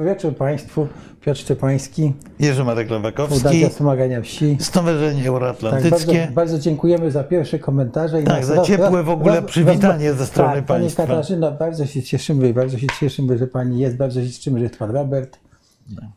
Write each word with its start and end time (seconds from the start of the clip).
Dobry 0.00 0.14
wieczór 0.14 0.36
Państwu. 0.36 0.86
Piotr 1.20 1.40
Szczepański, 1.40 2.12
Jerzy 2.38 2.64
Marek 2.64 2.90
Lewakowski, 2.90 3.34
Fundacja 3.34 3.68
Wspomagania 3.68 4.22
Wsi. 4.22 4.56
Stowarzyszenie 4.60 5.18
Tak, 5.18 5.26
Euroatlantyckie. 5.28 6.18
bardzo, 6.18 6.32
bardzo 6.34 6.58
dziękujemy 6.58 7.10
za 7.10 7.24
pierwsze 7.24 7.58
komentarze. 7.58 8.22
I 8.22 8.24
Tak, 8.24 8.44
za 8.44 8.54
roz- 8.54 8.66
ciepłe 8.66 9.02
w 9.02 9.08
ogóle 9.08 9.40
roz- 9.40 9.50
przywitanie 9.50 10.12
ze 10.12 10.26
strony 10.26 10.54
tak, 10.54 10.64
państwa. 10.64 11.02
Pani 11.02 11.08
Katarzyna, 11.08 11.50
bardzo 11.50 11.86
się 11.86 12.02
cieszymy, 12.02 12.54
bardzo 12.54 12.78
się 12.78 12.86
cieszymy, 13.00 13.38
że 13.38 13.46
Pani 13.46 13.78
jest, 13.78 13.96
bardzo 13.96 14.22
się 14.22 14.30
cieszymy, 14.30 14.58
że 14.58 14.62
jest 14.64 14.78
Pan 14.78 14.90
Robert. 14.90 15.38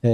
E, 0.04 0.10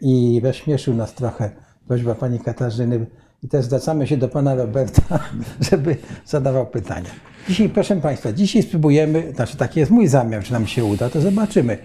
I 0.00 0.40
rozśmieszył 0.44 0.94
nas 0.94 1.14
trochę 1.14 1.50
prośba 1.88 2.14
Pani 2.14 2.38
Katarzyny. 2.40 3.06
I 3.42 3.48
też 3.48 3.64
zwracamy 3.64 4.06
się 4.06 4.16
do 4.16 4.28
Pana 4.28 4.54
Roberta, 4.54 5.18
żeby 5.70 5.96
zadawał 6.26 6.66
pytania. 6.66 7.10
Dzisiaj, 7.48 7.68
proszę 7.68 7.96
Państwa, 7.96 8.32
dzisiaj 8.32 8.62
spróbujemy, 8.62 9.32
znaczy 9.34 9.56
taki 9.56 9.80
jest 9.80 9.90
mój 9.92 10.06
zamiar, 10.08 10.42
czy 10.44 10.52
nam 10.52 10.66
się 10.66 10.84
uda, 10.84 11.10
to 11.10 11.20
zobaczymy. 11.20 11.78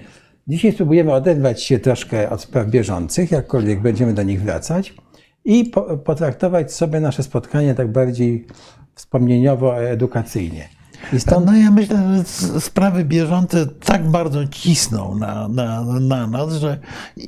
Dzisiaj 0.47 0.71
spróbujemy 0.71 1.13
oderwać 1.13 1.63
się 1.63 1.79
troszkę 1.79 2.29
od 2.29 2.41
spraw 2.41 2.67
bieżących, 2.67 3.31
jakkolwiek 3.31 3.81
będziemy 3.81 4.13
do 4.13 4.23
nich 4.23 4.41
wracać, 4.41 4.93
i 5.45 5.65
po, 5.65 5.97
potraktować 5.97 6.73
sobie 6.73 6.99
nasze 6.99 7.23
spotkanie 7.23 7.75
tak 7.75 7.91
bardziej 7.91 8.47
wspomnieniowo-edukacyjnie. 8.95 10.69
I 10.73 10.76
stąd 11.17 11.45
No 11.45 11.57
ja 11.57 11.71
myślę, 11.71 11.97
że 11.97 12.59
sprawy 12.59 13.05
bieżące 13.05 13.65
tak 13.65 14.09
bardzo 14.09 14.47
cisną 14.47 15.15
na, 15.15 15.47
na, 15.47 15.83
na 15.83 16.27
nas, 16.27 16.53
że 16.53 16.77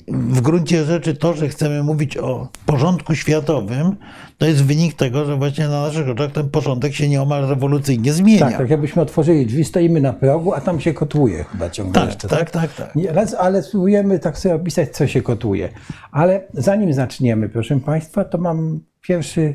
w 0.08 0.41
gruncie 0.41 0.86
rzeczy 0.86 1.16
to, 1.16 1.33
że 1.33 1.49
chcemy 1.49 1.83
mówić 1.83 2.17
o 2.17 2.47
porządku 2.66 3.16
światowym, 3.16 3.95
to 4.38 4.45
jest 4.45 4.63
wynik 4.63 4.94
tego, 4.94 5.25
że 5.25 5.36
właśnie 5.36 5.67
na 5.67 5.81
naszych 5.81 6.09
oczach 6.09 6.31
ten 6.31 6.49
porządek 6.49 6.94
się 6.94 7.09
nieomal 7.09 7.47
rewolucyjnie 7.47 8.13
zmienia. 8.13 8.39
tak, 8.39 8.58
tak 8.58 8.69
jakbyśmy 8.69 9.02
otworzyli 9.02 9.45
drzwi, 9.45 9.66
stoimy 9.66 10.02
na 10.02 10.14
progu, 10.14 10.53
a 10.53 10.61
tam 10.61 10.80
się 10.80 10.93
kotłuje 10.93 11.43
chyba 11.43 11.69
ciągle 11.69 11.93
tak, 11.93 12.09
jeszcze. 12.09 12.27
tak, 12.27 12.52
tak, 12.52 12.73
tak. 12.73 12.91
Raz- 13.09 13.33
Ale 13.33 13.64
spróbujemy 13.64 14.19
tak 14.19 14.38
sobie 14.38 14.55
opisać, 14.55 14.89
co 14.89 15.08
się 15.08 15.21
kotuje. 15.21 15.69
Ale 16.11 16.41
zanim 16.53 16.93
zaczniemy, 16.93 17.49
proszę 17.49 17.80
Państwa, 17.80 18.23
to 18.23 18.38
mam 18.38 18.80
pierwsze 19.02 19.53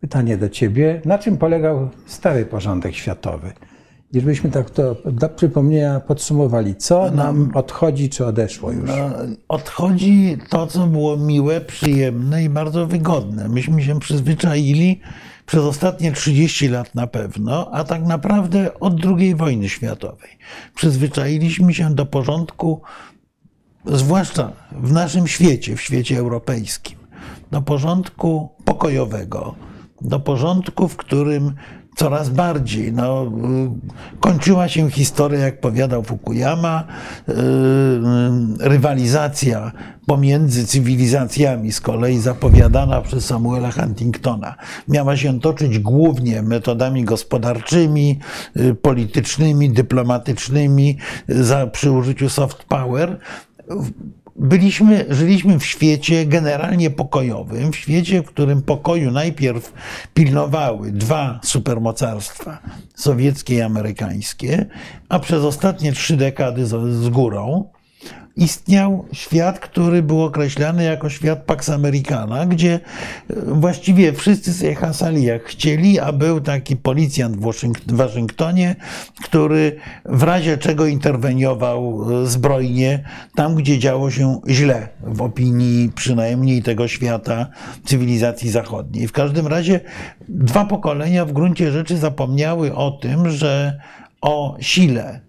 pytanie 0.00 0.36
do 0.36 0.48
Ciebie. 0.48 1.02
Na 1.04 1.18
czym 1.18 1.36
polegał 1.36 1.88
stary 2.06 2.46
porządek 2.46 2.94
światowy? 2.94 3.52
I 4.12 4.20
żebyśmy 4.20 4.50
tak 4.50 4.70
to 4.70 4.96
dla 5.12 5.28
przypomnienia 5.28 6.00
podsumowali, 6.00 6.76
co 6.76 7.10
nam 7.10 7.50
odchodzi, 7.54 8.08
czy 8.08 8.26
odeszło 8.26 8.72
już. 8.72 8.90
No, 8.90 9.10
odchodzi 9.48 10.38
to, 10.48 10.66
co 10.66 10.86
było 10.86 11.16
miłe, 11.16 11.60
przyjemne 11.60 12.44
i 12.44 12.48
bardzo 12.48 12.86
wygodne. 12.86 13.48
Myśmy 13.48 13.82
się 13.82 14.00
przyzwyczaili 14.00 15.00
przez 15.46 15.60
ostatnie 15.60 16.12
30 16.12 16.68
lat 16.68 16.94
na 16.94 17.06
pewno, 17.06 17.70
a 17.72 17.84
tak 17.84 18.02
naprawdę 18.02 18.80
od 18.80 18.94
II 19.06 19.34
wojny 19.34 19.68
światowej. 19.68 20.30
Przyzwyczailiśmy 20.74 21.74
się 21.74 21.94
do 21.94 22.06
porządku, 22.06 22.82
zwłaszcza 23.86 24.52
w 24.72 24.92
naszym 24.92 25.26
świecie, 25.26 25.76
w 25.76 25.80
świecie 25.80 26.18
europejskim, 26.18 26.98
do 27.50 27.62
porządku 27.62 28.48
pokojowego, 28.64 29.54
do 30.00 30.20
porządku, 30.20 30.88
w 30.88 30.96
którym 30.96 31.54
coraz 31.98 32.28
bardziej 32.28 32.92
no, 32.92 33.24
y, 33.24 34.18
kończyła 34.20 34.68
się 34.68 34.90
historia, 34.90 35.38
jak 35.38 35.60
powiadał 35.60 36.02
Fukuyama, 36.02 36.84
y, 37.28 37.32
y, 37.32 37.36
rywalizacja 38.60 39.72
pomiędzy 40.06 40.66
cywilizacjami, 40.66 41.72
z 41.72 41.80
kolei 41.80 42.18
zapowiadana 42.18 43.00
przez 43.00 43.24
Samuela 43.24 43.70
Huntingtona, 43.70 44.54
miała 44.88 45.16
się 45.16 45.40
toczyć 45.40 45.78
głównie 45.78 46.42
metodami 46.42 47.04
gospodarczymi, 47.04 48.18
politycznymi, 48.82 49.70
dyplomatycznymi, 49.70 50.96
za, 51.28 51.66
przy 51.66 51.90
użyciu 51.90 52.28
soft 52.28 52.64
power 52.64 53.18
byliśmy, 54.38 55.06
żyliśmy 55.08 55.58
w 55.58 55.66
świecie 55.66 56.26
generalnie 56.26 56.90
pokojowym, 56.90 57.72
w 57.72 57.76
świecie, 57.76 58.22
w 58.22 58.26
którym 58.26 58.62
pokoju 58.62 59.10
najpierw 59.10 59.72
pilnowały 60.14 60.92
dwa 60.92 61.40
supermocarstwa, 61.42 62.58
sowieckie 62.94 63.54
i 63.54 63.60
amerykańskie, 63.60 64.66
a 65.08 65.18
przez 65.18 65.44
ostatnie 65.44 65.92
trzy 65.92 66.16
dekady 66.16 66.66
z, 66.66 66.92
z 66.94 67.08
górą 67.08 67.64
istniał 68.38 69.04
świat, 69.12 69.58
który 69.58 70.02
był 70.02 70.22
określany 70.22 70.84
jako 70.84 71.10
świat 71.10 71.42
Pax 71.42 71.68
Americana, 71.68 72.46
gdzie 72.46 72.72
e, 72.72 72.80
właściwie 73.46 74.12
wszyscy 74.12 74.52
sobie 74.52 74.74
hasali 74.74 75.24
jak 75.24 75.44
chcieli, 75.44 76.00
a 76.00 76.12
był 76.12 76.40
taki 76.40 76.76
policjant 76.76 77.36
w 77.36 77.40
Waszyng- 77.40 77.92
w 77.92 77.96
Waszyngtonie, 77.96 78.76
który 79.22 79.76
w 80.04 80.22
razie 80.22 80.58
czego 80.58 80.86
interweniował 80.86 82.06
e, 82.22 82.26
zbrojnie 82.26 83.04
tam, 83.34 83.54
gdzie 83.54 83.78
działo 83.78 84.10
się 84.10 84.40
źle 84.48 84.88
w 85.02 85.22
opinii 85.22 85.92
przynajmniej 85.94 86.62
tego 86.62 86.88
świata 86.88 87.46
cywilizacji 87.84 88.50
zachodniej. 88.50 89.08
W 89.08 89.12
każdym 89.12 89.46
razie 89.46 89.80
dwa 90.28 90.64
pokolenia 90.64 91.24
w 91.24 91.32
gruncie 91.32 91.72
rzeczy 91.72 91.96
zapomniały 91.98 92.74
o 92.74 92.90
tym, 92.90 93.30
że 93.30 93.80
o 94.20 94.56
sile 94.60 95.20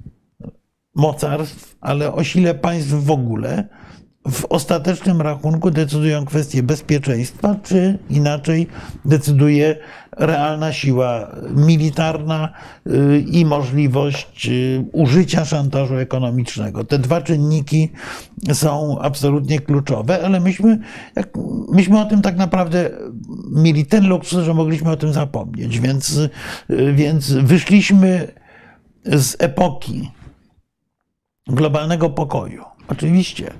mocarstw, 0.96 1.76
ale 1.82 2.14
o 2.14 2.24
sile 2.24 2.56
państw 2.56 2.92
w 2.92 3.12
ogóle, 3.12 3.68
w 4.32 4.46
ostatecznym 4.46 5.22
rachunku 5.22 5.72
decydują 5.72 6.26
kwestie 6.26 6.64
bezpieczeństwa, 6.64 7.56
czy 7.64 8.00
inaczej 8.10 8.68
decyduje 9.06 9.76
realna 10.18 10.74
siła 10.74 11.36
militarna 11.56 12.54
y, 12.88 13.20
i 13.32 13.46
możliwość 13.46 14.48
y, 14.50 14.86
użycia 14.92 15.46
szantażu 15.46 15.98
ekonomicznego. 15.98 16.84
Te 16.84 17.00
dwa 17.00 17.22
czynniki 17.22 17.90
są 18.54 19.00
absolutnie 19.02 19.60
kluczowe, 19.60 20.26
ale 20.26 20.40
myśmy, 20.40 20.80
jak, 21.16 21.30
myśmy 21.72 22.00
o 22.00 22.06
tym 22.06 22.22
tak 22.22 22.38
naprawdę 22.38 22.90
mieli 23.52 23.86
ten 23.86 24.08
luksus, 24.08 24.44
że 24.44 24.54
mogliśmy 24.54 24.92
o 24.92 24.98
tym 24.98 25.14
zapomnieć, 25.14 25.80
więc, 25.80 26.18
y, 26.70 26.94
więc 26.94 27.32
wyszliśmy 27.32 28.28
z 29.06 29.36
epoki 29.40 30.12
globalnego 31.50 32.10
pokoju. 32.10 32.64
Oczywiście 32.88 33.54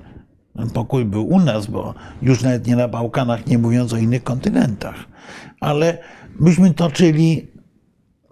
ten 0.56 0.70
pokój 0.70 1.04
był 1.04 1.28
u 1.28 1.40
nas, 1.40 1.66
bo 1.66 1.94
już 2.22 2.42
nawet 2.42 2.66
nie 2.66 2.76
na 2.76 2.88
Bałkanach, 2.88 3.46
nie 3.46 3.58
mówiąc 3.58 3.92
o 3.92 3.96
innych 3.96 4.24
kontynentach, 4.24 4.94
ale 5.60 5.98
myśmy 6.40 6.74
toczyli 6.74 7.50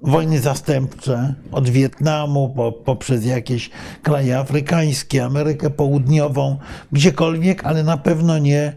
wojny 0.03 0.41
zastępcze 0.41 1.35
od 1.53 1.69
Wietnamu 1.69 2.49
po, 2.57 2.73
poprzez 2.73 3.25
jakieś 3.25 3.71
kraje 4.03 4.39
afrykańskie, 4.39 5.25
Amerykę 5.25 5.71
Południową, 5.71 6.59
gdziekolwiek, 6.93 7.65
ale 7.65 7.83
na 7.83 7.97
pewno 7.97 8.39
nie, 8.39 8.73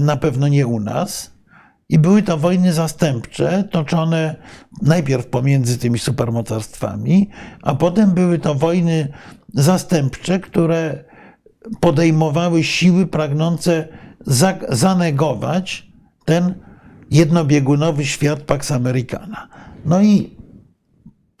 na 0.00 0.16
pewno 0.16 0.48
nie 0.48 0.66
u 0.66 0.80
nas. 0.80 1.30
I 1.88 1.98
były 1.98 2.22
to 2.22 2.38
wojny 2.38 2.72
zastępcze, 2.72 3.64
toczone 3.70 4.36
najpierw 4.82 5.26
pomiędzy 5.26 5.78
tymi 5.78 5.98
supermocarstwami, 5.98 7.30
a 7.62 7.74
potem 7.74 8.10
były 8.10 8.38
to 8.38 8.54
wojny 8.54 9.08
zastępcze, 9.54 10.40
które 10.40 11.04
podejmowały 11.80 12.64
siły 12.64 13.06
pragnące 13.06 13.88
za- 14.26 14.58
zanegować 14.68 15.86
ten 16.24 16.54
jednobiegunowy 17.10 18.04
świat 18.06 18.42
Pax 18.42 18.72
Americana. 18.72 19.48
No 19.84 20.02
i 20.02 20.36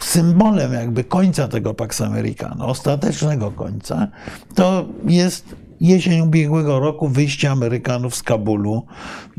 symbolem 0.02 0.72
jakby 0.72 1.04
końca 1.04 1.48
tego 1.48 1.74
Pax 1.74 2.00
Americana, 2.00 2.66
ostatecznego 2.66 3.50
końca, 3.50 4.08
to 4.54 4.88
jest 5.06 5.56
jesień 5.80 6.20
ubiegłego 6.20 6.80
roku 6.80 7.08
wyjście 7.08 7.50
Amerykanów 7.50 8.14
z 8.14 8.22
Kabulu 8.22 8.86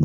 e, 0.00 0.04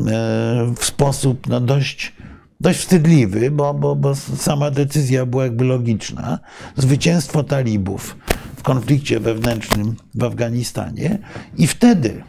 w 0.76 0.84
sposób 0.84 1.46
no, 1.48 1.60
dość, 1.60 2.12
dość 2.60 2.78
wstydliwy, 2.78 3.50
bo, 3.50 3.74
bo, 3.74 3.96
bo 3.96 4.14
sama 4.14 4.70
decyzja 4.70 5.26
była 5.26 5.44
jakby 5.44 5.64
logiczna. 5.64 6.38
Zwycięstwo 6.76 7.44
talibów 7.44 8.16
w 8.58 8.62
konflikcie 8.62 9.20
wewnętrznym 9.20 9.96
w 10.14 10.24
Afganistanie 10.24 11.18
i 11.56 11.66
wtedy 11.66 12.22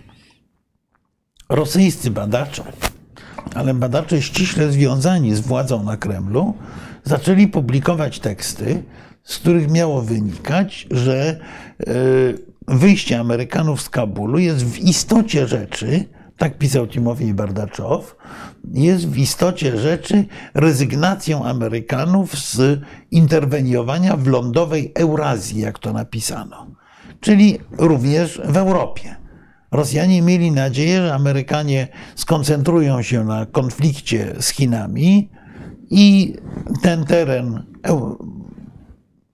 rosyjscy 1.50 2.12
badacze, 2.12 2.64
ale 3.56 3.74
badacze 3.74 4.22
ściśle 4.22 4.72
związani 4.72 5.36
z 5.36 5.40
władzą 5.40 5.84
na 5.84 5.98
Kremlu, 5.98 6.54
zaczęli 7.04 7.48
publikować 7.48 8.20
teksty, 8.20 8.84
z 9.24 9.38
których 9.38 9.72
miało 9.72 10.02
wynikać, 10.02 10.88
że 10.92 11.40
e, 11.80 11.94
wyjście 12.68 13.20
Amerykanów 13.20 13.82
z 13.82 13.90
Kabulu 13.90 14.40
jest 14.40 14.66
w 14.66 14.78
istocie 14.78 15.48
rzeczy, 15.48 16.06
tak 16.38 16.58
pisał 16.58 16.88
Timofej 16.88 17.34
Bardaczow, 17.34 18.16
jest 18.74 19.08
w 19.08 19.18
istocie 19.18 19.78
rzeczy 19.78 20.26
rezygnacją 20.54 21.46
Amerykanów 21.46 22.38
z 22.38 22.82
interweniowania 23.12 24.18
w 24.18 24.28
lądowej 24.28 24.92
Eurazji, 24.96 25.62
jak 25.62 25.80
to 25.80 25.94
napisano, 25.94 26.68
czyli 27.20 27.60
również 27.78 28.42
w 28.46 28.58
Europie. 28.58 29.16
Rosjanie 29.72 30.22
mieli 30.22 30.52
nadzieję, 30.52 31.02
że 31.02 31.14
Amerykanie 31.14 31.88
skoncentrują 32.16 33.02
się 33.02 33.24
na 33.24 33.46
konflikcie 33.46 34.36
z 34.40 34.50
Chinami 34.50 35.30
i 35.90 36.36
ten 36.82 37.06
teren 37.06 37.64
eu- 37.84 38.18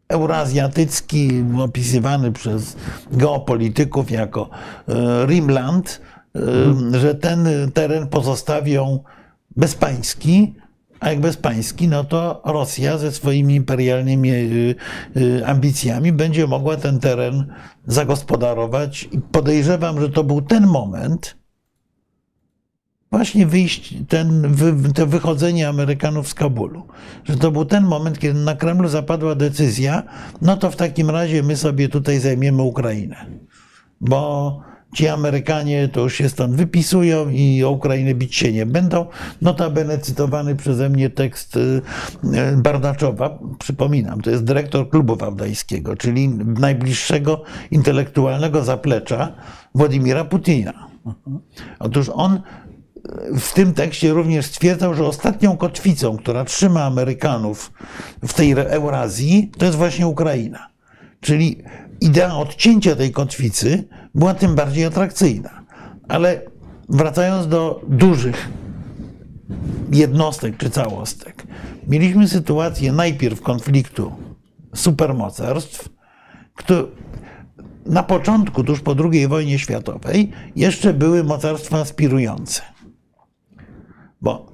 eurazjatycki, 0.09 1.43
opisywany 1.59 2.31
przez 2.31 2.75
geopolityków 3.11 4.11
jako 4.11 4.49
e, 4.87 5.25
Rimland, 5.25 6.01
e, 6.35 6.99
że 6.99 7.15
ten 7.15 7.47
teren 7.73 8.07
pozostawią 8.07 8.99
bezpański, 9.55 10.55
a 10.99 11.09
jak 11.09 11.19
bezpański, 11.19 11.87
no 11.87 12.03
to 12.03 12.41
Rosja 12.45 12.97
ze 12.97 13.11
swoimi 13.11 13.55
imperialnymi 13.55 14.31
ambicjami 15.45 16.11
będzie 16.11 16.47
mogła 16.47 16.77
ten 16.77 16.99
teren 16.99 17.53
zagospodarować. 17.87 19.09
I 19.11 19.21
podejrzewam, 19.21 20.01
że 20.01 20.09
to 20.09 20.23
był 20.23 20.41
ten 20.41 20.67
moment, 20.67 21.35
właśnie 23.11 23.45
wyjść, 23.45 23.95
ten, 24.09 24.55
to 24.95 25.07
wychodzenie 25.07 25.69
Amerykanów 25.69 26.27
z 26.27 26.33
Kabulu. 26.33 26.83
Że 27.23 27.37
to 27.37 27.51
był 27.51 27.65
ten 27.65 27.83
moment, 27.83 28.19
kiedy 28.19 28.39
na 28.39 28.55
Kremlu 28.55 28.87
zapadła 28.87 29.35
decyzja, 29.35 30.03
no 30.41 30.57
to 30.57 30.71
w 30.71 30.75
takim 30.75 31.09
razie 31.09 31.43
my 31.43 31.57
sobie 31.57 31.89
tutaj 31.89 32.19
zajmiemy 32.19 32.61
Ukrainę. 32.61 33.25
Bo 34.01 34.59
ci 34.95 35.07
Amerykanie 35.07 35.87
to 35.87 36.01
już 36.01 36.13
się 36.13 36.29
stąd 36.29 36.55
wypisują 36.55 37.29
i 37.29 37.63
o 37.63 37.71
Ukrainę 37.71 38.13
bić 38.13 38.35
się 38.35 38.51
nie 38.51 38.65
będą. 38.65 39.05
Notabene 39.41 39.97
cytowany 39.97 40.55
przeze 40.55 40.89
mnie 40.89 41.09
tekst 41.09 41.55
y, 41.55 41.59
y, 41.59 41.81
Bardaczowa, 42.57 43.39
przypominam, 43.59 44.21
to 44.21 44.29
jest 44.29 44.43
dyrektor 44.43 44.89
klubu 44.89 45.15
wałdajskiego, 45.15 45.95
czyli 45.95 46.29
najbliższego 46.45 47.43
intelektualnego 47.71 48.63
zaplecza 48.63 49.35
Władimira 49.75 50.25
Putina. 50.25 50.87
Otóż 51.79 52.09
on 52.13 52.41
w 53.39 53.53
tym 53.53 53.73
tekście 53.73 54.13
również 54.13 54.45
stwierdzał, 54.45 54.93
że 54.93 55.05
ostatnią 55.05 55.57
kotwicą, 55.57 56.17
która 56.17 56.45
trzyma 56.45 56.83
Amerykanów 56.83 57.71
w 58.27 58.33
tej 58.33 58.51
Eurazji, 58.51 59.51
to 59.57 59.65
jest 59.65 59.77
właśnie 59.77 60.07
Ukraina. 60.07 60.67
Czyli 61.21 61.63
idea 62.01 62.37
odcięcia 62.37 62.95
tej 62.95 63.11
kotwicy 63.11 63.87
była 64.15 64.33
tym 64.33 64.55
bardziej 64.55 64.85
atrakcyjna. 64.85 65.49
Ale 66.07 66.41
wracając 66.89 67.47
do 67.47 67.81
dużych 67.87 68.49
jednostek 69.91 70.57
czy 70.57 70.69
całostek, 70.69 71.43
mieliśmy 71.87 72.27
sytuację 72.27 72.91
najpierw 72.91 73.41
konfliktu 73.41 74.11
supermocarstw, 74.75 75.89
który 76.55 76.87
na 77.85 78.03
początku, 78.03 78.63
tuż 78.63 78.81
po 78.81 78.95
II 79.11 79.27
wojnie 79.27 79.59
światowej, 79.59 80.31
jeszcze 80.55 80.93
były 80.93 81.23
mocarstwa 81.23 81.79
aspirujące. 81.79 82.61
Bo 84.21 84.51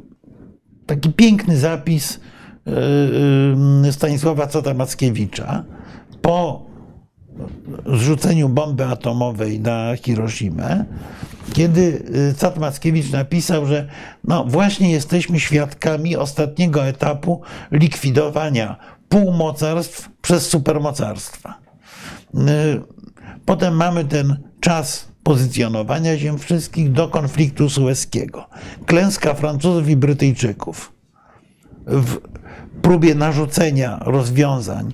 taki 0.85 1.13
piękny 1.13 1.57
zapis 1.57 2.19
yy, 2.65 2.73
yy, 3.83 3.91
Stanisława 3.91 4.47
Cota 4.47 4.73
Mackiewicza 4.73 5.63
po 6.21 6.65
zrzuceniu 7.85 8.49
bomby 8.49 8.85
atomowej 8.85 9.59
na 9.59 9.95
Hiroshimę, 9.95 10.85
kiedy 11.53 12.03
Cat 12.37 12.57
Mackiewicz 12.57 13.11
napisał, 13.11 13.65
że 13.65 13.87
no 14.23 14.45
właśnie 14.45 14.91
jesteśmy 14.91 15.39
świadkami 15.39 16.17
ostatniego 16.17 16.87
etapu 16.87 17.41
likwidowania 17.71 18.75
półmocarstw 19.09 20.09
przez 20.21 20.47
supermocarstwa. 20.47 21.57
Yy, 22.33 22.41
potem 23.45 23.75
mamy 23.75 24.05
ten 24.05 24.37
czas 24.59 25.07
pozycjonowania 25.23 26.17
ziem 26.17 26.39
wszystkich 26.39 26.91
do 26.91 27.07
konfliktu 27.07 27.69
sueskiego. 27.69 28.45
Klęska 28.85 29.33
Francuzów 29.33 29.89
i 29.89 29.95
Brytyjczyków 29.95 30.93
w 31.85 32.17
próbie 32.81 33.15
narzucenia 33.15 33.99
rozwiązań 34.05 34.93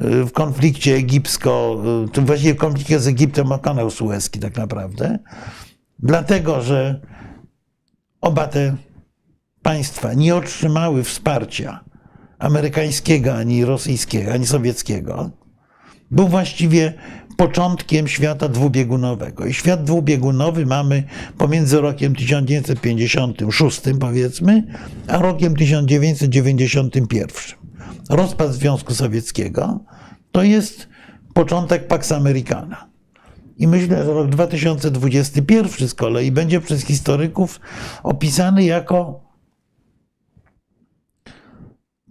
w 0.00 0.32
konflikcie 0.32 0.94
egipsko, 0.94 1.82
y, 2.18 2.20
właściwie 2.20 2.54
w 2.54 2.58
konflikcie 2.58 3.00
z 3.00 3.06
Egiptem 3.06 3.52
o 3.52 3.58
kanał 3.58 3.90
sueski 3.90 4.40
tak 4.40 4.56
naprawdę, 4.56 5.18
dlatego, 5.98 6.62
że 6.62 7.00
oba 8.20 8.46
te 8.46 8.76
państwa 9.62 10.14
nie 10.14 10.36
otrzymały 10.36 11.04
wsparcia 11.04 11.84
amerykańskiego, 12.38 13.34
ani 13.34 13.64
rosyjskiego, 13.64 14.32
ani 14.32 14.46
sowieckiego, 14.46 15.30
był 16.10 16.28
właściwie 16.28 16.92
początkiem 17.36 18.08
świata 18.08 18.48
dwubiegunowego. 18.48 19.46
I 19.46 19.54
świat 19.54 19.84
dwubiegunowy 19.84 20.66
mamy 20.66 21.02
pomiędzy 21.38 21.80
rokiem 21.80 22.14
1956, 22.14 23.80
powiedzmy, 24.00 24.62
a 25.08 25.18
rokiem 25.18 25.56
1991. 25.56 27.67
Rozpad 28.08 28.52
Związku 28.52 28.94
Sowieckiego 28.94 29.80
to 30.32 30.42
jest 30.42 30.88
początek 31.34 31.86
Pax 31.86 32.12
Americana. 32.12 32.88
I 33.56 33.68
myślę, 33.68 34.04
że 34.04 34.12
rok 34.14 34.28
2021 34.28 35.88
z 35.88 35.94
kolei 35.94 36.32
będzie 36.32 36.60
przez 36.60 36.84
historyków 36.84 37.60
opisany 38.02 38.64
jako 38.64 39.20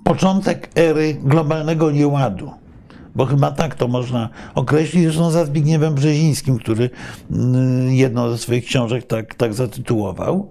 początek 0.04 0.70
ery 0.76 1.14
globalnego 1.14 1.92
nieładu 1.92 2.52
bo 3.18 3.26
chyba 3.26 3.52
tak 3.52 3.76
to 3.76 3.88
można 3.88 4.30
określić, 4.56 5.04
zresztą 5.04 5.32
za 5.32 5.46
Zbigniewem 5.46 5.96
Brzezińskim, 5.96 6.58
który 6.58 6.90
mm, 7.32 7.94
jedną 7.94 8.30
ze 8.30 8.38
swoich 8.38 8.66
książek 8.66 9.08
tak, 9.08 9.36
tak 9.36 9.54
zatytułował. 9.54 10.50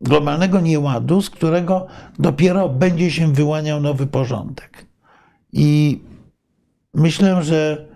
Globalnego 0.00 0.60
nieładu, 0.60 1.22
z 1.22 1.30
którego 1.30 1.86
dopiero 2.18 2.68
będzie 2.68 3.10
się 3.10 3.32
wyłaniał 3.32 3.80
nowy 3.80 4.06
porządek. 4.06 4.86
I 5.52 6.00
myślę, 6.94 7.42
że 7.42 7.86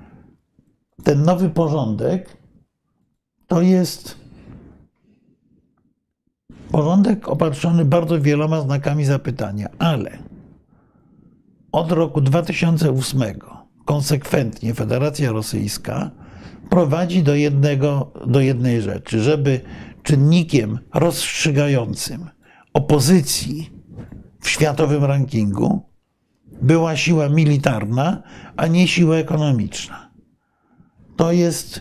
ten 1.05 1.23
nowy 1.23 1.51
porządek 1.51 2.37
to 3.47 3.63
jest 3.63 4.17
porządek 6.71 7.29
opatrzony 7.29 7.85
bardzo 7.85 8.21
wieloma 8.21 8.61
znakami 8.61 9.05
zapytania, 9.05 9.69
ale 9.79 10.19
od 11.73 11.93
roku 11.93 12.21
2008 12.21 13.23
konsekwentnie 13.85 14.75
Federacja 14.75 15.33
Rosyjska 15.33 16.11
prowadzi 16.71 17.23
do, 17.23 17.35
jednego, 17.35 18.13
do 18.27 18.41
jednej 18.41 18.83
rzeczy, 18.83 19.21
żeby 19.21 19.61
czynnikiem 20.03 20.79
rozstrzygającym 20.95 22.31
opozycji 22.73 23.71
w 24.41 24.49
światowym 24.49 25.05
rankingu 25.05 25.83
była 26.63 26.97
siła 26.97 27.29
militarna, 27.29 28.23
a 28.57 28.67
nie 28.67 28.89
siła 28.89 29.17
ekonomiczna. 29.17 30.11
To 31.17 31.33
jest 31.33 31.81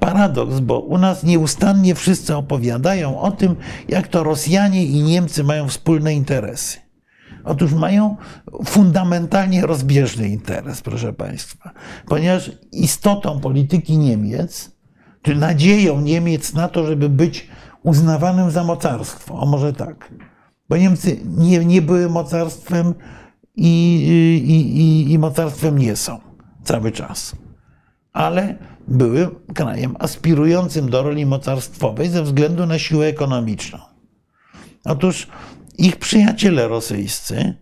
paradoks, 0.00 0.60
bo 0.60 0.80
u 0.80 0.98
nas 0.98 1.24
nieustannie 1.24 1.94
wszyscy 1.94 2.36
opowiadają 2.36 3.20
o 3.20 3.30
tym, 3.30 3.56
jak 3.88 4.08
to 4.08 4.24
Rosjanie 4.24 4.84
i 4.84 5.02
Niemcy 5.02 5.44
mają 5.44 5.68
wspólne 5.68 6.14
interesy. 6.14 6.78
Otóż 7.44 7.72
mają 7.72 8.16
fundamentalnie 8.64 9.66
rozbieżny 9.66 10.28
interes, 10.28 10.82
proszę 10.82 11.12
Państwa, 11.12 11.70
ponieważ 12.06 12.50
istotą 12.72 13.40
polityki 13.40 13.98
Niemiec, 13.98 14.71
czy 15.22 15.34
nadzieją 15.34 16.00
Niemiec 16.00 16.54
na 16.54 16.68
to, 16.68 16.86
żeby 16.86 17.08
być 17.08 17.48
uznawanym 17.82 18.50
za 18.50 18.64
mocarstwo, 18.64 19.38
a 19.42 19.46
może 19.46 19.72
tak, 19.72 20.12
bo 20.68 20.76
Niemcy 20.76 21.20
nie, 21.24 21.64
nie 21.64 21.82
były 21.82 22.08
mocarstwem 22.10 22.94
i, 23.56 23.96
i, 24.46 24.80
i, 24.80 25.12
i 25.12 25.18
mocarstwem 25.18 25.78
nie 25.78 25.96
są 25.96 26.20
cały 26.64 26.92
czas, 26.92 27.36
ale 28.12 28.56
były 28.88 29.30
krajem 29.54 29.96
aspirującym 29.98 30.90
do 30.90 31.02
roli 31.02 31.26
mocarstwowej 31.26 32.08
ze 32.08 32.22
względu 32.22 32.66
na 32.66 32.78
siłę 32.78 33.06
ekonomiczną. 33.06 33.78
Otóż 34.84 35.28
ich 35.78 35.96
przyjaciele 35.96 36.68
rosyjscy 36.68 37.54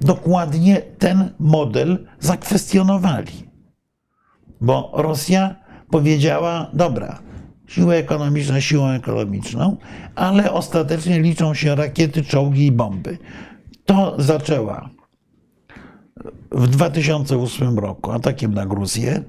dokładnie 0.00 0.76
ten 0.98 1.34
model 1.38 2.06
zakwestionowali. 2.20 3.50
Bo 4.60 4.92
Rosja 4.94 5.65
powiedziała: 5.90 6.70
Dobra, 6.72 7.18
siłę 7.66 7.96
ekonomiczną, 7.96 8.60
siłą 8.60 8.88
ekonomiczną, 8.88 9.76
ale 10.14 10.52
ostatecznie 10.52 11.20
liczą 11.20 11.54
się 11.54 11.74
rakiety, 11.74 12.24
czołgi 12.24 12.66
i 12.66 12.72
bomby. 12.72 13.18
To 13.84 14.14
zaczęła 14.18 14.90
w 16.52 16.68
2008 16.68 17.78
roku 17.78 18.12
atakiem 18.12 18.54
na 18.54 18.66
Gruzję, 18.66 19.22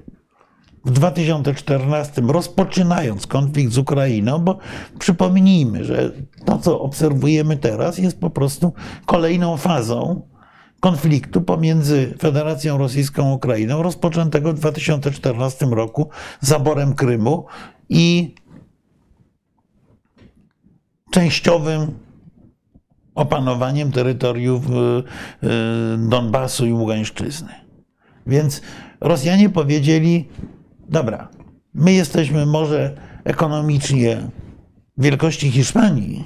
w 0.84 0.90
2014, 0.90 2.22
rozpoczynając 2.22 3.26
konflikt 3.26 3.72
z 3.72 3.78
Ukrainą, 3.78 4.38
bo 4.38 4.58
przypomnijmy, 4.98 5.84
że 5.84 6.12
to, 6.44 6.58
co 6.58 6.80
obserwujemy 6.80 7.56
teraz, 7.56 7.98
jest 7.98 8.20
po 8.20 8.30
prostu 8.30 8.72
kolejną 9.06 9.56
fazą 9.56 10.22
konfliktu 10.80 11.40
pomiędzy 11.40 12.14
Federacją 12.18 12.78
Rosyjską 12.78 13.30
a 13.30 13.34
Ukrainą, 13.34 13.82
rozpoczętego 13.82 14.52
w 14.52 14.58
2014 14.58 15.66
roku 15.66 16.10
zaborem 16.40 16.94
Krymu 16.94 17.46
i 17.88 18.34
częściowym 21.10 21.98
opanowaniem 23.14 23.92
terytoriów 23.92 24.70
y, 24.70 24.72
y, 24.72 26.08
Donbasu 26.08 26.66
i 26.66 26.72
Ługańszczyzny. 26.72 27.52
Więc 28.26 28.62
Rosjanie 29.00 29.50
powiedzieli: 29.50 30.28
Dobra, 30.88 31.28
my 31.74 31.92
jesteśmy 31.92 32.46
może 32.46 32.94
ekonomicznie 33.24 34.30
wielkości 34.98 35.50
Hiszpanii, 35.50 36.24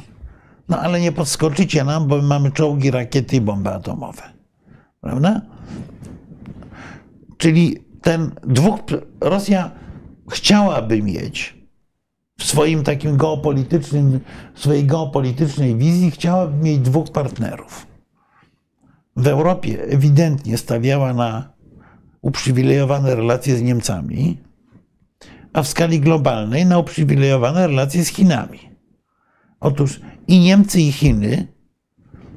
no 0.69 0.79
ale 0.79 1.01
nie 1.01 1.13
podskoczycie 1.13 1.85
nam, 1.85 2.09
bo 2.09 2.23
mamy 2.23 2.53
czołgi, 2.53 2.91
rakiety 2.91 3.37
i 3.37 3.41
bomby 3.41 3.71
atomowe. 3.71 4.32
Prawda? 5.03 5.41
Czyli 7.37 7.77
ten 8.03 8.31
dwóch. 8.47 8.81
Rosja 9.21 9.71
chciałaby 10.31 11.03
mieć 11.03 11.63
w 12.39 12.45
swoim 12.45 12.83
takim 12.83 13.17
geopolitycznym, 13.17 14.21
swojej 14.55 14.87
geopolitycznej 14.87 15.77
wizji, 15.77 16.11
chciałaby 16.11 16.65
mieć 16.65 16.79
dwóch 16.79 17.13
partnerów. 17.13 17.87
W 19.17 19.27
Europie 19.27 19.85
ewidentnie 19.85 20.59
stawiała 20.59 21.15
na 21.15 21.53
uprzywilejowane 22.21 23.15
relacje 23.15 23.57
z 23.57 23.63
Niemcami, 23.63 24.39
a 25.53 25.63
w 25.63 25.69
skali 25.69 26.01
globalnej 26.01 26.67
na 26.67 26.79
uprzywilejowane 26.79 27.67
relacje 27.67 28.05
z 28.05 28.09
Chinami. 28.09 28.59
Otóż 29.61 30.01
i 30.29 30.41
Niemcy, 30.41 30.81
i 30.81 30.93
Chiny 30.93 31.52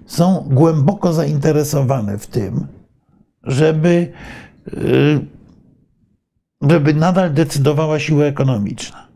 są 0.06 0.48
głęboko 0.52 1.14
zainteresowane 1.14 2.18
w 2.18 2.28
tym, 2.28 2.68
żeby, 3.44 4.12
y, 4.74 5.20
żeby 6.70 6.94
nadal 6.94 7.34
decydowała 7.34 8.00
siła 8.00 8.26
ekonomiczna. 8.26 9.08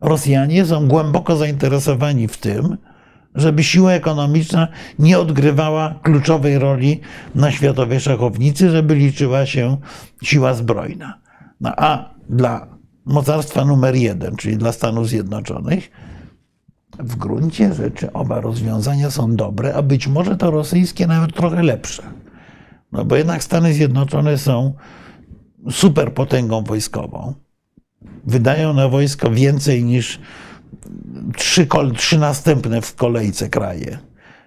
Rosjanie 0.00 0.64
są 0.64 0.88
głęboko 0.88 1.36
zainteresowani 1.36 2.28
w 2.28 2.36
tym, 2.36 2.76
żeby 3.34 3.64
siła 3.64 3.92
ekonomiczna 3.92 4.68
nie 4.98 5.18
odgrywała 5.18 5.94
kluczowej 6.02 6.58
roli 6.58 7.00
na 7.34 7.50
światowej 7.50 8.00
szachownicy, 8.00 8.70
żeby 8.70 8.94
liczyła 8.94 9.46
się 9.46 9.76
siła 10.22 10.54
zbrojna. 10.54 11.18
No 11.60 11.72
a 11.76 12.14
dla 12.28 12.66
mocarstwa 13.04 13.64
numer 13.64 13.94
jeden, 13.94 14.36
czyli 14.36 14.56
dla 14.56 14.72
Stanów 14.72 15.08
Zjednoczonych, 15.08 15.90
w 17.02 17.16
gruncie 17.16 17.74
rzeczy 17.74 18.12
oba 18.12 18.40
rozwiązania 18.40 19.10
są 19.10 19.36
dobre, 19.36 19.74
a 19.74 19.82
być 19.82 20.06
może 20.06 20.36
to 20.36 20.50
rosyjskie 20.50 21.06
nawet 21.06 21.34
trochę 21.34 21.62
lepsze. 21.62 22.02
No 22.92 23.04
bo 23.04 23.16
jednak 23.16 23.44
Stany 23.44 23.74
Zjednoczone 23.74 24.38
są 24.38 24.74
superpotęgą 25.70 26.64
wojskową. 26.64 27.34
Wydają 28.26 28.74
na 28.74 28.88
wojsko 28.88 29.30
więcej 29.30 29.84
niż 29.84 30.20
trzy, 31.36 31.66
trzy 31.96 32.18
następne 32.18 32.80
w 32.80 32.94
kolejce 32.94 33.48
kraje, 33.48 33.98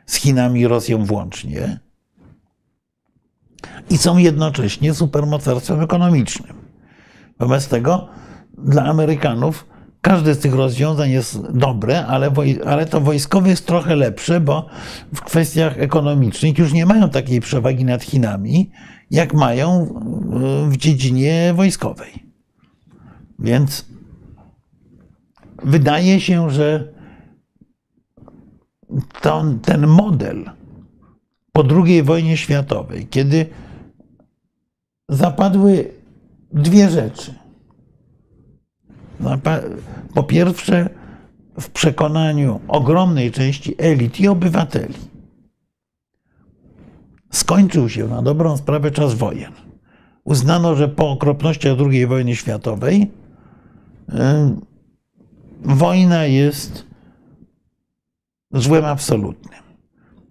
z 0.06 0.16
Chinami 0.16 0.62
i 0.62 0.68
Rosją 0.68 1.06
włącznie. 1.06 1.80
I 3.90 3.98
są 3.98 4.18
jednocześnie 4.18 4.94
supermocarstwem 4.94 5.82
ekonomicznym. 5.82 6.54
Wobec 7.40 7.68
tego 7.68 8.08
dla 8.58 8.84
Amerykanów 8.84 9.73
każde 10.04 10.36
z 10.36 10.40
tych 10.40 10.54
rozwiązań 10.54 11.12
jest 11.12 11.52
dobre, 11.52 12.06
ale, 12.06 12.32
ale 12.66 12.86
to 12.86 13.02
wojskowe 13.02 13.50
jest 13.50 13.68
trochę 13.68 13.96
lepsze, 13.96 14.40
bo 14.40 14.66
w 15.16 15.22
kwestiach 15.22 15.80
ekonomicznych 15.80 16.58
już 16.58 16.74
nie 16.74 16.86
mają 16.86 17.10
takiej 17.10 17.42
przewagi 17.42 17.86
nad 17.86 18.04
Chinami, 18.04 18.72
jak 19.12 19.34
mają 19.34 19.94
w 20.70 20.78
dziedzinie 20.78 21.54
wojskowej. 21.56 22.24
Więc 23.40 23.86
wydaje 25.64 26.22
się, 26.22 26.50
że 26.50 26.94
to, 29.22 29.44
ten 29.62 29.88
model 29.88 30.50
po 31.52 31.64
II 31.86 32.04
wojnie 32.04 32.38
światowej, 32.38 33.08
kiedy 33.08 33.46
zapadły 35.10 35.92
dwie 36.52 36.90
rzeczy. 36.90 37.43
Po 40.14 40.24
pierwsze, 40.24 40.90
w 41.60 41.70
przekonaniu 41.70 42.60
ogromnej 42.68 43.32
części 43.32 43.76
elit 43.78 44.20
i 44.20 44.28
obywateli, 44.28 44.94
skończył 47.32 47.90
się 47.90 48.08
na 48.08 48.22
dobrą 48.22 48.58
sprawę 48.58 48.92
czas 48.92 49.14
wojen. 49.14 49.52
Uznano, 50.24 50.76
że 50.76 50.88
po 50.88 51.12
okropnościach 51.12 51.78
II 51.92 52.08
wojny 52.08 52.36
światowej 52.36 53.12
wojna 55.62 56.26
jest 56.26 56.86
złem 58.52 58.86
absolutnym. 58.86 59.64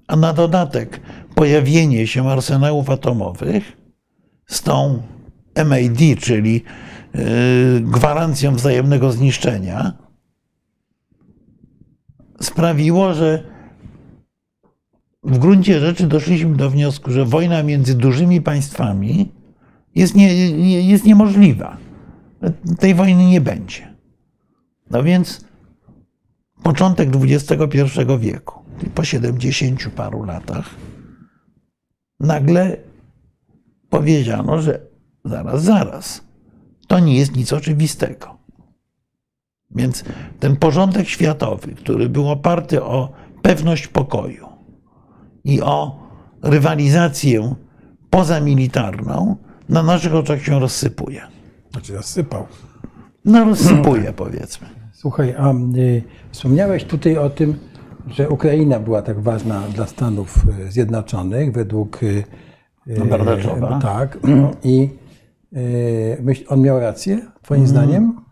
A 0.06 0.16
na 0.16 0.32
dodatek 0.32 1.00
pojawienie 1.34 2.06
się 2.06 2.28
arsenałów 2.28 2.90
atomowych 2.90 3.76
z 4.46 4.62
tą 4.62 5.02
MAD, 5.56 6.20
czyli 6.20 6.56
y, 6.56 6.91
gwarancją 7.80 8.54
wzajemnego 8.54 9.12
zniszczenia, 9.12 9.92
sprawiło, 12.40 13.14
że 13.14 13.42
w 15.22 15.38
gruncie 15.38 15.80
rzeczy 15.80 16.06
doszliśmy 16.06 16.56
do 16.56 16.70
wniosku, 16.70 17.10
że 17.10 17.24
wojna 17.24 17.62
między 17.62 17.94
dużymi 17.94 18.40
państwami 18.40 19.32
jest, 19.94 20.14
nie, 20.14 20.34
jest 20.86 21.04
niemożliwa. 21.04 21.76
Tej 22.78 22.94
wojny 22.94 23.24
nie 23.24 23.40
będzie. 23.40 23.94
No 24.90 25.02
więc 25.02 25.44
początek 26.62 27.10
XXI 27.22 27.78
wieku, 28.18 28.62
po 28.94 29.04
70 29.04 29.88
paru 29.96 30.24
latach, 30.24 30.70
nagle 32.20 32.76
powiedziano, 33.90 34.62
że 34.62 34.80
zaraz, 35.24 35.62
zaraz, 35.62 36.24
to 36.86 36.98
nie 36.98 37.16
jest 37.16 37.36
nic 37.36 37.52
oczywistego. 37.52 38.36
Więc 39.74 40.04
ten 40.40 40.56
porządek 40.56 41.08
światowy, 41.08 41.74
który 41.74 42.08
był 42.08 42.28
oparty 42.28 42.82
o 42.82 43.12
pewność 43.42 43.86
pokoju 43.88 44.48
i 45.44 45.60
o 45.60 46.02
rywalizację 46.42 47.54
pozamilitarną, 48.10 49.36
na 49.68 49.82
naszych 49.82 50.14
oczach 50.14 50.42
się 50.42 50.60
rozsypuje. 50.60 51.22
Znaczy 51.72 51.94
rozsypał. 51.94 52.46
No 53.24 53.44
rozsypuje, 53.44 54.12
powiedzmy. 54.12 54.66
Słuchaj, 54.92 55.34
a 55.38 55.52
y, 55.76 56.02
wspomniałeś 56.30 56.84
tutaj 56.84 57.18
o 57.18 57.30
tym, 57.30 57.58
że 58.08 58.28
Ukraina 58.28 58.78
była 58.78 59.02
tak 59.02 59.20
ważna 59.20 59.60
dla 59.74 59.86
Stanów 59.86 60.44
y, 60.68 60.72
Zjednoczonych 60.72 61.52
według 61.52 62.02
y, 62.02 62.24
no, 62.86 63.04
Bardaczowa. 63.04 63.78
Tak. 63.80 64.18
I 64.62 64.88
y, 65.56 66.46
on 66.48 66.60
miał 66.60 66.80
rację, 66.80 67.20
Twoim 67.42 67.60
Mm. 67.60 67.68
zdaniem? 67.70 68.22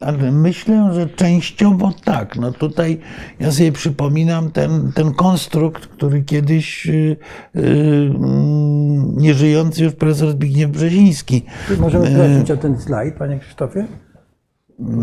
Ale 0.00 0.32
myślę, 0.32 0.90
że 0.94 1.06
częściowo 1.08 1.92
tak. 2.04 2.36
No 2.36 2.52
tutaj 2.52 3.00
ja 3.40 3.52
sobie 3.52 3.72
przypominam 3.72 4.50
ten, 4.50 4.92
ten 4.94 5.14
konstrukt, 5.14 5.86
który 5.86 6.22
kiedyś 6.22 6.86
yy, 6.86 7.16
nieżyjący 9.16 9.84
już 9.84 9.92
profesor 9.92 10.30
Zbigniew 10.30 10.70
Brzeziński. 10.70 11.42
Możemy 11.80 12.10
prosić 12.10 12.50
o 12.50 12.56
ten 12.56 12.80
slajd, 12.80 13.14
panie 13.14 13.38
Krzysztofie? 13.38 13.86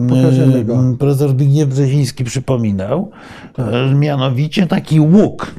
Pokażemy 0.09 0.65
go. 0.65 0.79
Profesor 0.99 1.29
Zbigniew 1.29 1.69
Brzeziński 1.69 2.23
przypominał, 2.23 3.11
yy, 3.57 3.95
mianowicie 3.95 4.67
taki 4.67 4.99
łuk 4.99 5.51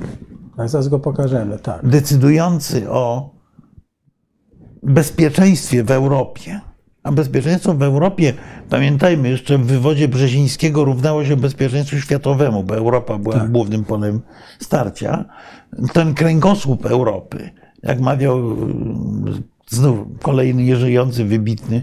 Tak, 0.57 0.69
zaraz 0.69 0.89
go 0.89 0.99
pokażemy, 0.99 1.59
tak. 1.59 1.87
decydujący 1.89 2.91
o 2.91 3.31
bezpieczeństwie 4.83 5.85
w 5.85 5.91
Europie. 5.91 6.61
A 7.03 7.13
bezpieczeństwo 7.13 7.75
w 7.75 7.83
Europie, 7.83 8.33
pamiętajmy, 8.71 9.29
jeszcze 9.29 9.59
w 9.59 9.67
wywodzie 9.67 10.09
Brzezińskiego 10.09 10.85
równało 10.85 11.25
się 11.25 11.37
bezpieczeństwu 11.37 11.97
światowemu, 11.97 12.65
bo 12.65 12.77
Europa 12.77 13.19
była 13.19 13.35
Tak. 13.35 13.51
głównym 13.51 13.85
polem 13.85 14.21
starcia. 14.61 15.25
Ten 15.93 16.15
kręgosłup 16.15 16.87
Europy, 16.87 17.51
jak 17.83 18.01
mawiał 18.01 18.53
y, 18.53 18.55
znów 19.69 19.99
kolejny 20.23 20.63
nieżyjący, 20.63 21.25
wybitny 21.25 21.83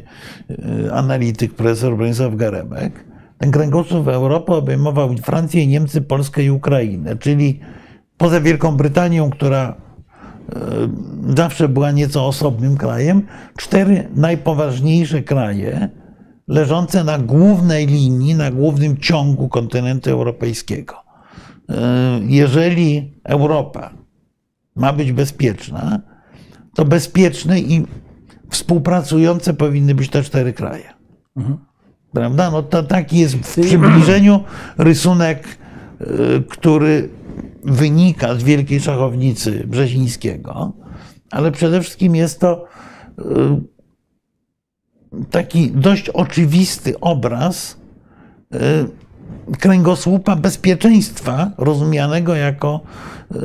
y, 0.49 0.93
analityk, 0.93 1.53
profesor 1.53 1.97
Bronisław 1.97 2.35
Geremek, 2.35 3.05
ten 3.37 3.51
kręgosłup 3.51 4.07
Europy 4.07 4.53
obejmował 4.53 5.15
Francję, 5.17 5.67
Niemcy, 5.67 6.01
Polskę 6.01 6.43
i 6.43 6.51
Ukrainę, 6.51 7.15
czyli 7.15 7.59
poza 8.17 8.41
Wielką 8.41 8.77
Brytanią, 8.77 9.29
która 9.29 9.75
e, 9.75 9.88
zawsze 11.35 11.69
była 11.69 11.91
nieco 11.91 12.27
osobnym 12.27 12.77
krajem, 12.77 13.21
cztery 13.57 14.09
najpoważniejsze 14.15 15.21
kraje 15.23 15.89
leżące 16.47 17.03
na 17.03 17.19
głównej 17.19 17.87
linii, 17.87 18.35
na 18.35 18.51
głównym 18.51 18.97
ciągu 18.97 19.49
kontynentu 19.49 20.09
europejskiego. 20.09 20.95
E, 21.69 22.19
Jeżeli 22.27 23.13
Europa 23.23 23.93
ma 24.75 24.93
być 24.93 25.11
bezpieczna, 25.11 25.99
to 26.75 26.85
bezpieczne 26.85 27.59
i 27.59 27.85
współpracujące 28.49 29.53
powinny 29.53 29.95
być 29.95 30.09
te 30.09 30.23
cztery 30.23 30.53
kraje. 30.53 30.93
Prawda? 32.13 32.51
No 32.51 32.63
to 32.63 32.83
taki 32.83 33.17
jest 33.19 33.35
w 33.35 33.61
przybliżeniu 33.61 34.43
rysunek, 34.77 35.47
e, 35.47 36.05
który 36.49 37.09
wynika 37.63 38.35
z 38.35 38.43
wielkiej 38.43 38.79
szachownicy 38.79 39.63
Brzezińskiego, 39.67 40.73
ale 41.31 41.51
przede 41.51 41.81
wszystkim 41.81 42.15
jest 42.15 42.39
to 42.39 42.65
y, 43.19 43.23
taki 45.31 45.71
dość 45.71 46.09
oczywisty 46.09 46.99
obraz 46.99 47.77
y, 48.55 48.57
kręgosłupa 49.59 50.35
bezpieczeństwa, 50.35 51.51
rozumianego 51.57 52.35
jako, 52.35 52.81
y, 53.31 53.37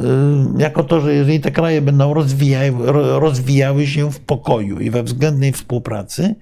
jako 0.58 0.84
to, 0.84 1.00
że 1.00 1.14
jeżeli 1.14 1.40
te 1.40 1.50
kraje 1.50 1.82
będą 1.82 2.14
rozwijały, 2.14 2.92
ro- 2.92 3.20
rozwijały 3.20 3.86
się 3.86 4.10
w 4.10 4.20
pokoju 4.20 4.80
i 4.80 4.90
we 4.90 5.02
względnej 5.02 5.52
współpracy, 5.52 6.34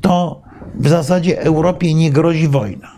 to 0.00 0.42
w 0.74 0.88
zasadzie 0.88 1.42
Europie 1.42 1.94
nie 1.94 2.10
grozi 2.10 2.48
wojna. 2.48 2.88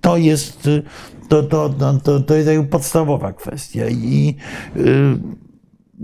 To 0.00 0.16
jest, 0.16 0.66
y, 0.66 0.82
to, 1.28 1.42
to, 1.42 1.68
to, 2.04 2.20
to, 2.20 2.34
jest 2.34 2.70
podstawowa 2.70 3.32
kwestia. 3.32 3.88
I 3.88 4.36
y, 4.76 5.18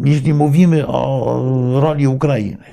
jeśli 0.04 0.34
mówimy 0.34 0.86
o 0.86 1.80
roli 1.80 2.06
Ukrainy, 2.06 2.64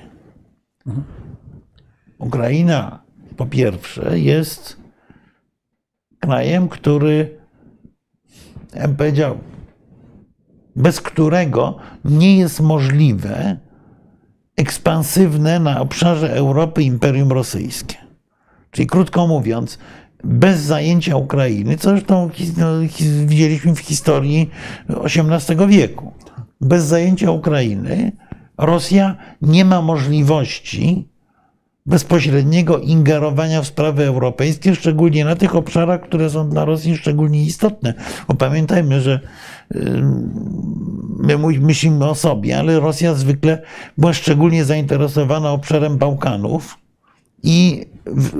Ukraina 2.17 3.03
po 3.37 3.45
pierwsze 3.45 4.19
jest 4.19 4.77
krajem, 6.19 6.69
który, 6.69 7.37
ja 8.75 8.87
powiedział, 8.87 9.37
bez 10.75 11.01
którego 11.01 11.77
nie 12.05 12.37
jest 12.37 12.59
możliwe 12.59 13.57
ekspansywne 14.57 15.59
na 15.59 15.81
obszarze 15.81 16.33
Europy 16.33 16.83
Imperium 16.83 17.31
Rosyjskie. 17.31 17.95
Czyli 18.71 18.87
krótko 18.87 19.27
mówiąc, 19.27 19.79
bez 20.23 20.59
zajęcia 20.59 21.17
Ukrainy, 21.17 21.77
co 21.77 21.89
zresztą 21.89 22.29
no, 22.57 22.67
widzieliśmy 23.25 23.75
w 23.75 23.79
historii 23.79 24.49
XVIII 24.89 25.67
wieku, 25.67 26.13
bez 26.61 26.83
zajęcia 26.83 27.31
Ukrainy 27.31 28.11
Rosja 28.57 29.15
nie 29.41 29.65
ma 29.65 29.81
możliwości 29.81 31.07
bezpośredniego 31.85 32.79
ingerowania 32.79 33.61
w 33.61 33.67
sprawy 33.67 34.03
europejskie, 34.03 34.75
szczególnie 34.75 35.25
na 35.25 35.35
tych 35.35 35.55
obszarach, 35.55 36.01
które 36.01 36.29
są 36.29 36.49
dla 36.49 36.65
Rosji 36.65 36.97
szczególnie 36.97 37.43
istotne. 37.43 37.93
Bo 38.27 38.33
pamiętajmy, 38.33 39.01
że 39.01 39.19
my 41.19 41.37
myślimy 41.37 42.09
o 42.09 42.15
sobie, 42.15 42.59
ale 42.59 42.79
Rosja 42.79 43.13
zwykle 43.13 43.61
była 43.97 44.13
szczególnie 44.13 44.65
zainteresowana 44.65 45.51
obszarem 45.51 45.97
Bałkanów 45.97 46.82
i 47.43 47.85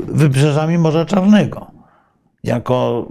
wybrzeżami 0.08 0.78
Morza 0.78 1.06
Czarnego 1.06 1.72
jako 2.44 3.08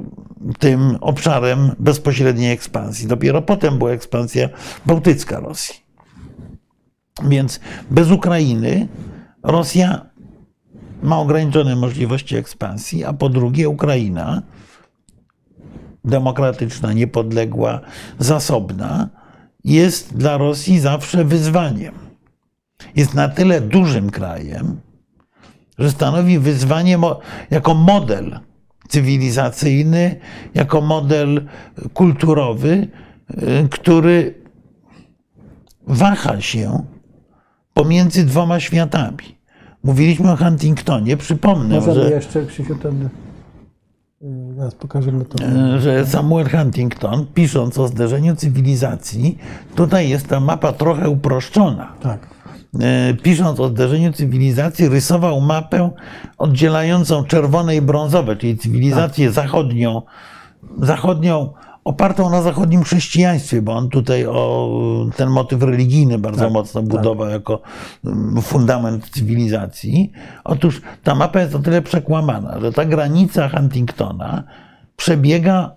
tym 0.59 0.97
obszarem 1.01 1.71
bezpośredniej 1.79 2.53
ekspansji. 2.53 3.09
Dopiero 3.09 3.43
potem 3.43 3.79
była 3.79 3.91
ekspansja 3.91 4.49
bałtycka 4.87 5.41
Rosji. 5.41 5.75
Więc 7.25 7.61
bez 7.91 8.11
Ukrainy 8.11 8.89
Rosja 9.43 10.07
ma 11.03 11.19
ograniczone 11.19 11.77
możliwości 11.77 12.37
ekspansji, 12.37 13.05
a 13.05 13.13
po 13.13 13.29
drugie 13.29 13.69
Ukraina, 13.69 14.43
demokratyczna, 16.05 16.93
niepodległa, 16.93 17.81
zasobna, 18.19 19.09
jest 19.65 20.17
dla 20.17 20.37
Rosji 20.37 20.81
zawsze 20.81 21.25
wyzwaniem. 21.25 21.95
Jest 22.97 23.15
na 23.15 23.29
tyle 23.29 23.61
dużym 23.61 24.11
krajem, 24.11 24.81
że 25.83 25.91
stanowi 25.91 26.39
wyzwanie 26.39 26.99
jako 27.51 27.75
model 27.75 28.39
cywilizacyjny, 28.89 30.17
jako 30.55 30.81
model 30.81 31.47
kulturowy, 31.95 32.89
y, 33.31 33.69
który 33.71 34.35
waha 35.87 36.41
się 36.41 36.83
pomiędzy 37.75 38.25
dwoma 38.25 38.61
światami. 38.61 39.39
Mówiliśmy 39.85 40.33
o 40.33 40.37
Huntingtonie. 40.37 41.17
Przypomnę, 41.17 41.75
Możemy 41.75 41.95
że, 41.95 42.11
jeszcze, 42.11 42.47
Krzysiu, 42.47 42.75
ten... 42.77 43.09
y, 44.23 44.55
Zaraz 44.57 44.75
pokażemy 44.75 45.25
to. 45.25 45.39
że 45.81 46.07
Samuel 46.07 46.49
Huntington, 46.51 47.27
pisząc 47.35 47.79
o 47.79 47.89
zderzeniu 47.89 48.37
cywilizacji, 48.37 49.39
tutaj 49.75 50.09
jest 50.09 50.29
ta 50.29 50.41
mapa 50.41 50.73
trochę 50.73 51.09
uproszczona. 51.09 51.93
Tak. 52.01 52.27
E, 52.81 53.15
pisząc 53.15 53.61
o 53.61 53.69
zderzeniu 53.69 54.13
cywilizacji, 54.13 54.89
rysował 54.89 55.41
mapę 55.41 55.91
oddzielającą 56.39 57.25
czerwone 57.25 57.77
i 57.77 57.81
brązowe, 57.81 58.37
czyli 58.37 58.59
cywilizację 58.59 59.33
zachodnią, 59.33 60.03
zachodnią 60.83 61.53
opartą 61.85 62.31
na 62.31 62.43
zachodnim 62.43 62.83
chrześcijaństwie, 62.83 63.63
bo 63.63 63.73
on 63.73 63.89
tutaj 63.89 64.27
o 64.27 64.71
ten 65.17 65.29
motyw 65.29 65.63
religijny 65.63 66.19
bardzo 66.19 66.51
mocno 66.51 66.83
budował 66.83 67.29
jako 67.29 67.61
mm, 68.05 68.43
fundament 68.43 69.11
cywilizacji. 69.11 70.13
Otóż 70.45 70.81
ta 71.03 71.15
mapa 71.15 71.41
jest 71.41 71.55
o 71.55 71.59
tyle 71.59 71.83
przekłamana, 71.83 72.61
że 72.61 72.73
ta 72.73 72.85
granica 72.85 73.49
Huntingtona 73.49 74.45
przebiega 74.97 75.77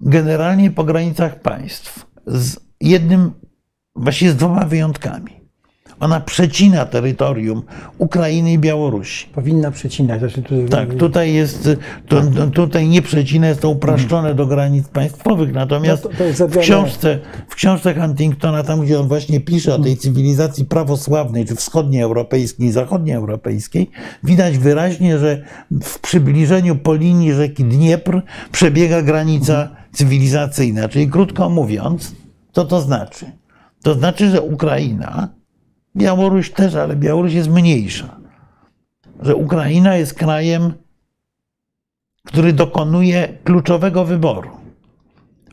generalnie 0.00 0.70
po 0.70 0.84
granicach 0.84 1.40
państw 1.40 2.06
z 2.26 2.56
jednym, 2.80 3.32
właściwie 3.96 4.30
z 4.30 4.36
dwoma 4.36 4.64
wyjątkami. 4.64 5.43
Ona 6.04 6.20
przecina 6.20 6.84
terytorium 6.84 7.62
Ukrainy 7.98 8.52
i 8.52 8.58
Białorusi. 8.58 9.26
Powinna 9.26 9.70
przecinać. 9.70 10.18
Znaczy 10.18 10.42
tutaj, 10.42 10.68
Tak, 10.68 10.94
tutaj 10.94 11.34
jest, 11.34 11.68
to, 12.08 12.22
tutaj 12.52 12.88
nie 12.88 13.02
przecina, 13.02 13.48
jest 13.48 13.60
to 13.60 13.68
upraszczone 13.68 14.34
do 14.34 14.46
granic 14.46 14.88
państwowych, 14.88 15.52
natomiast 15.52 16.08
No 16.40 16.48
w 16.48 16.58
książce, 16.58 17.18
w 17.48 17.54
książce 17.54 17.94
Huntingtona, 17.94 18.62
tam 18.62 18.80
gdzie 18.80 19.00
on 19.00 19.08
właśnie 19.08 19.40
pisze 19.40 19.74
o 19.74 19.78
tej 19.78 19.96
cywilizacji 19.96 20.64
prawosławnej, 20.64 21.46
czy 21.46 21.54
wschodnioeuropejskiej 21.56 22.66
i 22.66 22.72
zachodnioeuropejskiej, 22.72 23.90
widać 24.24 24.58
wyraźnie, 24.58 25.18
że 25.18 25.42
w 25.82 25.98
przybliżeniu 25.98 26.76
po 26.76 26.94
linii 26.94 27.32
rzeki 27.32 27.64
Dniepr 27.64 28.22
przebiega 28.52 29.02
granica 29.02 29.68
cywilizacyjna. 29.92 30.88
Czyli 30.88 31.08
krótko 31.08 31.50
mówiąc, 31.50 32.14
co 32.52 32.64
to 32.64 32.80
znaczy? 32.80 33.26
To 33.82 33.94
znaczy, 33.94 34.30
że 34.30 34.42
Ukraina, 34.42 35.28
Białoruś 35.96 36.50
też, 36.50 36.74
ale 36.74 36.96
Białoruś 36.96 37.32
jest 37.32 37.48
mniejsza 37.48 38.24
że 39.24 39.36
Ukraina 39.36 39.96
jest 39.96 40.14
krajem, 40.14 40.72
który 42.26 42.52
dokonuje 42.52 43.38
kluczowego 43.44 44.04
wyboru. 44.04 44.50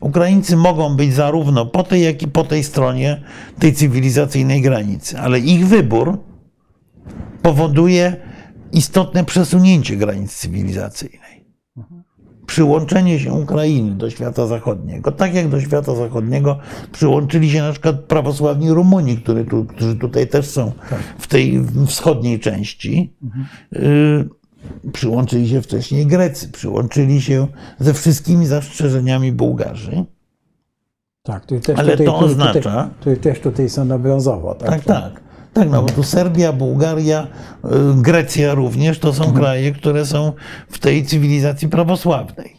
Ukraińcy 0.01 0.57
mogą 0.57 0.95
być 0.95 1.13
zarówno 1.13 1.65
po 1.65 1.83
tej, 1.83 2.03
jak 2.03 2.21
i 2.21 2.27
po 2.27 2.43
tej 2.43 2.63
stronie 2.63 3.21
tej 3.59 3.73
cywilizacyjnej 3.73 4.61
granicy, 4.61 5.19
ale 5.19 5.39
ich 5.39 5.67
wybór 5.67 6.17
powoduje 7.41 8.15
istotne 8.71 9.25
przesunięcie 9.25 9.95
granic 9.95 10.35
cywilizacyjnej. 10.35 11.20
Przyłączenie 12.51 13.19
się 13.19 13.33
Ukrainy 13.33 13.91
do 13.91 14.09
świata 14.09 14.47
zachodniego, 14.47 15.11
tak 15.11 15.33
jak 15.35 15.49
do 15.49 15.61
świata 15.61 15.95
zachodniego 15.95 16.57
przyłączyli 16.91 17.49
się 17.49 17.61
na 17.61 17.71
przykład 17.71 17.99
prawosławni 17.99 18.71
Rumuni, 18.71 19.17
którzy, 19.17 19.45
tu, 19.45 19.65
którzy 19.65 19.95
tutaj 19.95 20.27
też 20.27 20.45
są 20.49 20.71
w 21.19 21.27
tej 21.27 21.61
wschodniej 21.87 22.39
części. 22.39 23.13
Y, 23.75 24.29
Przyłączyli 24.93 25.49
się 25.49 25.61
wcześniej 25.61 26.05
Grecy, 26.07 26.49
przyłączyli 26.51 27.21
się 27.21 27.47
ze 27.79 27.93
wszystkimi 27.93 28.45
zastrzeżeniami 28.45 29.31
Bułgarzy. 29.31 30.05
tak, 31.23 31.45
tu 31.45 31.59
też, 31.59 31.79
Ale 31.79 31.91
tutaj, 31.91 32.05
to 32.05 32.19
oznacza- 32.19 32.89
tu 33.03 33.15
też 33.15 33.39
tutaj 33.39 33.69
są 33.69 33.85
na 33.85 33.97
brązowo. 33.99 34.55
Tak, 34.55 34.69
Tak, 34.69 34.83
tak. 34.83 35.20
Tak, 35.53 35.69
no 35.69 35.81
bo 35.81 35.89
tu 35.89 36.03
Serbia, 36.03 36.53
Bułgaria, 36.53 37.27
y, 37.65 38.01
Grecja 38.01 38.53
również 38.53 38.99
to 38.99 39.13
są 39.13 39.33
kraje, 39.33 39.71
które 39.71 40.05
są 40.05 40.33
w 40.69 40.79
tej 40.79 41.05
cywilizacji 41.05 41.69
prawosławnej, 41.69 42.57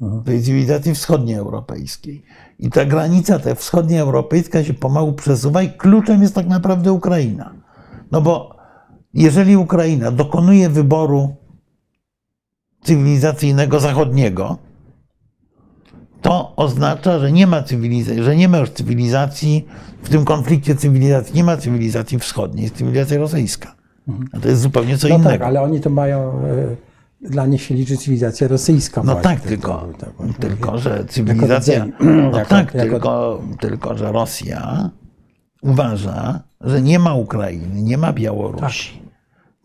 w 0.00 0.24
tej 0.24 0.42
cywilizacji 0.42 0.94
wschodnioeuropejskiej. 0.94 2.24
I 2.58 2.70
ta 2.70 2.84
granica 2.84 3.38
ta 3.38 3.54
wschodnioeuropejska 3.54 4.64
się 4.64 4.74
pomału 4.74 5.12
przesuwa 5.12 5.62
i 5.62 5.72
kluczem 5.72 6.22
jest 6.22 6.34
tak 6.34 6.46
naprawdę 6.46 6.92
Ukraina. 6.92 7.54
No 8.12 8.20
bo 8.20 8.56
jeżeli 9.14 9.56
Ukraina 9.56 10.10
dokonuje 10.10 10.68
wyboru 10.68 11.36
cywilizacyjnego 12.82 13.80
zachodniego, 13.80 14.58
to 16.24 16.52
oznacza, 16.56 17.18
że 17.18 17.32
nie 17.32 17.46
ma 17.46 17.62
cywilizacji, 17.62 18.22
że 18.22 18.36
nie 18.36 18.48
ma 18.48 18.58
już 18.58 18.70
cywilizacji, 18.70 19.66
w 20.02 20.08
tym 20.08 20.24
konflikcie 20.24 20.74
cywilizacji, 20.76 21.34
nie 21.34 21.44
ma 21.44 21.56
cywilizacji 21.56 22.18
wschodniej, 22.18 22.62
jest 22.64 22.76
cywilizacja 22.76 23.18
rosyjska. 23.18 23.74
A 24.32 24.40
to 24.40 24.48
jest 24.48 24.60
zupełnie 24.60 24.98
co 24.98 25.08
No 25.08 25.14
innego. 25.14 25.30
tak, 25.30 25.42
ale 25.42 25.62
oni 25.62 25.80
to 25.80 25.90
mają, 25.90 26.32
e, 27.22 27.28
dla 27.30 27.46
nich 27.46 27.62
się 27.62 27.74
liczy 27.74 27.96
cywilizacja 27.96 28.48
rosyjska. 28.48 29.02
No 29.04 29.12
właśnie. 29.12 29.30
tak, 29.30 29.40
tylko, 29.40 29.88
tylko 30.40 30.78
że 30.78 31.04
cywilizacja. 31.08 31.86
No 32.00 32.38
Jako- 32.38 32.50
tak, 32.50 32.74
jako- 32.74 32.88
tylko, 32.90 33.42
tylko, 33.60 33.96
że 33.98 34.12
Rosja 34.12 34.90
uważa, 35.62 36.40
że 36.60 36.82
nie 36.82 36.98
ma 36.98 37.14
Ukrainy, 37.14 37.82
nie 37.82 37.98
ma 37.98 38.12
Białorusi. 38.12 38.92
Tak. 38.98 39.04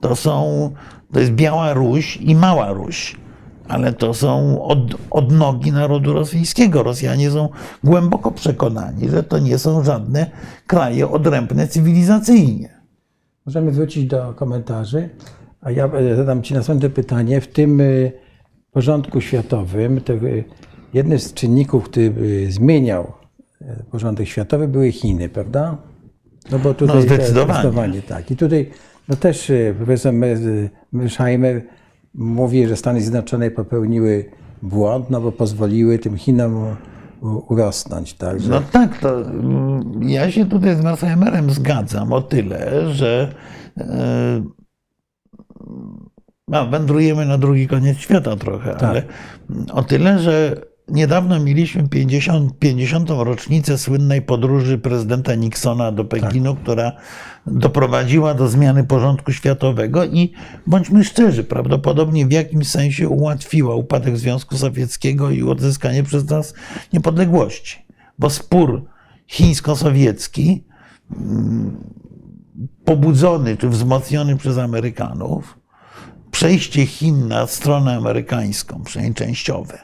To 0.01 0.15
są, 0.15 0.69
to 1.13 1.19
jest 1.19 1.31
Biała 1.31 1.73
Ruś 1.73 2.17
i 2.17 2.35
Mała 2.35 2.71
Ruś. 2.71 3.15
Ale 3.69 3.93
to 3.93 4.13
są 4.13 4.63
od, 4.63 4.79
odnogi 5.09 5.71
narodu 5.71 6.13
rosyjskiego. 6.13 6.83
Rosjanie 6.83 7.31
są 7.31 7.49
głęboko 7.83 8.31
przekonani, 8.31 9.09
że 9.09 9.23
to 9.23 9.39
nie 9.39 9.57
są 9.57 9.83
żadne 9.83 10.31
kraje 10.67 11.09
odrębne 11.09 11.67
cywilizacyjnie. 11.67 12.69
Możemy 13.45 13.71
wrócić 13.71 14.05
do 14.05 14.33
komentarzy, 14.33 15.09
a 15.61 15.71
ja 15.71 15.85
e, 15.85 16.15
zadam 16.15 16.43
Ci 16.43 16.53
następne 16.53 16.89
pytanie. 16.89 17.41
W 17.41 17.47
tym 17.47 17.81
e, 17.81 17.85
porządku 18.71 19.21
światowym, 19.21 20.01
to 20.01 20.13
e, 20.13 20.17
jednym 20.93 21.19
z 21.19 21.33
czynników, 21.33 21.83
który 21.83 22.51
zmieniał 22.51 23.13
porządek 23.91 24.27
światowy, 24.27 24.67
były 24.67 24.91
Chiny, 24.91 25.29
prawda? 25.29 25.77
No 26.51 26.59
bo 26.59 26.73
tutaj 26.73 26.95
no 26.95 27.01
zdecydowanie. 27.01 27.53
zdecydowanie 27.53 28.01
tak. 28.01 28.31
I 28.31 28.35
tutaj 28.35 28.69
no 29.07 29.15
też 29.15 29.51
profesor 29.77 30.13
Mersheimer 30.91 31.61
mówi, 32.13 32.67
że 32.67 32.75
Stany 32.75 33.01
Zjednoczone 33.01 33.51
popełniły 33.51 34.25
błąd, 34.61 35.09
no 35.09 35.21
bo 35.21 35.31
pozwoliły 35.31 35.99
tym 35.99 36.17
Chinom 36.17 36.75
urosnąć. 37.21 38.13
Tak, 38.13 38.39
że... 38.39 38.49
No 38.49 38.61
tak, 38.71 38.97
to 38.97 39.21
mm, 39.21 40.03
ja 40.03 40.31
się 40.31 40.45
tutaj 40.45 40.75
z 40.75 40.81
Mersheimerem 40.81 41.49
zgadzam 41.51 42.13
o 42.13 42.21
tyle, 42.21 42.91
że 42.93 43.33
no, 46.47 46.67
wędrujemy 46.67 47.25
na 47.25 47.37
drugi 47.37 47.67
koniec 47.67 47.97
świata 47.97 48.35
trochę, 48.35 48.71
tak. 48.71 48.83
ale 48.83 49.03
o 49.71 49.83
tyle, 49.83 50.19
że 50.19 50.61
niedawno 50.91 51.39
mieliśmy 51.39 51.89
50, 51.89 52.59
50. 52.59 53.09
rocznicę 53.09 53.77
słynnej 53.77 54.21
podróży 54.21 54.77
prezydenta 54.77 55.35
Nixona 55.35 55.91
do 55.91 56.05
Pekinu, 56.05 56.53
tak. 56.53 56.63
która 56.63 56.91
doprowadziła 57.47 58.33
do 58.33 58.47
zmiany 58.47 58.83
porządku 58.83 59.31
światowego 59.31 60.05
i 60.05 60.33
bądźmy 60.67 61.03
szczerzy, 61.03 61.43
prawdopodobnie 61.43 62.25
w 62.25 62.31
jakimś 62.31 62.67
sensie 62.67 63.09
ułatwiła 63.09 63.75
upadek 63.75 64.17
Związku 64.17 64.57
Sowieckiego 64.57 65.31
i 65.31 65.43
odzyskanie 65.43 66.03
przez 66.03 66.29
nas 66.29 66.53
niepodległości. 66.93 67.85
Bo 68.19 68.29
spór 68.29 68.85
chińsko-sowiecki, 69.27 70.63
mm, 71.11 71.77
pobudzony 72.85 73.57
czy 73.57 73.69
wzmocniony 73.69 74.37
przez 74.37 74.57
Amerykanów, 74.57 75.59
przejście 76.31 76.85
Chin 76.85 77.27
na 77.27 77.47
stronę 77.47 77.95
amerykańską, 77.95 78.83
przynajmniej 78.83 79.15
częściowe, 79.15 79.79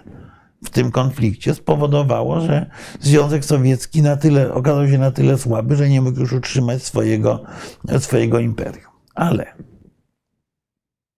w 0.63 0.70
tym 0.70 0.91
konflikcie 0.91 1.54
spowodowało, 1.56 2.41
że 2.41 2.70
Związek 3.00 3.46
Sowiecki 3.46 4.02
na 4.02 4.18
tyle, 4.18 4.54
okazał 4.54 4.88
się 4.88 4.98
na 4.98 5.12
tyle 5.12 5.38
słaby, 5.38 5.76
że 5.76 5.89
nie 5.89 6.02
mógł 6.02 6.20
już 6.20 6.34
utrzymać 6.34 6.84
swojego, 6.84 7.44
swojego 8.00 8.39
imperium. 8.39 8.91
Ale, 9.15 9.54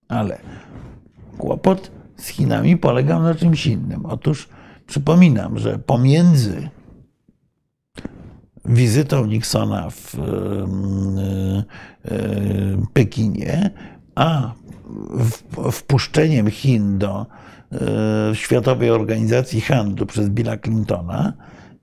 ale 0.08 0.38
kłopot 1.38 1.91
z 2.17 2.28
Chinami 2.28 2.78
polegał 2.78 3.21
na 3.21 3.36
czymś 3.36 3.67
innym. 3.67 4.06
Otóż 4.06 4.50
przypominam, 4.88 5.58
że 5.60 5.80
pomiędzy 5.80 6.69
wizytą 8.65 9.26
Nixona 9.26 9.89
w 9.89 10.17
Pekinie, 12.93 13.71
a 14.15 14.52
wpuszczeniem 15.71 16.52
Chin 16.52 16.97
do 16.97 17.26
e, 17.71 18.36
Światowej 18.36 18.89
Organizacji 18.89 19.62
Handlu 19.62 20.06
przez 20.06 20.30
Billa 20.30 20.58
Clintona 20.58 21.34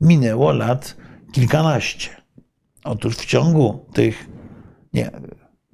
minęło 0.01 0.53
lat 0.53 0.97
kilkanaście. 1.33 2.11
Otóż 2.85 3.16
w 3.16 3.27
ciągu 3.27 3.87
tych, 3.92 4.29
nie, 4.92 5.11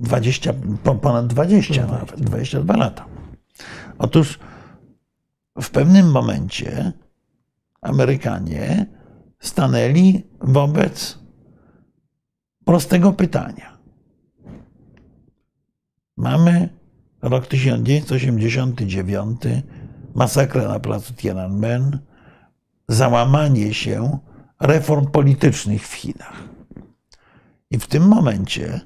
20, 0.01 0.55
ponad 1.03 1.27
20 1.27 1.87
nawet, 1.87 2.20
22 2.20 2.77
lata. 2.77 3.07
Otóż 3.99 4.38
w 5.61 5.70
pewnym 5.70 6.11
momencie 6.11 6.92
Amerykanie 7.81 8.87
stanęli 9.40 10.23
wobec 10.40 11.18
prostego 12.64 13.12
pytania. 13.12 13.79
Mamy 16.16 16.68
rok 17.23 17.46
1989, 17.46 19.40
masakra 20.21 20.69
na 20.69 20.81
placu 20.81 21.15
Tiananmen, 21.15 21.99
załamanie 22.89 23.75
się 23.75 24.19
reform 24.61 25.07
politycznych 25.07 25.89
w 25.89 25.95
Chinach. 25.95 26.43
I 27.71 27.79
w 27.79 27.87
tym 27.87 28.09
momencie 28.09 28.81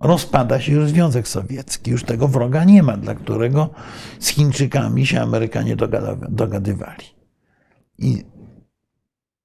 rozpada 0.00 0.60
się 0.60 0.72
już 0.72 0.90
Związek 0.90 1.28
Sowiecki. 1.28 1.90
Już 1.90 2.04
tego 2.04 2.28
wroga 2.28 2.64
nie 2.64 2.82
ma, 2.82 2.96
dla 2.96 3.14
którego 3.14 3.70
z 4.18 4.28
Chińczykami 4.28 5.06
się 5.06 5.20
Amerykanie 5.20 5.76
dogadywali. 6.28 7.06
I 7.98 8.24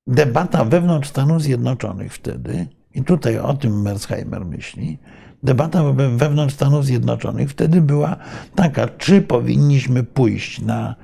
debata 0.07 0.65
wewnątrz 0.65 1.09
Stanów 1.09 1.41
Zjednoczonych 1.41 2.13
wtedy, 2.13 2.67
i 2.93 3.03
tutaj 3.03 3.39
o 3.39 3.53
tym 3.53 3.81
Mersheimer 3.81 4.45
myśli, 4.45 4.99
debata 5.43 5.83
wewnątrz 6.15 6.53
Stanów 6.55 6.85
Zjednoczonych 6.85 7.49
wtedy 7.49 7.81
była 7.81 8.15
taka, 8.55 8.87
czy 8.87 9.21
powinniśmy 9.21 10.03
pójść 10.03 10.61
na 10.61 10.95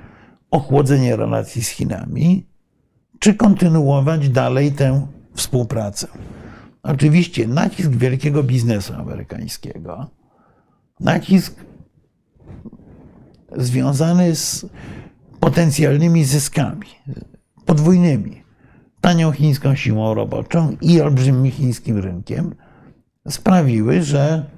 ochłodzenie 0.50 1.16
relacji 1.16 1.64
z 1.64 1.68
Chinami, 1.68 2.46
czy 3.18 3.34
kontynuować 3.34 4.28
dalej 4.28 4.72
tę 4.72 5.06
współpracę. 5.34 6.08
Oczywiście 6.82 7.48
nacisk 7.48 7.90
wielkiego 7.90 8.42
biznesu 8.42 8.94
amerykańskiego, 8.94 10.10
nacisk 11.00 11.54
związany 13.56 14.36
z 14.36 14.66
potencjalnymi 15.40 16.24
zyskami 16.24 16.86
podwójnymi, 17.66 18.42
tanią 19.00 19.32
chińską 19.32 19.74
siłą 19.74 20.14
roboczą 20.14 20.76
i 20.80 21.00
olbrzymim 21.00 21.52
chińskim 21.52 21.98
rynkiem, 21.98 22.54
sprawiły, 23.28 24.02
że, 24.02 24.50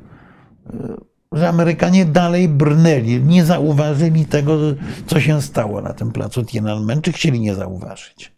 że 1.33 1.49
Amerykanie 1.49 2.05
dalej 2.05 2.49
brnęli, 2.49 3.23
nie 3.23 3.45
zauważyli 3.45 4.27
tego, 4.27 4.59
co 5.07 5.21
się 5.21 5.43
stało 5.43 5.81
na 5.81 5.93
tym 5.93 6.13
placu 6.13 6.45
Tiananmen, 6.45 7.03
czy 7.03 7.13
chcieli 7.13 7.41
nie 7.41 7.55
zauważyć. 7.55 8.33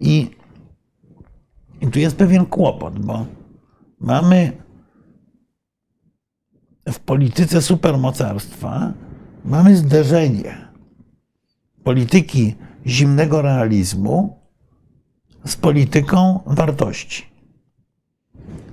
I, 0.00 0.30
i 1.80 1.86
tu 1.86 1.98
jest 1.98 2.16
pewien 2.16 2.46
kłopot, 2.46 2.98
bo 2.98 3.26
mamy 4.00 4.52
w 6.88 6.98
polityce 6.98 7.62
supermocarstwa 7.62 8.92
mamy 9.44 9.76
zderzenie 9.76 10.68
polityki 11.84 12.54
zimnego 12.86 13.42
realizmu 13.42 14.40
z 15.44 15.56
polityką 15.56 16.40
wartości. 16.46 17.30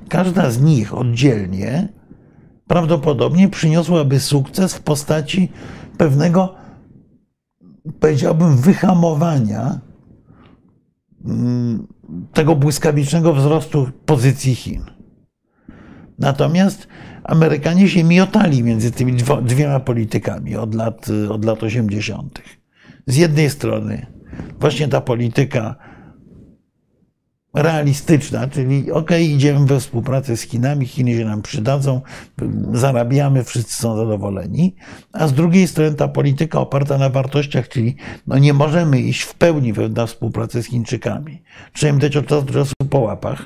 Każda 0.10 0.52
z 0.52 0.62
nich 0.62 0.94
oddzielnie 0.94 1.88
prawdopodobnie 2.68 3.50
przyniosłaby 3.50 4.20
sukces 4.20 4.74
w 4.74 4.82
postaci 4.82 5.52
pewnego, 5.98 6.56
powiedziałbym, 8.00 8.58
wyhamowania 8.58 9.80
mm, 11.26 11.88
tego 12.34 12.56
błyskawicznego 12.56 13.34
wzrostu 13.34 13.90
pozycji 14.06 14.56
Chin. 14.56 14.82
Natomiast 16.20 16.88
Amerykanie 17.28 17.90
się 17.90 18.04
miotali 18.04 18.64
między 18.64 18.92
tymi 18.92 19.14
dwiema 19.42 19.80
politykami 19.80 20.56
od 20.56 20.76
lat, 20.76 21.08
od 21.30 21.46
lat 21.46 21.64
80. 21.64 22.42
Z 23.08 23.16
jednej 23.16 23.50
strony 23.50 24.06
właśnie 24.60 24.88
ta 24.88 25.02
polityka 25.02 25.76
realistyczna, 27.62 28.48
czyli 28.48 28.92
ok, 28.92 29.12
idziemy 29.20 29.66
we 29.66 29.80
współpracę 29.80 30.38
z 30.38 30.42
Chinami, 30.42 30.86
Chiny 30.86 31.18
się 31.18 31.26
nam 31.26 31.42
przydadzą, 31.42 32.02
zarabiamy, 32.74 33.44
wszyscy 33.44 33.74
są 33.74 33.98
zadowoleni, 33.98 34.76
a 35.14 35.28
z 35.28 35.34
drugiej 35.34 35.68
strony 35.68 35.94
ta 35.94 36.08
polityka 36.08 36.60
oparta 36.60 36.98
na 36.98 37.10
wartościach, 37.10 37.70
czyli 37.70 37.96
no 38.28 38.38
nie 38.38 38.54
możemy 38.54 39.00
iść 39.00 39.22
w 39.22 39.36
pełni 39.36 39.74
na 39.96 40.06
współpracę 40.06 40.64
z 40.64 40.66
Chińczykami. 40.66 41.44
Trzeba 41.74 41.94
im 41.94 42.00
dać 42.00 42.18
od 42.18 42.28
czasu 42.28 42.46
do 42.46 42.54
czasu 42.54 42.74
po 42.90 43.00
łapach, 43.00 43.46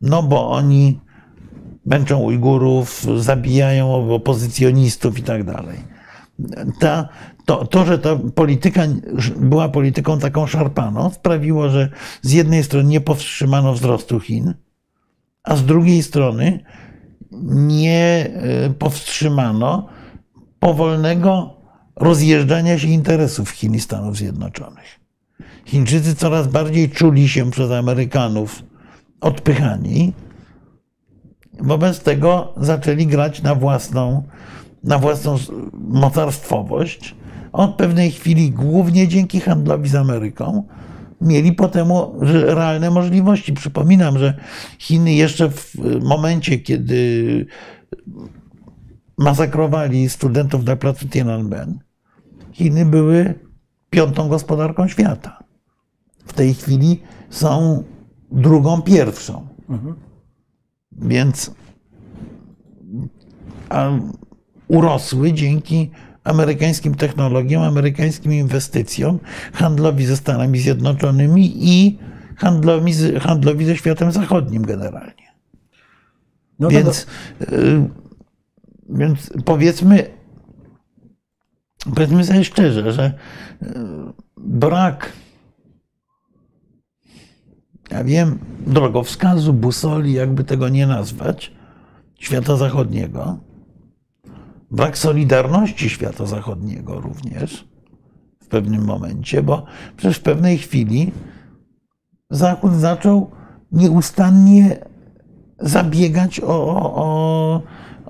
no 0.00 0.22
bo 0.22 0.50
oni 0.50 1.00
męczą 1.86 2.18
Ujgurów, 2.18 3.06
zabijają 3.16 4.14
opozycjonistów 4.14 5.18
i 5.18 5.22
tak 5.22 5.44
dalej. 5.44 5.97
Ta, 6.80 7.08
to, 7.44 7.66
to, 7.66 7.86
że 7.86 7.98
ta 7.98 8.16
polityka 8.34 8.82
była 9.36 9.68
polityką 9.68 10.18
taką 10.18 10.46
szarpaną, 10.46 11.10
sprawiło, 11.10 11.70
że 11.70 11.88
z 12.22 12.32
jednej 12.32 12.64
strony 12.64 12.88
nie 12.88 13.00
powstrzymano 13.00 13.72
wzrostu 13.72 14.20
Chin, 14.20 14.54
a 15.42 15.56
z 15.56 15.64
drugiej 15.64 16.02
strony 16.02 16.64
nie 17.42 18.30
e, 18.34 18.70
powstrzymano 18.70 19.88
powolnego 20.58 21.54
rozjeżdżania 21.96 22.78
się 22.78 22.88
interesów 22.88 23.50
Chin 23.50 23.74
i 23.74 23.80
Stanów 23.80 24.16
Zjednoczonych. 24.16 25.00
Chińczycy 25.64 26.14
coraz 26.14 26.48
bardziej 26.48 26.90
czuli 26.90 27.28
się 27.28 27.50
przez 27.50 27.70
Amerykanów 27.70 28.62
odpychani, 29.20 30.12
wobec 31.60 32.00
tego 32.00 32.54
zaczęli 32.56 33.06
grać 33.06 33.42
na 33.42 33.54
własną 33.54 34.22
na 34.88 34.98
własną 34.98 35.36
mocarstwowość, 35.72 37.14
od 37.52 37.74
pewnej 37.74 38.10
chwili, 38.10 38.50
głównie 38.50 39.08
dzięki 39.08 39.40
handlowi 39.40 39.88
z 39.88 39.94
Ameryką, 39.94 40.66
mieli 41.20 41.52
potem 41.52 41.88
realne 42.46 42.90
możliwości. 42.90 43.52
Przypominam, 43.52 44.18
że 44.18 44.38
Chiny 44.78 45.12
jeszcze 45.12 45.50
w 45.50 45.74
momencie, 46.02 46.58
kiedy 46.58 47.46
masakrowali 49.18 50.08
studentów 50.08 50.64
na 50.64 50.76
placu 50.76 51.08
Tiananmen, 51.08 51.78
Chiny 52.52 52.86
były 52.86 53.34
piątą 53.90 54.28
gospodarką 54.28 54.88
świata. 54.88 55.38
W 56.26 56.32
tej 56.32 56.54
chwili 56.54 57.02
są 57.30 57.84
drugą, 58.32 58.82
pierwszą. 58.82 59.48
Mhm. 59.68 59.94
Więc 60.92 61.50
urosły 64.68 65.32
dzięki 65.32 65.90
amerykańskim 66.24 66.94
technologiom, 66.94 67.62
amerykańskim 67.62 68.32
inwestycjom, 68.32 69.18
handlowi 69.52 70.06
ze 70.06 70.16
Stanami 70.16 70.58
Zjednoczonymi 70.58 71.52
i 71.56 71.98
handlowi, 72.36 72.92
handlowi 73.20 73.64
ze 73.64 73.76
światem 73.76 74.12
zachodnim 74.12 74.62
generalnie. 74.62 75.28
No 76.58 76.68
więc. 76.68 77.06
Y, 77.42 77.88
więc 78.88 79.32
powiedzmy, 79.44 80.10
powiedzmy 81.94 82.24
sobie 82.24 82.44
szczerze, 82.44 82.92
że 82.92 83.12
y, 83.62 83.66
brak, 84.36 85.12
ja 87.90 88.04
wiem, 88.04 88.38
drogowskazu, 88.66 89.52
busoli, 89.52 90.12
jakby 90.12 90.44
tego 90.44 90.68
nie 90.68 90.86
nazwać, 90.86 91.52
świata 92.18 92.56
zachodniego, 92.56 93.38
brak 94.70 94.98
solidarności 94.98 95.90
świata 95.90 96.26
zachodniego 96.26 97.00
również 97.00 97.68
w 98.42 98.46
pewnym 98.46 98.84
momencie, 98.84 99.42
bo 99.42 99.64
przecież 99.96 100.16
w 100.16 100.22
pewnej 100.22 100.58
chwili 100.58 101.12
Zachód 102.30 102.74
zaczął 102.74 103.30
nieustannie 103.72 104.76
zabiegać 105.60 106.40
o, 106.40 106.46
o, 106.94 107.62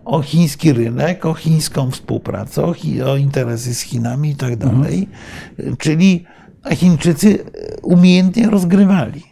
o 0.05 0.23
chiński 0.23 0.73
rynek, 0.73 1.27
o 1.27 1.35
chińską 1.35 1.91
współpracę, 1.91 2.65
o, 2.65 2.75
o 3.07 3.17
interesy 3.17 3.75
z 3.75 3.81
Chinami 3.81 4.31
i 4.31 4.37
tak 4.37 4.53
mhm. 4.53 4.83
dalej. 4.83 5.09
Czyli 5.79 6.25
Chińczycy 6.75 7.45
umiejętnie 7.83 8.51
rozgrywali 8.51 9.23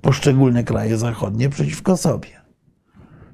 poszczególne 0.00 0.64
kraje 0.64 0.98
zachodnie 0.98 1.48
przeciwko 1.48 1.96
sobie 1.96 2.39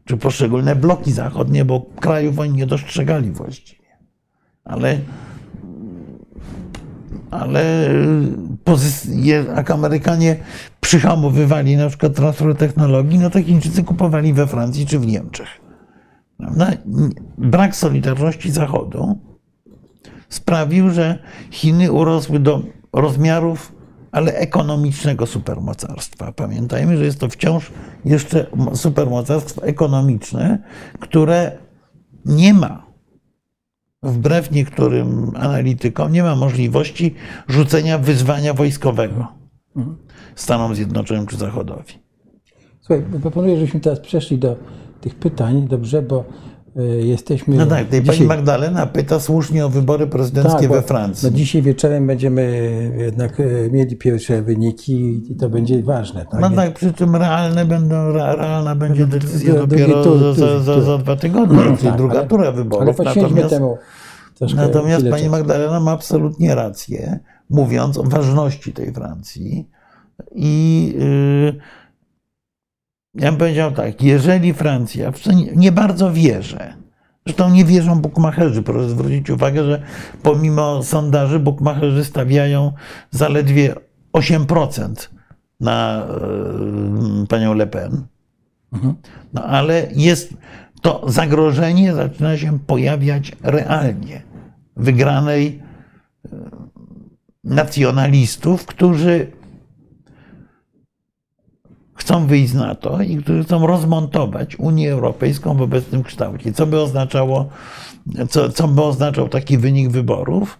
czy 0.06 0.16
poszczególne 0.16 0.76
bloki 0.76 1.12
zachodnie, 1.12 1.64
bo 1.64 1.86
krajów 2.00 2.38
oni 2.38 2.52
nie 2.52 2.66
dostrzegali 2.66 3.30
właściwie. 3.30 3.86
Ale, 4.64 4.98
ale 7.30 7.90
jak 9.54 9.70
Amerykanie 9.70 10.36
przyhamowywali 10.80 11.76
na 11.76 11.88
przykład 11.88 12.14
transfer 12.14 12.56
technologii, 12.56 13.18
no 13.18 13.30
to 13.30 13.42
Chińczycy 13.42 13.84
kupowali 13.84 14.32
we 14.32 14.46
Francji 14.46 14.86
czy 14.86 14.98
w 14.98 15.06
Niemczech. 15.06 15.48
Brak 17.38 17.76
solidarności 17.76 18.50
Zachodu 18.50 19.18
sprawił, 20.28 20.90
że 20.90 21.18
Chiny 21.50 21.92
urosły 21.92 22.38
do 22.38 22.62
rozmiarów 22.92 23.75
ale 24.12 24.34
ekonomicznego 24.34 25.26
supermocarstwa. 25.26 26.32
Pamiętajmy, 26.32 26.96
że 26.96 27.04
jest 27.04 27.20
to 27.20 27.28
wciąż 27.28 27.70
jeszcze 28.04 28.46
supermocarstwo 28.74 29.62
ekonomiczne, 29.62 30.58
które 31.00 31.58
nie 32.24 32.54
ma, 32.54 32.86
wbrew 34.02 34.50
niektórym 34.50 35.32
analitykom, 35.36 36.12
nie 36.12 36.22
ma 36.22 36.36
możliwości 36.36 37.14
rzucenia 37.48 37.98
wyzwania 37.98 38.54
wojskowego 38.54 39.28
Stanom 40.34 40.74
Zjednoczonym 40.74 41.26
czy 41.26 41.36
Zachodowi. 41.36 41.94
Słuchaj, 42.80 43.04
proponuję, 43.22 43.56
żebyśmy 43.56 43.80
teraz 43.80 44.00
przeszli 44.00 44.38
do 44.38 44.56
tych 45.00 45.14
pytań, 45.14 45.68
dobrze, 45.68 46.02
bo 46.02 46.24
jesteśmy. 46.84 47.56
No 47.56 47.66
tak, 47.66 47.88
dzisiaj... 47.88 48.04
pani 48.04 48.26
Magdalena 48.26 48.86
pyta 48.86 49.20
słusznie 49.20 49.66
o 49.66 49.68
wybory 49.68 50.06
prezydenckie 50.06 50.60
tak, 50.60 50.68
we 50.68 50.82
Francji. 50.82 51.30
No 51.30 51.36
dzisiaj 51.36 51.62
wieczorem 51.62 52.06
będziemy 52.06 52.92
jednak 52.98 53.40
y, 53.40 53.70
mieli 53.72 53.96
pierwsze 53.96 54.42
wyniki 54.42 55.22
i 55.32 55.36
to 55.36 55.48
będzie 55.48 55.82
ważne. 55.82 56.26
Tak? 56.30 56.40
No 56.40 56.50
tak, 56.50 56.74
przy 56.74 56.92
czym 56.92 57.16
realne 57.16 57.64
będą, 57.64 58.12
realna 58.12 58.74
będzie 58.74 59.06
decyzja 59.06 59.54
do, 59.54 59.66
dopiero 59.66 60.04
tu, 60.04 60.18
tu, 60.18 60.34
za, 60.34 60.60
za, 60.60 60.80
za, 60.80 60.98
dwa 60.98 61.16
tygodnie, 61.16 61.56
no, 61.56 61.76
czyli 61.76 61.88
tak, 61.88 61.96
druga 61.96 62.18
ale, 62.18 62.28
tura 62.28 62.52
wyborów. 62.52 63.00
Ale 63.00 63.14
natomiast 63.14 63.50
temu 63.50 63.78
natomiast 64.56 65.06
pani 65.10 65.28
Magdalena 65.28 65.80
ma 65.80 65.92
absolutnie 65.92 66.54
rację, 66.54 67.18
mówiąc 67.50 67.98
o 67.98 68.02
ważności 68.02 68.72
tej 68.72 68.92
Francji 68.92 69.68
i 70.34 70.94
yy, 70.98 71.60
ja 73.16 73.30
bym 73.30 73.38
powiedział 73.38 73.72
tak, 73.72 74.02
jeżeli 74.02 74.54
Francja, 74.54 75.10
w 75.12 75.18
co 75.18 75.30
nie, 75.32 75.72
bardzo 75.72 76.12
wierzę, 76.12 76.74
zresztą 77.26 77.50
nie 77.50 77.64
wierzą 77.64 78.00
bukmacherzy, 78.00 78.62
proszę 78.62 78.88
zwrócić 78.88 79.30
uwagę, 79.30 79.64
że 79.64 79.82
pomimo 80.22 80.82
sondaży 80.82 81.38
bukmacherzy 81.38 82.04
stawiają 82.04 82.72
zaledwie 83.10 83.74
8% 84.12 85.08
na 85.60 86.06
y, 87.24 87.26
panią 87.26 87.54
Le 87.54 87.66
Pen. 87.66 88.06
Mhm. 88.72 88.94
No 89.32 89.44
ale 89.44 89.86
jest 89.94 90.34
to 90.82 91.02
zagrożenie 91.06 91.94
zaczyna 91.94 92.36
się 92.36 92.58
pojawiać 92.58 93.32
realnie 93.42 94.22
wygranej 94.76 95.62
e, 96.24 96.28
nacjonalistów, 97.44 98.66
którzy 98.66 99.32
chcą 101.96 102.26
wyjść 102.26 102.52
na 102.52 102.74
to 102.74 103.02
i 103.02 103.16
którzy 103.16 103.44
chcą 103.44 103.66
rozmontować 103.66 104.58
Unię 104.58 104.92
Europejską 104.92 105.56
w 105.56 105.62
obecnym 105.62 106.02
kształcie. 106.02 106.52
Co 106.52 106.66
by 106.66 106.80
oznaczało, 106.80 107.48
co, 108.28 108.48
co 108.48 108.68
by 108.68 108.82
oznaczał 108.82 109.28
taki 109.28 109.58
wynik 109.58 109.90
wyborów? 109.90 110.58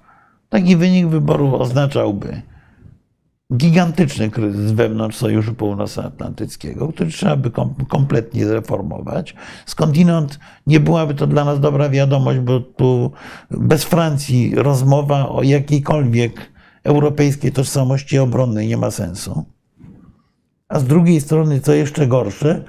Taki 0.49 0.77
wynik 0.77 1.07
wyborów 1.07 1.55
oznaczałby 1.55 2.43
gigantyczny 3.55 4.31
kryzys 4.31 4.73
wewnątrz 4.73 5.17
Sojuszu 5.17 5.55
Północnoatlantyckiego, 5.55 6.89
który 6.89 7.11
trzeba 7.11 7.37
by 7.37 7.51
kompletnie 7.89 8.47
zreformować. 8.47 9.35
Skądinąd 9.67 10.39
nie 10.67 10.81
byłaby 10.81 11.15
to 11.15 11.27
dla 11.27 11.45
nas 11.45 11.61
dobra 11.61 11.89
wiadomość, 11.89 12.39
bo 12.39 12.61
tu 12.61 13.13
bez 13.51 13.85
Francji 13.85 14.55
rozmowa 14.55 15.29
o 15.29 15.43
jakiejkolwiek 15.43 16.53
europejskiej 16.85 17.53
tożsamości 17.53 18.19
obronnej 18.19 18.69
nie 18.69 18.77
ma 18.77 18.91
sensu 18.91 19.56
a 20.69 20.79
z 20.79 20.85
drugiej 20.85 21.21
strony, 21.21 21.61
co 21.61 21.73
jeszcze 21.73 22.07
gorsze, 22.07 22.65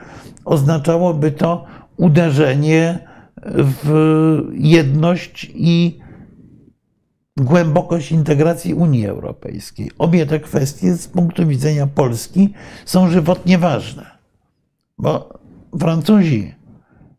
oznaczałoby 0.45 1.31
to 1.31 1.65
uderzenie 1.97 3.07
w 3.45 4.41
jedność 4.53 5.51
i 5.53 5.99
głębokość 7.37 8.11
integracji 8.11 8.73
Unii 8.73 9.07
Europejskiej. 9.07 9.91
Obie 9.97 10.25
te 10.25 10.39
kwestie 10.39 10.93
z 10.93 11.07
punktu 11.07 11.47
widzenia 11.47 11.87
Polski 11.87 12.53
są 12.85 13.09
żywotnie 13.09 13.57
ważne, 13.57 14.05
bo 14.97 15.39
Francuzi 15.79 16.55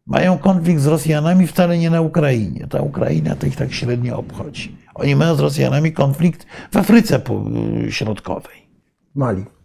mają 0.07 0.39
konflikt 0.39 0.81
z 0.81 0.87
Rosjanami 0.87 1.47
wcale 1.47 1.79
nie 1.79 1.91
na 1.91 2.01
Ukrainie. 2.01 2.67
Ta 2.71 2.83
Ukraina 2.83 3.37
to 3.37 3.47
ich 3.47 3.57
tak 3.57 3.73
średnio 3.73 4.19
obchodzi. 4.19 4.77
Oni 4.95 5.17
mają 5.17 5.35
z 5.35 5.41
Rosjanami 5.41 5.93
konflikt 5.93 6.47
w 6.71 6.77
Afryce 6.77 7.21
Środkowej. 7.89 8.69
Mali. 9.15 9.58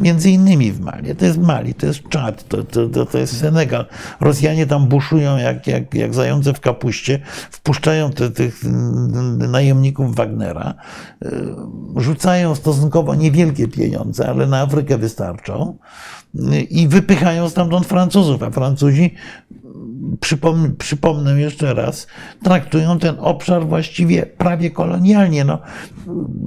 Między 0.00 0.30
innymi 0.30 0.72
w 0.72 0.80
Mali. 0.80 1.16
To 1.16 1.24
jest 1.24 1.38
Mali, 1.38 1.74
to 1.74 1.86
jest 1.86 2.08
Czad, 2.08 2.48
to, 2.48 2.64
to, 2.64 3.06
to 3.06 3.18
jest 3.18 3.40
Senegal. 3.40 3.86
Rosjanie 4.20 4.66
tam 4.66 4.86
buszują 4.86 5.36
jak, 5.36 5.66
jak, 5.66 5.94
jak 5.94 6.14
zające 6.14 6.54
w 6.54 6.60
kapuście, 6.60 7.20
wpuszczają 7.50 8.10
te, 8.10 8.30
tych 8.30 8.60
najemników 9.48 10.14
Wagnera, 10.14 10.74
e, 11.24 11.30
rzucają 11.96 12.54
stosunkowo 12.54 13.14
niewielkie 13.14 13.68
pieniądze, 13.68 14.28
ale 14.28 14.46
na 14.46 14.60
Afrykę 14.60 14.98
wystarczą 14.98 15.78
i 16.70 16.88
wypychają 16.88 17.48
stamtąd 17.48 17.86
Francuzów, 17.86 18.42
a 18.42 18.50
Francuzi 18.50 19.14
przypom 20.20 20.76
przypomnę 20.76 21.40
jeszcze 21.40 21.74
raz, 21.74 22.06
traktują 22.42 22.98
ten 22.98 23.16
obszar 23.18 23.66
właściwie 23.66 24.26
prawie 24.26 24.70
kolonialnie. 24.70 25.44
No, 25.44 25.58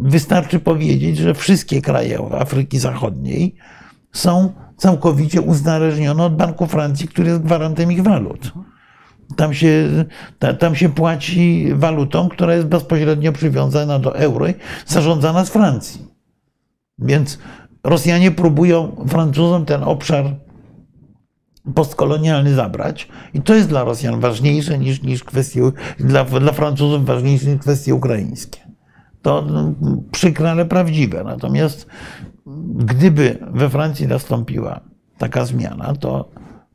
wystarczy 0.01 0.59
powiedzieć, 0.59 1.17
że 1.17 1.33
wszystkie 1.33 1.81
kraje 1.81 2.19
Afryki 2.39 2.79
Zachodniej 2.79 3.55
są 4.11 4.53
całkowicie 4.77 5.41
uzależnione 5.41 6.23
od 6.23 6.35
Banku 6.35 6.67
Francji, 6.67 7.07
który 7.07 7.29
jest 7.29 7.41
gwarantem 7.41 7.91
ich 7.91 8.03
walut. 8.03 8.51
Tam 9.35 9.53
się, 9.53 9.89
tam 10.59 10.75
się 10.75 10.89
płaci 10.89 11.67
walutą, 11.75 12.29
która 12.29 12.55
jest 12.55 12.67
bezpośrednio 12.67 13.31
przywiązana 13.31 13.99
do 13.99 14.15
euro, 14.15 14.45
zarządzana 14.85 15.45
z 15.45 15.49
Francji. 15.49 16.07
Więc 16.99 17.39
Rosjanie 17.83 18.31
próbują 18.31 19.05
Francuzom 19.07 19.65
ten 19.65 19.83
obszar 19.83 20.35
postkolonialny 21.75 22.53
zabrać. 22.53 23.07
I 23.33 23.41
to 23.41 23.55
jest 23.55 23.69
dla 23.69 23.83
Rosjan 23.83 24.19
ważniejsze 24.19 24.77
niż, 24.79 25.01
niż 25.01 25.23
kwestie, 25.23 25.61
dla, 25.99 26.25
dla 26.25 26.51
Francuzów 26.51 27.05
ważniejsze 27.05 27.47
niż 27.47 27.59
kwestie 27.59 27.95
ukraińskie. 27.95 28.59
To 29.21 29.41
no, 29.41 29.73
przykre, 30.11 30.51
ale 30.51 30.65
prawdziwe. 30.65 31.23
Natomiast 31.23 31.87
gdyby 32.75 33.37
we 33.51 33.69
Francji 33.69 34.07
nastąpiła 34.07 34.81
taka 35.17 35.45
zmiana, 35.45 35.93
to 35.95 36.29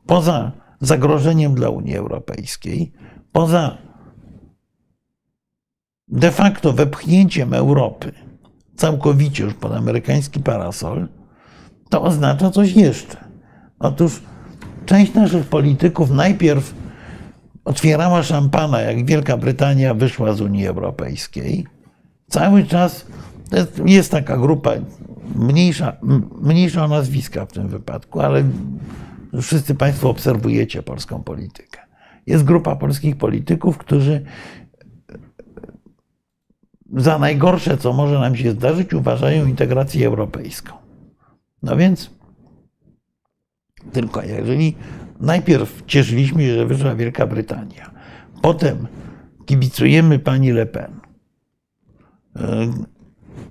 poza 0.05 0.51
zagrożeniem 0.79 1.55
dla 1.55 1.69
Unii 1.69 1.95
Europejskiej, 1.95 2.93
poza 3.31 3.77
de 6.07 6.31
facto 6.31 6.73
wepchnięciem 6.73 7.53
Europy 7.53 8.11
całkowicie 8.75 9.43
już 9.43 9.53
pod 9.53 9.71
amerykański 9.71 10.39
parasol, 10.39 11.07
to 11.89 12.01
oznacza 12.01 12.51
coś 12.51 12.71
jeszcze. 12.75 13.17
Otóż 13.79 14.21
część 14.89 15.13
naszych 15.13 15.45
polityków 15.45 16.11
najpierw 16.11 16.73
otwierała 17.65 18.23
szampana, 18.23 18.81
jak 18.81 19.05
Wielka 19.05 19.37
Brytania 19.37 19.93
wyszła 19.93 20.33
z 20.33 20.41
Unii 20.41 20.67
Europejskiej. 20.67 21.65
Cały 22.29 22.63
czas 22.63 23.05
jest, 23.85 24.11
taka 24.11 24.37
grupa, 24.37 24.71
mniejsza, 25.35 25.97
mniejsza 26.41 26.85
o 26.85 26.87
nazwiska 26.87 27.45
w 27.45 27.51
tym 27.51 27.67
wypadku, 27.67 28.19
ale 28.19 28.43
wszyscy 29.41 29.75
Państwo 29.75 30.09
obserwujecie 30.09 30.83
polską 30.83 31.23
politykę. 31.23 31.79
Jest 32.27 32.43
grupa 32.43 32.75
polskich 32.75 33.17
polityków, 33.17 33.77
którzy 33.77 34.23
za 36.93 37.19
najgorsze, 37.19 37.77
co 37.77 37.93
może 37.93 38.19
nam 38.19 38.35
się 38.35 38.51
zdarzyć, 38.51 38.93
uważają 38.93 39.45
integrację 39.45 40.07
europejską. 40.07 40.73
No 41.63 41.77
więc, 41.77 42.18
tylko 43.91 44.21
jeżeli 44.21 44.75
najpierw 45.19 45.83
cieszyliśmy 45.85 46.43
się, 46.43 46.53
że 46.53 46.65
wyszła 46.65 46.95
Wielka 46.95 47.27
Brytania, 47.27 47.91
potem 48.41 48.87
kibicujemy 49.45 50.19
pani 50.19 50.51
Le 50.51 50.65
Pen, 50.65 50.91
e, 52.35 52.71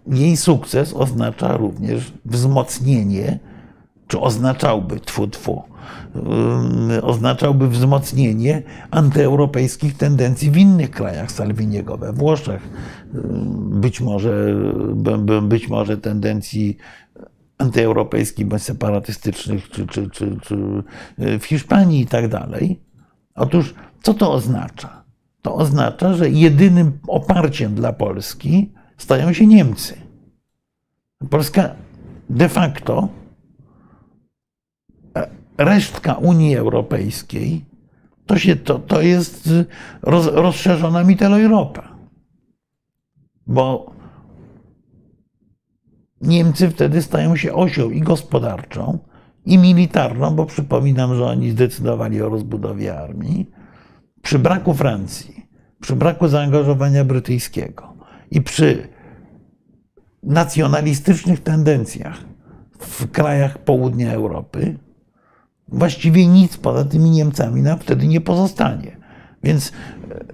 jej 0.06 0.36
sukces 0.36 0.94
oznacza 0.94 1.56
również 1.56 2.12
wzmocnienie, 2.24 3.38
czy 4.06 4.20
oznaczałby, 4.20 5.00
tfu, 5.00 5.28
tfu, 5.28 5.62
oznaczałby 7.02 7.68
wzmocnienie 7.68 8.62
antyeuropejskich 8.90 9.96
tendencji 9.96 10.50
w 10.50 10.56
innych 10.56 10.90
krajach 10.90 11.32
Salviniego, 11.32 11.96
we 11.96 12.12
Włoszech, 12.12 12.68
być 13.70 14.00
może, 14.00 14.54
być 15.42 15.68
może 15.68 15.96
tendencji 15.96 16.76
antyeuropejskich 17.58 18.46
bądź 18.46 18.62
separatystycznych, 18.62 19.68
czy, 19.68 19.86
czy, 19.86 20.10
czy, 20.10 20.38
czy 20.42 20.82
w 21.18 21.44
Hiszpanii 21.44 22.00
i 22.00 22.06
tak 22.06 22.28
dalej. 22.28 22.80
Otóż, 23.34 23.74
co 24.02 24.14
to 24.14 24.32
oznacza? 24.32 25.04
To 25.42 25.54
oznacza, 25.54 26.14
że 26.14 26.30
jedynym 26.30 26.98
oparciem 27.08 27.74
dla 27.74 27.92
Polski 27.92 28.72
stają 28.96 29.32
się 29.32 29.46
Niemcy. 29.46 29.94
Polska 31.30 31.74
de 32.30 32.48
facto 32.48 33.08
resztka 35.58 36.14
Unii 36.14 36.56
Europejskiej 36.56 37.64
to, 38.26 38.38
się, 38.38 38.56
to, 38.56 38.78
to 38.78 39.02
jest 39.02 39.50
roz, 40.02 40.26
rozszerzona 40.26 41.04
Mitteleuropa. 41.04 41.88
Bo 43.46 43.92
Niemcy 46.20 46.70
wtedy 46.70 47.02
stają 47.02 47.36
się 47.36 47.52
osią 47.52 47.90
i 47.90 48.00
gospodarczą, 48.00 48.98
i 49.46 49.58
militarną, 49.58 50.34
bo 50.34 50.46
przypominam, 50.46 51.14
że 51.14 51.24
oni 51.24 51.50
zdecydowali 51.50 52.22
o 52.22 52.28
rozbudowie 52.28 52.98
armii. 52.98 53.50
Przy 54.22 54.38
braku 54.38 54.74
Francji, 54.74 55.46
przy 55.80 55.96
braku 55.96 56.28
zaangażowania 56.28 57.04
brytyjskiego 57.04 57.94
i 58.30 58.42
przy 58.42 58.88
nacjonalistycznych 60.22 61.42
tendencjach 61.42 62.18
w 62.78 63.10
krajach 63.10 63.58
południa 63.58 64.12
Europy, 64.12 64.78
właściwie 65.68 66.26
nic 66.26 66.56
poza 66.56 66.84
tymi 66.84 67.10
Niemcami 67.10 67.62
nam 67.62 67.78
wtedy 67.78 68.06
nie 68.06 68.20
pozostanie. 68.20 68.96
Więc 69.42 69.72
e, 69.72 70.24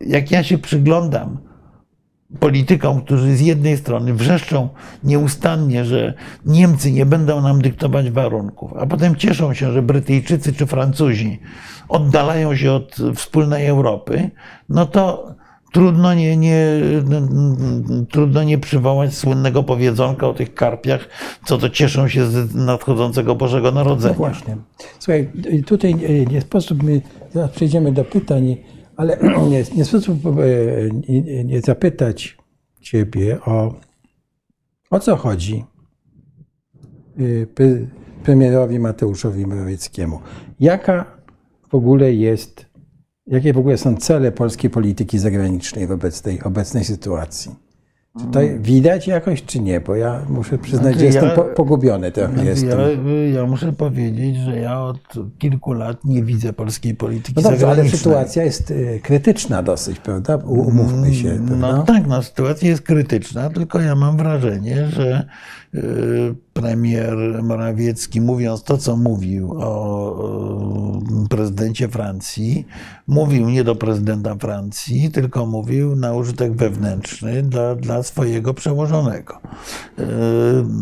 jak 0.00 0.30
ja 0.30 0.42
się 0.42 0.58
przyglądam 0.58 1.38
politykom, 2.40 3.00
którzy 3.00 3.36
z 3.36 3.40
jednej 3.40 3.76
strony 3.76 4.14
wrzeszczą 4.14 4.68
nieustannie, 5.04 5.84
że 5.84 6.14
Niemcy 6.46 6.92
nie 6.92 7.06
będą 7.06 7.42
nam 7.42 7.62
dyktować 7.62 8.10
warunków, 8.10 8.72
a 8.78 8.86
potem 8.86 9.16
cieszą 9.16 9.54
się, 9.54 9.72
że 9.72 9.82
Brytyjczycy 9.82 10.52
czy 10.52 10.66
Francuzi 10.66 11.40
oddalają 11.88 12.56
się 12.56 12.72
od 12.72 12.96
wspólnej 13.14 13.66
Europy, 13.66 14.30
no 14.68 14.86
to 14.86 15.34
Trudno 15.72 16.14
nie, 16.14 16.36
nie, 16.36 16.56
trudno 18.10 18.42
nie 18.42 18.58
przywołać 18.58 19.14
słynnego 19.14 19.62
powiedzonka 19.62 20.28
o 20.28 20.34
tych 20.34 20.54
karpiach, 20.54 21.08
co 21.44 21.58
to 21.58 21.70
cieszą 21.70 22.08
się 22.08 22.26
z 22.26 22.54
nadchodzącego 22.54 23.34
Bożego 23.34 23.72
Narodzenia. 23.72 24.14
No 24.14 24.18
właśnie. 24.18 24.56
Słuchaj, 24.98 25.28
tutaj 25.66 25.94
nie 26.30 26.40
sposób, 26.40 26.82
my 26.82 27.00
przejdziemy 27.52 27.92
do 27.92 28.04
pytań, 28.04 28.56
ale 28.98 29.18
nie, 29.50 29.64
nie 29.76 29.84
sposób 29.84 30.26
e, 30.26 30.32
nie, 31.08 31.44
nie 31.44 31.60
zapytać 31.60 32.38
Ciebie 32.80 33.40
o, 33.44 33.74
o 34.90 35.00
co 35.00 35.16
chodzi 35.16 35.64
e, 37.18 37.22
premierowi 38.22 38.78
Mateuszowi 38.78 39.46
Morawieckiemu. 39.46 40.20
Jaka 40.60 41.04
w 41.68 41.74
ogóle 41.74 42.12
jest 42.12 42.68
Jakie 43.26 43.52
w 43.52 43.58
ogóle 43.58 43.78
są 43.78 43.96
cele 43.96 44.32
polskiej 44.32 44.70
polityki 44.70 45.18
zagranicznej 45.18 45.86
wobec 45.86 46.22
tej 46.22 46.42
obecnej 46.42 46.84
sytuacji? 46.84 47.67
Tutaj 48.18 48.58
widać 48.60 49.06
jakoś, 49.06 49.42
czy 49.42 49.60
nie? 49.60 49.80
Bo 49.80 49.96
ja 49.96 50.22
muszę 50.28 50.58
przyznać, 50.58 50.82
znaczy, 50.82 50.98
że 50.98 51.04
jestem 51.04 51.30
pogubiony 51.56 52.12
trochę. 52.12 52.32
Znaczy 52.32 52.48
jestem. 52.48 52.78
Ja, 52.80 53.40
ja, 53.40 53.46
muszę 53.46 53.72
powiedzieć, 53.72 54.36
że 54.36 54.56
ja 54.56 54.80
od 54.80 54.98
kilku 55.38 55.72
lat 55.72 56.04
nie 56.04 56.22
widzę 56.22 56.52
polskiej 56.52 56.94
polityki 56.94 57.32
no 57.36 57.42
dobrze, 57.42 57.58
zagranicznej. 57.58 57.90
ale 57.90 57.98
sytuacja 57.98 58.44
jest 58.44 58.70
y, 58.70 59.00
krytyczna 59.02 59.62
dosyć, 59.62 59.98
prawda? 59.98 60.36
Umówmy 60.36 61.14
się. 61.14 61.30
Mm, 61.30 61.46
prawda? 61.46 61.76
No 61.76 61.82
tak, 61.82 62.06
no, 62.06 62.22
sytuacja 62.22 62.68
jest 62.68 62.82
krytyczna, 62.82 63.50
tylko 63.50 63.80
ja 63.80 63.94
mam 63.94 64.16
wrażenie, 64.16 64.86
że 64.86 65.28
y, 65.74 66.34
premier 66.58 67.42
Morawiecki, 67.42 68.20
mówiąc 68.20 68.62
to, 68.62 68.78
co 68.78 68.96
mówił 68.96 69.54
o 69.60 71.02
prezydencie 71.30 71.88
Francji, 71.88 72.66
mówił 73.06 73.48
nie 73.48 73.64
do 73.64 73.74
prezydenta 73.74 74.34
Francji, 74.34 75.10
tylko 75.10 75.46
mówił 75.46 75.96
na 75.96 76.14
użytek 76.14 76.52
wewnętrzny 76.52 77.42
dla, 77.42 77.74
dla 77.74 78.02
swojego 78.02 78.54
przełożonego. 78.54 79.40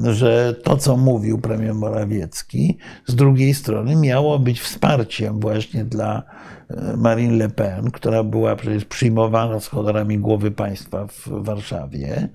Y, 0.06 0.14
że 0.14 0.54
to, 0.62 0.76
co 0.76 0.96
mówił 0.96 1.38
premier 1.38 1.74
Morawiecki, 1.74 2.78
z 3.06 3.14
drugiej 3.14 3.54
strony 3.54 3.96
miało 3.96 4.38
być 4.38 4.60
wsparciem 4.60 5.40
właśnie 5.40 5.84
dla 5.84 6.22
y, 6.70 6.96
Marine 6.96 7.36
Le 7.36 7.48
Pen, 7.48 7.90
która 7.90 8.22
była 8.22 8.56
przecież 8.56 8.84
przyjmowana 8.84 9.60
z 9.60 9.66
honorami 9.66 10.18
głowy 10.18 10.50
państwa 10.50 11.06
w 11.06 11.28
Warszawie 11.28 12.28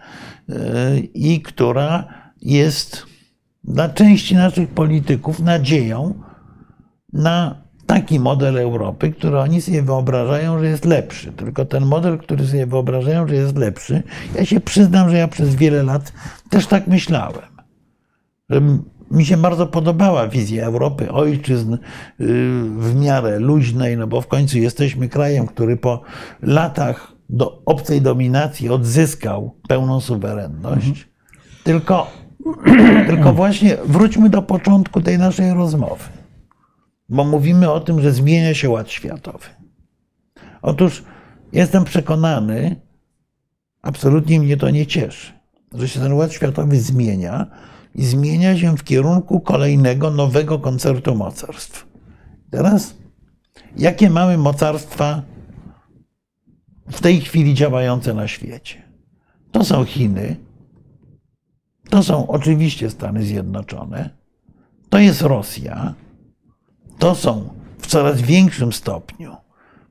y, 0.49 0.53
i 1.13 1.41
która 1.41 2.07
jest 2.41 3.10
dla 3.63 3.89
części 3.89 4.35
naszych 4.35 4.69
polityków 4.69 5.39
nadzieją 5.39 6.13
na 7.13 7.61
taki 7.85 8.19
model 8.19 8.57
Europy, 8.57 9.11
który 9.11 9.39
oni 9.39 9.61
sobie 9.61 9.81
wyobrażają, 9.81 10.59
że 10.59 10.65
jest 10.65 10.85
lepszy. 10.85 11.31
Tylko 11.31 11.65
ten 11.65 11.85
model, 11.85 12.17
który 12.17 12.47
sobie 12.47 12.65
wyobrażają, 12.65 13.27
że 13.27 13.35
jest 13.35 13.57
lepszy, 13.57 14.03
ja 14.35 14.45
się 14.45 14.59
przyznam, 14.59 15.09
że 15.09 15.17
ja 15.17 15.27
przez 15.27 15.55
wiele 15.55 15.83
lat 15.83 16.13
też 16.49 16.67
tak 16.67 16.87
myślałem. 16.87 17.51
Że 18.49 18.61
mi 19.11 19.25
się 19.25 19.37
bardzo 19.37 19.67
podobała 19.67 20.27
wizja 20.27 20.65
Europy, 20.65 21.11
ojczyzn 21.11 21.73
y, 21.73 21.77
w 22.77 22.95
miarę 22.95 23.39
luźnej, 23.39 23.97
no 23.97 24.07
bo 24.07 24.21
w 24.21 24.27
końcu 24.27 24.57
jesteśmy 24.57 25.09
krajem, 25.09 25.47
który 25.47 25.77
po 25.77 26.01
latach 26.41 27.11
do 27.29 27.61
obcej 27.65 28.01
dominacji 28.01 28.69
odzyskał 28.69 29.55
pełną 29.67 30.01
suwerenność. 30.01 30.87
Mhm. 30.87 31.05
Tylko, 31.63 32.07
tylko 33.07 33.33
właśnie 33.33 33.77
wróćmy 33.85 34.29
do 34.29 34.41
początku 34.41 35.01
tej 35.01 35.17
naszej 35.17 35.53
rozmowy 35.53 36.03
bo 37.11 37.23
mówimy 37.23 37.71
o 37.71 37.79
tym, 37.79 38.01
że 38.01 38.11
zmienia 38.11 38.53
się 38.53 38.69
ład 38.69 38.91
światowy. 38.91 39.47
Otóż 40.61 41.03
jestem 41.53 41.83
przekonany, 41.83 42.75
absolutnie 43.81 44.39
mnie 44.39 44.57
to 44.57 44.69
nie 44.69 44.87
cieszy, 44.87 45.33
że 45.73 45.87
się 45.87 45.99
ten 45.99 46.13
ład 46.13 46.33
światowy 46.33 46.79
zmienia 46.81 47.47
i 47.95 48.05
zmienia 48.05 48.57
się 48.57 48.77
w 48.77 48.83
kierunku 48.83 49.39
kolejnego 49.39 50.11
nowego 50.11 50.59
koncertu 50.59 51.15
mocarstw. 51.15 51.87
Teraz, 52.51 52.95
jakie 53.77 54.09
mamy 54.09 54.37
mocarstwa 54.37 55.21
w 56.91 57.01
tej 57.01 57.21
chwili 57.21 57.53
działające 57.53 58.13
na 58.13 58.27
świecie? 58.27 58.81
To 59.51 59.65
są 59.65 59.85
Chiny, 59.85 60.35
to 61.91 62.03
są 62.03 62.27
oczywiście 62.27 62.89
Stany 62.89 63.23
Zjednoczone, 63.23 64.09
to 64.89 64.99
jest 64.99 65.21
Rosja, 65.21 65.93
to 66.99 67.15
są 67.15 67.53
w 67.77 67.87
coraz 67.87 68.21
większym 68.21 68.73
stopniu, 68.73 69.35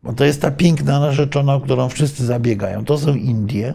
bo 0.02 0.12
to 0.12 0.24
jest 0.24 0.42
ta 0.42 0.50
piękna 0.50 1.00
narzeczona, 1.00 1.54
o 1.54 1.60
którą 1.60 1.88
wszyscy 1.88 2.26
zabiegają, 2.26 2.84
to 2.84 2.98
są 2.98 3.14
Indie. 3.14 3.74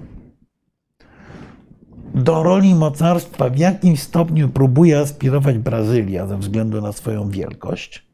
Do 2.15 2.43
roli 2.43 2.76
mocarstwa 2.76 3.49
w 3.49 3.57
jakimś 3.57 3.99
stopniu 4.01 4.49
próbuje 4.49 4.99
aspirować 4.99 5.57
Brazylia 5.57 6.28
ze 6.28 6.38
względu 6.38 6.82
na 6.82 6.91
swoją 6.91 7.30
wielkość. 7.30 8.05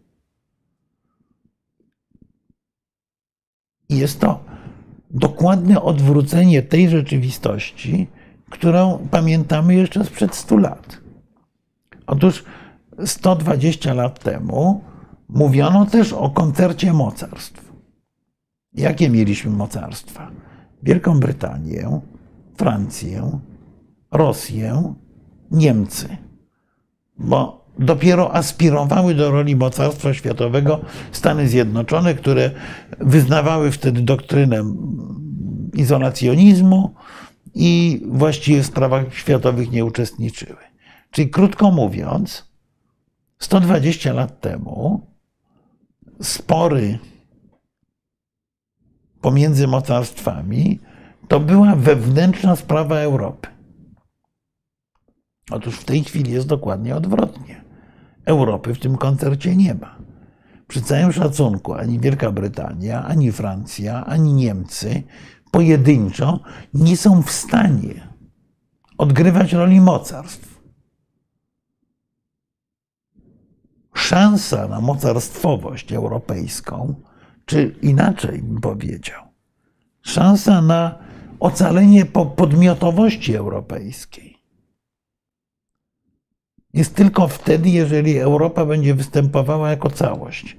I 3.89 3.97
jest 3.97 4.19
to 4.19 4.43
dokładne 5.09 5.81
odwrócenie 5.81 6.63
tej 6.63 6.89
rzeczywistości, 6.89 8.07
którą 8.51 9.07
pamiętamy 9.11 9.75
jeszcze 9.75 10.05
sprzed 10.05 10.35
100 10.35 10.57
lat. 10.57 10.97
Otóż 12.07 12.43
120 13.05 13.93
lat 13.93 14.19
temu 14.19 14.83
mówiono 15.29 15.85
też 15.85 16.13
o 16.13 16.29
koncercie 16.29 16.93
mocarstw. 16.93 17.71
Jakie 18.73 19.09
mieliśmy 19.09 19.51
mocarstwa? 19.51 20.31
Wielką 20.83 21.19
Brytanię, 21.19 21.99
Francję, 22.55 23.39
Rosję, 24.11 24.93
Niemcy. 25.51 26.17
Bo 27.17 27.65
dopiero 27.79 28.35
aspirowały 28.35 29.15
do 29.15 29.31
roli 29.31 29.55
mocarstwa 29.55 30.13
światowego 30.13 30.81
Stany 31.11 31.47
Zjednoczone, 31.47 32.13
które 32.13 32.51
wyznawały 32.99 33.71
wtedy 33.71 34.01
doktrynę 34.01 34.63
izolacjonizmu 35.73 36.95
i 37.53 38.01
właściwie 38.05 38.63
w 38.63 38.65
sprawach 38.65 39.13
światowych 39.13 39.71
nie 39.71 39.85
uczestniczyły. 39.85 40.57
Czyli 41.11 41.29
krótko 41.29 41.71
mówiąc, 41.71 42.51
120 43.39 44.13
lat 44.13 44.41
temu 44.41 45.07
spory 46.21 46.99
pomiędzy 49.21 49.67
mocarstwami 49.67 50.79
to 51.27 51.39
była 51.39 51.75
wewnętrzna 51.75 52.55
sprawa 52.55 52.95
Europy. 52.95 53.47
Otóż 55.51 55.75
w 55.75 55.85
tej 55.85 56.03
chwili 56.03 56.31
jest 56.31 56.47
dokładnie 56.47 56.95
odwrotnie. 56.95 57.61
Europy 58.25 58.73
w 58.73 58.79
tym 58.79 58.97
koncercie 58.97 59.55
nie 59.55 59.73
ma. 59.73 59.95
Przy 60.67 60.81
całym 60.81 61.11
szacunku 61.11 61.73
ani 61.73 61.99
Wielka 61.99 62.31
Brytania, 62.31 63.05
ani 63.05 63.31
Francja, 63.31 64.05
ani 64.05 64.33
Niemcy 64.33 65.03
pojedynczo 65.51 66.39
nie 66.73 66.97
są 66.97 67.23
w 67.23 67.31
stanie 67.31 68.07
odgrywać 68.97 69.53
roli 69.53 69.81
mocarstw. 69.81 70.61
Szansa 73.93 74.67
na 74.67 74.81
mocarstwowość 74.81 75.93
europejską, 75.93 76.95
czy 77.45 77.75
inaczej 77.81 78.41
bym 78.41 78.61
powiedział, 78.61 79.23
szansa 80.01 80.61
na 80.61 80.99
ocalenie 81.39 82.05
podmiotowości 82.35 83.35
europejskiej 83.35 84.31
jest 86.73 86.95
tylko 86.95 87.27
wtedy, 87.27 87.69
jeżeli 87.69 88.17
Europa 88.17 88.65
będzie 88.65 88.95
występowała 88.95 89.69
jako 89.69 89.89
całość. 89.89 90.57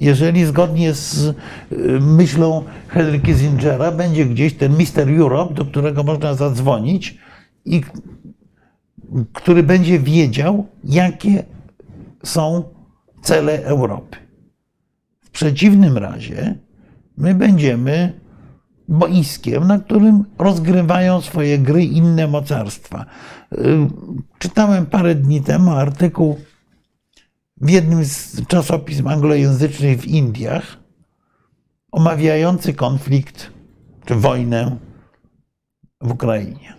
Jeżeli 0.00 0.44
zgodnie 0.44 0.94
z 0.94 1.26
y, 1.26 1.34
myślą 2.00 2.64
Henry 2.88 3.20
Kissingera 3.20 3.92
będzie 3.92 4.26
gdzieś 4.26 4.54
ten 4.54 4.76
Mister 4.76 5.08
Europe, 5.20 5.54
do 5.54 5.64
którego 5.64 6.02
można 6.02 6.34
zadzwonić 6.34 7.18
i 7.64 7.82
który 9.32 9.62
będzie 9.62 9.98
wiedział, 9.98 10.66
jakie 10.84 11.44
są 12.24 12.64
cele 13.22 13.64
Europy. 13.64 14.16
W 15.20 15.30
przeciwnym 15.30 15.98
razie 15.98 16.58
my 17.16 17.34
będziemy 17.34 18.20
boiskiem, 18.88 19.66
na 19.66 19.78
którym 19.78 20.24
rozgrywają 20.38 21.20
swoje 21.20 21.58
gry 21.58 21.84
inne 21.84 22.26
mocarstwa. 22.28 23.06
Y, 23.52 23.56
czytałem 24.38 24.86
parę 24.86 25.14
dni 25.14 25.42
temu 25.42 25.70
artykuł 25.70 26.36
w 27.60 27.70
jednym 27.70 28.04
z 28.04 28.46
czasopism 28.46 29.08
anglojęzycznych 29.08 30.00
w 30.00 30.06
Indiach, 30.06 30.76
omawiający 31.92 32.74
konflikt 32.74 33.50
czy 34.04 34.14
wojnę 34.14 34.76
w 36.00 36.10
Ukrainie. 36.10 36.74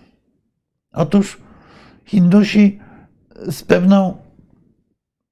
Otóż 0.93 1.37
Hindusi 2.05 2.79
z 3.51 3.63
pewną 3.63 4.17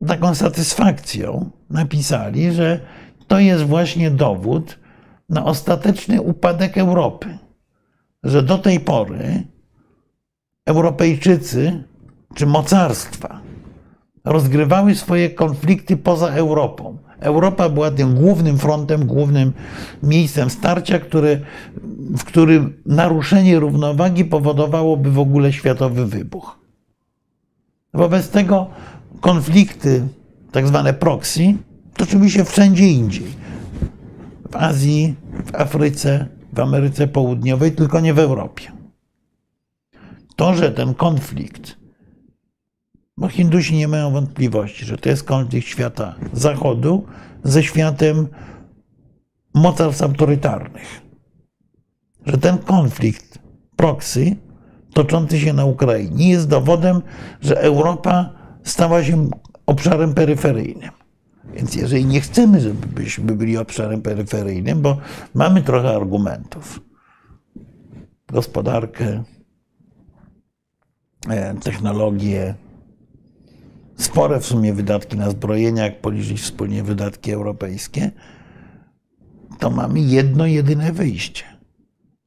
taką 0.07 0.35
satysfakcją 0.35 1.51
napisali, 1.69 2.51
że 2.51 2.79
to 3.27 3.39
jest 3.39 3.63
właśnie 3.63 4.11
dowód 4.11 4.79
na 5.29 5.45
ostateczny 5.45 6.21
upadek 6.21 6.77
Europy. 6.77 7.37
Że 8.23 8.43
do 8.43 8.57
tej 8.57 8.79
pory 8.79 9.43
Europejczycy 10.65 11.83
czy 12.35 12.45
mocarstwa 12.45 13.44
rozgrywały 14.25 14.95
swoje 14.95 15.29
konflikty 15.29 15.97
poza 15.97 16.27
Europą. 16.27 16.97
Europa 17.19 17.69
była 17.69 17.91
tym 17.91 18.15
głównym 18.15 18.57
frontem, 18.57 19.05
głównym 19.05 19.53
miejscem 20.03 20.49
starcia, 20.49 20.99
które, 20.99 21.39
w 22.17 22.23
którym 22.23 22.81
naruszenie 22.85 23.59
równowagi 23.59 24.25
powodowałoby 24.25 25.11
w 25.11 25.19
ogóle 25.19 25.53
światowy 25.53 26.05
wybuch. 26.05 26.59
Wobec 27.93 28.29
tego 28.29 28.67
konflikty, 29.21 30.07
tak 30.51 30.67
zwane 30.67 30.93
proxy, 30.93 31.55
toczyły 31.97 32.29
się 32.29 32.45
wszędzie 32.45 32.87
indziej. 32.87 33.27
W 34.51 34.55
Azji, 34.55 35.15
w 35.45 35.55
Afryce, 35.55 36.27
w 36.53 36.59
Ameryce 36.59 37.07
Południowej, 37.07 37.71
tylko 37.71 37.99
nie 37.99 38.13
w 38.13 38.19
Europie. 38.19 38.71
To, 40.35 40.53
że 40.53 40.71
ten 40.71 40.93
konflikt 40.93 41.84
bo 43.17 43.27
Hindusi 43.27 43.75
nie 43.75 43.87
mają 43.87 44.11
wątpliwości, 44.11 44.85
że 44.85 44.97
to 44.97 45.09
jest 45.09 45.23
konflikt 45.23 45.67
świata 45.67 46.15
zachodu 46.33 47.05
ze 47.43 47.63
światem 47.63 48.27
mocarstw 49.53 50.03
autorytarnych. 50.03 51.01
Że 52.25 52.37
ten 52.37 52.57
konflikt 52.57 53.39
proxy 53.75 54.35
toczący 54.93 55.39
się 55.39 55.53
na 55.53 55.65
Ukrainie 55.65 56.29
jest 56.29 56.47
dowodem, 56.47 57.01
że 57.41 57.61
Europa 57.61 58.29
stała 58.63 59.03
się 59.03 59.29
obszarem 59.65 60.13
peryferyjnym. 60.13 60.89
Więc 61.53 61.75
jeżeli 61.75 62.05
nie 62.05 62.21
chcemy, 62.21 62.61
żebyśmy 62.61 63.35
byli 63.35 63.57
obszarem 63.57 64.01
peryferyjnym, 64.01 64.81
bo 64.81 64.97
mamy 65.33 65.61
trochę 65.61 65.95
argumentów, 65.95 66.79
gospodarkę, 68.27 69.23
e, 71.29 71.55
technologię, 71.55 72.55
spore 73.95 74.39
w 74.39 74.45
sumie 74.45 74.73
wydatki 74.73 75.17
na 75.17 75.29
zbrojenia, 75.29 75.83
jak 75.83 76.01
policzyć 76.01 76.41
wspólnie 76.41 76.83
wydatki 76.83 77.31
europejskie, 77.31 78.11
to 79.59 79.69
mamy 79.69 79.99
jedno, 79.99 80.45
jedyne 80.45 80.91
wyjście. 80.91 81.43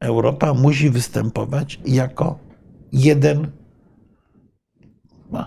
Europa 0.00 0.54
musi 0.54 0.90
występować 0.90 1.80
jako 1.86 2.38
jeden, 2.92 3.50
no, 5.32 5.46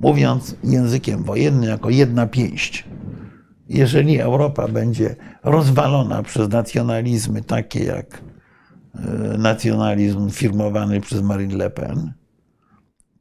mówiąc 0.00 0.56
językiem 0.64 1.24
wojennym, 1.24 1.70
jako 1.70 1.90
jedna 1.90 2.26
pięść. 2.26 2.84
Jeżeli 3.68 4.20
Europa 4.20 4.68
będzie 4.68 5.16
rozwalona 5.44 6.22
przez 6.22 6.48
nacjonalizmy 6.48 7.42
takie 7.42 7.84
jak 7.84 8.22
e, 8.94 9.38
nacjonalizm 9.38 10.30
firmowany 10.30 11.00
przez 11.00 11.22
Marine 11.22 11.56
Le 11.56 11.70
Pen, 11.70 12.12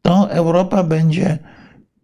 to 0.01 0.31
Europa 0.31 0.83
będzie 0.83 1.39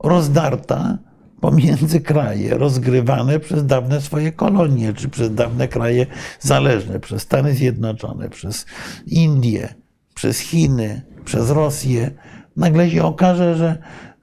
rozdarta 0.03 0.97
pomiędzy 1.41 2.01
kraje 2.01 2.57
rozgrywane 2.57 3.39
przez 3.39 3.65
dawne 3.65 4.01
swoje 4.01 4.31
kolonie, 4.31 4.93
czy 4.93 5.09
przez 5.09 5.35
dawne 5.35 5.67
kraje 5.67 6.05
zależne, 6.39 6.99
przez 6.99 7.21
Stany 7.21 7.53
Zjednoczone, 7.53 8.29
przez 8.29 8.65
Indie, 9.07 9.73
przez 10.13 10.39
Chiny, 10.39 11.01
przez 11.25 11.49
Rosję. 11.49 12.11
Nagle 12.57 12.89
się 12.89 13.03
okaże, 13.03 13.55
że 13.55 13.77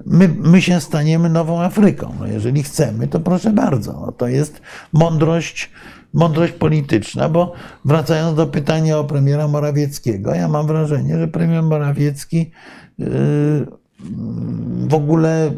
my, 0.07 0.29
my 0.29 0.63
się 0.63 0.81
staniemy 0.81 1.29
nową 1.29 1.63
Afryką. 1.63 2.15
No 2.21 2.27
jeżeli 2.27 2.63
chcemy, 2.63 3.09
to 3.09 3.21
proszę 3.21 3.53
bardzo. 3.53 3.93
No 3.93 4.13
to 4.13 4.29
jest 4.29 4.63
mądrość, 4.93 5.71
mądrość 6.13 6.53
polityczna, 6.53 7.29
bo 7.29 7.53
wracając 7.85 8.37
do 8.37 8.47
pytania 8.47 8.99
o 8.99 9.05
premiera 9.05 9.49
Morawieckiego, 9.49 10.35
ja 10.35 10.49
mam 10.49 10.67
wrażenie, 10.67 11.19
że 11.19 11.29
premier 11.29 11.63
Morawiecki 11.63 12.51
yy, 12.99 13.07
w 14.89 14.95
ogóle 14.95 15.53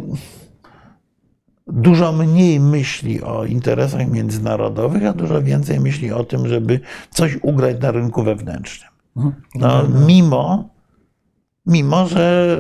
dużo 1.67 2.13
mniej 2.13 2.61
myśli 2.61 3.23
o 3.23 3.45
interesach 3.45 4.11
międzynarodowych, 4.11 5.07
a 5.07 5.13
dużo 5.13 5.43
więcej 5.43 5.81
myśli 5.81 6.13
o 6.13 6.25
tym, 6.25 6.49
żeby 6.49 6.81
coś 7.11 7.39
ugrać 7.43 7.81
na 7.81 7.91
rynku 7.91 8.23
wewnętrznym. 8.23 8.91
Mhm. 9.17 9.35
No, 9.55 9.89
mimo, 10.07 10.69
mimo, 11.67 12.07
że 12.07 12.59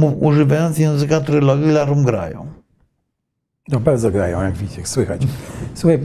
yy, 0.00 0.10
używając 0.20 0.78
języka 0.78 1.20
trylogii, 1.20 1.70
larum 1.70 2.04
grają. 2.04 2.46
No 3.68 3.80
bardzo 3.80 4.10
grają, 4.10 4.42
jak 4.42 4.54
widzicie, 4.54 4.86
słychać. 4.86 5.22
Słuchaj, 5.74 5.98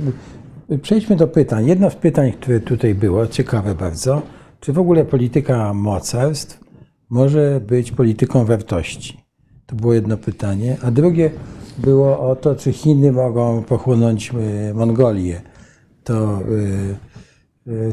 przejdźmy 0.82 1.16
do 1.16 1.28
pytań. 1.28 1.68
Jedno 1.68 1.90
z 1.90 1.96
pytań, 1.96 2.32
które 2.32 2.60
tutaj 2.60 2.96
było, 2.96 3.28
ciekawe 3.28 3.76
bardzo, 3.76 4.22
czy 4.60 4.74
w 4.74 4.80
ogóle 4.80 5.06
polityka 5.06 5.74
mocarstw 5.74 6.69
może 7.10 7.62
być 7.68 7.92
polityką 7.92 8.46
wartości? 8.46 9.18
To 9.66 9.76
było 9.76 9.94
jedno 9.94 10.18
pytanie. 10.18 10.78
A 10.84 10.92
drugie 10.92 11.32
było 11.78 12.20
o 12.20 12.36
to, 12.36 12.56
czy 12.56 12.74
Chiny 12.74 13.12
mogą 13.12 13.64
pochłonąć 13.64 14.32
y, 14.70 14.74
Mongolię. 14.74 15.42
To 16.04 16.42
y, 16.42 16.98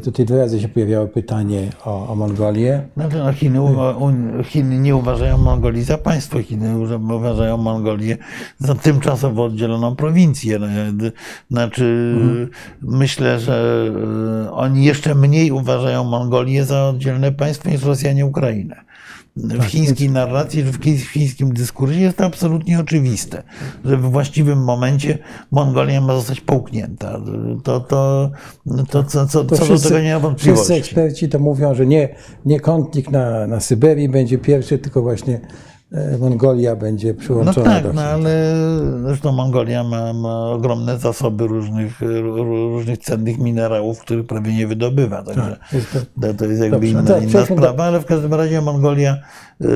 tutaj 0.04 0.26
dwa 0.26 0.36
razy 0.36 0.60
się 0.60 0.68
pojawiało 0.68 1.06
pytanie 1.06 1.70
o, 1.84 2.08
o 2.08 2.14
Mongolię. 2.14 2.82
Znaczy, 2.96 3.16
no 3.16 3.32
Chiny, 3.32 3.60
Chiny 4.44 4.78
nie 4.78 4.96
uważają 4.96 5.38
Mongolii 5.38 5.82
za 5.82 5.98
państwo, 5.98 6.42
Chiny 6.42 6.98
uważają 6.98 7.56
Mongolię 7.56 8.18
za 8.58 8.74
tymczasowo 8.74 9.44
oddzieloną 9.44 9.96
prowincję. 9.96 10.58
No, 10.58 10.66
d- 10.92 11.12
Znaczy, 11.50 12.16
myślę, 12.82 13.40
że 13.40 13.86
e, 14.46 14.52
oni 14.52 14.84
jeszcze 14.84 15.14
mniej 15.14 15.50
uważają 15.50 16.04
Mongolię 16.04 16.64
za 16.64 16.88
oddzielne 16.88 17.32
państwo 17.32 17.70
niż 17.70 17.82
Rosjanie 17.82 18.26
Ukrainę. 18.26 18.86
W 19.38 19.64
chińskiej 19.64 20.10
narracji, 20.10 20.62
w 20.62 21.06
chińskim 21.12 21.52
dyskursie 21.52 22.00
jest 22.00 22.16
to 22.16 22.24
absolutnie 22.24 22.80
oczywiste, 22.80 23.42
że 23.84 23.96
w 23.96 24.00
właściwym 24.00 24.64
momencie 24.64 25.18
Mongolia 25.50 26.00
ma 26.00 26.14
zostać 26.14 26.40
połknięta. 26.40 27.20
To, 27.64 27.80
to, 27.80 28.30
to, 28.90 29.04
co, 29.04 29.26
co, 29.26 29.44
Co 29.58 29.66
do 29.66 29.80
tego 29.80 30.00
nie 30.00 30.18
ma 30.18 30.34
wszyscy 30.34 30.74
eksperci 30.74 31.28
to 31.28 31.38
mówią, 31.38 31.74
że 31.74 31.86
nie, 31.86 32.08
nie 32.44 32.60
konflikt 32.60 33.10
na, 33.10 33.46
na 33.46 33.60
Syberii 33.60 34.08
będzie 34.08 34.38
pierwszy, 34.38 34.78
tylko 34.78 35.02
właśnie 35.02 35.40
Mongolia 36.20 36.76
będzie 36.76 37.12
No 37.14 37.20
przyłączona 37.20 37.70
tak, 37.70 37.82
do 37.82 37.92
no 37.92 38.02
ale 38.02 38.54
zresztą 39.06 39.32
Mongolia 39.32 39.84
ma, 39.84 40.12
ma 40.12 40.50
ogromne 40.50 40.98
zasoby 40.98 41.46
różnych, 41.46 42.00
ró- 42.00 42.72
różnych 42.72 42.98
cennych 42.98 43.38
minerałów, 43.38 44.00
których 44.00 44.26
prawie 44.26 44.54
nie 44.54 44.66
wydobywa. 44.66 45.22
Także 45.22 45.56
Jest 45.72 45.92
to- 46.20 46.34
to, 46.34 46.44
jest 46.44 46.62
jakby 46.62 46.78
no 46.78 46.84
inna, 46.86 47.02
to 47.02 47.18
inna 47.18 47.32
do- 47.32 47.46
sprawa, 47.46 47.84
ale 47.84 48.00
w 48.00 48.04
każdym 48.06 48.34
razie 48.34 48.60
Mongolia, 48.60 49.16
y, 49.64 49.68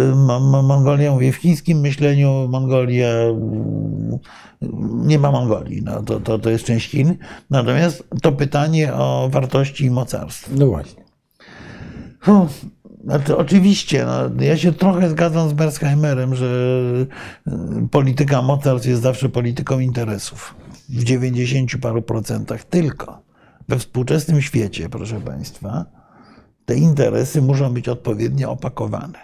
Mongolia, 0.62 1.12
mówię 1.12 1.32
w 1.32 1.36
chińskim 1.36 1.80
myśleniu, 1.80 2.48
Mongolia 2.48 3.08
mm, 3.08 4.18
nie 5.06 5.18
ma 5.18 5.30
Mongolii, 5.32 5.82
no, 5.84 6.02
to, 6.02 6.20
to, 6.20 6.38
to 6.38 6.50
jest 6.50 6.64
część 6.64 6.90
Chin. 6.90 7.16
Natomiast 7.50 8.04
to 8.22 8.32
pytanie 8.32 8.94
o 8.94 9.28
wartości 9.32 9.84
i 9.84 9.90
mocarstwo. 9.90 10.50
No 10.58 10.66
właśnie. 10.66 11.04
Hu, 12.20 12.46
Znaczy, 13.04 13.36
oczywiście, 13.36 14.06
no, 14.06 14.44
ja 14.44 14.56
się 14.56 14.72
trochę 14.72 15.10
zgadzam 15.10 15.48
z 15.50 15.52
Mersheimerem, 15.52 16.34
że 16.34 16.46
y, 17.48 17.88
polityka 17.90 18.42
mocarstw 18.42 18.88
jest 18.88 19.02
zawsze 19.02 19.28
polityką 19.28 19.78
interesów. 19.78 20.54
W 20.88 21.04
90 21.04 21.70
paru 21.82 22.02
procentach 22.02 22.64
tylko. 22.64 23.22
We 23.68 23.78
współczesnym 23.78 24.42
świecie, 24.42 24.88
proszę 24.88 25.20
Państwa, 25.20 25.84
te 26.66 26.74
interesy 26.74 27.42
muszą 27.42 27.74
być 27.74 27.88
odpowiednio 27.88 28.50
opakowane. 28.50 29.18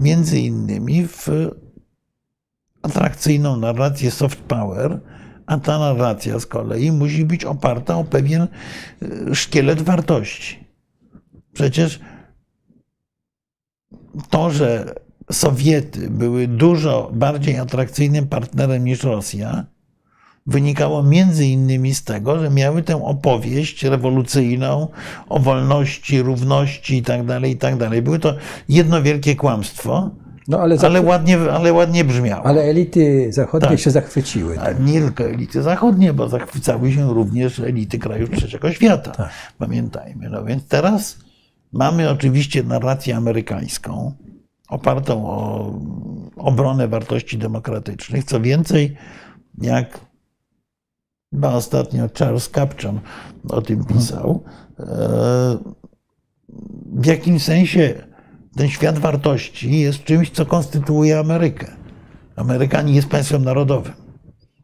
Między 0.00 0.40
innymi 0.40 1.06
w 1.06 1.28
atrakcyjną 2.82 3.56
narrację 3.56 4.10
soft 4.10 4.38
power, 4.38 5.00
a 5.46 5.58
ta 5.58 5.78
narracja 5.78 6.40
z 6.40 6.46
kolei 6.46 6.92
musi 6.92 7.24
być 7.24 7.44
oparta 7.44 7.96
o 7.96 8.04
pewien 8.04 8.48
y, 9.02 9.34
szkielet 9.34 9.82
wartości. 9.82 10.64
Przecież 11.52 12.00
to, 14.30 14.50
że 14.50 14.94
Sowiety 15.32 16.10
były 16.10 16.48
dużo 16.48 17.10
bardziej 17.12 17.58
atrakcyjnym 17.58 18.26
partnerem 18.26 18.84
niż 18.84 19.02
Rosja, 19.02 19.64
wynikało 20.46 21.02
między 21.02 21.46
innymi 21.46 21.94
z 21.94 22.04
tego, 22.04 22.38
że 22.38 22.50
miały 22.50 22.82
tę 22.82 23.04
opowieść 23.04 23.84
rewolucyjną 23.84 24.88
o 25.28 25.38
wolności, 25.38 26.22
równości 26.22 26.96
itd. 26.96 27.40
itd. 27.48 28.02
Były 28.02 28.18
to 28.18 28.34
jedno 28.68 29.02
wielkie 29.02 29.36
kłamstwo, 29.36 30.10
No 30.48 30.60
ale, 30.60 30.76
ale 30.78 30.86
ale, 30.86 31.00
ładnie, 31.02 31.38
ale 31.52 31.72
ładnie 31.72 32.04
brzmiało. 32.04 32.50
elity 32.62 33.28
zachodnie 33.32 33.68
Tak. 33.68 33.80
się 33.80 33.90
zachwyciły. 33.90 34.60
A 34.60 34.72
nie 34.72 35.00
tylko 35.00 35.24
elity 35.24 35.62
zachodnie, 35.62 36.12
bo 36.12 36.28
zachwycały 36.28 36.92
się 36.92 37.14
również 37.14 37.60
elity 37.60 37.98
krajów 37.98 38.30
trzeciego 38.30 38.72
świata. 38.72 39.10
Tak. 39.10 39.30
Pamiętajmy. 39.58 40.30
No 40.30 40.44
więc 40.44 40.68
teraz 40.68 41.18
mamy 41.76 42.10
oczywiście 42.10 42.62
narrację 42.62 43.16
amerykańską, 43.16 44.12
opartą 44.68 45.26
o 45.26 45.72
obronę 46.36 46.88
wartości 46.88 47.38
demokratycznych. 47.38 48.24
Co 48.24 48.40
więcej, 48.40 48.96
jak 49.62 50.00
chyba 51.34 51.52
ostatnio 51.52 52.08
Charles 52.18 52.50
Capczon 52.50 53.00
o 53.48 53.62
tym 53.62 53.84
pisał, 53.84 54.44
e, 54.78 54.84
w 56.92 57.06
jakimś 57.06 57.42
sensie 57.42 57.94
ten 58.56 58.68
świat 58.68 58.98
wartości 58.98 59.80
jest 59.80 60.04
czymś, 60.04 60.30
co 60.30 60.46
konstytuuje 60.46 61.18
Amerykę. 61.18 61.66
Ameryka 62.36 62.82
nie 62.82 62.94
jest 62.94 63.08
państwem 63.08 63.44
narodowym. 63.44 63.92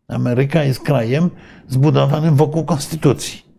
Ameryka 0.09 0.65
jest 0.65 0.81
krajem 0.81 1.31
zbudowanym 1.69 2.37
wokół 2.37 2.65
konstytucji. 2.65 3.52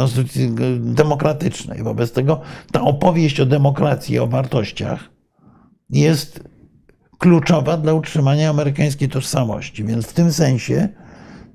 Konstytucji 0.00 0.54
demokratycznej. 0.80 1.82
Wobec 1.82 2.12
tego 2.12 2.40
ta 2.72 2.80
opowieść 2.80 3.40
o 3.40 3.46
demokracji, 3.46 4.18
o 4.18 4.26
wartościach 4.26 5.10
jest 5.90 6.44
kluczowa 7.18 7.76
dla 7.76 7.94
utrzymania 7.94 8.50
amerykańskiej 8.50 9.08
tożsamości. 9.08 9.84
Więc 9.84 10.06
w 10.06 10.12
tym 10.12 10.32
sensie 10.32 10.88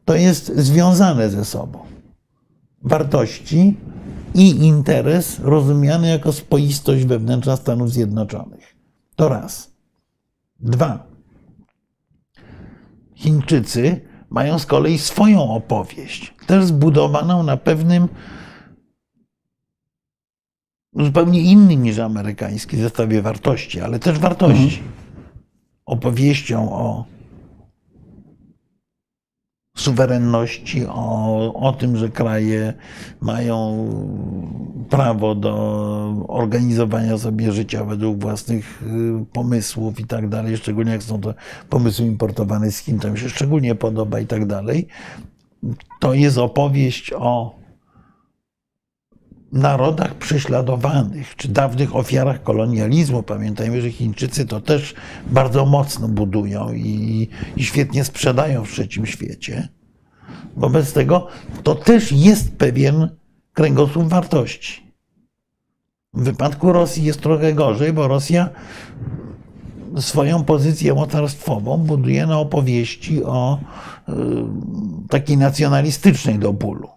to 0.05 0.15
jest 0.15 0.55
związane 0.55 1.29
ze 1.29 1.45
sobą. 1.45 1.79
Wartości 2.81 3.77
i 4.35 4.49
interes 4.49 5.39
rozumiany 5.39 6.07
jako 6.07 6.33
spoistość 6.33 7.05
wewnętrzna 7.05 7.55
Stanów 7.55 7.91
Zjednoczonych. 7.91 8.75
To 9.15 9.29
raz. 9.29 9.71
Dwa. 10.59 11.07
Chińczycy 13.15 14.01
mają 14.29 14.59
z 14.59 14.65
kolei 14.65 14.97
swoją 14.97 15.49
opowieść, 15.49 16.33
też 16.47 16.65
zbudowaną 16.65 17.43
na 17.43 17.57
pewnym 17.57 18.07
zupełnie 20.93 21.41
innym 21.41 21.83
niż 21.83 21.99
amerykański 21.99 22.77
zestawie 22.77 23.21
wartości, 23.21 23.81
ale 23.81 23.99
też 23.99 24.19
wartości. 24.19 24.83
Opowieścią 25.85 26.71
o 26.73 27.05
suwerenności, 29.75 30.85
o, 30.85 31.53
o 31.53 31.73
tym, 31.73 31.97
że 31.97 32.09
kraje 32.09 32.73
mają 33.21 33.87
prawo 34.89 35.35
do 35.35 36.25
organizowania 36.27 37.17
sobie 37.17 37.51
życia 37.51 37.83
według 37.83 38.19
własnych 38.19 38.83
y, 38.83 39.25
pomysłów 39.33 39.99
i 39.99 40.05
tak 40.05 40.29
dalej, 40.29 40.57
szczególnie 40.57 40.91
jak 40.91 41.03
są 41.03 41.21
to 41.21 41.33
pomysły 41.69 42.05
importowane 42.05 42.71
z 42.71 42.77
Chin, 42.77 42.99
to 42.99 43.11
mi 43.11 43.19
się 43.19 43.29
szczególnie 43.29 43.75
podoba 43.75 44.19
i 44.19 44.27
tak 44.27 44.45
dalej. 44.45 44.87
To 45.99 46.13
jest 46.13 46.37
opowieść 46.37 47.13
o 47.13 47.64
narodach 49.51 50.15
prześladowanych, 50.15 51.35
czy 51.35 51.47
dawnych 51.47 51.95
ofiarach 51.95 52.43
kolonializmu. 52.43 53.23
Pamiętajmy, 53.23 53.81
że 53.81 53.91
Chińczycy 53.91 54.45
to 54.45 54.61
też 54.61 54.93
bardzo 55.27 55.65
mocno 55.65 56.07
budują 56.07 56.73
i, 56.73 57.29
i 57.57 57.63
świetnie 57.63 58.03
sprzedają 58.03 58.65
w 58.65 58.71
trzecim 58.71 59.05
świecie. 59.05 59.67
Wobec 60.55 60.93
tego 60.93 61.27
to 61.63 61.75
też 61.75 62.11
jest 62.11 62.57
pewien 62.57 63.09
kręgosłup 63.53 64.07
wartości. 64.07 64.85
W 66.13 66.23
wypadku 66.23 66.71
Rosji 66.71 67.03
jest 67.03 67.21
trochę 67.21 67.53
gorzej, 67.53 67.93
bo 67.93 68.07
Rosja 68.07 68.49
swoją 69.99 70.43
pozycję 70.43 70.93
mocarstwową 70.93 71.77
buduje 71.77 72.27
na 72.27 72.39
opowieści 72.39 73.23
o 73.23 73.59
y, 74.09 74.13
takiej 75.09 75.37
nacjonalistycznej 75.37 76.39
do 76.39 76.53
bólu. 76.53 76.89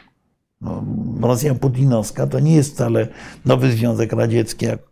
No, 0.60 0.84
Rosja 1.20 1.54
putinowska 1.54 2.26
to 2.26 2.40
nie 2.40 2.54
jest 2.54 2.74
wcale 2.74 3.08
nowy 3.44 3.72
Związek 3.72 4.12
Radziecki, 4.12 4.66
jak 4.66 4.78
y, 4.80 4.84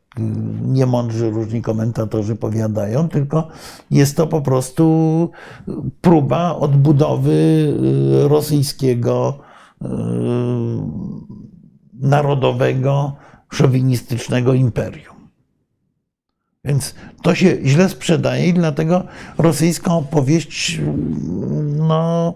niemądrzy 0.62 1.30
różni 1.30 1.62
komentatorzy 1.62 2.36
powiadają, 2.36 3.08
tylko 3.08 3.48
jest 3.90 4.16
to 4.16 4.26
po 4.26 4.42
prostu 4.42 5.30
próba 6.00 6.56
odbudowy 6.56 7.32
y, 8.24 8.28
rosyjskiego 8.28 9.38
y, 9.82 9.86
narodowego, 11.94 13.16
szowinistycznego 13.52 14.54
imperium. 14.54 15.16
Więc 16.64 16.94
to 17.22 17.34
się 17.34 17.56
źle 17.64 17.88
sprzedaje 17.88 18.48
i 18.48 18.54
dlatego 18.54 19.04
rosyjska 19.38 19.94
opowieść 19.94 20.80
no, 21.78 22.34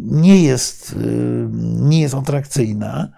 nie, 0.00 0.42
jest, 0.42 0.92
y, 0.92 1.48
nie 1.80 2.00
jest 2.00 2.14
atrakcyjna. 2.14 3.08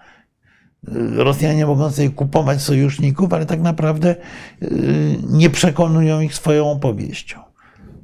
Y, 0.87 1.23
Rosjanie 1.23 1.65
mogą 1.65 1.91
sobie 1.91 2.09
kupować 2.09 2.61
sojuszników, 2.61 3.33
ale 3.33 3.45
tak 3.45 3.61
naprawdę 3.61 4.15
y, 4.61 5.17
nie 5.29 5.49
przekonują 5.49 6.21
ich 6.21 6.35
swoją 6.35 6.71
opowieścią. 6.71 7.39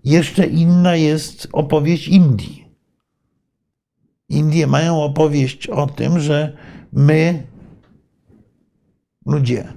Jeszcze 0.04 0.48
inna 0.48 0.96
jest 0.96 1.48
opowieść 1.54 2.08
Indii. 2.08 2.68
Indie 4.30 4.68
mają 4.68 5.04
opowieść 5.04 5.68
o 5.68 5.88
tym, 5.88 6.20
że 6.20 6.58
my, 6.94 7.44
ludzie, 9.26 9.74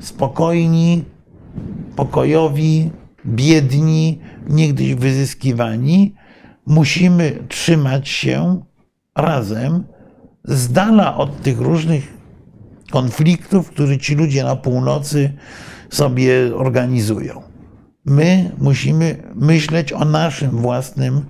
spokojni, 0.00 1.04
pokojowi, 1.96 2.90
biedni, 3.26 4.18
niegdyś 4.48 4.94
wyzyskiwani, 4.94 6.14
musimy 6.70 7.44
trzymać 7.48 8.08
się 8.08 8.62
razem, 9.16 9.84
z 10.44 10.72
dala 10.72 11.16
od 11.16 11.42
tych 11.42 11.58
różnych 11.58 12.16
konfliktów, 12.90 13.70
które 13.70 13.98
ci 13.98 14.14
ludzie 14.14 14.44
na 14.44 14.56
północy 14.56 15.32
sobie 15.90 16.56
organizują. 16.56 17.42
My 18.04 18.50
musimy 18.58 19.22
myśleć 19.34 19.92
o 19.92 20.04
naszym 20.04 20.50
własnym 20.50 21.24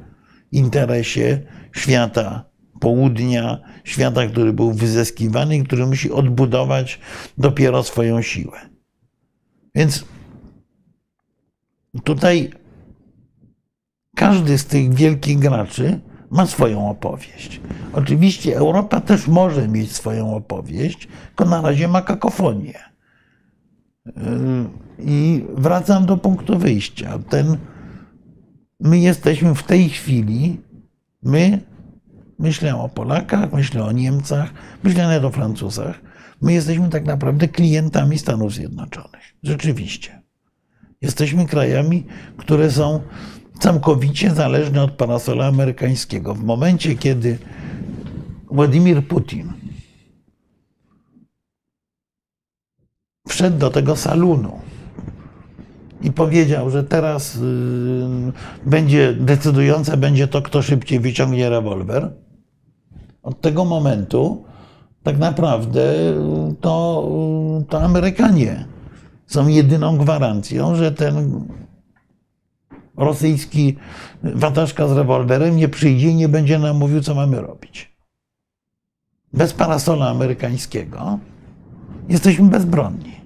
interesie 0.53 1.43
świata 1.72 2.45
południa, 2.80 3.59
świata, 3.84 4.26
który 4.26 4.53
był 4.53 4.72
wyzyskiwany 4.72 5.57
i 5.57 5.64
który 5.64 5.86
musi 5.86 6.12
odbudować 6.12 6.99
dopiero 7.38 7.82
swoją 7.82 8.22
siłę. 8.22 8.61
Więc 9.74 10.05
tutaj 12.05 12.59
każdy 14.20 14.58
z 14.58 14.66
tych 14.66 14.94
wielkich 14.94 15.38
graczy 15.38 16.00
ma 16.30 16.46
swoją 16.46 16.90
opowieść. 16.90 17.60
Oczywiście 17.92 18.56
Europa 18.56 19.00
też 19.00 19.28
może 19.28 19.68
mieć 19.68 19.92
swoją 19.92 20.34
opowieść, 20.34 21.08
tylko 21.26 21.44
na 21.44 21.60
razie 21.60 21.88
ma 21.88 22.02
kakofonię. 22.02 22.78
Yy, 24.06 24.12
I 24.98 25.44
wracam 25.54 26.06
do 26.06 26.16
punktu 26.16 26.58
wyjścia. 26.58 27.18
Ten, 27.28 27.56
my 28.80 28.98
jesteśmy 28.98 29.54
w 29.54 29.62
tej 29.62 29.88
chwili, 29.88 30.60
my, 31.22 31.60
myślę 32.38 32.76
o 32.76 32.88
Polakach, 32.88 33.52
myślę 33.52 33.84
o 33.84 33.92
Niemcach, 33.92 34.50
myślę 34.82 35.02
nawet 35.02 35.24
o 35.24 35.30
Francuzach, 35.30 36.00
my 36.42 36.52
jesteśmy 36.52 36.88
tak 36.88 37.04
naprawdę 37.04 37.48
klientami 37.48 38.18
Stanów 38.18 38.54
Zjednoczonych. 38.54 39.34
Rzeczywiście. 39.42 40.22
Jesteśmy 41.00 41.46
krajami, 41.46 42.06
które 42.36 42.70
są 42.70 43.00
całkowicie 43.61 44.30
zależne 44.34 44.82
od 44.82 44.90
parasola 44.90 45.46
amerykańskiego. 45.46 46.34
W 46.34 46.44
momencie, 46.44 46.94
kiedy 46.94 47.38
Władimir 48.50 49.08
Putin 49.08 49.52
wszedł 53.28 53.58
do 53.58 53.70
tego 53.70 53.96
salonu 53.96 54.52
i 56.02 56.12
powiedział, 56.12 56.70
że 56.70 56.84
teraz 56.84 57.36
y, 57.36 57.40
będzie 58.66 59.14
decydujące 59.14 59.96
będzie 59.96 60.28
to, 60.28 60.42
kto 60.42 60.62
szybciej 60.62 61.00
wyciągnie 61.00 61.50
rewolwer. 61.50 62.12
Od 63.22 63.40
tego 63.40 63.64
momentu 63.64 64.44
tak 65.02 65.18
naprawdę 65.18 65.82
to, 66.61 67.08
to 67.68 67.82
Amerykanie 67.82 68.64
są 69.26 69.48
jedyną 69.48 69.98
gwarancją, 69.98 70.74
że 70.74 70.92
ten 70.92 71.44
rosyjski 73.01 73.76
wataszka 74.22 74.88
z 74.88 74.92
rewolwerem 74.92 75.57
nie 75.57 75.68
przyjdzie 75.68 76.09
i 76.09 76.14
nie 76.14 76.28
będzie 76.28 76.59
nam 76.59 76.76
mówił, 76.76 77.01
co 77.01 77.14
mamy 77.14 77.40
robić. 77.40 77.92
Bez 79.32 79.53
parasola 79.53 80.09
amerykańskiego 80.09 81.18
jesteśmy 82.09 82.48
bezbronni. 82.48 83.20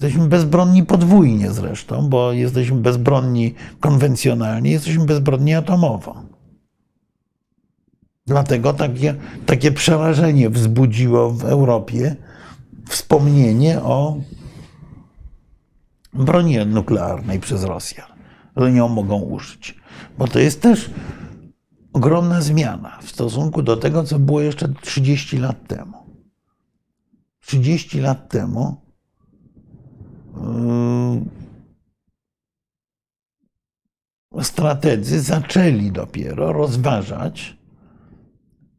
Jesteśmy 0.00 0.28
bezbronni 0.28 0.86
podwójnie 0.86 1.50
zresztą, 1.50 2.08
bo 2.08 2.32
jesteśmy 2.32 2.76
bezbronni 2.76 3.54
konwencjonalnie, 3.80 4.70
jesteśmy 4.70 5.04
bezbronni 5.04 5.54
atomowo. 5.54 6.22
Dlatego 8.26 8.72
takie, 8.72 9.14
takie 9.46 9.72
przerażenie 9.72 10.50
wzbudziło 10.50 11.30
w 11.30 11.44
Europie 11.44 12.16
wspomnienie 12.88 13.82
o 13.82 14.16
broni 16.12 16.58
nuklearnej 16.66 17.40
przez 17.40 17.64
Rosjan, 17.64 18.17
że 18.58 18.72
nią 18.72 18.88
mogą 18.88 19.20
użyć. 19.20 19.74
Bo 20.18 20.28
to 20.28 20.38
jest 20.38 20.62
też 20.62 20.90
ogromna 21.92 22.40
zmiana 22.40 22.98
w 23.02 23.10
stosunku 23.10 23.62
do 23.62 23.76
tego, 23.76 24.04
co 24.04 24.18
było 24.18 24.40
jeszcze 24.40 24.68
30 24.68 25.38
lat 25.38 25.66
temu. 25.66 25.98
30 27.40 28.00
lat 28.00 28.28
temu 28.28 28.76
yy, 34.34 34.44
strategzy 34.44 35.20
zaczęli 35.20 35.92
dopiero 35.92 36.52
rozważać 36.52 37.58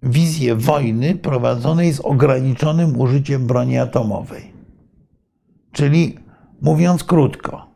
wizję 0.04 0.56
wojny 0.56 1.16
prowadzonej 1.16 1.94
z 1.94 2.00
ograniczonym 2.00 3.00
użyciem 3.00 3.48
broni 3.48 3.78
atomowej. 3.78 4.54
Czyli 5.72 6.18
mówiąc 6.62 7.04
krótko, 7.04 7.69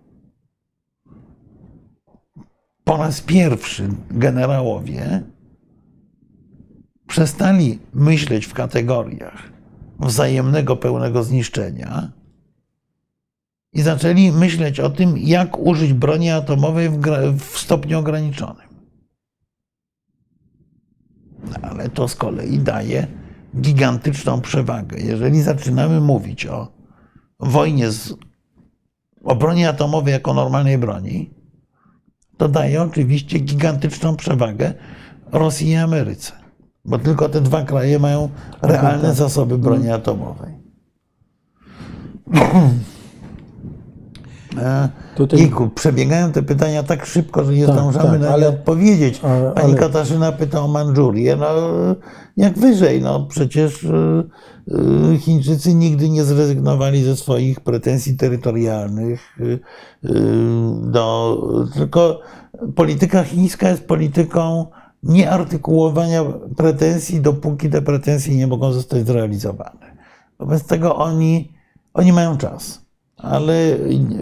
po 2.84 2.98
raz 2.98 3.22
pierwszy 3.22 3.90
generałowie 4.12 5.24
przestali 7.08 7.80
myśleć 7.94 8.46
w 8.46 8.54
kategoriach 8.54 9.54
wzajemnego 10.00 10.76
pełnego 10.76 11.24
zniszczenia 11.24 12.12
i 13.74 13.82
zaczęli 13.82 14.32
myśleć 14.32 14.80
o 14.80 14.90
tym, 14.90 15.18
jak 15.18 15.60
użyć 15.60 15.94
broni 15.94 16.30
atomowej 16.30 16.90
w, 17.38 17.58
stopniu 17.58 18.00
ograniczonym. 18.00 18.68
Ale 21.62 21.90
to 21.90 22.08
z 22.08 22.16
kolei 22.16 22.60
daje 22.60 23.08
gigantyczną 23.62 24.42
przewagę. 24.42 25.00
Jeżeli 25.00 25.42
zaczynamy 25.42 26.02
mówić 26.02 26.46
o 26.46 26.72
wojnie 27.40 27.92
z, 27.92 28.14
o 29.24 29.36
broni 29.36 29.66
atomowej 29.66 30.12
jako 30.12 30.34
normalnej 30.34 30.78
broni, 30.78 31.43
to 32.44 32.50
daje 32.50 32.82
oczywiście 32.82 33.40
gigantyczną 33.40 34.16
przewagę 34.16 34.74
Rosji 35.32 35.70
i 35.70 35.76
Ameryce. 35.76 36.32
Bo 36.86 37.00
tylko 37.00 37.30
te 37.30 37.42
dwa 37.42 37.64
kraje 37.64 38.00
mają 38.00 38.30
realne 38.62 39.14
zasoby 39.14 39.58
broni 39.58 39.90
atomowej. 39.90 40.54
E, 44.58 44.90
Tutaj... 45.16 45.52
Przebiegają 45.76 46.32
te 46.32 46.44
pytania 46.44 46.84
tak 46.84 47.06
szybko, 47.06 47.44
że 47.44 47.54
nie 47.54 47.66
tak, 47.66 47.76
zdążamy 47.76 48.10
tak, 48.10 48.20
na 48.20 48.28
nie 48.28 48.34
ale, 48.34 48.50
odpowiedzieć. 48.50 49.20
Pani 49.20 49.52
ale... 49.56 49.76
Katarzyna 49.76 50.32
pyta 50.32 50.62
o 50.62 50.68
Mandżurię. 50.68 51.36
No, 51.36 51.48
jak 52.38 52.60
wyżej, 52.60 53.02
no 53.02 53.26
przecież 53.26 53.84
e, 53.84 54.24
e, 55.12 55.18
Chińczycy 55.18 55.74
nigdy 55.74 56.10
nie 56.10 56.24
zrezygnowali 56.24 57.04
ze 57.04 57.16
swoich 57.16 57.60
pretensji 57.60 58.18
terytorialnych. 58.18 59.38
Do, 60.82 61.38
tylko 61.74 62.20
polityka 62.76 63.24
chińska 63.24 63.70
jest 63.70 63.88
polityką 63.88 64.66
nieartykułowania 65.04 66.24
pretensji, 66.58 67.22
dopóki 67.22 67.70
te 67.70 67.82
pretensje 67.82 68.36
nie 68.36 68.48
mogą 68.48 68.74
zostać 68.74 69.08
zrealizowane. 69.08 69.94
Wobec 70.40 70.64
tego 70.64 70.96
oni, 70.96 71.52
oni 71.94 72.14
mają 72.14 72.38
czas 72.38 72.83
ale 73.24 73.78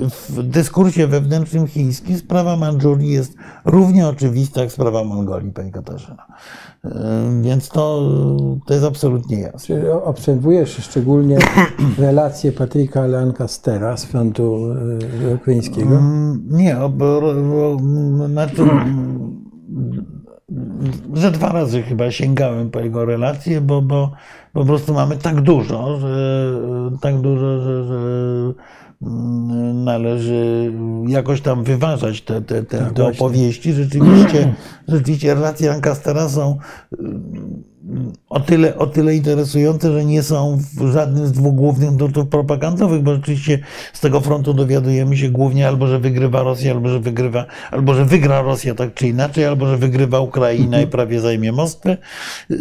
w 0.10 0.43
dyskursie 0.43 1.08
wewnętrznym 1.08 1.68
chińskim 1.68 2.18
sprawa 2.18 2.58
Mandżurii 2.58 3.12
jest 3.12 3.36
równie 3.66 4.08
oczywista 4.08 4.62
jak 4.62 4.72
sprawa 4.72 5.04
Mongolii, 5.04 5.52
pani 5.52 5.72
Katarzyna. 5.72 6.26
Więc 7.41 7.70
to, 7.70 8.10
to 8.66 8.74
jest 8.74 8.86
absolutnie 8.86 9.39
jasne. 9.39 9.60
Czy 9.60 9.93
obserwujesz 9.93 10.78
szczególnie 10.84 11.38
relacje 11.97 12.52
Patryka 12.52 13.08
Lancastera 13.08 13.97
z 13.97 14.06
frontu 14.06 14.68
e, 15.30 15.36
ukraińskiego? 15.36 15.97
Mm, 15.97 16.43
nie, 16.49 16.76
bo, 16.76 17.22
bo, 17.22 17.78
znaczy, 18.28 18.64
że 21.14 21.32
dwa 21.32 21.52
razy 21.52 21.82
chyba 21.82 22.12
sięgałem 22.12 22.72
po 22.72 22.80
jego 22.80 23.06
relacje, 23.06 23.62
bo, 23.62 23.82
bo, 23.82 24.12
bo 24.54 24.62
po 24.62 24.66
prostu 24.66 24.93
mamy 24.93 25.18
tak 25.18 25.41
dużo, 25.41 25.99
że 25.99 26.52
tak 27.02 27.22
dużo, 27.22 27.62
że, 27.62 27.84
że 27.84 27.99
należy 29.74 30.74
jakoś 31.08 31.41
tam 31.41 31.64
wyważać 31.64 32.22
te, 32.22 32.41
te, 32.41 32.64
te, 32.64 32.78
tak, 32.78 32.93
te 32.93 33.08
opowieści. 33.08 33.74
Rzeczywiście, 33.74 34.54
rzeczywiście 34.88 35.34
relacje 35.34 35.70
Lancastera 35.70 36.30
są 36.30 36.58
mm, 36.99 37.62
o 38.30 38.39
tyle, 38.39 38.78
o 38.78 38.88
tyle 38.88 39.16
interesujące, 39.16 39.91
że 39.91 40.06
nie 40.06 40.24
są 40.24 40.60
w 40.78 40.91
żadnym 40.91 41.28
z 41.28 41.32
dwóch 41.32 41.56
głównych 41.56 41.91
nurtów 41.91 42.28
propagandowych, 42.28 43.02
bo 43.02 43.16
rzeczywiście 43.16 43.60
z 43.93 43.99
tego 43.99 44.22
frontu 44.22 44.54
dowiadujemy 44.54 45.18
się 45.18 45.30
głównie 45.30 45.68
albo, 45.68 45.88
że 45.88 45.99
wygrywa 45.99 46.43
Rosja, 46.43 46.72
albo, 46.72 46.89
że 46.89 46.99
wygrywa, 46.99 47.45
albo, 47.72 47.93
że 47.93 48.06
wygra 48.06 48.41
Rosja 48.41 48.76
tak 48.76 48.93
czy 48.93 49.08
inaczej, 49.08 49.45
albo, 49.45 49.68
że 49.68 49.78
wygrywa 49.78 50.20
Ukraina 50.20 50.82
i 50.82 50.88
prawie 50.88 51.20
zajmie 51.22 51.52
Moskwę. 51.52 51.97
Y, 52.52 52.58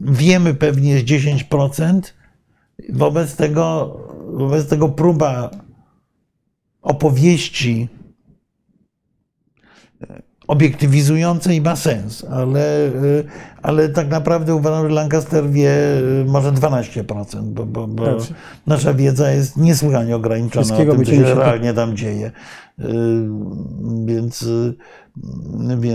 wiemy 0.00 0.54
pewnie 0.54 0.98
z 0.98 1.02
10%. 1.02 2.00
Wobec 2.88 3.36
tego, 3.36 3.96
wobec 4.32 4.68
tego 4.68 4.88
próba 4.88 5.50
opowieści 6.82 7.88
obiektywizujące 10.50 11.54
i 11.54 11.60
ma 11.60 11.76
sens, 11.76 12.24
ale, 12.24 12.86
y, 12.86 13.24
ale 13.62 13.88
tak 13.88 14.08
naprawdę 14.08 14.54
uważam, 14.54 14.88
że 14.88 14.94
Lancaster 14.94 15.50
wie 15.50 15.70
y, 16.22 16.24
może 16.28 16.52
12%, 16.52 17.42
bo, 17.42 17.66
bo, 17.66 17.86
bo 17.86 18.04
Dobrze. 18.04 18.34
nasza 18.66 18.94
wiedza 18.94 19.30
jest 19.30 19.56
niesłychanie 19.56 20.16
ograniczona 20.16 20.74
o 20.76 20.78
tym, 20.78 21.04
co 21.04 21.14
się 21.14 21.34
realnie 21.34 21.74
tam 21.74 21.96
dzieje. 21.96 22.30
Więc, 24.06 24.48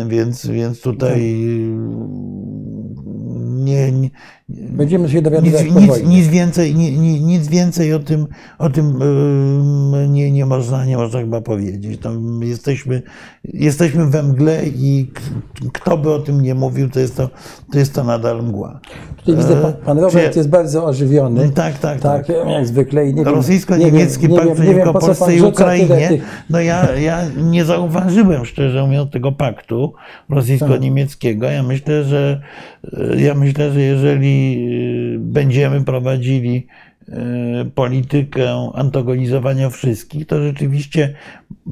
więc, 0.08 0.48
więc 0.48 0.82
tutaj 0.82 1.46
nie, 3.66 3.92
nie, 3.92 4.10
Będziemy 4.50 5.10
się 5.10 5.22
dowiadywać 5.22 5.64
nic, 5.64 5.76
nic, 5.76 6.04
nic, 6.08 6.28
więcej, 6.28 6.76
ni- 6.76 6.92
ni- 7.00 7.22
nic 7.22 7.48
więcej 7.48 7.94
o 7.94 8.00
tym, 8.00 8.28
o 8.60 8.70
tym 8.70 9.02
ym, 9.02 10.14
nie, 10.14 10.32
nie, 10.32 10.46
można, 10.46 10.86
nie 10.86 10.98
można 10.98 11.20
chyba 11.20 11.42
powiedzieć. 11.42 12.02
Tam 12.02 12.40
jesteśmy, 12.44 13.02
jesteśmy 13.44 14.06
we 14.06 14.24
mgle 14.24 14.62
i 14.66 15.12
kto 15.74 15.98
by 15.98 16.14
o 16.14 16.20
tym 16.20 16.42
nie 16.42 16.56
mówił, 16.56 16.90
to 16.90 17.00
jest 17.00 17.18
to, 17.18 17.30
to, 17.72 17.80
jest 17.80 17.94
to 17.94 18.04
nadal 18.04 18.44
mgła. 18.44 18.80
Tutaj 19.18 19.36
widzę, 19.36 19.56
pan, 19.62 19.74
pan 19.74 20.00
Robert 20.00 20.32
Czy- 20.34 20.40
jest 20.40 20.50
bardzo 20.50 20.86
ożywiony. 20.86 21.50
Tak, 21.50 21.80
tak, 21.80 22.00
tak. 22.00 22.28
Tak, 22.28 22.36
jak 22.48 22.68
zwykle. 22.68 23.10
I 23.10 23.14
nie 23.14 23.24
Rosyjsko-niemiecki 23.24 24.30
pakt 24.30 24.46
nie 24.46 24.56
wiem- 24.56 24.58
nie 24.58 24.64
wiem, 24.64 24.66
przeciwko 24.66 24.94
po 24.94 25.00
Polsce 25.06 25.36
i 25.36 25.42
Ukrainie. 25.42 26.08
tych- 26.08 26.46
No 26.50 26.60
ja, 26.60 26.96
ja 26.96 27.22
nie 27.44 27.66
zauważyłem, 27.66 28.46
szczerze 28.46 28.84
mówiąc, 28.86 29.12
tego 29.12 29.32
paktu 29.32 29.94
rosyjsko-niemieckiego. 30.30 31.46
Ja 31.48 31.64
myślę, 31.64 32.04
że 32.04 32.42
ja 33.18 33.34
myślę, 33.36 33.72
że 33.72 33.82
jeżeli 33.82 34.35
y, 34.36 35.20
będziemy 35.20 35.84
prowadzili 35.84 36.68
y, 37.10 37.14
politykę 37.76 38.72
antagonizowania 38.74 39.70
wszystkich, 39.70 40.28
to 40.28 40.44
rzeczywiście 40.44 41.14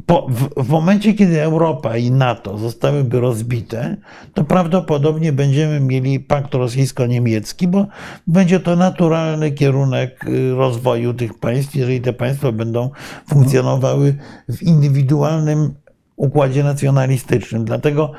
po, 0.05 0.27
w, 0.29 0.63
w 0.63 0.69
momencie, 0.69 1.13
kiedy 1.13 1.41
Europa 1.41 1.97
i 1.97 2.11
NATO 2.11 2.57
zostałyby 2.57 3.19
rozbite, 3.19 3.97
to 4.33 4.43
prawdopodobnie 4.43 5.33
będziemy 5.33 5.79
mieli 5.79 6.19
pakt 6.19 6.53
rosyjsko-niemiecki, 6.53 7.67
bo 7.67 7.87
będzie 8.27 8.59
to 8.59 8.75
naturalny 8.75 9.51
kierunek 9.51 10.25
y, 10.27 10.55
rozwoju 10.55 11.13
tych 11.13 11.39
państw, 11.39 11.75
jeżeli 11.75 12.01
te 12.01 12.13
państwa 12.13 12.51
będą 12.51 12.89
funkcjonowały 13.27 14.15
w 14.49 14.61
indywidualnym 14.61 15.73
układzie 16.15 16.63
nacjonalistycznym. 16.63 17.65
Dlatego 17.65 18.11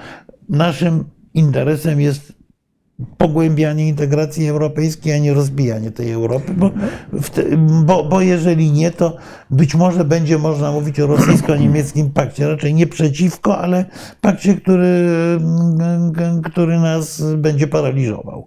naszym 0.49 1.05
interesem 1.35 2.01
jest 2.01 2.34
pogłębianie 3.19 3.89
integracji 3.89 4.49
europejskiej, 4.49 5.13
a 5.13 5.19
nie 5.19 5.35
rozbijanie 5.35 5.91
tej 5.91 6.13
Europy, 6.13 6.53
bo, 6.57 6.71
te, 7.35 7.43
bo, 7.85 8.05
bo 8.05 8.21
jeżeli 8.21 8.71
nie, 8.73 8.91
to 8.91 9.17
być 9.51 9.75
może 9.75 10.05
będzie 10.05 10.39
można 10.39 10.73
mówić 10.73 11.01
o 11.01 11.07
rosyjsko-niemieckim 11.07 12.11
pakcie, 12.11 12.49
raczej 12.49 12.75
nie 12.75 12.87
przeciwko, 12.87 13.59
ale 13.59 13.85
pakcie, 14.21 14.55
który, 14.55 15.09
który 16.45 16.79
nas 16.81 17.23
będzie 17.37 17.67
paraliżował. 17.67 18.47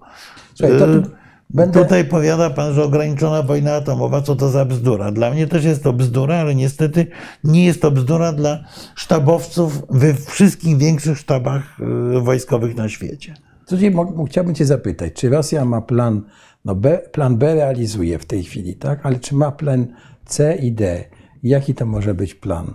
Słuchaj, 0.53 0.79
to 0.79 0.85
Y, 0.95 1.03
będę- 1.49 1.83
Tutaj 1.83 2.05
powiada 2.05 2.49
pan, 2.49 2.73
że 2.73 2.83
ograniczona 2.83 3.43
wojna 3.43 3.73
atomowa, 3.75 4.21
co 4.21 4.35
to 4.35 4.49
za 4.49 4.65
bzdura. 4.65 5.11
Dla 5.11 5.31
mnie 5.31 5.47
też 5.47 5.63
jest 5.63 5.83
to 5.83 5.93
bzdura, 5.93 6.35
ale 6.35 6.55
niestety 6.55 7.07
nie 7.43 7.65
jest 7.65 7.81
to 7.81 7.91
bzdura 7.91 8.33
dla 8.33 8.59
sztabowców 8.95 9.83
we 9.89 10.13
wszystkich 10.13 10.77
większych 10.77 11.17
sztabach 11.17 11.77
y, 12.17 12.19
wojskowych 12.21 12.75
na 12.75 12.89
świecie. 12.89 13.33
Tutaj 13.67 13.93
chciałbym 14.27 14.55
Cię 14.55 14.65
zapytać, 14.65 15.13
czy 15.13 15.29
Rosja 15.29 15.65
ma 15.65 15.81
plan, 15.81 16.21
no 16.65 16.75
B, 16.75 16.99
plan 17.11 17.37
B 17.37 17.55
realizuje 17.55 18.19
w 18.19 18.25
tej 18.25 18.43
chwili, 18.43 18.75
tak? 18.75 19.05
Ale 19.05 19.19
czy 19.19 19.35
ma 19.35 19.51
plan 19.51 19.87
C 20.25 20.55
i 20.55 20.71
D? 20.71 21.03
Jaki 21.43 21.73
to 21.73 21.85
może 21.85 22.13
być 22.13 22.35
plan? 22.35 22.73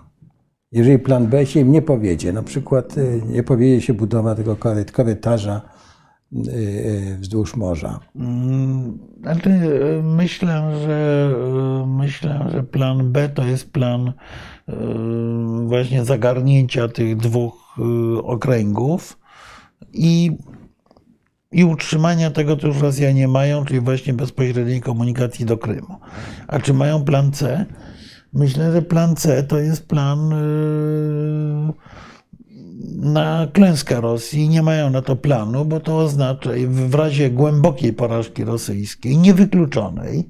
Jeżeli 0.71 0.99
plan 0.99 1.27
B 1.27 1.45
się 1.45 1.59
im 1.59 1.71
nie 1.71 1.81
powiedzie, 1.81 2.33
na 2.33 2.43
przykład 2.43 2.97
y, 2.97 3.21
nie 3.27 3.43
powiedzie 3.43 3.81
się 3.81 3.93
budowa 3.93 4.35
tego 4.35 4.55
koryt, 4.55 4.91
korytarza 4.91 5.61
y, 6.33 6.37
y, 6.49 7.17
wzdłuż 7.19 7.55
morza. 7.55 7.99
Znaczy, 9.21 9.49
myślę, 10.03 10.71
że 10.85 11.29
myślę, 11.87 12.47
że 12.51 12.63
plan 12.63 13.11
B 13.11 13.29
to 13.29 13.45
jest 13.45 13.71
plan 13.71 14.13
właśnie 15.65 16.05
zagarnięcia 16.05 16.87
tych 16.87 17.17
dwóch 17.17 17.77
okręgów 18.23 19.19
i, 19.93 20.37
i 21.53 21.63
utrzymania 21.63 22.31
tego, 22.31 22.57
co 22.57 22.67
już 22.67 22.81
Rosjanie 22.81 23.27
mają, 23.27 23.65
czyli 23.65 23.79
właśnie 23.79 24.13
bezpośredniej 24.13 24.81
komunikacji 24.81 25.45
do 25.45 25.57
Krymu. 25.57 25.95
A 26.47 26.59
czy 26.59 26.73
mają 26.73 27.03
plan 27.03 27.31
C? 27.31 27.65
Myślę, 28.33 28.71
że 28.71 28.81
plan 28.81 29.15
C 29.15 29.43
to 29.43 29.59
jest 29.59 29.87
plan 29.87 30.33
y, 30.33 31.73
na 32.95 33.47
klęskę 33.53 34.01
Rosji. 34.01 34.49
Nie 34.49 34.63
mają 34.63 34.89
na 34.89 35.01
to 35.01 35.15
planu, 35.15 35.65
bo 35.65 35.79
to 35.79 35.97
oznacza 35.97 36.49
w 36.67 36.95
razie 36.95 37.29
głębokiej 37.29 37.93
porażki 37.93 38.43
rosyjskiej, 38.43 39.17
niewykluczonej, 39.17 40.29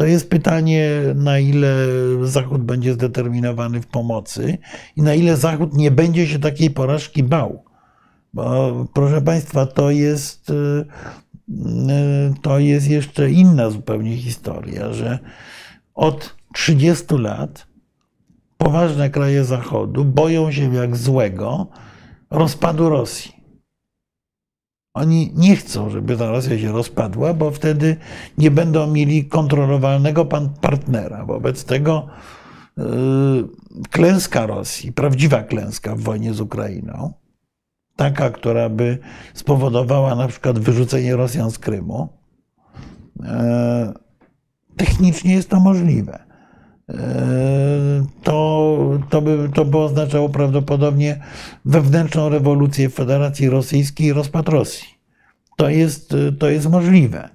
to 0.00 0.06
jest 0.06 0.30
pytanie, 0.30 0.90
na 1.14 1.38
ile 1.38 1.86
Zachód 2.22 2.62
będzie 2.62 2.92
zdeterminowany 2.92 3.80
w 3.80 3.86
pomocy 3.86 4.58
i 4.96 5.02
na 5.02 5.14
ile 5.14 5.36
Zachód 5.36 5.74
nie 5.74 5.90
będzie 5.90 6.26
się 6.26 6.38
takiej 6.38 6.70
porażki 6.70 7.22
bał. 7.22 7.69
Bo, 8.32 8.86
proszę 8.92 9.22
Państwa, 9.22 9.66
to 9.66 9.90
jest, 9.90 10.50
y, 10.50 10.54
y, 10.54 12.34
to 12.42 12.58
jest 12.58 12.88
jeszcze 12.90 13.30
inna 13.30 13.70
zupełnie 13.70 14.16
historia, 14.16 14.92
że 14.92 15.18
od 15.94 16.36
30 16.54 17.18
lat 17.18 17.66
poważne 18.58 19.10
kraje 19.10 19.44
Zachodu 19.44 20.04
boją 20.04 20.52
się 20.52 20.74
jak 20.74 20.96
złego 20.96 21.66
rozpadu 22.30 22.88
Rosji. 22.88 23.40
Oni 24.94 25.32
nie 25.36 25.56
chcą, 25.56 25.90
żeby 25.90 26.16
ta 26.16 26.30
Rosja 26.30 26.58
się 26.58 26.72
rozpadła, 26.72 27.34
bo 27.34 27.50
wtedy 27.50 27.96
nie 28.38 28.50
będą 28.50 28.86
mieli 28.86 29.24
kontrolowalnego 29.24 30.26
partnera. 30.60 31.24
Wobec 31.24 31.64
tego 31.64 32.06
yy, 32.76 32.84
klęska 33.90 34.46
Rosji, 34.46 34.92
prawdziwa 34.92 35.42
klęska 35.42 35.96
w 35.96 36.00
wojnie 36.00 36.34
z 36.34 36.40
Ukrainą, 36.40 37.12
taka, 38.00 38.30
która 38.30 38.68
by 38.68 38.98
spowodowała 39.34 40.14
na 40.14 40.28
przykład 40.28 40.58
wyrzucenie 40.58 41.16
Rosjan 41.16 41.50
z 41.50 41.58
Krymu, 41.58 42.08
yy, 43.20 43.26
technicznie 44.76 45.34
jest 45.34 45.50
to 45.50 45.60
możliwe. 45.60 46.18
Yy, 46.88 46.96
To, 48.22 48.78
to, 49.10 49.22
by, 49.22 49.48
to 49.54 49.64
by 49.64 49.78
oznaczało 49.78 50.28
prawdopodobnie 50.28 51.20
wewnętrzną 51.64 52.28
rewolucję 52.28 52.88
w 52.88 52.94
Federacji 52.94 53.50
Rosyjskiej 53.50 54.06
i 54.06 54.12
rozpad 54.12 54.48
Rosji. 54.48 54.88
To 55.56 55.68
jest, 55.68 56.14
to 56.38 56.50
jest 56.50 56.70
możliwe. 56.70 57.28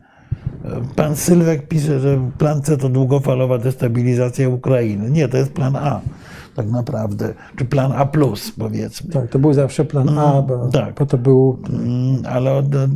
Pan 0.96 1.16
Sylwek 1.16 1.68
pisze, 1.68 2.00
że 2.00 2.32
plan 2.38 2.62
C 2.62 2.78
to 2.78 2.90
długofalowa 2.90 3.58
destabilizacja 3.58 4.50
Ukrainy. 4.50 5.12
Nie, 5.12 5.28
to 5.28 5.38
jest 5.38 5.54
plan 5.54 5.76
A 5.76 6.02
tak 6.56 6.72
naprawdę, 6.72 7.34
czy 7.56 7.66
plan 7.66 7.92
A, 7.92 8.10
powiedzmy. 8.58 9.14
Tak, 9.14 9.30
to 9.30 9.40
był 9.40 9.54
zawsze 9.54 9.86
plan 9.86 10.20
A, 10.20 10.42
bo, 10.42 10.68
tak. 10.70 10.96
bo 10.96 11.06
to 11.06 11.18
był 11.18 11.60
Mm, 11.70 12.24
ale 12.26 12.64
do- 12.64 12.88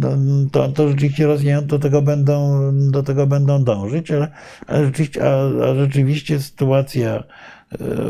to, 0.51 0.69
to 0.69 0.87
rzeczywiście 0.87 1.27
Rosjanie 1.27 1.61
do 1.61 1.79
tego 1.79 2.01
będą, 2.01 2.59
do 2.91 3.03
tego 3.03 3.27
będą 3.27 3.63
dążyć, 3.63 4.11
ale, 4.11 4.27
ale 4.67 4.85
rzeczywiście, 4.85 5.21
a, 5.23 5.65
a 5.71 5.75
rzeczywiście 5.75 6.39
sytuacja 6.39 7.09
e, 7.15 7.23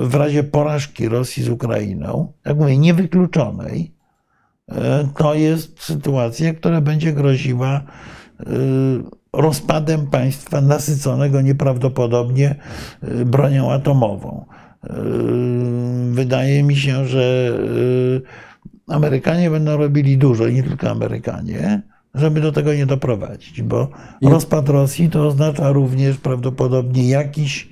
w 0.02 0.16
razie 0.16 0.44
porażki 0.44 1.10
Rosji 1.10 1.44
z 1.44 1.50
Ukrainą, 1.50 2.32
jak 2.46 2.58
mówię, 2.58 2.78
niewykluczonej, 2.78 3.94
e, 4.72 5.08
to 5.18 5.34
jest 5.34 5.84
sytuacja, 5.84 6.54
która 6.54 6.82
będzie 6.82 7.14
groziła 7.14 7.82
e, 8.40 8.44
rozpadem 9.34 10.08
państwa 10.08 10.62
nasyconego 10.62 11.42
nieprawdopodobnie 11.42 12.56
bronią 13.26 13.72
atomową. 13.72 14.46
E, 14.84 15.50
Wydaje 16.12 16.64
mi 16.64 16.76
się, 16.76 17.06
że 17.06 17.58
e, 18.88 18.96
Amerykanie 18.96 19.50
będą 19.50 19.78
robili 19.78 20.18
dużo, 20.18 20.48
i 20.48 20.54
nie 20.54 20.64
tylko 20.64 20.90
Amerykanie, 20.90 21.82
żeby 22.14 22.42
do 22.42 22.52
tego 22.52 22.74
nie 22.74 22.86
doprowadzić, 22.86 23.62
bo 23.62 23.90
rozpad 24.22 24.70
Rosji 24.70 25.10
to 25.10 25.28
oznacza 25.28 25.72
również 25.72 26.18
prawdopodobnie 26.18 27.10
jakiś 27.10 27.70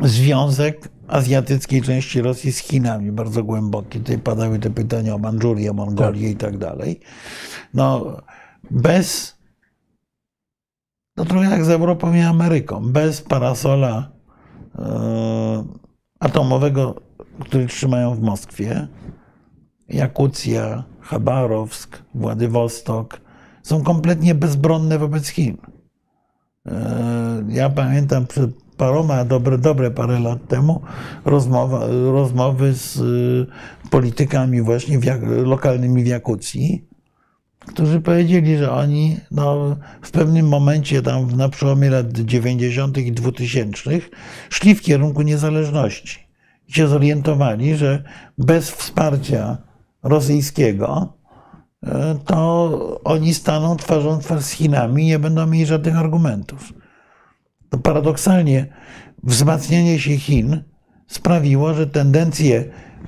związek 0.00 0.88
azjatyckiej 1.08 1.82
części 1.82 2.22
Rosji 2.22 2.52
z 2.52 2.58
Chinami, 2.58 3.12
bardzo 3.12 3.44
głęboki. 3.44 3.98
Tutaj 3.98 4.18
padały 4.18 4.58
te 4.58 4.70
pytania 4.70 5.14
o 5.14 5.18
Mandżurię, 5.18 5.72
Mongolię 5.72 6.30
i 6.30 6.36
tak 6.36 6.58
dalej. 6.58 7.00
No, 7.74 8.16
bez, 8.70 9.36
no 11.16 11.24
trochę 11.24 11.50
jak 11.50 11.64
z 11.64 11.70
Europą 11.70 12.14
i 12.14 12.20
Ameryką, 12.20 12.92
bez 12.92 13.22
parasola 13.22 14.11
atomowego, 16.20 16.94
który 17.40 17.66
trzymają 17.66 18.14
w 18.14 18.20
Moskwie, 18.20 18.88
Jakucja, 19.88 20.84
Chabarowsk, 21.00 22.02
Władywostok 22.14 23.20
są 23.62 23.82
kompletnie 23.82 24.34
bezbronne 24.34 24.98
wobec 24.98 25.28
Chin. 25.28 25.56
E, 26.66 27.44
Ja 27.48 27.70
pamiętam 27.70 28.26
przed 28.26 28.50
paroma, 28.76 29.24
dobre, 29.24 29.58
dobre 29.58 29.90
parę 29.90 30.20
lat 30.20 30.48
temu 30.48 30.82
rozmowa, 31.24 31.86
rozmowy 32.12 32.74
z 32.74 32.96
y, 32.96 33.90
politykami 33.90 34.62
właśnie 34.62 34.98
w, 34.98 35.04
lokalnymi 35.44 36.04
w 36.04 36.06
Jakucji, 36.06 36.88
którzy 37.66 38.00
powiedzieli, 38.00 38.56
że 38.56 38.72
oni 38.72 39.16
no, 39.30 39.76
w 40.02 40.10
pewnym 40.10 40.48
momencie 40.48 41.02
tam 41.02 41.36
na 41.36 41.48
przełomie 41.48 41.90
lat 41.90 42.12
90. 42.12 42.98
i 42.98 43.12
2000 43.12 44.00
szli 44.50 44.74
w 44.74 44.82
kierunku 44.82 45.22
niezależności. 45.22 46.18
I 46.68 46.72
się 46.72 46.88
zorientowali, 46.88 47.76
że 47.76 48.02
bez 48.38 48.70
wsparcia 48.70 49.58
rosyjskiego 50.02 51.12
e, 51.82 52.18
to 52.26 53.00
oni 53.04 53.34
staną 53.34 53.76
twarzą 53.76 54.20
w 54.20 54.24
twarz 54.24 54.42
z 54.42 54.50
Chinami 54.50 55.02
i 55.02 55.06
nie 55.06 55.18
będą 55.18 55.46
mieli 55.46 55.66
żadnych 55.66 55.96
argumentów. 55.96 56.72
To 57.68 57.78
paradoksalnie 57.78 58.66
wzmacnianie 59.22 59.98
się 59.98 60.16
Chin 60.16 60.62
sprawiło, 61.06 61.74
że 61.74 61.86
tendencje 61.86 62.64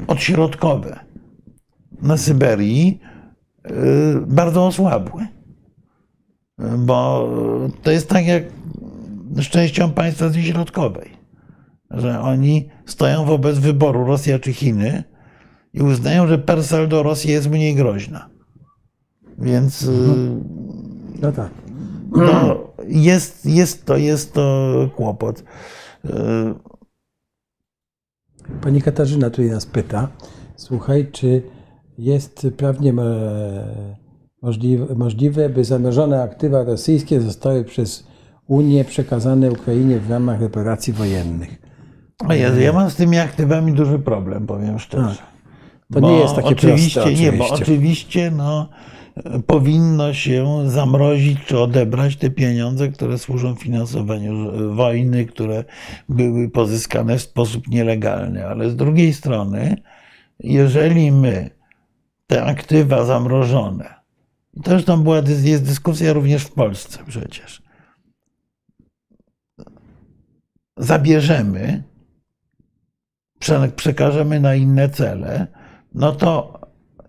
odśrodkowe 0.07 1.01
na 2.03 2.17
Syberii 2.17 3.01
bardzo 4.27 4.67
osłabły. 4.67 5.27
Bo 6.79 7.29
to 7.83 7.91
jest 7.91 8.09
tak 8.09 8.27
jak 8.27 8.45
z 9.37 9.43
częścią 9.43 9.93
państw 9.93 10.23
Azji 10.23 10.45
Środkowej, 10.45 11.11
że 11.91 12.21
oni 12.21 12.69
stoją 12.87 13.25
wobec 13.25 13.59
wyboru 13.59 14.05
Rosja 14.05 14.39
czy 14.39 14.53
Chiny 14.53 15.05
i 15.73 15.83
uznają, 15.83 16.27
że 16.27 16.39
per 16.39 16.65
saldo 16.65 17.03
Rosja 17.03 17.31
jest 17.31 17.51
mniej 17.51 17.75
groźna. 17.75 18.31
Więc 19.39 19.83
y, 19.83 19.89
No 21.23 21.33
tak. 21.33 21.51
no, 22.17 22.73
jest, 22.87 23.47
jest, 23.47 23.85
to, 23.85 23.97
jest 23.97 24.35
to 24.35 24.91
kłopot. 24.97 25.45
Y, 26.05 26.11
Pani 28.61 28.83
Katarzyna 28.83 29.31
tutaj 29.31 29.51
nas 29.51 29.67
pyta, 29.67 30.09
słuchaj, 30.57 31.11
czy 31.13 31.43
jest 31.99 32.47
prawnie 32.57 32.91
e, 32.91 32.95
możliwe, 34.43 34.95
możliwe, 34.95 35.49
by 35.49 35.65
zamrożone 35.65 36.23
aktywa 36.23 36.65
rosyjskie 36.65 37.21
zostały 37.21 37.65
przez 37.65 38.07
Unię 38.47 38.85
przekazane 38.85 39.51
Ukrainie 39.51 40.01
w 40.01 40.11
ramach 40.11 40.41
reparacji 40.41 40.93
wojennych? 40.93 41.63
Jezu, 42.31 42.61
ja 42.61 42.73
mam 42.73 42.91
z 42.91 42.97
tymi 42.97 43.19
aktywami 43.19 43.73
duży 43.73 43.99
problem, 43.99 44.47
powiem 44.47 44.79
szczerze. 44.79 45.17
Tak. 45.17 45.35
To 45.93 46.01
nie 46.01 46.19
jest 46.19 46.35
takie 46.35 46.49
oczywiście, 46.49 47.01
proste, 47.01 47.21
Nie, 47.21 47.33
bo 47.33 47.45
oczywiście. 47.45 47.65
oczywiście 47.65 48.31
no, 48.31 48.69
powinno 49.47 50.15
się 50.15 50.71
zamrozić 50.71 51.39
czy 51.47 51.59
odebrać 51.59 52.17
te 52.17 52.31
pieniądze, 52.31 52.89
które 52.89 53.19
służą 53.19 53.55
finansowaniu 53.55 54.35
wojny, 54.75 55.27
które 55.27 55.65
były 56.09 56.51
pozyskane 56.51 57.19
w 57.19 57.23
sposób 57.23 57.69
nielegalny. 57.69 58.47
Ale 58.47 58.71
z 58.71 58.77
drugiej 58.77 59.13
strony, 59.13 59.77
jeżeli 60.41 61.13
my 61.13 61.51
te 62.35 62.45
aktywa 62.45 63.05
zamrożone, 63.05 63.95
to 64.63 64.71
zresztą 64.71 65.03
była, 65.03 65.17
jest 65.43 65.65
dyskusja 65.65 66.13
również 66.13 66.43
w 66.43 66.53
Polsce 66.53 66.99
przecież, 67.07 67.63
zabierzemy, 70.77 71.83
prze- 73.41 73.71
przekażemy 73.71 74.41
na 74.41 74.55
inne 74.55 74.89
cele, 74.89 75.47
no 75.95 76.13
to 76.13 76.61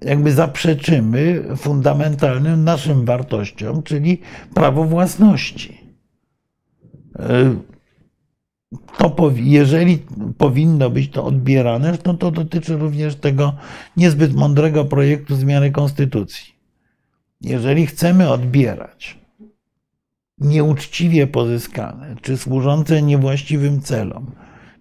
jakby 0.01 0.31
zaprzeczymy 0.31 1.43
fundamentalnym 1.57 2.63
naszym 2.63 3.05
wartościom, 3.05 3.83
czyli 3.83 4.21
prawo 4.53 4.83
własności. 4.83 5.95
To, 8.97 9.31
jeżeli 9.35 9.97
powinno 10.37 10.89
być 10.89 11.09
to 11.09 11.25
odbierane, 11.25 11.97
no 12.05 12.13
to 12.13 12.31
dotyczy 12.31 12.77
również 12.77 13.15
tego 13.15 13.53
niezbyt 13.97 14.33
mądrego 14.33 14.85
projektu 14.85 15.35
zmiany 15.35 15.71
konstytucji. 15.71 16.55
Jeżeli 17.41 17.87
chcemy 17.87 18.29
odbierać 18.29 19.17
nieuczciwie 20.37 21.27
pozyskane 21.27 22.15
czy 22.21 22.37
służące 22.37 23.01
niewłaściwym 23.01 23.81
celom 23.81 24.31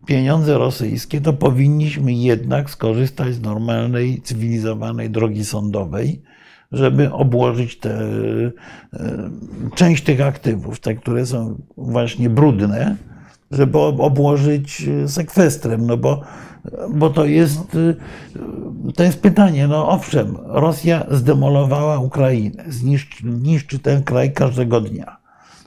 pieniądze 0.07 0.59
rosyjskie, 0.59 1.20
to 1.20 1.32
powinniśmy 1.32 2.12
jednak 2.12 2.70
skorzystać 2.70 3.34
z 3.34 3.40
normalnej, 3.40 4.20
cywilizowanej 4.22 5.11
drogi 5.11 5.45
sądowej, 5.45 6.22
żeby 6.72 7.12
obłożyć 7.12 7.78
te, 7.78 8.01
e, 8.01 9.30
część 9.74 10.05
tych 10.05 10.20
aktywów, 10.20 10.80
te, 10.80 10.95
które 10.95 11.26
są 11.26 11.62
właśnie 11.76 12.30
brudne, 12.30 12.97
żeby 13.55 13.78
ob- 13.78 14.00
obłożyć 14.00 14.86
sekwestrem, 15.07 15.86
no 15.86 15.96
bo, 15.96 16.20
bo 16.94 17.11
to 17.11 17.24
jest, 17.24 17.74
e, 17.74 18.92
to 18.92 19.02
jest 19.02 19.20
pytanie, 19.20 19.68
no 19.68 19.88
owszem, 19.88 20.36
Rosja 20.44 21.07
zdemolowała 21.11 21.98
Ukrainę, 21.98 22.64
zniszczy, 22.68 23.26
niszczy 23.26 23.78
ten 23.78 24.02
kraj 24.02 24.32
każdego 24.32 24.80
dnia 24.80 25.24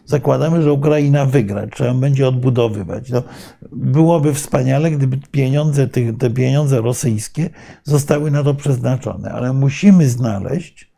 zakładamy, 0.07 0.61
że 0.61 0.73
Ukraina 0.73 1.25
wygra, 1.25 1.67
trzeba 1.67 1.93
będzie 1.93 2.27
odbudowywać. 2.27 3.09
No, 3.09 3.23
byłoby 3.71 4.33
wspaniale, 4.33 4.91
gdyby 4.91 5.17
pieniądze, 5.31 5.87
te 6.19 6.29
pieniądze 6.29 6.81
rosyjskie 6.81 7.49
zostały 7.83 8.31
na 8.31 8.43
to 8.43 8.53
przeznaczone, 8.53 9.31
ale 9.31 9.53
musimy 9.53 10.09
znaleźć 10.09 10.91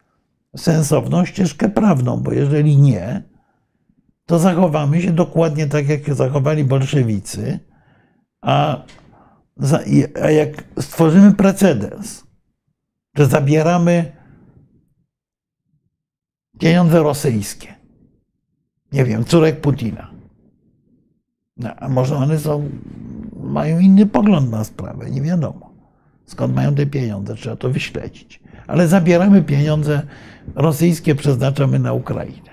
sensowną 0.57 1.25
ścieżkę 1.25 1.69
prawną, 1.69 2.17
bo 2.17 2.31
jeżeli 2.31 2.77
nie, 2.77 3.23
to 4.29 4.39
zachowamy 4.39 5.01
się 5.01 5.11
dokładnie 5.11 5.67
tak, 5.67 5.89
jak 5.89 6.13
zachowali 6.13 6.63
bolszewicy, 6.63 7.59
a, 8.41 8.83
a 10.21 10.31
jak 10.31 10.63
stworzymy 10.79 11.31
precedens, 11.31 12.23
że 13.17 13.25
zabieramy 13.25 14.11
pieniądze 16.59 17.03
rosyjskie, 17.03 17.75
nie 18.91 19.05
wiem, 19.05 19.25
córek 19.25 19.61
Putina. 19.61 20.11
No, 21.57 21.75
a 21.75 21.89
może 21.89 22.15
one 22.15 22.39
są, 22.39 22.69
mają 23.43 23.79
inny 23.79 24.05
pogląd 24.05 24.51
na 24.51 24.63
sprawę, 24.63 25.09
nie 25.11 25.21
wiadomo. 25.21 25.73
Skąd 26.25 26.55
mają 26.55 26.75
te 26.75 26.85
pieniądze, 26.85 27.35
trzeba 27.35 27.55
to 27.55 27.69
wyśledzić. 27.69 28.41
Ale 28.67 28.87
zabieramy 28.87 29.43
pieniądze 29.43 30.01
rosyjskie, 30.55 31.15
przeznaczamy 31.15 31.79
na 31.79 31.93
Ukrainę. 31.93 32.48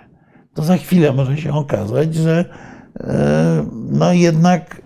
To 0.57 0.63
za 0.63 0.77
chwilę 0.77 1.13
może 1.13 1.37
się 1.37 1.53
okazać, 1.53 2.15
że 2.15 2.45
e, 3.01 3.67
no 3.73 4.13
jednak 4.13 4.83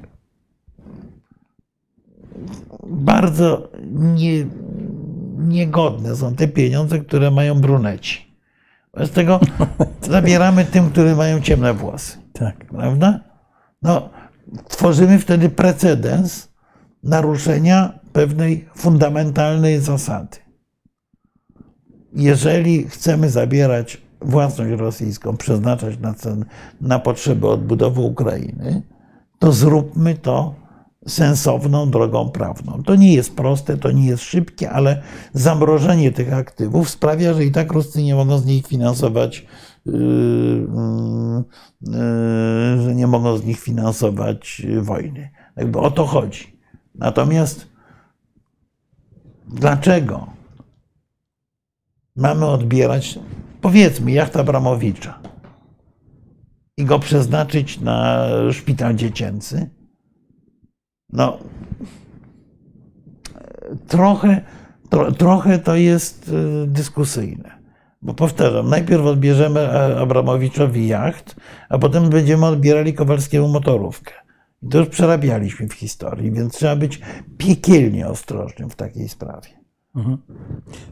bardzo 2.86 3.70
nie, 3.92 4.46
niegodne 5.38 6.16
są 6.16 6.34
te 6.34 6.48
pieniądze, 6.48 6.98
które 6.98 7.30
mają 7.30 7.60
bruneci. 7.60 8.34
Z 8.96 9.10
tego 9.10 9.40
zabieramy 10.02 10.64
tym, 10.64 10.90
które 10.90 11.14
mają 11.14 11.40
ciemne 11.40 11.74
włosy 11.74 12.18
Tak. 12.32 12.56
prawda? 12.64 13.20
No, 13.82 14.10
tworzymy 14.68 15.18
wtedy 15.18 15.48
precedens 15.48 16.48
naruszenia 17.02 17.98
pewnej 18.12 18.68
fundamentalnej 18.74 19.80
zasady. 19.80 20.36
Jeżeli 22.12 22.88
chcemy 22.88 23.30
zabierać 23.30 24.09
własność 24.22 24.80
rosyjską, 24.80 25.36
przeznaczać 25.36 25.98
na, 25.98 26.14
cen, 26.14 26.44
na 26.80 26.98
potrzeby 26.98 27.48
odbudowy 27.48 28.00
Ukrainy, 28.00 28.82
to 29.38 29.52
zróbmy 29.52 30.14
to 30.14 30.54
sensowną 31.08 31.90
drogą 31.90 32.28
prawną. 32.28 32.82
To 32.82 32.94
nie 32.94 33.14
jest 33.14 33.36
proste, 33.36 33.76
to 33.76 33.90
nie 33.90 34.06
jest 34.06 34.22
szybkie, 34.22 34.70
ale 34.70 35.02
zamrożenie 35.32 36.12
tych 36.12 36.32
aktywów 36.32 36.90
sprawia, 36.90 37.34
że 37.34 37.44
i 37.44 37.52
tak 37.52 37.72
Ruscy 37.72 38.02
nie 38.02 38.14
mogą 38.14 38.38
z 38.38 38.46
nich 38.46 38.66
finansować, 38.66 39.46
yy, 39.86 40.66
yy, 41.80 42.82
że 42.82 42.94
nie 42.94 43.06
mogą 43.06 43.36
z 43.36 43.44
nich 43.44 43.60
finansować 43.60 44.62
wojny. 44.80 45.30
Jakby 45.56 45.78
o 45.78 45.90
to 45.90 46.06
chodzi. 46.06 46.56
Natomiast 46.94 47.66
dlaczego 49.48 50.26
mamy 52.16 52.46
odbierać, 52.46 53.18
powiedzmy, 53.60 54.12
jachta 54.12 54.40
Abramowicza 54.40 55.20
i 56.76 56.84
go 56.84 56.98
przeznaczyć 56.98 57.80
na 57.80 58.26
szpital 58.52 58.94
dziecięcy? 58.94 59.70
No, 61.12 61.38
trochę, 63.88 64.40
tro, 64.90 65.12
trochę 65.12 65.58
to 65.58 65.76
jest 65.76 66.28
y, 66.28 66.66
dyskusyjne. 66.66 67.60
Bo 68.02 68.14
powtarzam, 68.14 68.68
najpierw 68.68 69.04
odbierzemy 69.04 69.68
A- 69.68 70.00
Abramowiczowi 70.00 70.88
jacht, 70.88 71.36
a 71.68 71.78
potem 71.78 72.10
będziemy 72.10 72.46
odbierali 72.46 72.94
Kowalskiemu 72.94 73.48
motorówkę. 73.48 74.12
I 74.62 74.68
to 74.68 74.78
już 74.78 74.88
przerabialiśmy 74.88 75.68
w 75.68 75.74
historii, 75.74 76.32
więc 76.32 76.54
trzeba 76.54 76.76
być 76.76 77.00
piekielnie 77.38 78.08
ostrożnym 78.08 78.70
w 78.70 78.76
takiej 78.76 79.08
sprawie. 79.08 79.59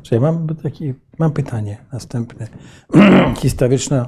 Czy 0.03 0.15
ja 0.15 0.21
mam 0.21 0.47
taki, 0.63 0.95
mam 1.19 1.33
pytanie 1.33 1.79
następne, 1.93 2.49
historyczne. 3.43 4.07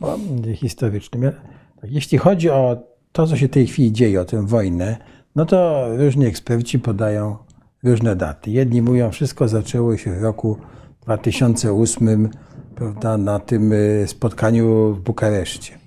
Ja- 0.00 1.32
tak, 1.80 1.92
Jeśli 1.92 2.18
chodzi 2.18 2.50
o 2.50 2.76
to, 3.12 3.26
co 3.26 3.36
się 3.36 3.48
w 3.48 3.50
tej 3.50 3.66
chwili 3.66 3.92
dzieje, 3.92 4.20
o 4.20 4.24
tę 4.24 4.46
wojnę, 4.46 4.96
no 5.36 5.46
to 5.46 5.86
różni 5.96 6.26
eksperci 6.26 6.78
podają 6.78 7.36
różne 7.84 8.16
daty. 8.16 8.50
Jedni 8.50 8.82
mówią, 8.82 9.10
wszystko 9.10 9.48
zaczęło 9.48 9.96
się 9.96 10.18
w 10.18 10.22
roku 10.22 10.56
2008, 11.02 12.30
prawda, 12.74 13.18
na 13.18 13.38
tym 13.38 13.72
y, 13.72 14.04
spotkaniu 14.06 14.94
w 14.94 15.00
Bukareszcie. 15.00 15.78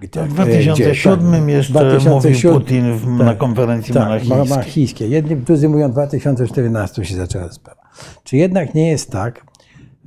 W 0.00 0.32
2007 0.32 1.48
jeszcze 1.48 1.72
2007, 1.72 2.12
mówił 2.12 2.52
Putin 2.52 2.96
w, 2.96 3.18
tak, 3.18 3.26
na 3.26 3.34
konferencji 3.34 3.94
tak, 3.94 4.02
monarchijskiej. 4.02 4.38
monarchijskiej. 4.38 5.10
Jedni, 5.10 5.36
drudzy 5.36 5.68
mówią, 5.68 5.88
w 5.88 5.92
2014 5.92 7.04
się 7.04 7.16
zaczęła 7.16 7.52
sprawa. 7.52 7.82
Czy 8.24 8.36
jednak 8.36 8.74
nie 8.74 8.90
jest 8.90 9.10
tak, 9.10 9.46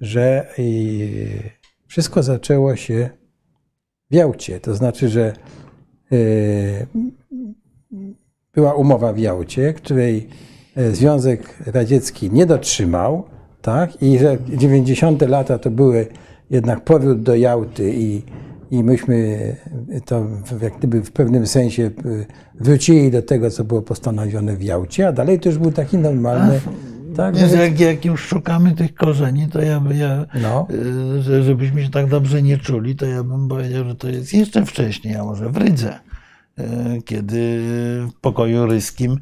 że 0.01 0.47
y, 0.59 1.51
wszystko 1.88 2.23
zaczęło 2.23 2.75
się 2.75 3.09
w 4.11 4.13
Jałcie? 4.13 4.59
To 4.59 4.75
znaczy, 4.75 5.09
że 5.09 5.33
y, 6.11 6.88
była 8.55 8.73
umowa 8.73 9.13
w 9.13 9.17
Jałcie, 9.17 9.73
której 9.73 10.27
e, 10.75 10.91
Związek 10.91 11.55
Radziecki 11.65 12.31
nie 12.31 12.45
dotrzymał, 12.45 13.23
tak? 13.61 14.03
I 14.03 14.19
że 14.19 14.38
90. 14.49 15.21
lata 15.21 15.59
to 15.59 15.71
były 15.71 16.07
jednak 16.49 16.83
powrót 16.83 17.21
do 17.21 17.36
Jałty 17.36 17.93
i, 17.93 18.21
i 18.72 18.84
myśmy 18.84 19.55
to 20.05 20.28
jak 20.61 20.78
gdyby 20.78 21.01
w 21.03 21.11
pewnym 21.11 21.47
sensie 21.47 21.84
e, 21.84 21.91
wrócili 22.55 23.11
do 23.11 23.22
tego, 23.22 23.51
co 23.51 23.63
było 23.63 23.82
postanowione 23.82 24.55
w 24.55 24.63
Jałcie, 24.63 25.07
a 25.07 25.11
dalej 25.11 25.39
to 25.39 25.49
już 25.49 25.57
był 25.57 25.72
taki 25.72 25.97
normalny. 25.97 26.59
tak, 27.16 27.36
Więc 27.36 27.53
jak, 27.53 27.80
jak 27.80 28.05
już 28.05 28.22
szukamy 28.22 28.76
tych 28.76 28.95
korzeni, 28.95 29.47
to 29.47 29.61
ja, 29.61 29.82
ja 29.91 30.26
no. 30.41 30.68
E, 31.38 31.43
żebyśmy 31.43 31.84
się 31.84 31.89
tak 31.89 32.07
dobrze 32.07 32.41
nie 32.41 32.57
czuli, 32.57 32.95
to 32.95 33.05
ja 33.05 33.24
bym 33.24 33.47
powiedział, 33.47 33.86
że 33.86 33.95
to 33.95 34.09
jest 34.09 34.34
jeszcze 34.34 34.66
wcześniej, 34.66 35.16
a 35.16 35.24
może 35.24 35.49
w 35.49 35.57
Rydze. 35.57 35.99
E, 36.57 37.01
kiedy 37.05 37.59
w 38.09 38.13
pokoju 38.22 38.66
ryskim 38.66 39.20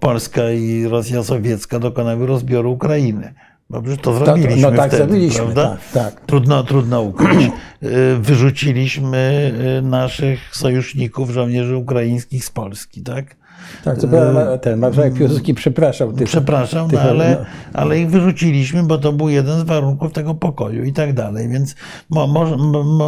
Polska 0.00 0.50
i 0.50 0.84
Rosja 0.84 1.22
sowiecka 1.22 1.78
dokonały 1.78 2.26
rozbioru 2.26 2.72
Ukrainy. 2.72 3.34
Dobrze, 3.70 3.96
to 3.96 4.14
zrobiliśmy 4.14 4.70
no, 4.70 4.76
tak, 4.76 4.88
wtedy, 4.88 4.96
zrobiliśmy, 4.96 5.42
prawda? 5.42 5.78
Tak, 5.92 6.14
tak. 6.14 6.26
Trudno, 6.26 6.64
trudno 6.64 7.02
ukryć. 7.02 7.50
E, 7.82 8.16
wyrzuciliśmy 8.20 9.52
naszych 9.82 10.56
sojuszników, 10.56 11.30
żołnierzy 11.30 11.76
ukraińskich 11.76 12.44
z 12.44 12.50
Polski, 12.50 13.02
tak? 13.02 13.36
Tak, 13.84 13.98
to 13.98 14.08
prawda, 14.08 14.58
ten 14.58 14.78
marszałek 14.78 15.14
Piłsudski 15.14 15.54
przepraszał. 15.54 16.12
Tych, 16.12 16.28
Przepraszam, 16.28 16.88
tych, 16.88 16.98
no, 16.98 17.10
ale, 17.10 17.36
no. 17.40 17.80
ale 17.80 18.00
ich 18.00 18.10
wyrzuciliśmy, 18.10 18.82
bo 18.82 18.98
to 18.98 19.12
był 19.12 19.28
jeden 19.28 19.60
z 19.60 19.62
warunków 19.62 20.12
tego 20.12 20.34
pokoju 20.34 20.84
i 20.84 20.92
tak 20.92 21.12
dalej. 21.12 21.48
Więc 21.48 21.74
mo, 22.10 22.26
mo, 22.26 22.56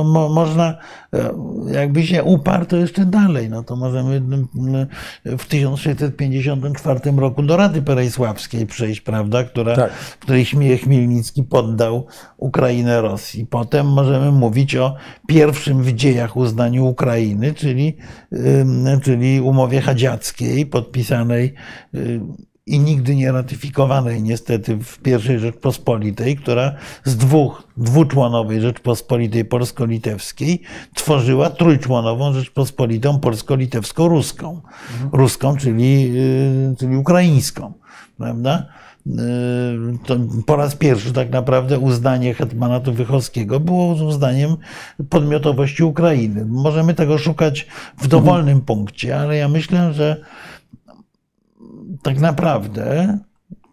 mo, 0.05 0.29
można, 0.29 0.75
jakby 1.73 2.07
się 2.07 2.23
uparł, 2.23 2.65
to 2.65 2.77
jeszcze 2.77 3.07
dalej. 3.07 3.51
No 3.51 3.63
to 3.63 3.77
możemy 3.77 4.23
w 5.25 5.47
1654 5.47 7.01
roku 7.17 7.43
do 7.43 7.57
Rady 7.57 7.83
Perejsławskiej 7.83 8.67
przejść, 8.67 9.01
prawda, 9.01 9.45
która, 9.45 9.77
tak. 9.77 9.93
w 9.93 10.19
której 10.19 10.45
Chmielnicki 10.79 11.43
poddał 11.43 12.07
Ukrainę 12.37 13.01
Rosji. 13.01 13.47
Potem 13.47 13.87
możemy 13.87 14.33
mówić 14.33 14.77
o 14.77 14.95
pierwszym 15.27 15.83
w 15.83 15.93
dziejach 15.93 16.37
uznaniu 16.37 16.87
Ukrainy, 16.87 17.55
czyli, 17.55 17.97
czyli 19.03 19.41
umowie 19.41 19.81
chadziackiej, 19.81 20.67
podpisanej 20.67 21.55
i 22.67 22.79
nigdy 22.79 23.17
nie 23.17 23.33
ratyfikowanej 23.33 24.23
niestety 24.23 24.79
w 24.83 24.99
I 25.07 25.39
Rzeczpospolitej, 25.39 26.37
która 26.37 26.75
z 27.05 27.17
dwóch, 27.17 27.63
dwuczłonowej 27.77 28.61
Rzeczpospolitej 28.61 29.45
polsko-litewskiej 29.45 30.63
tworzyła 30.95 31.51
trójczłonową 31.51 32.33
Rzeczpospolitą 32.33 33.19
polsko-litewsko-ruską. 33.19 34.61
Mhm. 34.93 35.11
Ruską, 35.13 35.57
czyli, 35.57 36.13
y, 36.73 36.77
czyli 36.79 36.97
ukraińską, 36.97 37.73
prawda? 38.19 38.67
Y, 39.07 39.11
to 40.07 40.17
po 40.47 40.57
raz 40.57 40.77
pierwszy 40.77 41.13
tak 41.13 41.31
naprawdę 41.31 41.79
uznanie 41.79 42.35
hetmanatu 42.35 42.93
Wychowskiego 42.93 43.61
było 43.61 43.95
uznaniem 43.95 44.57
podmiotowości 45.09 45.85
Ukrainy. 45.85 46.47
Możemy 46.47 46.95
tego 46.95 47.19
szukać 47.19 47.67
w 47.99 48.09
dowolnym 48.09 48.61
punkcie, 48.61 49.19
ale 49.19 49.37
ja 49.37 49.49
myślę, 49.49 49.93
że 49.93 50.17
tak 52.03 52.19
naprawdę 52.19 53.19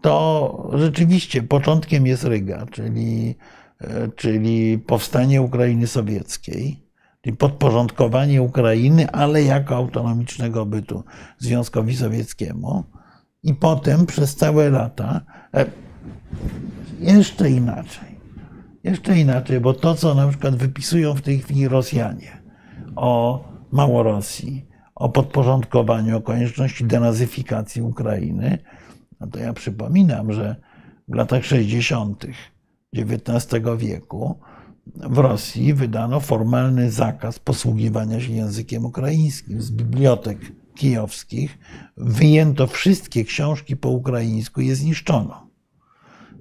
to 0.02 0.70
rzeczywiście 0.74 1.44
początkiem 1.44 2.08
jest 2.08 2.24
Ryga, 2.24 2.66
czyli, 2.72 3.36
e, 3.82 4.08
czyli 4.16 4.78
powstanie 4.80 5.42
Ukrainy 5.42 5.88
Sowieckiej, 5.88 6.84
czyli 7.22 7.38
podporządkowanie 7.38 8.42
Ukrainy, 8.42 9.12
ale 9.12 9.44
jako 9.44 9.76
autonomicznego 9.76 10.66
bytu 10.66 11.04
Związkowi 11.38 11.98
Sowieckiemu. 11.98 12.84
I 13.44 13.54
potem 13.54 14.06
przez 14.06 14.36
całe 14.36 14.70
lata 14.70 15.22
e, 15.54 15.66
jeszcze 17.00 17.50
inaczej. 17.50 18.18
Jeszcze 18.84 19.18
inaczej, 19.18 19.60
bo 19.60 19.74
to, 19.74 19.96
co 19.96 20.16
na 20.16 20.28
przykład 20.28 20.56
wypisują 20.56 21.14
w 21.14 21.22
tej 21.22 21.40
chwili 21.40 21.68
Rosjanie 21.68 22.38
o 22.96 23.44
Małorosji, 23.72 24.66
o 24.98 25.10
podporządkowaniu, 25.10 26.18
o 26.18 26.22
konieczności 26.22 26.86
denazyfikacji 26.86 27.82
Ukrainy, 27.82 28.58
no 29.20 29.28
to 29.28 29.40
ja 29.40 29.54
przypominam, 29.54 30.34
że 30.34 30.56
w 31.08 31.16
latach 31.16 31.46
60. 31.46 32.26
XIX 32.94 33.64
wieku 33.78 34.40
w 34.96 35.18
Rosji 35.18 35.74
wydano 35.74 36.20
formalny 36.20 36.92
zakaz 36.92 37.40
posługiwania 37.40 38.22
się 38.22 38.34
językiem 38.34 38.86
ukraińskim. 38.86 39.62
Z 39.62 39.72
bibliotek 39.72 40.38
kijowskich 40.76 41.58
wyjęto 41.98 42.68
wszystkie 42.68 43.26
książki 43.26 43.78
po 43.78 43.90
ukraińsku 43.90 44.62
i 44.62 44.68
je 44.68 44.76
zniszczono. 44.76 45.48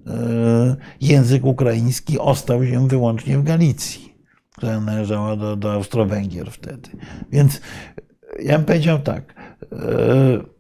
E, 0.06 0.76
język 1.00 1.44
ukraiński 1.44 2.18
ostał 2.18 2.66
się 2.66 2.88
wyłącznie 2.88 3.38
w 3.38 3.42
Galicji, 3.42 4.14
która 4.50 4.80
należała 4.80 5.36
do, 5.36 5.56
do 5.56 5.72
Austro-Węgier 5.72 6.50
wtedy. 6.50 6.90
Więc 7.32 7.60
ja 8.42 8.56
bym 8.56 8.66
powiedział 8.66 8.98
tak. 8.98 9.34
E, 9.72 10.56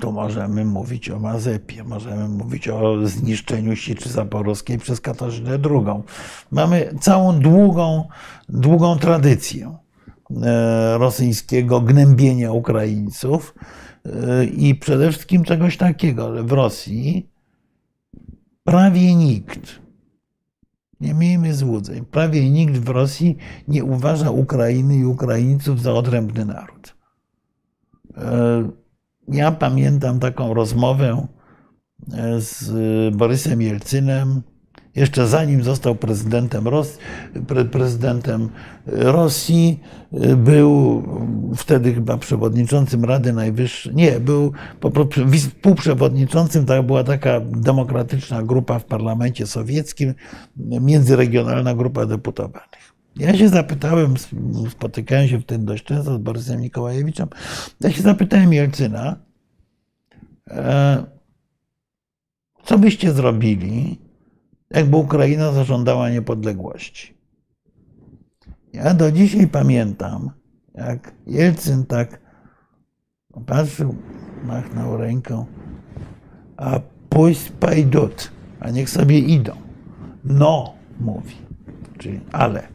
tu 0.00 0.12
możemy 0.12 0.64
mówić 0.64 1.10
o 1.10 1.18
Mazepie, 1.18 1.84
możemy 1.84 2.28
mówić 2.28 2.68
o 2.68 3.06
zniszczeniu 3.06 3.76
Siczy 3.76 4.08
Zaporowskiej 4.08 4.78
przez 4.78 5.00
Katarzynę 5.00 5.58
II. 5.70 6.02
Mamy 6.50 6.94
całą 7.00 7.40
długą, 7.40 8.08
długą 8.48 8.98
tradycję 8.98 9.76
e, 10.42 10.98
rosyjskiego 10.98 11.80
gnębienia 11.80 12.52
Ukraińców 12.52 13.54
e, 14.06 14.44
i 14.44 14.74
przede 14.74 15.10
wszystkim 15.10 15.44
czegoś 15.44 15.76
takiego, 15.76 16.26
ale 16.26 16.42
w 16.42 16.52
Rosji 16.52 17.30
prawie 18.64 19.14
nikt 19.14 19.81
nie 21.02 21.14
miejmy 21.14 21.54
złudzeń. 21.54 22.04
Prawie 22.04 22.50
nikt 22.50 22.78
w 22.78 22.88
Rosji 22.88 23.36
nie 23.68 23.84
uważa 23.84 24.30
Ukrainy 24.30 24.96
i 24.96 25.04
Ukraińców 25.04 25.82
za 25.82 25.92
odrębny 25.92 26.44
naród. 26.44 26.96
E, 28.16 28.68
ja 29.28 29.52
pamiętam 29.52 30.20
taką 30.20 30.54
rozmowę 30.54 31.26
e, 32.12 32.40
z 32.40 33.16
Borysem 33.16 33.62
Jelcynem, 33.62 34.42
jeszcze 34.96 35.26
zanim 35.26 35.62
został 35.62 35.94
prezydentem 35.94 36.68
Rosji, 36.68 36.98
prezydentem 37.70 38.48
Rosji, 38.86 39.80
był 40.36 41.02
wtedy 41.56 41.94
chyba 41.94 42.16
przewodniczącym 42.16 43.04
Rady 43.04 43.32
Najwyższej, 43.32 43.94
nie, 43.94 44.20
był 44.20 44.52
współprzewodniczącym, 45.38 46.66
tak 46.66 46.86
była 46.86 47.04
taka 47.04 47.40
demokratyczna 47.40 48.42
grupa 48.42 48.78
w 48.78 48.84
parlamencie 48.84 49.46
sowieckim, 49.46 50.14
międzyregionalna 50.56 51.74
grupa 51.74 52.06
deputowanych. 52.06 52.92
Ja 53.16 53.36
się 53.36 53.48
zapytałem, 53.48 54.14
spotykałem 54.70 55.28
się 55.28 55.40
wtedy 55.40 55.64
dość 55.64 55.84
często 55.84 56.14
z 56.14 56.18
Borysem 56.18 56.60
Nikołajewiczem, 56.60 57.28
ja 57.80 57.90
się 57.90 58.02
zapytałem 58.02 58.52
Jelcyna, 58.52 59.16
e, 60.50 61.04
co 62.64 62.78
byście 62.78 63.12
zrobili, 63.12 63.98
jakby 64.74 64.96
Ukraina 64.96 65.52
zażądała 65.52 66.10
niepodległości. 66.10 67.14
Ja 68.72 68.94
do 68.94 69.12
dzisiaj 69.12 69.48
pamiętam, 69.48 70.30
jak 70.74 71.14
Jelcyn 71.26 71.86
tak 71.86 72.20
patrzył, 73.46 73.94
machnął 74.44 74.96
ręką, 74.96 75.46
a 76.56 76.80
pójść 77.08 77.50
pajdut, 77.50 78.32
a 78.60 78.70
niech 78.70 78.90
sobie 78.90 79.18
idą. 79.18 79.52
No, 80.24 80.74
mówi, 81.00 81.36
czyli 81.98 82.20
ale 82.32 82.68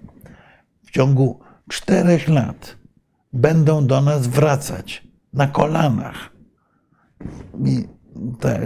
w 0.85 0.91
ciągu 0.91 1.39
czterech 1.69 2.29
lat 2.29 2.77
będą 3.33 3.87
do 3.87 4.01
nas 4.01 4.27
wracać 4.27 5.07
na 5.33 5.47
kolanach. 5.47 6.29
I 7.65 7.83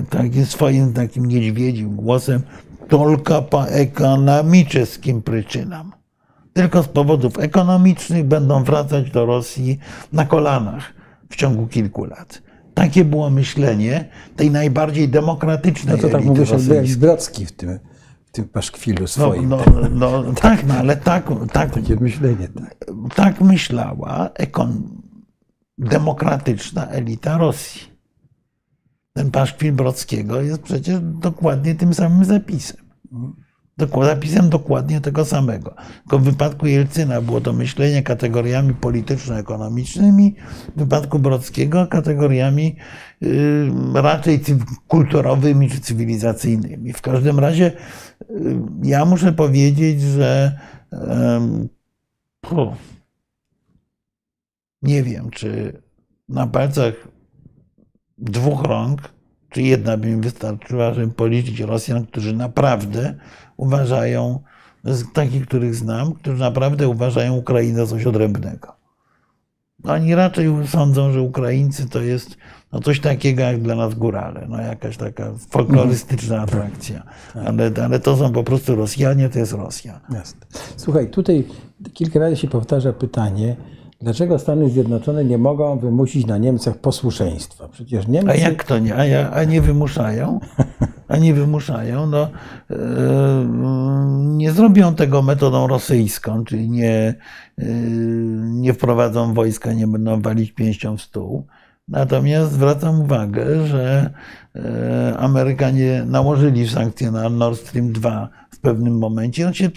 takim 0.09 0.45
swoim 0.45 0.93
takim 0.93 1.25
niedźwiedzim 1.25 1.95
głosem 1.95 2.41
tylko 2.97 3.41
po 3.41 3.67
ekonomicznym 3.69 5.21
przyczynam. 5.21 5.91
tylko 6.53 6.83
z 6.83 6.87
powodów 6.87 7.39
ekonomicznych 7.39 8.23
będą 8.25 8.63
wracać 8.63 9.11
do 9.11 9.25
Rosji 9.25 9.79
na 10.13 10.25
kolanach 10.25 10.93
w 11.29 11.35
ciągu 11.35 11.67
kilku 11.67 12.05
lat. 12.05 12.41
Takie 12.73 13.05
było 13.05 13.29
myślenie 13.29 14.05
tej 14.35 14.51
najbardziej 14.51 15.09
demokratycznej 15.09 15.95
No 15.95 16.01
to 16.01 16.09
tak 16.09 16.23
mówisz 16.25 16.49
jakby 16.49 16.75
jak. 16.75 16.87
Zbrocki 16.87 17.45
w 17.45 17.51
tym, 17.51 17.79
w 18.25 18.31
tym 18.31 18.47
paszkwilu 18.47 19.01
No, 19.01 19.07
swoim. 19.07 19.49
no, 19.49 19.59
no, 19.91 20.23
tak, 20.41 20.65
no 20.67 20.73
ale 20.73 20.97
tak, 20.97 21.29
tak, 21.53 21.73
Takie 21.73 21.95
myślenie, 21.95 22.47
tak. 22.47 22.75
tak 23.15 23.41
myślała 23.41 24.29
ekon- 24.39 24.81
demokratyczna 25.77 26.87
elita 26.87 27.37
Rosji. 27.37 27.90
Ten 29.13 29.31
paszkwil 29.31 29.73
Brockiego 29.73 30.41
jest 30.41 30.61
przecież 30.61 30.99
dokładnie 31.01 31.75
tym 31.75 31.93
samym 31.93 32.25
zapisem. 32.25 32.77
Zapisem 34.03 34.49
dokładnie 34.49 35.01
tego 35.01 35.25
samego. 35.25 35.75
Tylko 36.01 36.19
w 36.19 36.23
wypadku 36.23 36.67
Jelcyna 36.67 37.21
było 37.21 37.41
to 37.41 37.53
myślenie 37.53 38.03
kategoriami 38.03 38.73
polityczno-ekonomicznymi, 38.73 40.35
w 40.75 40.79
wypadku 40.79 41.19
Brockiego 41.19 41.87
kategoriami 41.87 42.75
y, 43.23 43.71
raczej 43.93 44.41
kulturowymi 44.87 45.69
czy 45.69 45.79
cywilizacyjnymi. 45.79 46.93
W 46.93 47.01
każdym 47.01 47.39
razie 47.39 47.71
y, 48.21 48.59
ja 48.83 49.05
muszę 49.05 49.33
powiedzieć, 49.33 50.01
że 50.01 50.59
nie 54.81 55.03
wiem, 55.03 55.29
czy 55.29 55.81
na 56.29 56.47
palcach 56.47 56.93
dwóch 58.21 58.63
rąk, 58.63 59.01
czy 59.49 59.61
jedna 59.61 59.97
by 59.97 60.07
mi 60.07 60.21
wystarczyła, 60.21 60.93
żeby 60.93 61.13
policzyć 61.13 61.59
Rosjan, 61.59 62.05
którzy 62.05 62.33
naprawdę 62.33 63.15
uważają, 63.57 64.39
z 64.83 65.13
takich, 65.13 65.47
których 65.47 65.75
znam, 65.75 66.13
którzy 66.13 66.39
naprawdę 66.39 66.87
uważają 66.87 67.35
Ukrainę 67.35 67.79
za 67.79 67.87
coś 67.87 68.05
odrębnego. 68.05 68.81
Oni 69.83 70.15
raczej 70.15 70.49
sądzą, 70.67 71.11
że 71.11 71.21
Ukraińcy 71.21 71.89
to 71.89 72.01
jest 72.01 72.37
no 72.71 72.79
coś 72.79 72.99
takiego 72.99 73.43
jak 73.43 73.61
dla 73.61 73.75
nas 73.75 73.95
górale, 73.95 74.45
no 74.49 74.61
jakaś 74.61 74.97
taka 74.97 75.33
folklorystyczna 75.49 76.41
atrakcja. 76.41 77.03
Ale, 77.45 77.71
ale 77.83 77.99
to 77.99 78.17
są 78.17 78.31
po 78.31 78.43
prostu 78.43 78.75
Rosjanie, 78.75 79.29
to 79.29 79.39
jest 79.39 79.53
Rosja. 79.53 79.99
Jasne. 80.13 80.41
Słuchaj, 80.75 81.09
tutaj 81.09 81.47
kilka 81.93 82.19
razy 82.19 82.35
się 82.35 82.47
powtarza 82.47 82.93
pytanie, 82.93 83.55
dlaczego 84.01 84.39
Stany 84.39 84.69
Zjednoczone 84.69 85.25
nie 85.25 85.37
mogą 85.37 85.79
wymusić 85.79 86.25
na 86.25 86.37
Niemcach 86.37 86.77
posłuszeństwa? 86.77 87.67
Przecież 87.67 88.07
Niemcy... 88.07 88.31
A 88.31 88.35
jak 88.35 88.63
to 88.63 88.79
nie? 88.79 88.95
A, 88.95 89.05
ja, 89.05 89.31
a 89.31 89.43
nie 89.43 89.61
wymuszają? 89.61 90.39
A 91.07 91.17
nie 91.17 91.33
wymuszają? 91.33 92.07
No, 92.07 92.29
e, 92.69 92.75
nie 94.21 94.51
zrobią 94.51 94.95
tego 94.95 95.21
metodą 95.21 95.67
rosyjską, 95.67 96.43
czyli 96.43 96.69
nie, 96.69 97.15
e, 97.57 97.65
nie 98.41 98.73
wprowadzą 98.73 99.33
wojska, 99.33 99.73
nie 99.73 99.87
będą 99.87 100.21
walić 100.21 100.51
pięścią 100.51 100.97
w 100.97 101.01
stół. 101.01 101.45
Natomiast 101.87 102.51
zwracam 102.51 103.01
uwagę, 103.01 103.67
że 103.67 104.09
e, 104.55 105.17
Amerykanie 105.17 106.03
nałożyli 106.07 106.69
sankcje 106.69 107.11
na 107.11 107.29
Nord 107.29 107.59
Stream 107.59 107.91
2 107.91 108.29
w 108.49 108.59
pewnym 108.59 108.97
momencie. 108.97 109.47
On 109.47 109.53
się 109.53 109.69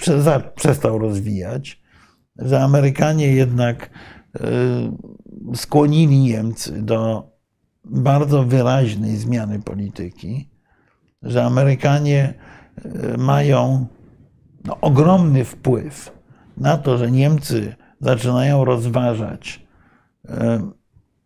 przestał 0.57 0.99
rozwijać, 0.99 1.84
że 2.37 2.63
Amerykanie 2.63 3.27
jednak 3.27 3.91
e, 4.35 4.41
skłonili 5.55 6.19
Niemcy 6.19 6.83
do 6.83 7.31
bardzo 7.85 8.45
wyraźnej 8.45 9.17
zmiany 9.17 9.63
polityki, 9.63 10.51
że 11.23 11.45
Amerykanie 11.45 12.35
e, 12.85 13.17
mają 13.19 13.87
no, 14.65 14.81
ogromny 14.81 15.45
wpływ 15.45 16.13
na 16.57 16.79
to, 16.79 16.99
że 16.99 17.11
Niemcy 17.11 17.75
zaczynają 18.01 18.65
rozważać 18.65 19.67
e, 20.29 20.71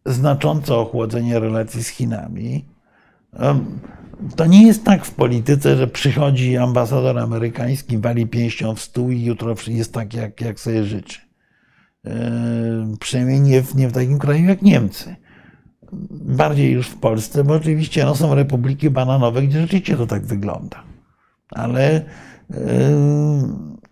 znaczące 0.07 0.75
ochłodzenie 0.75 1.41
relacji 1.41 1.85
z 1.85 1.89
Chinami. 1.89 2.69
To 4.37 4.47
nie 4.47 4.66
jest 4.66 4.85
tak 4.85 5.05
w 5.05 5.14
polityce, 5.14 5.77
że 5.77 5.87
przychodzi 5.87 6.57
ambasador 6.57 7.19
amerykański, 7.19 7.99
wali 7.99 8.27
pięścią 8.27 8.75
w 8.75 8.81
stół 8.81 9.11
i 9.11 9.25
jutro 9.25 9.55
jest 9.66 9.93
tak, 9.93 10.14
jak, 10.14 10.41
jak 10.41 10.61
sobie 10.61 10.85
życzy. 10.85 11.21
E, 12.07 12.11
Przynajmniej 13.01 13.41
nie 13.41 13.62
w, 13.62 13.75
nie 13.75 13.89
w 13.89 13.93
takim 13.93 14.19
kraju 14.19 14.45
jak 14.45 14.62
Niemcy 14.62 15.16
bardziej 16.11 16.73
już 16.73 16.89
w 16.89 16.97
Polsce, 16.97 17.45
bo 17.45 17.55
oczywiście 17.55 18.05
no, 18.05 18.14
są 18.14 18.35
republiki 18.35 18.91
bananowe, 18.91 19.43
gdzie 19.43 19.61
rzeczywiście 19.61 19.97
to 19.97 20.07
tak 20.07 20.27
wygląda. 20.27 20.83
Ale, 21.51 22.05
yy, 22.51 22.57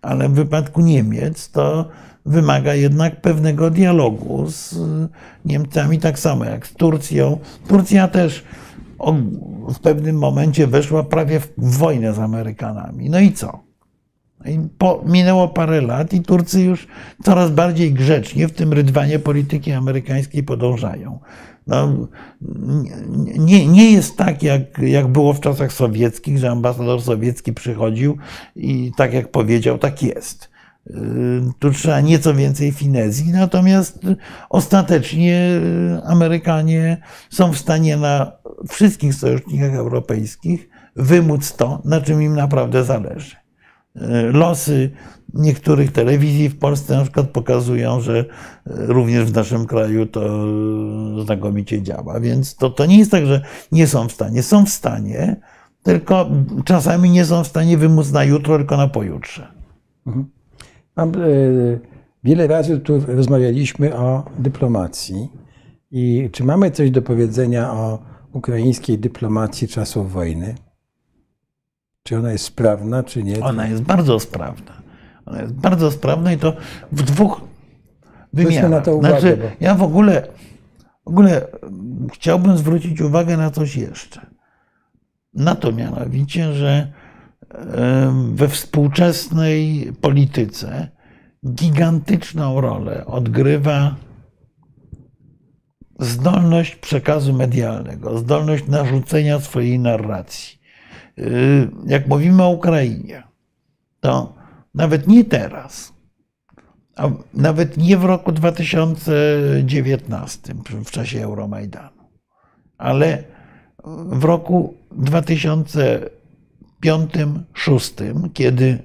ale 0.01 0.29
w 0.29 0.33
wypadku 0.33 0.81
Niemiec 0.81 1.51
to 1.51 1.89
wymaga 2.25 2.73
jednak 2.73 3.21
pewnego 3.21 3.69
dialogu 3.69 4.45
z 4.49 4.75
Niemcami, 5.45 5.99
tak 5.99 6.19
samo 6.19 6.45
jak 6.45 6.67
z 6.67 6.73
Turcją. 6.73 7.39
Turcja 7.67 8.07
też 8.07 8.43
o- 8.99 9.13
w 9.73 9.79
pewnym 9.79 10.17
momencie 10.17 10.67
weszła 10.67 11.03
prawie 11.03 11.39
w 11.39 11.51
wojnę 11.57 12.13
z 12.13 12.19
Amerykanami. 12.19 13.09
No 13.09 13.19
i 13.19 13.31
co? 13.31 13.59
I 14.45 14.59
po, 14.77 15.03
minęło 15.05 15.47
parę 15.47 15.81
lat 15.81 16.13
i 16.13 16.21
Turcy 16.21 16.61
już 16.61 16.87
coraz 17.23 17.51
bardziej 17.51 17.93
grzecznie 17.93 18.47
w 18.47 18.51
tym 18.51 18.73
rydwanie 18.73 19.19
polityki 19.19 19.71
amerykańskiej 19.71 20.43
podążają. 20.43 21.19
No, 21.67 22.07
nie, 23.37 23.67
nie 23.67 23.91
jest 23.91 24.17
tak, 24.17 24.43
jak, 24.43 24.79
jak 24.79 25.07
było 25.07 25.33
w 25.33 25.39
czasach 25.39 25.73
sowieckich, 25.73 26.37
że 26.37 26.49
ambasador 26.49 27.01
sowiecki 27.01 27.53
przychodził 27.53 28.17
i 28.55 28.91
tak 28.97 29.13
jak 29.13 29.31
powiedział, 29.31 29.77
tak 29.77 30.03
jest. 30.03 30.49
Yy, 30.89 30.97
Tu 31.59 31.71
trzeba 31.71 32.01
nieco 32.01 32.33
więcej 32.33 32.71
finezji, 32.71 33.31
natomiast 33.31 33.99
ostatecznie 34.49 35.61
Amerykanie 36.05 36.97
są 37.29 37.53
w 37.53 37.57
stanie 37.57 37.97
na 37.97 38.31
wszystkich 38.69 39.13
sojusznikach 39.13 39.73
europejskich 39.73 40.69
wymóc 40.95 41.53
to, 41.53 41.81
na 41.85 42.01
czym 42.01 42.21
im 42.21 42.35
naprawdę 42.35 42.83
zależy 42.83 43.35
losy 44.33 44.91
niektórych 45.33 45.91
telewizji 45.91 46.49
w 46.49 46.59
Polsce 46.59 46.97
na 46.97 47.03
przykład 47.03 47.29
pokazują, 47.29 48.01
że 48.01 48.25
również 48.65 49.25
w 49.25 49.35
naszym 49.35 49.65
kraju 49.65 50.05
to 50.05 50.45
znakomicie 51.25 51.81
działa. 51.81 52.19
Więc 52.19 52.55
to, 52.55 52.69
to 52.69 52.85
nie 52.85 52.97
jest 52.97 53.11
tak, 53.11 53.25
że 53.25 53.41
nie 53.71 53.87
są 53.87 54.07
w 54.07 54.11
stanie. 54.11 54.43
Są 54.43 54.65
w 54.65 54.69
stanie, 54.69 55.35
tylko 55.83 56.29
czasami 56.65 57.09
nie 57.09 57.25
są 57.25 57.43
w 57.43 57.47
stanie 57.47 57.77
wymóc 57.77 58.11
na 58.11 58.23
jutro, 58.23 58.57
tylko 58.57 58.77
na 58.77 58.87
pojutrze. 58.87 59.47
Mam, 60.97 61.09
e, 61.09 61.13
wiele 62.23 62.47
razy 62.47 62.79
tu 62.79 62.99
rozmawialiśmy 63.07 63.95
o 63.97 64.25
dyplomacji. 64.39 65.29
I 65.91 66.29
czy 66.31 66.43
mamy 66.43 66.71
coś 66.71 66.91
do 66.91 67.01
powiedzenia 67.01 67.71
o 67.73 67.99
ukraińskiej 68.33 68.99
dyplomacji 68.99 69.67
czasów 69.67 70.11
wojny? 70.11 70.55
Czy 72.03 72.17
ona 72.17 72.31
jest 72.31 72.43
sprawna, 72.43 73.03
czy 73.03 73.23
nie? 73.23 73.39
Ona 73.39 73.67
jest 73.67 73.83
bardzo 73.83 74.19
sprawna. 74.19 74.81
Ona 75.25 75.41
jest 75.41 75.53
bardzo 75.53 75.91
sprawna 75.91 76.33
i 76.33 76.37
to 76.37 76.53
w 76.91 77.03
dwóch 77.03 77.41
wymiarach. 78.33 78.71
na 78.71 78.81
to 78.81 78.95
uwagę, 78.95 79.19
Znaczy, 79.21 79.37
bo- 79.37 79.49
ja 79.59 79.75
w 79.75 79.83
ogóle, 79.83 80.27
w 81.05 81.07
ogóle 81.09 81.47
chciałbym 82.13 82.57
zwrócić 82.57 83.01
uwagę 83.01 83.37
na 83.37 83.51
coś 83.51 83.75
jeszcze. 83.75 84.25
Na 85.33 85.55
to 85.55 85.71
mianowicie, 85.71 86.53
że 86.53 86.93
we 88.33 88.47
współczesnej 88.47 89.91
polityce 90.01 90.87
gigantyczną 91.45 92.61
rolę 92.61 93.05
odgrywa 93.05 93.95
zdolność 95.99 96.75
przekazu 96.75 97.33
medialnego, 97.33 98.17
zdolność 98.17 98.67
narzucenia 98.67 99.39
swojej 99.39 99.79
narracji. 99.79 100.59
Y, 101.19 101.69
Jak 101.85 102.07
mówimy 102.07 102.43
o 102.43 102.49
Ukrainie, 102.49 103.23
to 103.99 104.35
nawet 104.73 105.07
nie 105.07 105.25
teraz, 105.25 105.93
a 106.95 107.09
nawet 107.33 107.77
nie 107.77 107.97
w 107.97 108.05
roku 108.05 108.31
2019, 108.31 110.53
w 110.85 110.91
czasie 110.91 111.23
Euromajdanu, 111.23 112.09
ale 112.77 113.23
w 114.09 114.23
roku 114.23 114.73
2005-2006, 116.83 118.29
kiedy, 118.33 118.79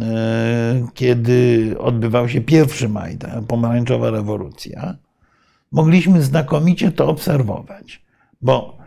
e, 0.00 0.86
kiedy 0.94 1.74
odbywał 1.78 2.28
się 2.28 2.40
pierwszy 2.40 2.88
Majdan, 2.88 3.46
pomarańczowa 3.46 4.10
rewolucja, 4.10 4.96
mogliśmy 5.72 6.22
znakomicie 6.22 6.92
to 6.92 7.08
obserwować, 7.08 8.02
bo 8.42 8.78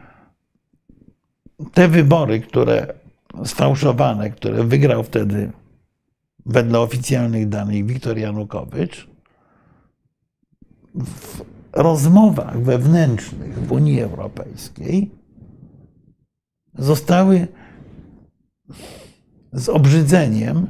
te 1.74 1.88
wybory, 1.88 2.40
które 2.40 2.94
sfałszowane, 3.46 4.30
które 4.30 4.64
wygrał 4.64 5.04
wtedy 5.04 5.52
wedle 6.46 6.80
oficjalnych 6.80 7.50
danych 7.50 7.86
Wiktor 7.86 8.18
Janukowycz, 8.18 9.08
w 10.96 11.42
rozmowach 11.74 12.62
wewnętrznych 12.62 13.60
w 13.60 13.72
Unii 13.72 14.02
Europejskiej 14.02 15.12
zostały 16.78 17.48
z 19.54 19.70
obrzydzeniem 19.70 20.68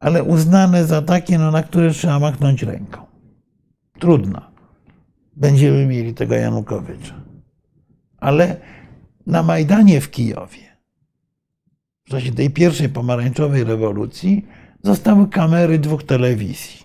ale 0.00 0.22
uznane 0.24 0.84
za 0.84 1.02
takie, 1.02 1.38
no, 1.38 1.50
na 1.50 1.62
które 1.62 1.90
trzeba 1.90 2.18
machnąć 2.18 2.62
ręką. 2.62 3.06
Trudno. 3.98 4.50
Będziemy 5.36 5.86
mieli 5.86 6.14
tego 6.14 6.34
Janukowycza. 6.34 7.14
Ale 8.18 8.60
na 9.26 9.42
Majdanie 9.42 10.00
w 10.00 10.10
Kijowie, 10.10 10.76
w 12.04 12.10
czasie 12.10 12.32
tej 12.32 12.50
pierwszej 12.50 12.88
pomarańczowej 12.88 13.64
rewolucji, 13.64 14.46
zostały 14.82 15.28
kamery 15.28 15.78
dwóch 15.78 16.04
telewizji. 16.04 16.80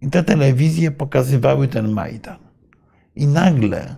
I 0.00 0.10
te 0.10 0.24
telewizje 0.24 0.90
pokazywały 0.90 1.68
ten 1.68 1.92
Majdan. 1.92 2.38
I 3.16 3.26
nagle, 3.26 3.96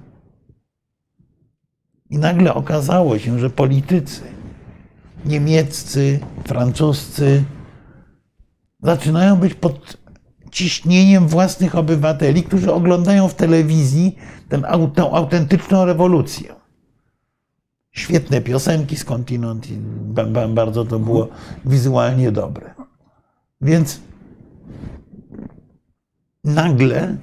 i 2.12 2.18
nagle 2.18 2.54
okazało 2.54 3.18
się, 3.18 3.38
że 3.38 3.50
politycy 3.50 4.22
niemieccy, 5.24 6.20
francuscy 6.44 7.44
zaczynają 8.82 9.36
być 9.36 9.54
pod 9.54 9.96
ciśnieniem 10.50 11.28
własnych 11.28 11.74
obywateli, 11.74 12.42
którzy 12.42 12.72
oglądają 12.72 13.28
w 13.28 13.34
telewizji 13.34 14.16
tę 14.94 15.10
autentyczną 15.12 15.84
rewolucję. 15.84 16.54
Świetne 17.92 18.40
piosenki 18.40 18.96
skądinąd 18.96 19.70
i 19.70 19.78
bardzo 20.54 20.84
to 20.84 20.98
było 20.98 21.28
wizualnie 21.64 22.32
dobre. 22.32 22.74
Więc 23.60 24.00
nagle 26.44 27.16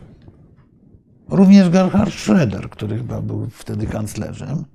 również 1.29 1.69
Gerhard 1.69 2.11
Schröder, 2.11 2.69
który 2.69 2.97
chyba 2.97 3.21
był 3.21 3.49
wtedy 3.49 3.87
kanclerzem, 3.87 4.65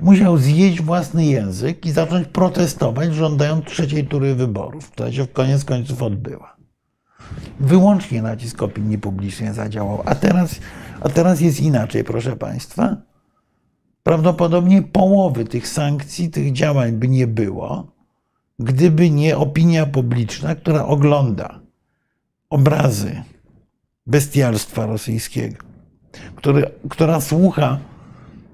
musiał 0.00 0.38
zjeść 0.38 0.82
własny 0.82 1.26
język 1.26 1.86
i 1.86 1.90
zacząć 1.90 2.28
protestować, 2.28 3.14
żądając 3.14 3.64
trzeciej 3.64 4.06
tury 4.06 4.34
wyborów, 4.34 4.90
która 4.90 5.12
się 5.12 5.24
w 5.24 5.32
koniec 5.32 5.64
końców 5.64 6.02
odbyła. 6.02 6.56
Wyłącznie 7.60 8.22
nacisk 8.22 8.62
opinii 8.62 8.98
publicznej 8.98 9.54
zadziałał. 9.54 10.02
A 10.04 10.14
teraz, 10.14 10.60
a 11.00 11.08
teraz 11.08 11.40
jest 11.40 11.60
inaczej, 11.60 12.04
proszę 12.04 12.36
Państwa. 12.36 12.96
Prawdopodobnie 14.02 14.82
połowy 14.82 15.44
tych 15.44 15.68
sankcji, 15.68 16.30
tych 16.30 16.52
działań 16.52 16.92
by 16.92 17.08
nie 17.08 17.26
było, 17.26 17.92
gdyby 18.58 19.10
nie 19.10 19.36
opinia 19.36 19.86
publiczna, 19.86 20.54
która 20.54 20.86
ogląda 20.86 21.60
obrazy 22.50 23.22
bestialstwa 24.06 24.86
rosyjskiego, 24.86 25.56
który, 26.36 26.70
która 26.88 27.20
słucha 27.20 27.78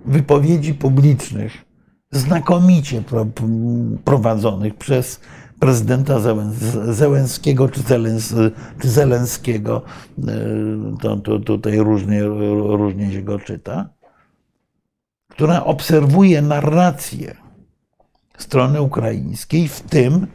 wypowiedzi 0.06 0.74
publicznych, 0.74 1.64
znakomicie 2.12 3.02
prowadzonych 4.04 4.74
przez 4.74 5.20
prezydenta 5.60 6.20
Zełenskiego 6.92 7.68
czy, 7.68 7.80
Zelens, 7.80 8.34
czy 8.80 8.90
Zelenskiego, 8.90 9.82
e, 10.18 10.32
to, 11.00 11.16
to 11.16 11.38
tutaj 11.38 11.78
różnie, 11.78 12.24
różnie 12.76 13.12
się 13.12 13.22
go 13.22 13.38
czyta, 13.38 13.88
która 15.28 15.64
obserwuje 15.64 16.42
narrację 16.42 17.36
strony 18.38 18.82
ukraińskiej, 18.82 19.68
w 19.68 19.80
tym 19.80 20.26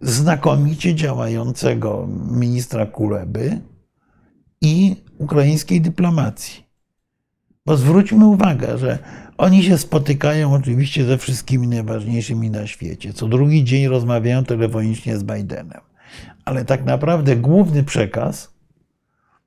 znakomicie 0.00 0.94
działającego 0.94 2.08
ministra 2.30 2.86
Kuleby 2.86 3.60
i 4.60 4.96
ukraińskiej 5.18 5.80
dyplomacji. 5.80 6.61
Bo 7.66 7.76
zwróćmy 7.76 8.26
uwagę, 8.26 8.78
że 8.78 8.98
oni 9.38 9.62
się 9.62 9.78
spotykają 9.78 10.54
oczywiście 10.54 11.04
ze 11.04 11.18
wszystkimi 11.18 11.68
najważniejszymi 11.68 12.50
na 12.50 12.66
świecie. 12.66 13.12
Co 13.12 13.28
drugi 13.28 13.64
dzień 13.64 13.88
rozmawiają 13.88 14.44
telefonicznie 14.44 15.18
z 15.18 15.24
Bidenem. 15.24 15.80
Ale 16.44 16.64
tak 16.64 16.84
naprawdę 16.84 17.36
główny 17.36 17.84
przekaz 17.84 18.52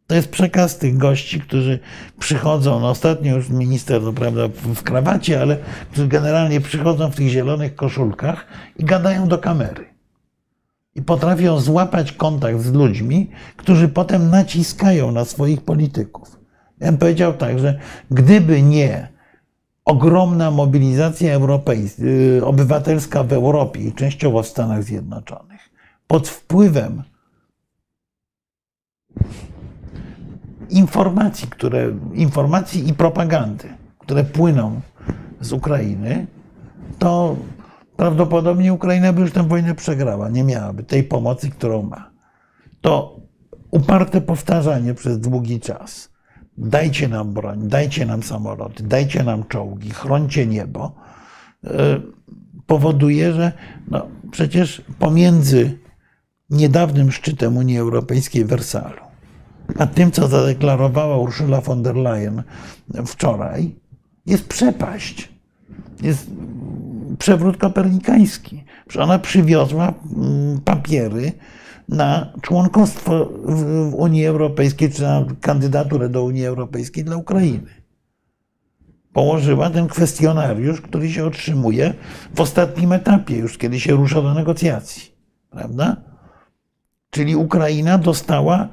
to 0.08 0.16
jest 0.16 0.30
przekaz 0.30 0.78
tych 0.78 0.98
gości, 0.98 1.42
którzy 1.42 1.80
przychodzą, 2.20 2.80
no 2.80 2.90
ostatnio 2.90 3.36
już 3.36 3.50
minister, 3.50 4.02
no 4.02 4.14
prawda, 4.14 4.48
w 4.48 4.84
krawacie, 4.84 5.42
ale 5.42 5.58
którzy 5.92 6.08
generalnie 6.08 6.62
przychodzą 6.62 7.12
w 7.12 7.16
tych 7.16 7.28
zielonych 7.28 7.76
koszulkach 7.76 8.46
i 8.78 8.84
gadają 8.84 9.28
do 9.28 9.38
kamery. 9.38 9.86
I 10.96 11.02
potrafią 11.02 11.60
złapać 11.60 12.12
kontakt 12.12 12.60
z 12.60 12.74
ludźmi, 12.74 13.32
którzy 13.58 13.88
potem 13.88 14.30
naciskają 14.30 15.12
na 15.12 15.26
swoich 15.26 15.62
polityków. 15.62 16.45
Ja 16.80 16.88
bym 16.88 16.98
powiedział 16.98 17.34
tak, 17.34 17.60
że 17.60 17.80
gdyby 18.12 18.62
nie 18.62 19.16
ogromna 19.86 20.52
mobilizacja 20.52 21.34
europejska, 21.34 22.04
y, 22.04 22.46
obywatelska 22.46 23.24
w 23.24 23.34
Europie 23.34 23.82
i 23.82 23.94
częściowo 23.94 24.44
w 24.44 24.48
Stanach 24.48 24.84
Zjednoczonych, 24.84 25.70
pod 26.08 26.28
wpływem 26.28 27.04
informacji, 30.70 31.48
które, 31.48 31.92
informacji 32.14 32.90
i 32.90 32.94
propagandy, 32.94 33.70
które 34.00 34.24
płyną 34.24 34.82
z 35.42 35.54
Ukrainy, 35.54 36.28
to 37.00 37.36
prawdopodobnie 37.98 38.74
Ukraina 38.74 39.14
by 39.14 39.22
już 39.22 39.32
tę 39.32 39.48
wojnę 39.48 39.76
przegrała, 39.76 40.30
nie 40.30 40.44
miałaby 40.44 40.84
tej 40.84 41.04
pomocy, 41.04 41.50
którą 41.50 41.84
ma. 41.84 42.12
To 42.82 43.20
uparte 43.72 44.22
powtarzanie 44.22 44.94
przez 44.94 45.20
długi 45.20 45.60
czas 45.60 46.15
dajcie 46.58 47.08
nam 47.08 47.34
broń, 47.34 47.68
dajcie 47.68 48.06
nam 48.06 48.24
samoloty, 48.24 48.84
dajcie 48.84 49.24
nam 49.24 49.44
czołgi, 49.48 49.90
chroncie 49.90 50.48
niebo, 50.48 50.96
e, 51.64 52.02
powoduje, 52.68 53.34
że 53.34 53.52
no, 53.88 54.08
przecież 54.32 54.82
pomiędzy 55.00 55.78
niedawnym 56.50 57.12
szczytem 57.12 57.58
Unii 57.58 57.78
Europejskiej 57.78 58.46
w 58.46 58.48
Wersalu, 58.48 59.02
a 59.80 59.88
tym, 59.88 60.12
co 60.12 60.28
zadeklarowała 60.28 61.18
Ursula 61.18 61.62
von 61.62 61.84
der 61.84 61.96
Leyen 61.96 62.44
wczoraj, 63.06 63.76
jest 64.26 64.48
przepaść. 64.48 65.36
Jest 66.02 66.30
przewrót 67.20 67.58
kopernikański. 67.58 68.64
Ona 69.00 69.20
przywiozła 69.20 69.94
mm, 70.16 70.62
papiery, 70.62 71.32
na 71.90 72.34
członkostwo 72.42 73.30
w 73.46 73.94
Unii 73.94 74.26
Europejskiej, 74.26 74.92
czy 74.92 75.02
na 75.02 75.26
kandydaturę 75.42 76.10
do 76.10 76.24
Unii 76.24 76.46
Europejskiej 76.46 77.04
dla 77.04 77.18
Ukrainy. 77.18 77.86
Położyła 79.14 79.70
ten 79.70 79.88
kwestionariusz, 79.88 80.82
który 80.82 81.12
się 81.12 81.26
otrzymuje 81.26 81.94
w 82.36 82.42
ostatnim 82.42 82.92
etapie, 82.92 83.38
już 83.38 83.58
kiedy 83.58 83.80
się 83.80 83.96
rusza 83.96 84.22
do 84.22 84.34
negocjacji. 84.34 85.16
Prawda? 85.50 85.98
Czyli 87.10 87.36
Ukraina 87.36 87.98
dostała 87.98 88.70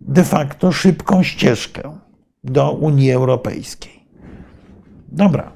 de 0.00 0.24
facto 0.24 0.72
szybką 0.72 1.22
ścieżkę 1.22 1.98
do 2.44 2.72
Unii 2.72 3.12
Europejskiej. 3.12 4.06
Dobra. 5.08 5.52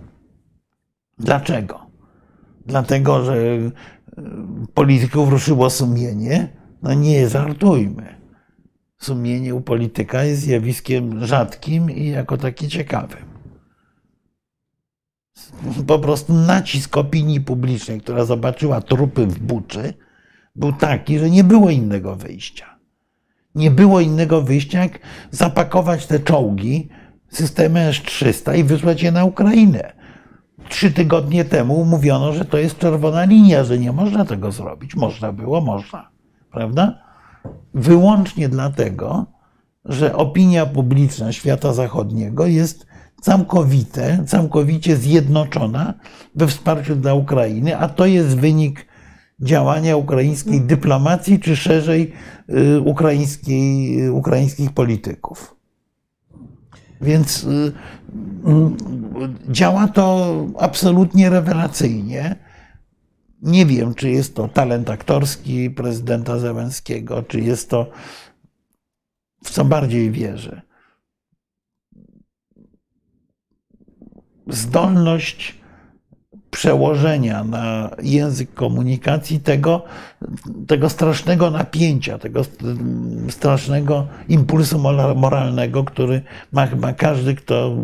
Dlaczego? 1.19 1.87
Dlatego, 2.67 3.25
że 3.25 3.37
polityków 4.75 5.29
ruszyło 5.29 5.71
sumienie, 5.71 6.56
no 6.83 6.95
nie 6.95 7.29
żartujmy. 7.29 8.17
Sumienie 8.99 9.55
u 9.55 9.61
polityka 9.61 10.25
jest 10.25 10.43
zjawiskiem 10.43 11.27
rzadkim 11.27 11.91
i 11.91 12.07
jako 12.07 12.37
taki 12.37 12.69
ciekawym. 12.69 13.37
Po 15.87 15.99
prostu 15.99 16.35
nacisk 16.35 16.97
opinii 16.97 17.41
publicznej, 17.41 18.01
która 18.01 18.25
zobaczyła 18.25 18.81
trupy 18.81 19.27
w 19.27 19.39
Buczy, 19.39 19.95
był 20.55 20.73
taki, 20.73 21.19
że 21.19 21.31
nie 21.31 21.45
było 21.45 21.71
innego 21.71 22.17
wyjścia. 22.17 22.79
Nie 23.55 23.71
było 23.71 24.01
innego 24.01 24.43
wyjścia, 24.43 24.83
jak 24.83 24.99
zapakować 25.31 26.07
te 26.07 26.21
czołgi 26.21 26.89
systemem 27.29 27.89
S-300 27.89 28.59
i 28.59 28.65
wysłać 28.65 29.03
je 29.03 29.13
na 29.13 29.25
Ukrainę. 29.25 29.93
Trzy 30.69 30.93
tygodnie 30.93 31.45
temu 31.45 31.85
mówiono, 31.85 32.33
że 32.33 32.45
to 32.45 32.59
jest 32.59 32.79
czerwona 32.79 33.25
linia, 33.25 33.65
że 33.65 33.79
nie 33.79 33.93
można 33.93 34.25
tego 34.25 34.53
zrobić. 34.53 34.97
Można 34.97 35.33
było, 35.33 35.61
można 35.61 36.16
prawda? 36.57 36.99
Wyłącznie 37.75 38.49
dlatego, 38.49 39.27
że 39.85 40.17
opinia 40.17 40.67
publiczna 40.67 41.33
świata 41.33 41.73
zachodniego 41.73 42.47
jest 42.47 42.87
całkowite, 43.21 44.25
całkowicie 44.27 44.97
zjednoczona 44.97 45.95
we 46.35 46.47
wsparciu 46.47 46.97
dla 46.97 47.15
Ukrainy, 47.15 47.79
a 47.79 47.89
to 47.89 48.07
jest 48.07 48.37
wynik 48.37 48.87
działania 49.41 49.97
ukraińskiej 49.97 50.61
dyplomacji, 50.61 51.41
czy 51.41 51.57
szerzej 51.57 52.13
y, 52.51 52.81
ukraińskiej, 52.81 54.11
ukraińskich 54.11 54.73
polityków. 54.73 55.57
Więc 57.01 57.45
y, 57.45 57.49
y, 57.49 57.73
działa 59.53 59.89
to 59.89 60.37
absolutnie 60.59 61.31
rewelacyjnie. 61.31 62.46
Nie 63.47 63.67
wiem, 63.67 63.95
czy 63.95 64.11
jest 64.11 64.35
to 64.35 64.49
talent 64.49 64.91
aktorski 64.91 65.71
prezydenta 65.71 66.39
Zełenskiego, 66.39 67.23
czy 67.23 67.41
jest 67.41 67.71
to, 67.71 67.91
w 69.45 69.51
co 69.51 69.65
bardziej 69.65 70.11
wierzę, 70.11 70.63
zdolność 74.47 75.55
przełożenia 76.51 77.45
na 77.45 77.91
język 78.03 78.55
komunikacji 78.55 79.41
tego, 79.41 79.83
tego 80.67 80.89
strasznego 80.89 81.51
napięcia, 81.51 82.19
tego 82.19 82.43
strasznego 83.31 84.07
impulsu 84.29 84.79
moralnego, 85.17 85.85
który 85.85 86.23
ma 86.53 86.67
chyba 86.67 86.93
każdy, 86.93 87.35
kto 87.35 87.77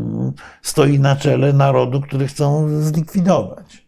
stoi 0.63 0.99
na 1.01 1.17
czele 1.17 1.53
narodu, 1.53 2.01
który 2.01 2.27
chcą 2.27 2.69
zlikwidować. 2.83 3.82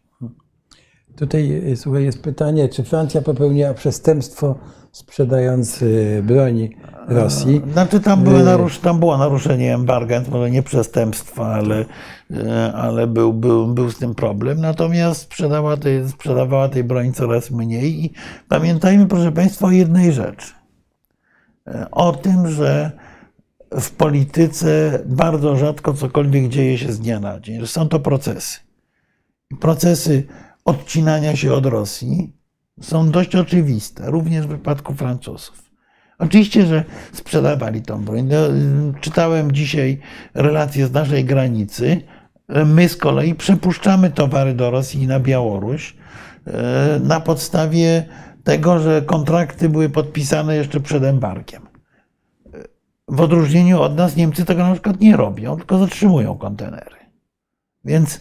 Tutaj 1.17 1.63
słuchaj, 1.77 2.05
jest 2.05 2.23
pytanie, 2.23 2.69
czy 2.69 2.85
Francja 2.85 3.23
popełniła 3.23 3.75
przestępstwo 3.75 4.55
sprzedając 4.93 5.83
y, 5.83 6.23
broń 6.27 6.69
Rosji? 7.09 7.63
Znaczy 7.73 8.01
tam, 8.01 8.25
były 8.25 8.41
y, 8.41 8.45
narusz, 8.45 8.79
tam 8.79 8.99
było 8.99 9.19
naruszenie 9.19 9.75
embarga, 9.75 10.23
może 10.31 10.51
nie 10.51 10.63
przestępstwa, 10.63 11.47
ale, 11.47 11.81
y, 11.81 12.53
ale 12.75 13.07
był, 13.07 13.33
był, 13.33 13.67
był 13.67 13.91
z 13.91 13.99
tym 13.99 14.15
problem. 14.15 14.61
Natomiast 14.61 15.21
sprzedała 15.21 15.77
tej, 15.77 16.09
sprzedawała 16.09 16.69
tej 16.69 16.85
broni 16.85 17.13
coraz 17.13 17.51
mniej. 17.51 18.05
I 18.05 18.13
pamiętajmy, 18.49 19.07
proszę 19.07 19.33
Państwa, 19.33 19.67
o 19.67 19.71
jednej 19.71 20.13
rzeczy. 20.13 20.53
O 21.91 22.13
tym, 22.13 22.49
że 22.49 22.93
w 23.81 23.91
polityce 23.91 24.99
bardzo 25.07 25.57
rzadko 25.57 25.95
cokolwiek 25.95 26.49
dzieje 26.49 26.79
się 26.79 26.93
z 26.93 27.01
dnia 27.01 27.21
na 27.21 27.41
dzień, 27.41 27.61
że 27.61 27.67
są 27.67 27.89
to 27.89 28.01
procesy. 28.01 28.59
Procesy 29.61 30.27
odcinania 30.65 31.37
się 31.37 31.53
od 31.53 31.67
Rosji 31.67 32.33
są 32.81 33.11
dość 33.11 33.37
oczywiste, 33.37 34.11
również 34.11 34.47
w 34.47 34.49
przypadku 34.49 34.95
Francuzów. 34.95 35.65
Oczywiście, 36.19 36.67
że 36.67 36.85
sprzedawali 37.13 37.83
tą 37.83 38.05
broń. 38.05 38.29
Czytałem 39.01 39.53
dzisiaj 39.53 40.01
relacje 40.35 40.87
z 40.87 40.93
naszej 40.93 41.25
granicy. 41.25 42.01
My 42.67 42.89
z 42.89 42.97
kolei 42.97 43.35
przepuszczamy 43.35 44.11
towary 44.11 44.55
do 44.55 44.71
Rosji 44.71 45.03
i 45.03 45.07
na 45.07 45.21
Białoruś 45.21 45.97
e, 46.47 47.01
na 47.03 47.21
podstawie 47.21 48.05
tego, 48.45 48.79
że 48.79 49.03
kontrakty 49.03 49.69
były 49.69 49.89
podpisane 49.89 50.57
jeszcze 50.57 50.81
przed 50.81 51.05
embarkiem. 51.05 51.63
W 53.09 53.21
odróżnieniu 53.21 53.83
od 53.83 53.97
nas 53.97 54.17
Niemcy 54.17 54.45
tego 54.45 54.67
na 54.67 54.73
przykład 54.73 55.01
nie 55.01 55.17
robią, 55.17 55.57
tylko 55.57 55.79
zatrzymują 55.79 56.39
kontenery. 56.39 56.97
Więc 57.85 58.21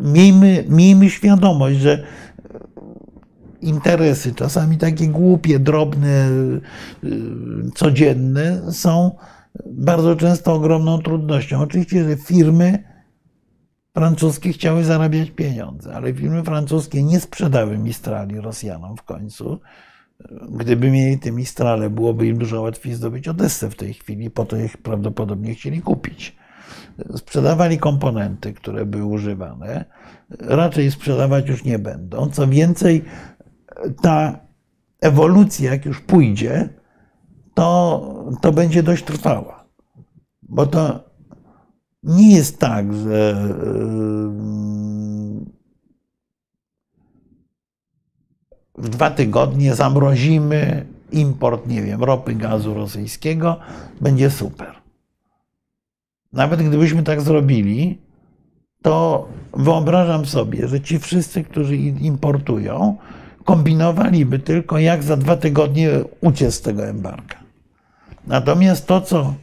miejmy, 0.00 0.64
miejmy 0.68 1.10
świadomość, 1.10 1.78
że 1.78 2.04
interesy, 3.60 4.34
czasami 4.34 4.78
takie 4.78 5.08
głupie, 5.08 5.58
drobne, 5.58 6.28
y, 7.04 7.70
codzienne, 7.74 8.72
są 8.72 9.16
bardzo 9.66 10.16
często 10.16 10.54
ogromną 10.54 10.98
trudnością. 10.98 11.60
Oczywiście, 11.60 12.04
że 12.04 12.16
firmy 12.16 12.84
francuskie 13.94 14.52
chciały 14.52 14.84
zarabiać 14.84 15.30
pieniądze, 15.30 15.94
ale 15.94 16.14
firmy 16.14 16.42
francuskie 16.42 17.02
nie 17.02 17.20
sprzedały 17.20 17.78
Mistrali 17.78 18.40
Rosjanom 18.40 18.96
w 18.96 19.02
końcu. 19.02 19.60
Gdyby 20.50 20.90
mieli 20.90 21.18
te 21.18 21.32
Mistrale, 21.32 21.90
byłoby 21.90 22.26
im 22.26 22.38
dużo 22.38 22.62
łatwiej 22.62 22.94
zdobyć 22.94 23.28
Odessę 23.28 23.70
w 23.70 23.74
tej 23.74 23.94
chwili, 23.94 24.30
po 24.30 24.44
to 24.44 24.56
ich 24.56 24.76
prawdopodobnie 24.76 25.54
chcieli 25.54 25.82
kupić. 25.82 26.36
Sprzedawali 27.16 27.78
komponenty, 27.78 28.52
które 28.52 28.86
były 28.86 29.04
używane. 29.04 29.84
Raczej 30.40 30.90
sprzedawać 30.90 31.48
już 31.48 31.64
nie 31.64 31.78
będą. 31.78 32.30
Co 32.30 32.46
więcej, 32.46 33.04
ta 34.02 34.38
ewolucja, 35.00 35.70
jak 35.70 35.84
już 35.84 36.00
pójdzie, 36.00 36.68
to, 37.54 38.30
to 38.40 38.52
będzie 38.52 38.82
dość 38.82 39.04
trwała. 39.04 39.64
Bo 40.42 40.66
to 40.66 41.10
nie 42.02 42.36
jest 42.36 42.58
tak, 42.58 42.94
że 42.94 43.34
w 48.78 48.88
dwa 48.88 49.10
tygodnie 49.10 49.74
zamrozimy 49.74 50.86
import, 51.12 51.66
nie 51.66 51.82
wiem, 51.82 52.04
ropy, 52.04 52.34
gazu 52.34 52.74
rosyjskiego, 52.74 53.56
będzie 54.00 54.30
super. 54.30 54.79
Nawet 56.32 56.62
gdybyśmy 56.62 57.02
tak 57.02 57.20
zrobili, 57.20 57.98
to 58.82 59.28
wyobrażam 59.54 60.26
sobie, 60.26 60.68
że 60.68 60.80
ci 60.80 60.98
wszyscy, 60.98 61.44
którzy 61.44 61.76
importują, 61.76 62.96
kombinowaliby 63.44 64.38
tylko, 64.38 64.78
jak 64.78 65.02
za 65.02 65.16
dwa 65.16 65.36
tygodnie 65.36 65.90
uciec 66.20 66.54
z 66.54 66.60
tego 66.60 66.86
embarga. 66.86 67.36
Natomiast 68.26 68.86
to, 68.86 69.00
co 69.00 69.34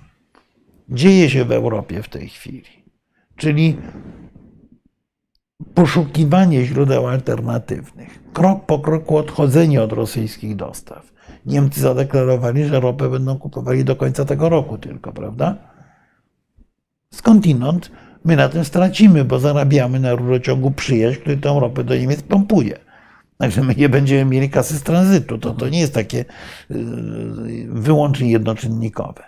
dzieje 0.89 1.29
się 1.29 1.45
w 1.45 1.51
Europie 1.51 2.03
w 2.03 2.09
tej 2.09 2.29
chwili, 2.29 2.83
czyli 3.35 3.77
poszukiwanie 5.73 6.65
źródeł 6.65 7.07
alternatywnych, 7.07 8.23
krok 8.33 8.65
po 8.65 8.79
kroku 8.79 9.17
odchodzenie 9.17 9.81
od 9.83 9.93
rosyjskich 9.93 10.55
dostaw. 10.55 11.13
Niemcy 11.45 11.81
zadeklarowali, 11.81 12.65
że 12.65 12.79
ropę 12.79 13.09
będą 13.09 13.37
kupowali 13.37 13.85
do 13.85 13.95
końca 13.95 14.25
tego 14.25 14.49
roku 14.49 14.77
tylko, 14.77 15.11
prawda? 15.11 15.57
Skądinąd 17.13 17.91
my 18.25 18.35
na 18.35 18.49
tym 18.49 18.65
stracimy, 18.65 19.25
bo 19.25 19.39
zarabiamy 19.39 19.99
na 19.99 20.15
rurociągu 20.15 20.71
przyjaźń, 20.71 21.19
który 21.19 21.37
tę 21.37 21.57
ropę 21.59 21.83
do 21.83 21.95
Niemiec 21.97 22.21
pompuje. 22.21 22.79
Także 23.37 23.63
my 23.63 23.75
nie 23.75 23.89
będziemy 23.89 24.25
mieli 24.25 24.49
kasy 24.49 24.77
z 24.77 24.83
tranzytu. 24.83 25.37
To, 25.37 25.51
to 25.51 25.69
nie 25.69 25.79
jest 25.79 25.93
takie 25.93 26.19
y, 26.19 26.25
wyłącznie 27.69 28.31
jednoczynnikowe. 28.31 29.23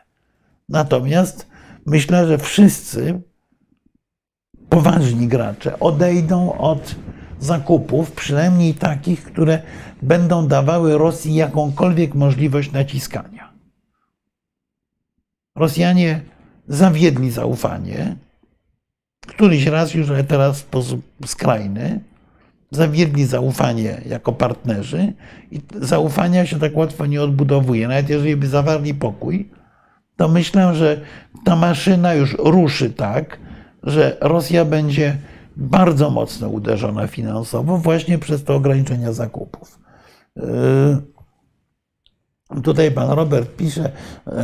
Natomiast 0.69 1.47
myślę, 1.85 2.27
że 2.27 2.37
wszyscy 2.37 3.21
poważni 4.69 5.27
gracze 5.27 5.79
odejdą 5.79 6.53
od 6.53 6.95
zakupów, 7.39 8.11
przynajmniej 8.11 8.73
takich, 8.73 9.23
które 9.23 9.61
będą 10.01 10.47
dawały 10.47 10.97
Rosji 10.97 11.35
jakąkolwiek 11.35 12.15
możliwość 12.15 12.71
naciskania. 12.71 13.53
Rosjanie 15.55 16.21
zawiedli 16.69 17.31
zaufanie, 17.31 18.15
któryś 19.27 19.65
raz 19.65 19.93
już, 19.93 20.09
ale 20.09 20.23
teraz 20.23 20.57
w 20.57 20.61
sposób 20.61 21.01
skrajny, 21.25 21.99
zawiedli 22.71 23.25
zaufanie 23.25 24.01
jako 24.05 24.33
partnerzy 24.33 25.13
i 25.51 25.61
zaufania 25.75 26.45
się 26.45 26.59
tak 26.59 26.77
łatwo 26.77 27.05
nie 27.05 27.21
odbudowuje. 27.21 27.87
Nawet 27.87 28.09
jeżeli 28.09 28.35
by 28.35 28.47
zawarli 28.47 28.93
pokój, 28.93 29.49
to 30.17 30.27
myślę, 30.27 30.75
że 30.75 31.01
ta 31.45 31.55
maszyna 31.55 32.13
już 32.13 32.35
ruszy 32.39 32.89
tak, 32.89 33.39
że 33.83 34.17
Rosja 34.21 34.65
będzie 34.65 35.17
bardzo 35.55 36.09
mocno 36.09 36.49
uderzona 36.49 37.07
finansowo 37.07 37.77
właśnie 37.77 38.17
przez 38.17 38.43
te 38.43 38.53
ograniczenia 38.53 39.13
zakupów. 39.13 39.79
Tutaj 42.63 42.91
pan 42.91 43.09
Robert 43.09 43.55
pisze, 43.55 43.91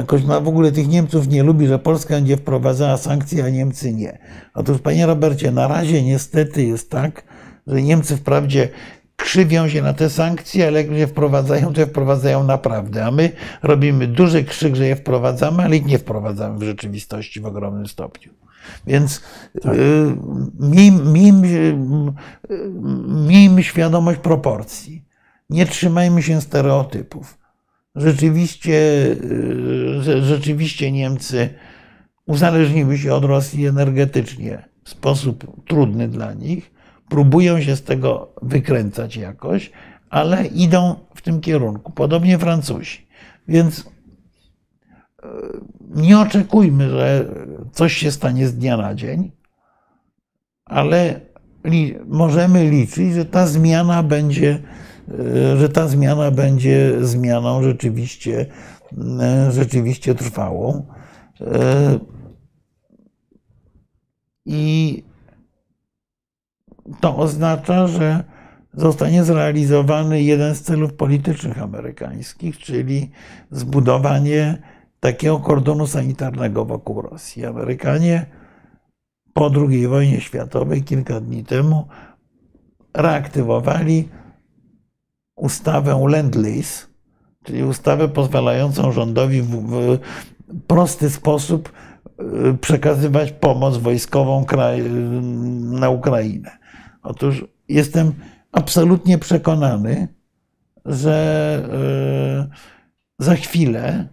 Koźma 0.08 0.40
w 0.40 0.48
ogóle 0.48 0.72
tych 0.72 0.88
Niemców 0.88 1.28
nie 1.28 1.44
lubi, 1.44 1.68
że 1.68 1.80
Polska 1.80 2.14
będzie 2.14 2.38
wprowadzała 2.38 2.98
sankcje, 2.98 3.46
a 3.46 3.50
Niemcy 3.50 3.94
nie. 3.94 4.20
Otóż, 4.54 4.80
panie 4.80 5.06
Robercie, 5.06 5.52
na 5.52 5.68
razie 5.68 6.04
niestety 6.04 6.64
jest 6.64 6.92
tak, 6.92 7.24
że 7.68 7.82
Niemcy 7.82 8.18
wprawdzie 8.18 8.70
krzywią 9.16 9.70
się 9.70 9.82
na 9.82 9.94
te 9.94 10.10
sankcje, 10.10 10.68
ale 10.68 10.84
jak 10.84 10.92
je 10.92 11.08
wprowadzają, 11.08 11.74
to 11.74 11.82
je 11.82 11.88
wprowadzają 11.88 12.44
naprawdę. 12.44 13.06
A 13.06 13.12
my 13.12 13.32
robimy 13.64 14.08
duży 14.08 14.44
krzyk, 14.44 14.76
że 14.76 14.88
je 14.88 14.96
wprowadzamy, 14.96 15.64
ale 15.64 15.76
ich 15.76 15.86
nie 15.86 16.00
wprowadzamy 16.00 16.60
w 16.60 16.64
rzeczywistości 16.64 17.42
w 17.42 17.46
ogromnym 17.46 17.88
stopniu. 17.88 18.32
Więc 18.88 19.22
tak. 19.62 19.76
Y, 19.76 20.16
miejmy 23.28 23.64
świadomość 23.64 24.20
proporcji. 24.20 25.06
Nie 25.50 25.66
trzymajmy 25.66 26.24
się 26.24 26.42
stereotypów. 26.42 27.45
Rzeczywiście, 27.96 28.74
y, 30.08 30.22
rzeczywiście 30.22 30.92
Niemcy 30.92 31.50
uzależniły 32.26 32.98
się 32.98 33.14
od 33.14 33.24
Rosji 33.24 33.68
energetycznie 33.68 34.70
w 34.84 34.90
sposób 34.90 35.66
trudny 35.68 36.08
dla 36.08 36.34
nich 36.34 36.76
próbują 37.10 37.62
się 37.62 37.76
z 37.76 37.84
tego 37.84 38.34
wykręcać 38.42 39.18
jakoś, 39.18 39.72
ale 40.10 40.46
idą 40.46 40.96
w 41.16 41.22
tym 41.22 41.42
kierunku. 41.42 41.92
Podobnie 41.92 42.40
Francuzi. 42.40 43.08
Więc 43.48 43.80
e, 45.24 45.28
nie 45.96 46.20
oczekujmy, 46.20 46.90
że 46.90 47.26
coś 47.72 47.94
się 47.94 48.12
stanie 48.12 48.48
z 48.48 48.56
dnia 48.56 48.78
na 48.78 48.96
dzień, 48.96 49.32
ale 50.66 51.20
możemy 52.08 52.70
liczyć, 52.70 53.14
że 53.14 53.26
ta 53.26 53.48
zmiana 53.48 54.04
będzie, 54.04 54.60
że 55.58 55.70
ta 55.70 55.88
zmiana 55.88 56.32
będzie 56.32 57.06
zmianą 57.06 57.64
rzeczywiście, 57.64 58.46
e, 59.22 59.52
rzeczywiście 59.52 60.16
trwałą. 60.16 60.86
I 64.46 65.04
to 67.00 67.18
oznacza, 67.18 67.88
że 67.88 68.24
zostanie 68.74 69.24
zrealizowany 69.24 70.22
jeden 70.22 70.56
z 70.56 70.62
celów 70.62 70.94
politycznych 70.94 71.62
amerykańskich, 71.62 72.58
czyli 72.58 73.12
zbudowanie 73.52 74.62
takiego 75.00 75.40
kordonu 75.40 75.88
sanitarnego 75.88 76.66
wokół 76.66 77.02
Rosji. 77.02 77.46
Amerykanie 77.46 78.26
po 79.34 79.52
II 79.70 79.88
wojnie 79.88 80.22
światowej, 80.22 80.84
kilka 80.84 81.20
dni 81.20 81.44
temu, 81.44 81.88
reaktywowali 82.94 84.10
ustawę 85.36 85.92
Land-Lease, 85.92 86.88
czyli 87.44 87.64
ustawę 87.64 88.08
pozwalającą 88.08 88.92
rządowi 88.92 89.42
w, 89.42 90.00
prosty 90.68 91.10
sposób 91.10 91.72
y, 92.52 92.58
przekazywać 92.58 93.32
pomoc 93.32 93.78
wojskową 93.78 94.46
kraj, 94.46 94.84
na 95.62 95.90
Ukrainę. 95.90 96.52
Otóż 97.04 97.46
jestem 97.70 98.14
absolutnie 98.52 99.18
przekonany, 99.18 100.08
że 100.86 101.62
y, 103.20 103.24
za 103.26 103.36
chwilę 103.36 104.08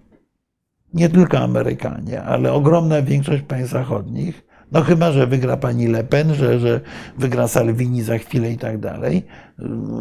nie 0.94 1.08
tylko 1.08 1.38
Amerykanie, 1.38 2.22
ale 2.22 2.52
ogromna 2.52 3.02
większość 3.02 3.42
państw 3.42 3.72
zachodnich, 3.72 4.46
no 4.72 4.82
chyba, 4.82 5.12
że 5.12 5.26
wygra 5.26 5.56
pani 5.56 5.86
Le 5.86 6.04
Pen, 6.04 6.34
że, 6.34 6.60
że 6.60 6.80
wygra 7.18 7.48
Salvini 7.48 8.02
za 8.02 8.18
chwilę 8.18 8.52
i 8.52 8.58
tak 8.58 8.78
dalej, 8.78 9.26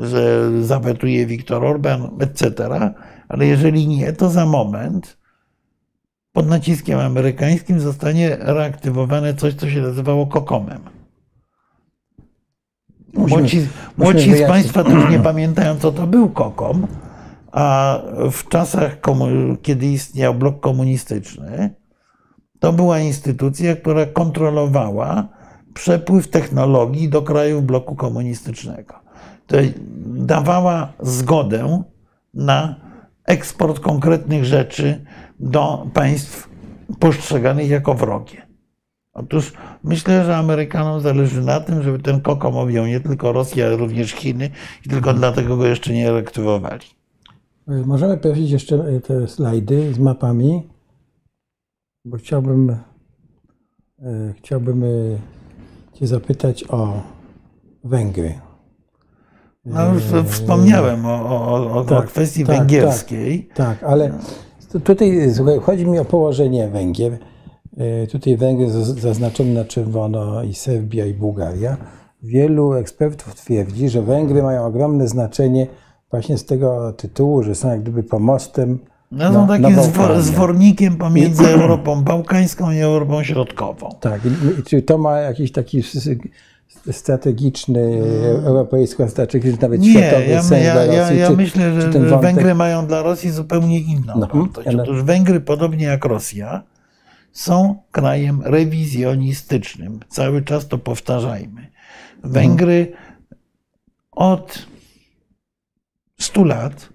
że 0.02 0.52
zawetuje 0.64 1.26
Viktor 1.26 1.65
Orban, 1.65 2.10
etc. 2.19 2.53
Ale 3.30 3.45
jeżeli 3.45 3.88
nie, 3.88 4.14
to 4.14 4.30
za 4.30 4.45
moment 4.45 5.18
pod 6.34 6.48
naciskiem 6.48 6.99
amerykańskim 6.99 7.80
zostanie 7.80 8.38
reaktywowane 8.39 9.34
coś, 9.34 9.53
co 9.53 9.69
się 9.69 9.81
nazywało 9.81 10.27
kokomem. 10.27 10.81
Młodzi, 13.14 13.68
młodzi 13.98 14.35
z 14.35 14.48
Państwa 14.48 14.84
też 14.84 15.10
nie 15.11 15.19
pamiętają, 15.19 15.76
co 15.80 15.91
to 15.91 16.07
był 16.07 16.30
kokom, 16.30 16.88
a 17.52 17.98
w 18.31 18.48
czasach, 18.48 18.98
kiedy 19.61 19.85
istniał 19.85 20.34
blok 20.34 20.60
komunistyczny, 20.60 21.81
to 22.61 22.73
była 22.73 22.99
instytucja, 22.99 23.75
która 23.75 24.05
kontrolowała 24.05 25.27
przepływ 25.73 26.27
technologii 26.27 27.09
do 27.09 27.21
krajów 27.21 27.65
bloku 27.65 27.95
komunistycznego. 27.95 28.93
To 29.47 29.57
dawała 30.05 30.93
zgodę 30.99 31.83
na 32.33 32.75
eksport 33.25 33.79
konkretnych 33.79 34.45
rzeczy 34.45 35.05
do 35.39 35.88
państw 35.93 36.49
postrzeganych 36.99 37.69
jako 37.69 37.93
wrogie. 37.93 38.41
Otóż 39.13 39.53
myślę, 39.83 40.25
że 40.25 40.38
Amerykanom 40.38 41.01
zależy 41.01 41.41
na 41.41 41.59
tym, 41.59 41.83
żeby 41.83 41.99
ten 41.99 42.21
kokom 42.21 42.57
objął 42.57 42.85
nie 42.85 42.99
tylko 42.99 43.31
Rosję, 43.31 43.65
ale 43.65 43.77
również 43.77 44.11
Chiny 44.11 44.49
i 44.85 44.89
tylko 44.89 45.13
dlatego 45.13 45.57
go 45.57 45.65
jeszcze 45.65 45.93
nie 45.93 46.11
reaktywowali. 46.11 46.85
Możemy 47.67 48.17
prosić 48.17 48.51
jeszcze 48.51 49.01
te 49.01 49.27
slajdy 49.27 49.93
z 49.93 49.99
mapami, 49.99 50.69
bo 52.06 52.18
chciałbym, 52.18 52.69
e, 52.69 54.34
chciałbym 54.38 54.84
e, 54.84 54.88
Cię 55.94 56.07
zapytać 56.07 56.64
o 56.69 57.02
Węgry. 57.84 58.40
No 59.65 59.94
już 59.94 60.03
wspomniałem 60.32 61.06
o, 61.06 61.26
o, 61.30 61.72
o 61.72 61.84
tak, 61.84 62.07
kwestii 62.07 62.45
tak, 62.45 62.57
węgierskiej. 62.57 63.49
Tak, 63.56 63.80
tak 63.80 63.90
ale 63.90 64.11
tutaj 64.84 65.34
chodzi 65.61 65.88
mi 65.88 65.99
o 65.99 66.06
położenie 66.06 66.68
Węgier. 66.68 67.18
E, 67.78 68.07
tutaj 68.07 68.38
Węgry 68.38 68.69
zaznaczone 68.82 69.53
na 69.53 69.65
czerwono 69.65 70.44
i 70.44 70.53
Serbia 70.53 71.06
i 71.06 71.14
Bułgaria. 71.14 71.78
Wielu 72.23 72.73
ekspertów 72.73 73.36
twierdzi, 73.36 73.90
że 73.90 74.02
Węgry 74.02 74.44
mają 74.44 74.65
ogromne 74.65 75.07
znaczenie 75.07 75.68
właśnie 76.11 76.38
z 76.38 76.45
tego 76.45 76.94
tytułu, 76.94 77.44
że 77.44 77.56
są 77.56 77.69
jak 77.69 77.82
gdyby 77.82 78.03
pomostem. 78.03 78.80
No, 79.11 79.33
są 79.33 79.47
takim 79.47 79.75
zwornikiem 80.19 80.97
pomiędzy 80.97 81.47
Europą 81.59 82.03
Bałkańską 82.03 82.71
i 82.71 82.79
Europą 82.79 83.23
Środkową. 83.23 83.89
Tak, 83.99 84.21
czy 84.65 84.81
to 84.81 84.97
ma 84.97 85.17
jakiś 85.17 85.51
taki 85.51 85.83
strategiczny, 86.91 87.99
hmm. 88.01 88.45
europejsko-strategiczny, 88.45 89.61
nawet 89.61 89.81
Nie, 89.81 89.91
światowy 89.91 90.25
ja, 90.25 90.43
sens 90.43 90.65
ja, 90.65 90.73
dla 90.73 90.85
Rosji? 90.85 90.97
Ja, 90.97 91.11
ja 91.11 91.27
czy, 91.27 91.38
myślę, 91.38 91.81
że, 91.81 92.09
że 92.09 92.17
Węgry 92.17 92.55
mają 92.55 92.88
dla 92.88 93.01
Rosji 93.01 93.31
zupełnie 93.31 93.79
inną 93.79 94.13
no, 94.17 94.27
wartość. 94.27 94.75
Otóż 94.75 95.03
Węgry, 95.03 95.39
podobnie 95.39 95.85
jak 95.85 96.05
Rosja, 96.05 96.63
są 97.31 97.75
krajem 97.91 98.41
rewizjonistycznym. 98.45 99.99
Cały 100.09 100.41
czas 100.41 100.67
to 100.67 100.77
powtarzajmy. 100.77 101.67
Węgry 102.23 102.93
od 104.11 104.65
100 106.19 106.43
lat 106.43 106.89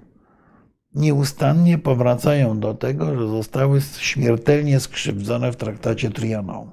nieustannie 0.96 1.78
powracają 1.78 2.60
do 2.60 2.74
tego, 2.74 3.18
że 3.18 3.28
zostały 3.28 3.80
śmiertelnie 3.80 4.80
skrzywdzone 4.80 5.52
w 5.52 5.56
traktacie 5.56 6.10
Trianon. 6.10 6.70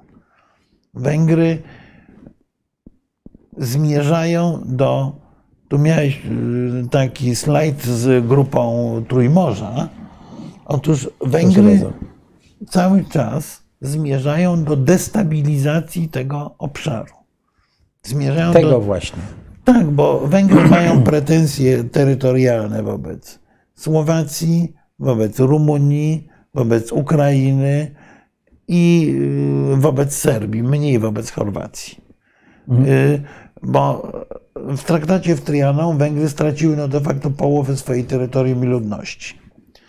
Węgry 0.94 1.62
zmierzają 3.58 4.62
do. 4.64 5.12
Tu 5.68 5.78
miałeś 5.78 6.22
y, 6.84 6.88
taki 6.90 7.36
slajd 7.36 7.82
z 7.82 8.26
grupą 8.26 8.90
Trójmorza. 9.08 9.88
Otóż 10.64 11.10
Węgry 11.20 11.80
cały 12.68 13.04
czas 13.04 13.62
zmierzają 13.80 14.64
do 14.64 14.76
destabilizacji 14.76 16.08
tego 16.08 16.54
obszaru. 16.58 17.14
Zmierzają 18.02 18.52
tego 18.52 18.70
do, 18.70 18.80
właśnie. 18.80 19.22
Tak, 19.64 19.90
bo 19.90 20.20
Węgry 20.20 20.68
mają 20.68 21.02
pretensje 21.12 21.84
terytorialne 21.84 22.82
wobec 22.82 23.43
Słowacji, 23.74 24.74
wobec 24.98 25.38
Rumunii, 25.38 26.28
wobec 26.54 26.92
Ukrainy 26.92 27.94
i 28.68 29.14
y, 29.72 29.76
wobec 29.76 30.16
Serbii, 30.16 30.62
mniej 30.62 30.98
wobec 30.98 31.30
Chorwacji. 31.30 32.04
Mhm. 32.68 32.88
Y, 32.88 33.22
bo 33.62 34.12
w 34.56 34.82
traktacie 34.82 35.36
w 35.36 35.40
Trianon 35.40 35.98
Węgry 35.98 36.28
straciły 36.28 36.76
no 36.76 36.88
de 36.88 37.00
facto 37.00 37.30
połowę 37.30 37.76
swojej 37.76 38.04
terytorium 38.04 38.64
i 38.64 38.66
ludności. 38.66 39.44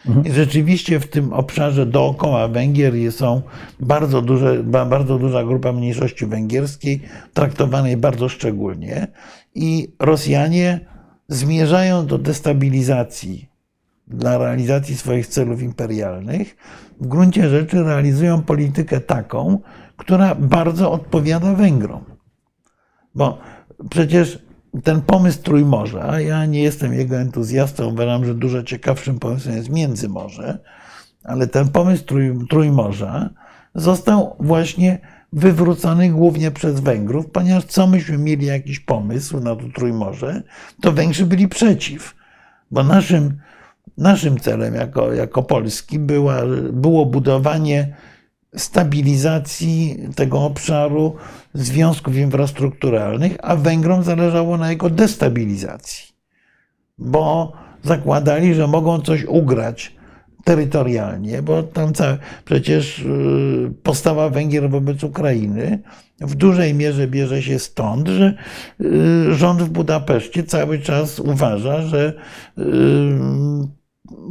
Mhm. 0.08 0.26
I 0.26 0.32
rzeczywiście 0.32 1.00
w 1.00 1.08
tym 1.08 1.34
obszarze 1.34 1.86
dookoła 1.86 2.48
Węgier 2.48 2.94
są 3.12 3.42
bardzo, 3.80 4.22
duże, 4.22 4.64
bardzo 4.64 5.20
duża 5.20 5.44
grupa 5.44 5.72
mniejszości 5.72 6.26
węgierskiej, 6.26 7.02
traktowanej 7.34 7.98
bardzo 7.98 8.30
szczególnie. 8.30 9.08
I 9.56 9.94
Rosjanie 10.00 10.80
zmierzają 11.28 12.06
do 12.06 12.18
destabilizacji 12.18 13.50
dla 14.08 14.38
realizacji 14.38 14.98
swoich 14.98 15.28
celów 15.28 15.62
imperialnych. 15.62 16.56
W 17.02 17.08
gruncie 17.08 17.50
rzeczy 17.50 17.84
realizują 17.84 18.42
politykę 18.42 19.00
taką, 19.00 19.60
która 19.98 20.36
bardzo 20.36 20.92
odpowiada 20.92 21.54
Węgrom. 21.54 22.04
Bo 23.16 23.38
przecież 23.90 24.46
ten 24.84 25.02
pomysł 25.02 25.42
Trójmorza, 25.42 26.20
ja 26.20 26.46
nie 26.46 26.64
jestem 26.64 26.94
jego 26.94 27.16
entuzjastą, 27.16 27.86
uważam, 27.86 28.26
że 28.26 28.36
dużo 28.36 28.64
ciekawszym 28.64 29.20
pomysłem 29.20 29.56
jest 29.56 29.70
Międzymorze, 29.70 30.60
ale 31.24 31.48
ten 31.48 31.70
pomysł 31.70 32.06
trój, 32.06 32.48
Trójmorza 32.50 33.30
został 33.76 34.36
właśnie 34.40 35.00
wywrócony 35.34 36.10
głównie 36.10 36.52
przez 36.52 36.80
Węgrów, 36.80 37.32
ponieważ 37.32 37.66
co 37.66 37.88
myśmy 37.88 38.18
mieli 38.18 38.46
jakiś 38.46 38.80
pomysł 38.80 39.40
na 39.40 39.56
to 39.56 39.64
Trójmorze, 39.76 40.44
to 40.82 40.92
Węgrzy 40.92 41.26
byli 41.26 41.48
przeciw, 41.48 42.16
bo 42.72 42.84
naszym, 42.84 43.40
naszym 43.98 44.40
celem 44.40 44.76
jako, 44.76 45.14
jako 45.14 45.44
Polski 45.44 46.00
była, 46.00 46.42
było 46.72 47.06
budowanie 47.06 47.96
stabilizacji 48.56 49.98
tego 50.16 50.42
obszaru 50.42 51.16
związków 51.54 52.16
infrastrukturalnych, 52.16 53.38
a 53.44 53.56
Węgrom 53.56 54.04
zależało 54.04 54.58
na 54.58 54.70
jego 54.70 54.90
destabilizacji, 54.90 56.16
bo 56.98 57.54
zakładali, 57.84 58.54
że 58.54 58.68
mogą 58.68 59.02
coś 59.02 59.24
ugrać 59.24 59.96
terytorialnie, 60.44 61.42
bo 61.42 61.64
tam 61.64 61.94
całe, 61.94 62.18
przecież 62.46 63.00
y, 63.00 63.74
postawa 63.84 64.30
Węgier 64.30 64.70
wobec 64.70 65.04
Ukrainy 65.04 65.80
w 66.22 66.36
dużej 66.36 66.74
mierze 66.74 67.08
bierze 67.08 67.42
się 67.42 67.60
stąd, 67.60 68.08
że 68.08 68.34
y, 68.82 69.34
rząd 69.34 69.62
w 69.62 69.70
Budapeszcie 69.70 70.44
cały 70.44 70.80
czas 70.80 71.20
uważa, 71.20 71.82
że 71.82 72.14
y, 72.58 72.64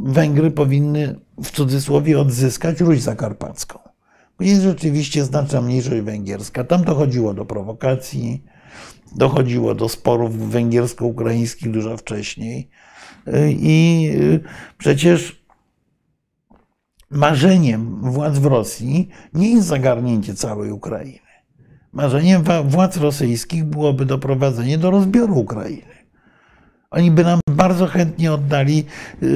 Węgry 0.03 0.51
powinny 0.51 1.19
w 1.43 1.51
cudzysłowie 1.51 2.19
odzyskać 2.19 2.79
Ruś 2.79 3.01
Zakarpacką. 3.01 3.79
Jest 4.39 4.61
rzeczywiście 4.61 5.25
znaczna 5.25 5.61
mniejszość 5.61 6.01
węgierska. 6.01 6.63
Tam 6.63 6.83
dochodziło 6.83 7.33
do 7.33 7.45
prowokacji, 7.45 8.43
dochodziło 9.15 9.75
do 9.75 9.89
sporów 9.89 10.49
węgiersko-ukraińskich 10.51 11.71
dużo 11.71 11.97
wcześniej. 11.97 12.69
I 13.49 14.11
przecież 14.77 15.45
marzeniem 17.09 18.11
władz 18.11 18.37
w 18.37 18.45
Rosji 18.45 19.09
nie 19.33 19.51
jest 19.51 19.67
zagarnięcie 19.67 20.33
całej 20.33 20.71
Ukrainy. 20.71 21.19
Marzeniem 21.93 22.43
władz 22.65 22.97
rosyjskich 22.97 23.63
byłoby 23.63 24.05
doprowadzenie 24.05 24.77
do 24.77 24.91
rozbioru 24.91 25.39
Ukrainy. 25.39 25.94
Oni 26.95 27.11
by 27.11 27.23
nam 27.23 27.39
bardzo 27.49 27.87
chętnie 27.87 28.33
oddali 28.33 28.85
yy, 29.21 29.29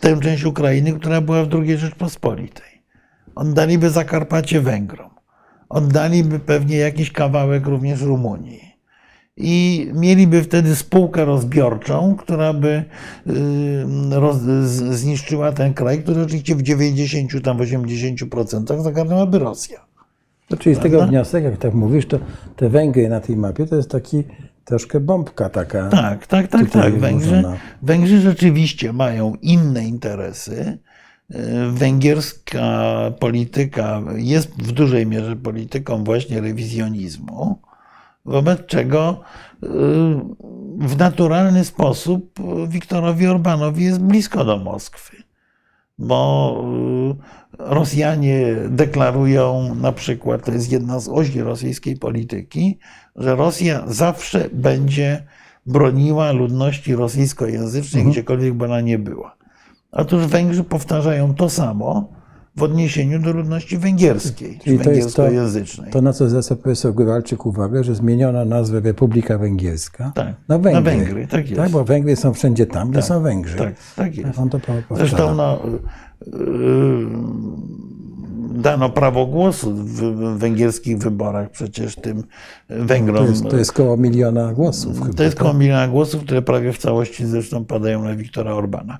tę 0.00 0.20
część 0.20 0.44
Ukrainy, 0.44 0.92
która 0.92 1.20
była 1.20 1.44
w 1.44 1.54
II 1.54 1.78
Rzeczpospolitej. 1.78 2.82
Oddaliby 3.34 3.90
Zakarpacie 3.90 4.60
Węgrom. 4.60 5.10
Oddaliby 5.68 6.38
pewnie 6.38 6.76
jakiś 6.76 7.12
kawałek 7.12 7.66
również 7.66 8.00
Rumunii. 8.00 8.72
i 9.36 9.90
mieliby 9.94 10.42
wtedy 10.42 10.76
spółkę 10.76 11.24
rozbiorczą, 11.24 12.16
która 12.18 12.52
by 12.52 12.84
y, 13.26 13.32
roz, 14.10 14.36
zniszczyła 14.90 15.52
ten 15.52 15.74
kraj, 15.74 16.02
który 16.02 16.22
oczywiście 16.22 16.56
w 16.56 16.62
90, 16.62 17.44
tam 17.44 17.58
80% 17.58 18.82
zagarnęłaby 18.82 19.38
Rosja. 19.38 19.80
To 20.48 20.56
czyli 20.56 20.74
z 20.74 20.78
tego 20.78 21.06
wniosek, 21.06 21.44
jak 21.44 21.56
tak 21.56 21.74
mówisz, 21.74 22.06
to 22.06 22.18
te 22.56 22.68
Węgry 22.68 23.08
na 23.08 23.20
tej 23.20 23.36
mapie 23.36 23.66
to 23.66 23.76
jest 23.76 23.90
taki 23.90 24.24
troszkę 24.64 25.00
bombka 25.00 25.48
taka. 25.48 25.88
Tak, 25.88 26.26
tak, 26.26 26.48
tak, 26.48 26.70
tak. 26.70 26.98
Węgrzy, 26.98 27.42
Węgrzy 27.82 28.20
rzeczywiście 28.20 28.92
mają 28.92 29.34
inne 29.42 29.84
interesy. 29.84 30.78
Węgierska 31.70 32.94
polityka 33.20 34.02
jest 34.16 34.50
w 34.50 34.72
dużej 34.72 35.06
mierze 35.06 35.36
polityką 35.36 36.04
właśnie 36.04 36.40
rewizjonizmu 36.40 37.62
wobec 38.24 38.66
czego 38.66 39.20
y, 39.62 39.66
w 40.78 40.98
naturalny 40.98 41.64
sposób 41.64 42.40
Wiktorowi 42.68 43.26
Orbanowi 43.26 43.84
jest 43.84 44.00
blisko 44.00 44.44
do 44.44 44.56
Moskwy, 44.58 45.21
bo 46.02 46.64
y, 47.18 47.42
Rosjanie 47.58 48.56
deklarują 48.68 49.74
na 49.74 49.92
przykład, 49.92 50.44
to 50.44 50.52
jest 50.52 50.72
jedna 50.72 51.00
z 51.00 51.08
osi 51.08 51.40
rosyjskiej 51.40 51.96
polityki, 51.96 52.78
że 53.16 53.36
Rosja 53.36 53.82
zawsze 53.86 54.48
będzie 54.52 55.22
broniła 55.66 56.32
ludności 56.32 56.94
rosyjskojęzycznej, 56.94 58.00
mhm. 58.00 58.12
gdziekolwiek 58.12 58.54
by 58.54 58.64
ona 58.64 58.80
nie 58.80 58.98
była. 58.98 59.36
Otóż 59.92 60.26
Węgrzy 60.26 60.64
powtarzają 60.64 61.34
to 61.34 61.50
samo, 61.50 62.08
w 62.56 62.62
odniesieniu 62.62 63.18
do 63.18 63.32
ludności 63.32 63.78
węgierskiej, 63.78 64.58
Czyli 64.64 64.78
czy 64.78 64.84
węgierskojęzycznej. 64.84 65.86
To, 65.86 65.98
to, 65.98 66.02
na 66.02 66.12
co 66.12 66.28
zwraca 66.28 66.56
profesor 66.56 66.94
Grywalczyk 66.94 67.46
uwagę, 67.46 67.84
że 67.84 67.94
zmieniono 67.94 68.44
nazwę 68.44 68.80
Republika 68.80 69.38
Węgierska 69.38 70.12
tak, 70.14 70.34
na 70.48 70.58
Węgry. 70.58 70.72
Na 70.72 70.80
Węgry, 70.80 71.26
tak 71.26 71.50
jest. 71.50 71.62
Tak, 71.62 71.70
bo 71.70 71.84
Węgry 71.84 72.16
są 72.16 72.34
wszędzie 72.34 72.66
tam, 72.66 72.90
gdzie 72.90 73.00
tak, 73.00 73.08
są 73.08 73.22
Węgrzy. 73.22 73.58
Tak, 73.58 73.74
tak 73.96 74.16
jest. 74.16 74.38
On 74.38 74.50
to 74.50 74.60
Zresztą 74.90 75.34
no, 75.34 75.62
dano 78.54 78.90
prawo 78.90 79.26
głosu 79.26 79.74
w 79.74 80.38
węgierskich 80.38 80.98
wyborach 80.98 81.50
przecież 81.50 81.96
tym 81.96 82.22
Węgrom. 82.68 83.24
To 83.24 83.30
jest, 83.30 83.48
to 83.48 83.56
jest 83.56 83.72
koło 83.72 83.96
miliona 83.96 84.52
głosów. 84.52 84.98
To 84.98 85.04
chyba, 85.04 85.24
jest 85.24 85.36
koło 85.36 85.50
tak? 85.50 85.60
miliona 85.60 85.88
głosów, 85.88 86.24
które 86.24 86.42
prawie 86.42 86.72
w 86.72 86.78
całości 86.78 87.26
zresztą 87.26 87.64
padają 87.64 88.04
na 88.04 88.16
Wiktora 88.16 88.52
Orbana. 88.52 88.98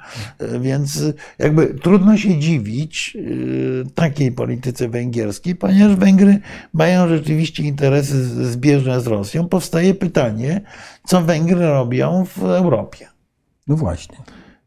Więc 0.60 1.02
jakby 1.38 1.66
trudno 1.66 2.16
się 2.16 2.38
dziwić 2.38 3.16
y, 3.16 3.84
takiej 3.94 4.32
polityce 4.32 4.88
węgierskiej, 4.88 5.54
ponieważ 5.56 5.96
Węgry 5.96 6.38
mają 6.72 7.08
rzeczywiście 7.08 7.62
interesy 7.62 8.24
zbieżne 8.50 9.00
z 9.00 9.06
Rosją. 9.06 9.48
Powstaje 9.48 9.94
pytanie, 9.94 10.60
co 11.06 11.20
Węgry 11.20 11.66
robią 11.66 12.24
w 12.24 12.42
Europie. 12.42 13.08
No 13.66 13.76
właśnie. 13.76 14.16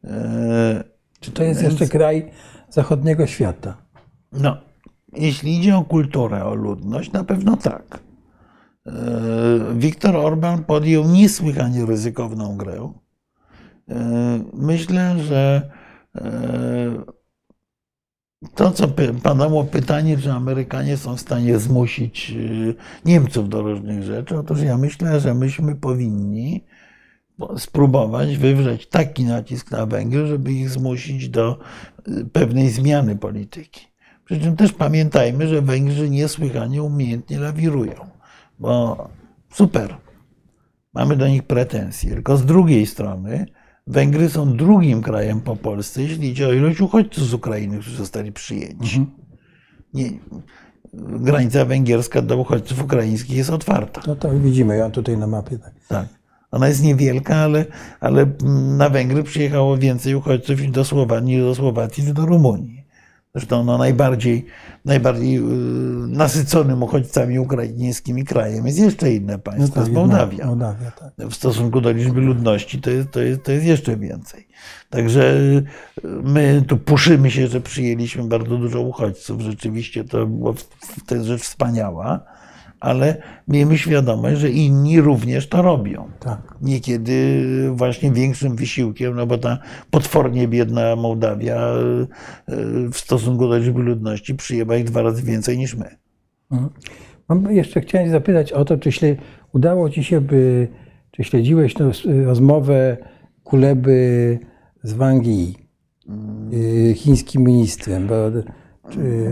E, 0.03 0.83
Czy 1.19 1.31
to 1.31 1.43
jest 1.43 1.61
Więc... 1.61 1.73
jeszcze 1.73 1.87
kraj 1.87 2.31
zachodniego 2.69 3.27
świata? 3.27 3.77
No, 4.31 4.57
jeśli 5.17 5.57
idzie 5.57 5.77
o 5.77 5.83
kulturę, 5.83 6.45
o 6.45 6.55
ludność, 6.55 7.11
na 7.11 7.23
pewno 7.23 7.57
tak. 7.57 7.99
E, 8.85 8.91
Viktor 9.75 10.15
Orban 10.15 10.63
podjął 10.63 11.05
niesłychanie 11.05 11.85
ryzykowną 11.85 12.57
grę. 12.57 12.93
E, 13.89 14.39
myślę, 14.53 15.19
że 15.19 15.71
e, 16.15 17.03
to, 18.55 18.71
co 18.71 18.87
padało 19.23 19.63
pytanie, 19.63 20.17
czy 20.17 20.31
Amerykanie 20.31 20.97
są 20.97 21.15
w 21.15 21.21
stanie 21.21 21.59
zmusić 21.59 22.33
Niemców 23.05 23.49
do 23.49 23.61
różnych 23.61 24.03
rzeczy, 24.03 24.37
otóż 24.37 24.61
ja 24.61 24.77
myślę, 24.77 25.19
że 25.19 25.33
myśmy 25.33 25.75
powinni 25.75 26.65
spróbować 27.57 28.37
wywrzeć 28.37 28.87
taki 28.87 29.23
nacisk 29.23 29.71
na 29.71 29.85
Węgry, 29.85 30.27
żeby 30.27 30.53
ich 30.53 30.69
zmusić 30.69 31.29
do 31.29 31.59
pewnej 32.33 32.69
zmiany 32.69 33.15
polityki. 33.15 33.94
Przy 34.25 34.39
czym 34.39 34.55
też 34.55 34.73
pamiętajmy, 34.73 35.47
że 35.47 35.61
Węgrzy 35.61 36.09
niesłychanie 36.09 36.83
umiejętnie 36.83 37.39
lawirują, 37.39 37.93
bo 38.59 39.07
super, 39.53 39.97
mamy 40.93 41.15
do 41.15 41.27
nich 41.27 41.43
pretensje. 41.43 42.11
Tylko 42.11 42.37
z 42.37 42.45
drugiej 42.45 42.85
strony 42.85 43.45
Węgry 43.87 44.29
są 44.29 44.57
drugim 44.57 45.01
krajem 45.01 45.41
po 45.41 45.55
Polsce, 45.55 46.01
jeśli 46.01 46.29
idzie 46.29 46.47
o 46.47 46.53
ilość 46.53 46.81
uchodźców 46.81 47.23
z 47.23 47.33
Ukrainy, 47.33 47.79
którzy 47.79 47.97
zostali 47.97 48.31
przyjęci. 48.31 48.97
Mhm. 48.97 49.17
Nie, 49.93 50.09
granica 50.93 51.65
węgierska 51.65 52.21
do 52.21 52.37
uchodźców 52.37 52.83
ukraińskich 52.83 53.37
jest 53.37 53.49
otwarta. 53.49 54.01
No 54.07 54.15
tak, 54.15 54.39
widzimy 54.39 54.77
ją 54.77 54.91
tutaj 54.91 55.17
na 55.17 55.27
mapie. 55.27 55.57
Tak. 55.59 55.73
tak. 55.87 56.07
Ona 56.51 56.67
jest 56.67 56.83
niewielka, 56.83 57.35
ale, 57.35 57.65
ale 57.99 58.25
na 58.77 58.89
Węgry 58.89 59.23
przyjechało 59.23 59.77
więcej 59.77 60.15
uchodźców 60.15 60.61
niż 60.61 60.71
do 60.71 60.85
Słowenii, 60.85 61.39
do 61.39 61.55
Słowacji 61.55 62.03
czy 62.03 62.13
do 62.13 62.25
Rumunii. 62.25 62.84
Zresztą 63.35 63.63
no, 63.63 63.77
najbardziej, 63.77 64.45
najbardziej 64.85 65.37
y, 65.37 65.41
nasyconym 66.07 66.83
uchodźcami 66.83 67.39
ukraińskimi 67.39 68.23
krajem 68.23 68.65
jest 68.65 68.79
jeszcze 68.79 69.13
inne 69.13 69.39
państwo, 69.39 69.67
no 69.67 69.73
tak, 69.73 69.83
jest 69.83 69.91
Mołdawia. 69.91 70.45
Mołdawia 70.45 70.91
tak. 70.91 71.29
W 71.29 71.35
stosunku 71.35 71.81
do 71.81 71.91
liczby 71.91 72.21
ludności 72.21 72.81
to 72.81 72.89
jest, 72.89 73.11
to, 73.11 73.21
jest, 73.21 73.43
to 73.43 73.51
jest 73.51 73.65
jeszcze 73.65 73.97
więcej. 73.97 74.47
Także 74.89 75.35
y, 75.35 75.63
my 76.03 76.63
tu 76.67 76.77
puszymy 76.77 77.31
się, 77.31 77.47
że 77.47 77.61
przyjęliśmy 77.61 78.23
bardzo 78.23 78.57
dużo 78.57 78.81
uchodźców. 78.81 79.41
Rzeczywiście 79.41 80.03
to, 80.03 80.25
było, 80.25 80.55
to 81.05 81.15
jest 81.15 81.27
rzecz 81.27 81.41
wspaniała 81.41 82.34
ale 82.85 83.17
miejmy 83.47 83.77
świadomość, 83.77 84.39
że 84.39 84.49
inni 84.49 85.01
również 85.01 85.47
to 85.47 85.61
robią. 85.61 86.09
Tak. 86.19 86.57
Niekiedy 86.61 87.15
właśnie 87.71 88.11
większym 88.11 88.55
wysiłkiem, 88.55 89.15
no 89.15 89.27
bo 89.27 89.37
ta 89.37 89.57
potwornie 89.91 90.47
biedna 90.47 90.95
Mołdawia 90.95 91.55
e, 91.55 91.75
w 92.91 92.97
stosunku 92.97 93.47
do 93.47 93.57
liczby 93.57 93.83
ludności 93.83 94.35
przyjęła 94.35 94.75
ich 94.75 94.83
dwa 94.83 95.01
razy 95.01 95.23
więcej 95.23 95.57
niż 95.57 95.75
my. 95.75 95.95
Mhm. 96.51 96.71
Mam 97.29 97.51
jeszcze 97.51 97.81
chciałem 97.81 98.09
zapytać 98.09 98.51
o 98.51 98.65
to, 98.65 98.77
czy 98.77 98.91
śle, 98.91 99.15
udało 99.53 99.89
Ci 99.89 100.03
się, 100.03 100.21
by, 100.21 100.67
czy 101.11 101.23
śledziłeś 101.23 101.73
tę 101.73 101.91
rozmowę 102.25 102.97
Kuleby 103.43 104.39
z 104.83 104.93
Wang 104.93 105.27
Yi, 105.27 105.55
mm. 106.09 106.93
chińskim 106.93 107.43
ministrem, 107.43 108.07
bo 108.07 108.15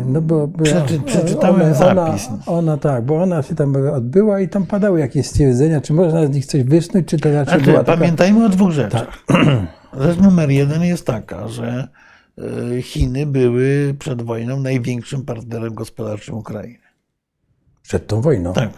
no 0.06 0.22
bo 0.22 0.48
Przeczy, 0.48 1.00
przeczytałem 1.00 1.62
ona, 1.62 1.74
zapis. 1.74 2.28
Ona, 2.28 2.46
ona, 2.46 2.78
tak, 2.78 3.06
bo 3.06 3.22
ona 3.22 3.42
się 3.42 3.56
tam 3.56 3.76
odbyła 3.76 4.40
i 4.40 4.50
tam 4.50 4.66
padały 4.66 5.00
jakieś 5.00 5.28
stwierdzenia, 5.28 5.82
czy 5.82 5.94
można 5.94 6.28
z 6.28 6.30
nich 6.30 6.46
coś 6.46 6.64
wysnuć, 6.64 7.08
czy 7.08 7.18
to 7.18 7.32
raczej 7.32 7.54
znaczy, 7.54 7.72
była 7.72 7.84
Pamiętajmy 7.84 8.40
taka... 8.40 8.54
o 8.54 8.56
dwóch 8.58 8.72
rzeczach. 8.72 9.24
Tak. 9.26 9.38
Rzecz 10.02 10.18
numer 10.18 10.50
jeden 10.50 10.84
jest 10.84 11.06
taka, 11.06 11.48
że 11.48 11.88
e, 12.78 12.82
Chiny 12.82 13.26
były 13.26 13.96
przed 14.00 14.22
wojną 14.22 14.60
największym 14.60 15.26
partnerem 15.26 15.74
gospodarczym 15.74 16.36
Ukrainy. 16.36 16.84
Przed 17.82 18.08
tą 18.08 18.22
wojną? 18.22 18.54
Tak. 18.54 18.70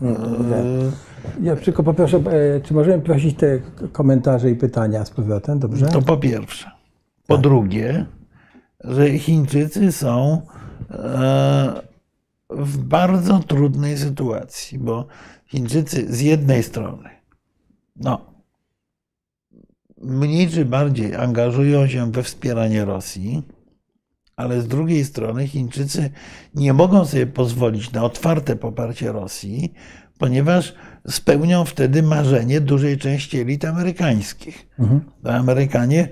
No, 0.00 0.10
ja, 0.50 1.52
ja 1.52 1.56
tylko 1.56 1.82
poproszę, 1.82 2.16
e, 2.16 2.60
czy 2.60 2.74
możemy 2.74 3.02
prosić 3.02 3.36
te 3.36 3.58
komentarze 3.92 4.50
i 4.50 4.54
pytania 4.54 5.04
z 5.04 5.10
powrotem, 5.10 5.58
dobrze? 5.58 5.86
To 5.86 6.02
po 6.02 6.16
pierwsze. 6.16 6.70
Po 7.26 7.34
tak. 7.34 7.42
drugie, 7.42 8.06
że 8.84 9.18
Chińczycy 9.18 9.92
są 9.92 10.42
e, 10.90 11.82
w 12.50 12.78
bardzo 12.78 13.38
trudnej 13.38 13.98
sytuacji, 13.98 14.78
bo 14.78 15.06
Chińczycy 15.46 16.14
z 16.14 16.20
jednej 16.20 16.62
strony, 16.62 17.10
no, 17.96 18.26
mniej 20.02 20.48
czy 20.48 20.64
bardziej 20.64 21.14
angażują 21.14 21.86
się 21.88 22.12
we 22.12 22.22
wspieranie 22.22 22.84
Rosji, 22.84 23.42
ale 24.36 24.60
z 24.60 24.68
drugiej 24.68 25.04
strony 25.04 25.48
Chińczycy 25.48 26.10
nie 26.54 26.72
mogą 26.72 27.04
sobie 27.04 27.26
pozwolić 27.26 27.92
na 27.92 28.04
otwarte 28.04 28.56
poparcie 28.56 29.12
Rosji, 29.12 29.72
ponieważ 30.18 30.74
spełnią 31.08 31.64
wtedy 31.64 32.02
marzenie 32.02 32.60
dużej 32.60 32.98
części 32.98 33.38
elit 33.40 33.64
amerykańskich. 33.64 34.68
Mhm. 34.78 35.00
Amerykanie 35.24 36.08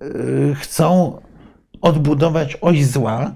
e, 0.00 0.54
chcą 0.54 1.18
odbudować 1.82 2.58
oś 2.60 2.86
zła, 2.86 3.34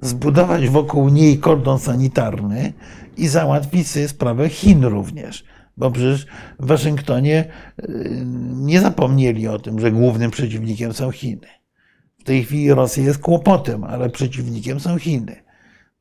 zbudować 0.00 0.68
wokół 0.68 1.08
niej 1.08 1.38
kordon 1.38 1.78
sanitarny 1.78 2.72
i 3.16 3.28
załatwić 3.28 3.88
sobie 3.88 4.08
sprawę 4.08 4.48
Chin 4.48 4.84
również. 4.84 5.44
Bo 5.76 5.90
przecież 5.90 6.26
w 6.60 6.66
Waszyngtonie 6.66 7.44
y, 7.80 8.22
nie 8.52 8.80
zapomnieli 8.80 9.48
o 9.48 9.58
tym, 9.58 9.80
że 9.80 9.92
głównym 9.92 10.30
przeciwnikiem 10.30 10.92
są 10.92 11.10
Chiny. 11.10 11.46
W 12.18 12.24
tej 12.24 12.44
chwili 12.44 12.74
Rosja 12.74 13.04
jest 13.04 13.18
kłopotem, 13.18 13.84
ale 13.84 14.10
przeciwnikiem 14.10 14.80
są 14.80 14.98
Chiny. 14.98 15.36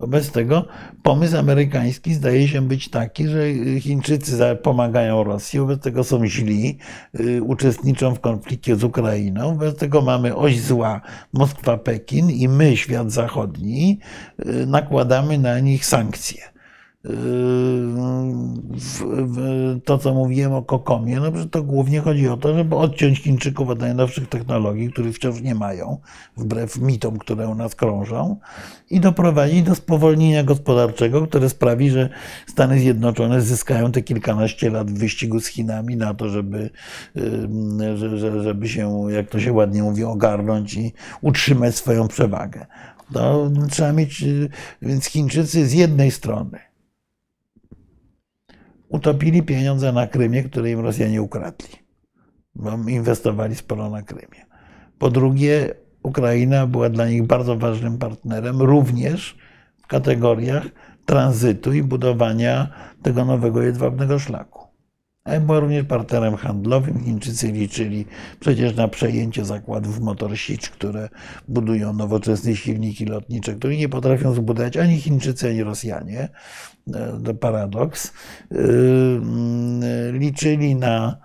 Wobec 0.01 0.31
tego 0.31 0.65
pomysł 1.03 1.37
amerykański 1.37 2.13
zdaje 2.13 2.47
się 2.47 2.61
być 2.61 2.89
taki, 2.89 3.27
że 3.27 3.39
Chińczycy 3.79 4.57
pomagają 4.63 5.23
Rosji, 5.23 5.59
wobec 5.59 5.81
tego 5.81 6.03
są 6.03 6.25
źli, 6.25 6.77
y, 7.19 7.43
uczestniczą 7.43 8.15
w 8.15 8.19
konflikcie 8.19 8.75
z 8.75 8.83
Ukrainą, 8.83 9.57
wobec 9.57 9.77
tego 9.77 10.01
mamy 10.01 10.35
oś 10.35 10.59
zła 10.59 11.01
Moskwa-Pekin 11.33 12.31
i 12.31 12.47
my, 12.47 12.77
świat 12.77 13.11
zachodni, 13.11 13.99
y, 14.45 14.65
nakładamy 14.65 15.37
na 15.37 15.59
nich 15.59 15.85
sankcje. 15.85 16.51
W, 18.73 18.99
to, 19.85 19.97
co 19.97 20.13
mówiłem 20.13 20.53
o 20.53 20.63
Kokomie, 20.63 21.19
no 21.19 21.37
że 21.37 21.49
to 21.49 21.63
głównie 21.63 21.99
chodzi 21.99 22.27
o 22.27 22.37
to, 22.37 22.55
żeby 22.55 22.75
odciąć 22.75 23.19
Chińczyków 23.19 23.69
od 23.69 23.79
najnowszych 23.79 24.29
technologii, 24.29 24.91
których 24.91 25.15
wciąż 25.15 25.41
nie 25.41 25.55
mają, 25.55 25.97
wbrew 26.37 26.77
mitom, 26.77 27.17
które 27.17 27.47
u 27.47 27.55
nas 27.55 27.75
krążą, 27.75 28.37
i 28.89 28.99
doprowadzić 28.99 29.63
do 29.63 29.75
spowolnienia 29.75 30.43
gospodarczego, 30.43 31.27
które 31.27 31.49
sprawi, 31.49 31.89
że 31.89 32.09
Stany 32.47 32.79
Zjednoczone 32.79 33.41
zyskają 33.41 33.91
te 33.91 34.01
kilkanaście 34.01 34.69
lat 34.69 34.91
w 34.91 34.99
wyścigu 34.99 35.39
z 35.39 35.47
Chinami 35.47 35.97
na 35.97 36.13
to, 36.13 36.29
żeby, 36.29 36.69
żeby 38.43 38.69
się, 38.69 39.11
jak 39.11 39.29
to 39.29 39.39
się 39.39 39.53
ładnie 39.53 39.83
mówi, 39.83 40.03
ogarnąć 40.03 40.73
i 40.73 40.93
utrzymać 41.21 41.75
swoją 41.75 42.07
przewagę. 42.07 42.65
To 43.13 43.51
trzeba 43.69 43.93
mieć, 43.93 44.25
więc 44.81 45.05
Chińczycy 45.05 45.67
z 45.67 45.73
jednej 45.73 46.11
strony 46.11 46.70
utopili 48.91 49.43
pieniądze 49.43 49.91
na 49.91 50.07
Krymie, 50.07 50.43
które 50.43 50.71
im 50.71 50.79
Rosjanie 50.79 51.21
ukradli, 51.21 51.75
bo 52.55 52.89
inwestowali 52.89 53.55
sporo 53.55 53.89
na 53.89 54.01
Krymie. 54.01 54.45
Po 54.99 55.09
drugie, 55.09 55.73
Ukraina 56.03 56.67
była 56.67 56.89
dla 56.89 57.07
nich 57.07 57.23
bardzo 57.23 57.57
ważnym 57.57 57.97
partnerem, 57.97 58.61
również 58.61 59.37
w 59.83 59.87
kategoriach 59.87 60.63
tranzytu 61.05 61.73
i 61.73 61.83
budowania 61.83 62.67
tego 63.01 63.25
nowego 63.25 63.61
jedwabnego 63.61 64.19
szlaku. 64.19 64.60
A 65.23 65.39
była 65.39 65.59
również 65.59 65.85
partnerem 65.85 66.35
handlowym. 66.35 67.03
Chińczycy 67.03 67.51
liczyli 67.51 68.05
przecież 68.39 68.75
na 68.75 68.87
przejęcie 68.87 69.45
zakładów 69.45 69.99
Motor 69.99 70.37
Sich, 70.37 70.61
które 70.61 71.09
budują 71.47 71.93
nowoczesne 71.93 72.55
silniki 72.55 73.05
lotnicze, 73.05 73.55
których 73.55 73.79
nie 73.79 73.89
potrafią 73.89 74.33
zbudować 74.33 74.77
ani 74.77 75.01
Chińczycy, 75.01 75.49
ani 75.49 75.63
Rosjanie. 75.63 76.29
E, 76.93 77.21
to 77.25 77.33
paradoks. 77.33 78.13
E, 78.51 78.55
mm, 78.55 80.17
liczyli 80.17 80.75
na 80.75 81.17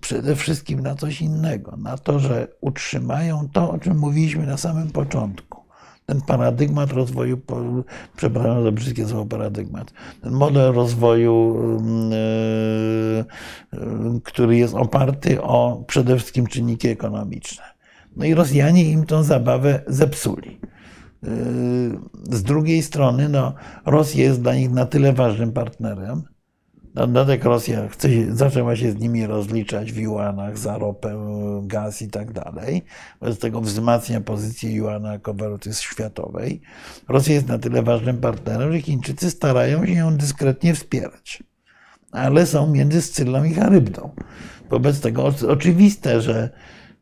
przede 0.00 0.36
wszystkim 0.36 0.80
na 0.80 0.94
coś 0.94 1.20
innego, 1.20 1.76
na 1.76 1.98
to, 1.98 2.18
że 2.18 2.48
utrzymają 2.60 3.48
to, 3.52 3.70
o 3.70 3.78
czym 3.78 3.98
mówiliśmy 3.98 4.46
na 4.46 4.56
samym 4.56 4.90
początku 4.90 5.51
ten 6.06 6.20
paradygmat 6.20 6.92
rozwoju, 6.92 7.38
przepraszam 8.16 8.64
za 8.64 8.72
brzydkie 8.72 9.06
słowo 9.06 9.26
paradygmat, 9.26 9.92
ten 10.20 10.32
model 10.32 10.72
rozwoju, 10.72 11.56
mm, 11.60 12.12
e, 12.12 12.16
e, 13.72 14.20
który 14.24 14.56
jest 14.56 14.74
oparty 14.74 15.42
o 15.42 15.84
przede 15.86 16.16
wszystkim 16.16 16.46
czynniki 16.46 16.88
ekonomiczne. 16.88 17.64
No 18.16 18.24
i 18.24 18.34
Rosjanie 18.34 18.84
im 18.84 19.06
tą 19.06 19.22
zabawę 19.22 19.82
zepsuli. 19.86 20.60
E, 20.60 21.28
z 22.30 22.42
drugiej 22.42 22.82
strony, 22.82 23.28
no, 23.28 23.54
Rosja 23.86 24.24
jest 24.24 24.42
dla 24.42 24.54
nich 24.54 24.70
na 24.70 24.86
tyle 24.86 25.12
ważnym 25.12 25.52
partnerem, 25.52 26.22
Dodatek 26.94 27.44
Rosja 27.44 27.88
chce, 27.88 28.08
zaczęła 28.36 28.76
się 28.76 28.92
z 28.92 28.96
nimi 28.96 29.26
rozliczać 29.26 29.92
w 29.92 29.96
juanach 29.96 30.58
za 30.58 30.78
ropę, 30.78 31.16
gaz 31.62 32.02
i 32.02 32.08
tak 32.08 32.32
dalej. 32.32 32.82
Wobec 33.20 33.38
tego 33.38 33.60
wzmacnia 33.60 34.20
pozycję 34.20 34.72
juana 34.72 35.12
jako 35.12 35.34
waluty 35.34 35.74
światowej. 35.74 36.60
Rosja 37.08 37.34
jest 37.34 37.48
na 37.48 37.58
tyle 37.58 37.82
ważnym 37.82 38.20
partnerem, 38.20 38.72
że 38.72 38.80
Chińczycy 38.80 39.30
starają 39.30 39.86
się 39.86 39.92
ją 39.92 40.16
dyskretnie 40.16 40.74
wspierać. 40.74 41.42
Ale 42.10 42.46
są 42.46 42.70
między 42.70 43.02
Scylą 43.02 43.44
i 43.44 43.54
Charybdą. 43.54 44.10
Wobec 44.70 45.00
tego 45.00 45.32
oczywiste, 45.48 46.20
że 46.20 46.50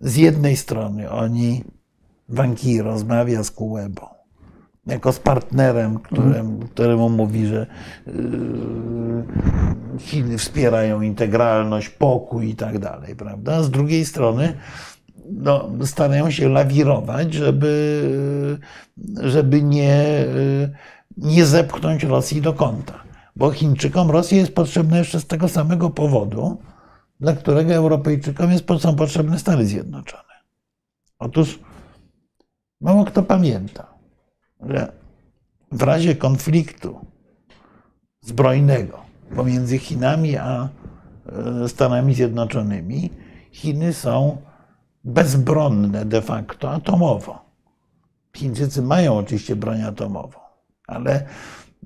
z 0.01 0.17
jednej 0.17 0.57
strony 0.57 1.11
oni, 1.11 1.65
Wanki 2.29 2.83
rozmawia 2.83 3.45
z 3.45 3.51
Kułebą, 3.51 4.07
jako 4.87 5.13
z 5.13 5.19
partnerem, 5.19 5.99
którym, 5.99 6.69
któremu 6.69 7.09
mówi, 7.09 7.47
że 7.47 7.67
yy, 8.07 8.13
Chiny 9.99 10.39
wspierają 10.39 11.01
integralność, 11.01 11.89
pokój 11.89 12.49
i 12.49 12.55
tak 12.55 12.79
dalej, 12.79 13.17
prawda? 13.17 13.63
Z 13.63 13.71
drugiej 13.71 14.05
strony 14.05 14.53
no, 15.31 15.69
starają 15.85 16.31
się 16.31 16.49
lawirować, 16.49 17.35
żeby, 17.35 18.03
żeby 19.21 19.63
nie, 19.63 20.25
nie 21.17 21.47
zepchnąć 21.47 22.05
Rosji 22.05 22.43
do 22.43 22.53
kąta. 22.53 22.95
Bo 23.37 23.51
Chińczykom 23.51 24.11
Rosja 24.11 24.39
jest 24.39 24.55
potrzebna 24.55 24.99
jeszcze 24.99 25.21
z 25.21 25.27
tego 25.27 25.49
samego 25.49 25.91
powodu, 25.91 26.59
dla 27.21 27.33
którego 27.33 27.75
Europejczykom 27.75 28.53
jest, 28.53 28.65
są 28.79 28.97
potrzebne 28.97 29.39
Stany 29.39 29.67
Zjednoczone. 29.67 30.23
Otóż 31.19 31.59
mało 32.81 33.05
kto 33.05 33.23
pamięta, 33.23 33.87
że 34.63 34.93
w 35.73 35.83
razie 35.83 36.17
konfliktu 36.17 37.07
zbrojnego 38.21 39.01
pomiędzy 39.37 39.79
Chinami 39.79 40.37
a 40.37 40.69
e, 41.63 41.69
Stanami 41.69 42.15
Zjednoczonymi, 42.15 43.11
Chiny 43.53 43.93
są 43.93 44.37
bezbronne 45.05 46.05
de 46.05 46.23
facto 46.23 46.71
atomowo. 46.71 47.39
Chińczycy 48.37 48.83
mają 48.83 49.17
oczywiście 49.17 49.57
broń 49.57 49.83
atomową, 49.83 50.39
ale 50.87 51.27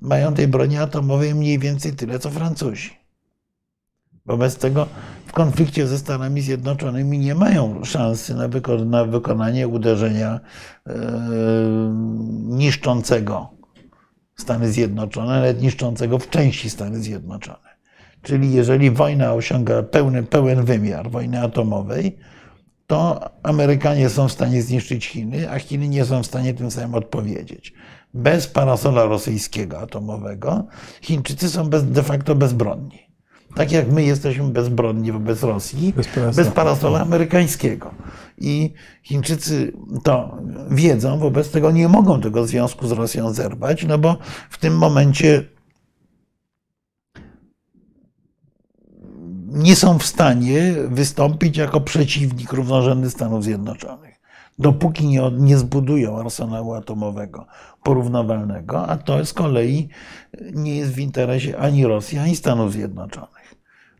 mają 0.00 0.34
tej 0.34 0.48
broni 0.48 0.78
atomowej 0.78 1.34
mniej 1.34 1.58
więcej 1.58 1.92
tyle 1.92 2.18
co 2.18 2.30
Francuzi. 2.30 3.03
Wobec 4.26 4.56
tego 4.56 4.86
w 5.26 5.32
konflikcie 5.32 5.86
ze 5.86 5.98
Stanami 5.98 6.40
Zjednoczonymi 6.40 7.18
nie 7.18 7.34
mają 7.34 7.84
szansy 7.84 8.34
na, 8.34 8.48
wyko 8.48 8.76
na 8.76 9.04
wykonanie 9.04 9.68
uderzenia 9.68 10.40
e, 10.86 10.92
niszczącego 12.34 13.48
Stany 14.36 14.72
Zjednoczone, 14.72 15.26
nawet 15.26 15.62
niszczącego 15.62 16.18
w 16.18 16.30
części 16.30 16.70
Stany 16.70 17.00
Zjednoczone. 17.00 17.74
Czyli 18.22 18.52
jeżeli 18.52 18.90
wojna 18.90 19.32
osiąga 19.32 19.82
pełny, 19.82 20.22
pełen 20.22 20.64
wymiar 20.64 21.10
wojny 21.10 21.40
atomowej, 21.40 22.18
to 22.86 23.30
Amerykanie 23.42 24.08
są 24.08 24.28
w 24.28 24.32
stanie 24.32 24.62
zniszczyć 24.62 25.06
Chiny, 25.06 25.50
a 25.50 25.58
Chiny 25.58 25.88
nie 25.88 26.04
są 26.04 26.22
w 26.22 26.26
stanie 26.26 26.54
tym 26.54 26.70
samym 26.70 26.94
odpowiedzieć. 26.94 27.74
Bez 28.14 28.46
parasola 28.46 29.04
rosyjskiego 29.04 29.78
atomowego 29.80 30.66
Chińczycy 31.02 31.48
są 31.48 31.70
bez, 31.70 31.90
de 31.90 32.02
facto 32.02 32.34
bezbronni. 32.34 33.03
Tak 33.54 33.72
jak 33.72 33.92
my 33.92 34.04
jesteśmy 34.04 34.48
bezbronni 34.48 35.12
wobec 35.12 35.42
Rosji, 35.42 35.92
bez 35.92 36.06
parasola, 36.06 36.44
bez 36.44 36.54
parasola 36.54 37.00
amerykańskiego. 37.00 37.94
I 38.38 38.72
Chińczycy 39.02 39.72
to 40.04 40.38
wiedzą, 40.70 41.18
wobec 41.18 41.50
tego 41.50 41.70
nie 41.70 41.88
mogą 41.88 42.20
tego 42.20 42.46
związku 42.46 42.86
z 42.86 42.92
Rosją 42.92 43.32
zerwać, 43.32 43.84
no 43.86 43.98
bo 43.98 44.16
w 44.50 44.58
tym 44.58 44.78
momencie 44.78 45.44
nie 49.46 49.76
są 49.76 49.98
w 49.98 50.06
stanie 50.06 50.74
wystąpić 50.88 51.56
jako 51.56 51.80
przeciwnik 51.80 52.52
równorzędny 52.52 53.10
Stanów 53.10 53.44
Zjednoczonych. 53.44 54.14
Dopóki 54.58 55.06
nie, 55.06 55.30
nie 55.30 55.58
zbudują 55.58 56.18
arsenału 56.18 56.74
atomowego 56.74 57.46
porównywalnego, 57.82 58.86
a 58.86 58.96
to 58.96 59.26
z 59.26 59.32
kolei 59.32 59.88
nie 60.52 60.76
jest 60.76 60.92
w 60.92 60.98
interesie 60.98 61.58
ani 61.58 61.86
Rosji, 61.86 62.18
ani 62.18 62.36
Stanów 62.36 62.72
Zjednoczonych. 62.72 63.43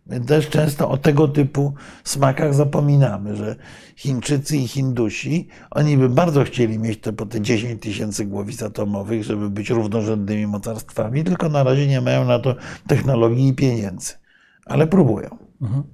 My 0.07 0.21
też 0.21 0.49
często 0.49 0.91
o 0.91 0.97
tego 0.97 1.29
typu 1.29 1.75
smakach 2.05 2.55
zapominamy, 2.55 3.37
że 3.37 3.57
Chińczycy 3.97 4.57
i 4.57 4.69
Hindusi, 4.69 5.49
oni 5.71 5.97
by 5.97 6.09
bardzo 6.09 6.45
chcieli 6.45 6.79
mieć 6.79 7.01
te, 7.01 7.13
po 7.13 7.27
te 7.27 7.41
10 7.41 7.83
tysięcy 7.83 8.25
głowic 8.25 8.63
atomowych, 8.63 9.25
żeby 9.25 9.51
być 9.51 9.71
równorzędnymi 9.71 10.47
mocarstwami, 10.47 11.25
tylko 11.25 11.49
na 11.49 11.63
razie 11.63 11.87
nie 11.87 12.01
mają 12.01 12.25
na 12.25 12.39
to 12.39 12.57
technologii 12.87 13.49
i 13.49 13.55
pieniędzy. 13.55 14.13
Ale 14.67 14.87
próbują. 14.87 15.39
Mhm. 15.63 15.85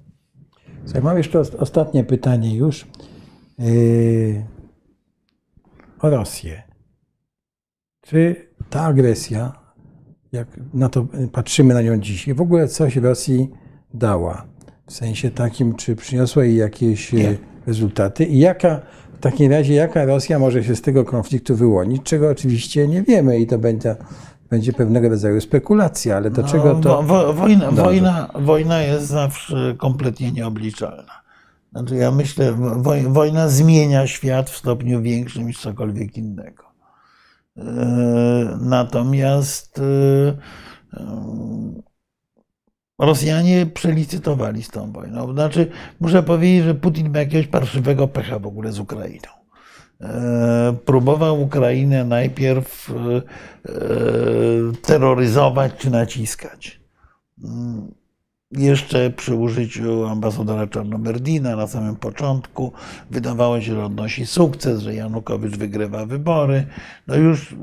mam 1.03 1.19
jeszcze 1.19 1.41
ostatnie 1.41 2.05
pytanie 2.05 2.57
już. 2.57 2.87
Yy, 3.59 4.45
o 6.01 6.11
Rosję. 6.11 6.63
Czy 8.01 8.49
ta 8.71 8.83
agresja, 8.83 9.53
jak 10.33 10.61
na 10.75 10.89
to 10.89 11.07
patrzymy 11.33 11.75
na 11.75 11.83
nią 11.83 11.97
dzisiaj, 11.97 12.35
w 12.35 12.41
ogóle 12.41 12.69
coś 12.69 12.97
Rosji 12.97 13.51
dała? 13.95 14.45
W 14.87 14.93
sensie 14.93 15.31
takim, 15.31 15.75
czy 15.75 15.97
przyniosła 15.97 16.45
jej 16.45 16.57
jakieś 16.57 17.15
e, 17.15 17.17
Nie. 17.17 17.37
rezultaty? 17.67 18.25
I 18.25 18.39
jaka, 18.39 18.81
w 19.15 19.21
takim 19.21 19.53
razie, 19.53 19.75
jaka 19.75 20.05
Rosja 20.05 20.39
może 20.39 20.65
się 20.65 20.77
z 20.77 20.83
tego 20.83 21.05
konfliktu 21.05 21.57
wyłonić, 21.57 22.03
czego 22.03 22.31
oczywiście 22.31 22.89
nie 22.89 23.03
wiemy 23.03 23.41
i 23.41 23.47
to 23.47 23.59
będzie, 23.59 23.97
będzie 24.51 24.73
pewnego 24.73 25.09
rodzaju 25.09 25.41
spekulacja, 25.41 26.17
ale 26.17 26.31
do 26.31 26.43
no, 26.43 26.49
czego 26.49 26.75
to... 26.75 27.03
Wo, 27.03 27.33
wojna, 27.33 27.71
wojna, 27.71 28.31
wojna 28.35 28.83
jest 28.83 29.07
zawsze 29.07 29.75
kompletnie 29.79 30.33
nieobliczalna. 30.33 31.21
Znaczy 31.73 31.97
ja 31.97 32.11
myślę, 32.11 32.57
wojna 33.09 33.49
zmienia 33.49 34.07
świat 34.07 34.51
w 34.51 34.57
stopniu 34.57 35.03
większym 35.03 35.47
niż 35.47 35.61
cokolwiek 35.61 36.17
innego. 36.17 36.65
E, 37.57 37.63
natomiast 38.61 39.79
e, 39.79 41.03
Rosjanie 43.01 43.67
przelicytowali 43.67 44.63
z 44.63 44.69
tą 44.69 44.93
wojną. 44.93 45.33
Znaczy, 45.33 45.71
muszę 46.01 46.23
powiedzieć, 46.23 46.65
że 46.65 46.75
Putin 46.75 47.13
ma 47.13 47.19
jakiegoś 47.19 47.47
parszywego 47.47 48.09
pecha 48.09 48.39
w 48.39 48.47
ogóle 48.47 48.73
z 48.73 48.79
Ukrainą. 48.79 49.29
e, 50.01 50.77
próbował 50.85 51.43
Ukrainę 51.43 52.05
najpierw 52.05 52.91
e, 52.91 53.23
terroryzować 54.83 55.73
czy 55.79 55.91
naciskać. 55.91 56.81
Mm, 57.45 57.95
jeszcze 58.53 59.11
przy 59.11 59.35
użyciu 59.35 60.07
ambasadora 60.07 60.67
Czarnomerdina 60.67 61.57
na 61.57 61.67
samym 61.67 61.97
początku 61.97 62.73
wydawało 63.11 63.61
się, 63.61 63.75
że 63.75 63.85
odnosi 63.85 64.27
sukces, 64.27 64.81
że 64.81 64.95
Janukowicz 64.95 65.57
wygrywa 65.57 66.07
wybory. 66.07 66.67
No 67.07 67.17
już, 67.17 67.55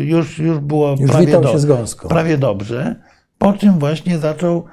już, 0.00 0.38
już 0.38 0.58
było 0.58 0.96
już 1.00 1.10
prawie, 1.10 1.40
do, 1.40 1.58
się 1.58 2.08
prawie 2.08 2.38
dobrze. 2.38 2.96
Po 3.38 3.52
czym 3.52 3.78
właśnie 3.78 4.18
zaczął 4.18 4.66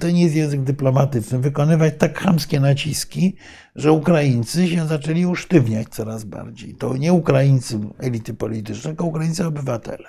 to 0.00 0.10
nie 0.10 0.22
jest 0.22 0.34
język 0.34 0.62
dyplomatyczny, 0.62 1.38
wykonywać 1.38 1.94
tak 1.98 2.18
chamskie 2.18 2.60
naciski, 2.60 3.36
że 3.74 3.92
Ukraińcy 3.92 4.68
się 4.68 4.86
zaczęli 4.86 5.26
usztywniać 5.26 5.88
coraz 5.88 6.24
bardziej. 6.24 6.74
To 6.74 6.96
nie 6.96 7.12
Ukraińcy 7.12 7.80
elity 7.98 8.34
polityczne, 8.34 8.90
tylko 8.90 9.04
Ukraińcy 9.04 9.46
obywatele. 9.46 10.08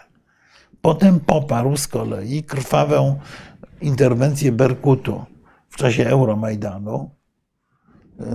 Potem 0.82 1.20
poparł 1.20 1.78
z 1.78 1.88
kolei 1.88 2.44
krwawą 2.44 3.20
interwencję 3.82 4.52
Berkutu 4.52 5.26
w 5.70 5.78
czasie 5.78 6.08
Euromajdanu, 6.08 7.10
yy, 8.20 8.26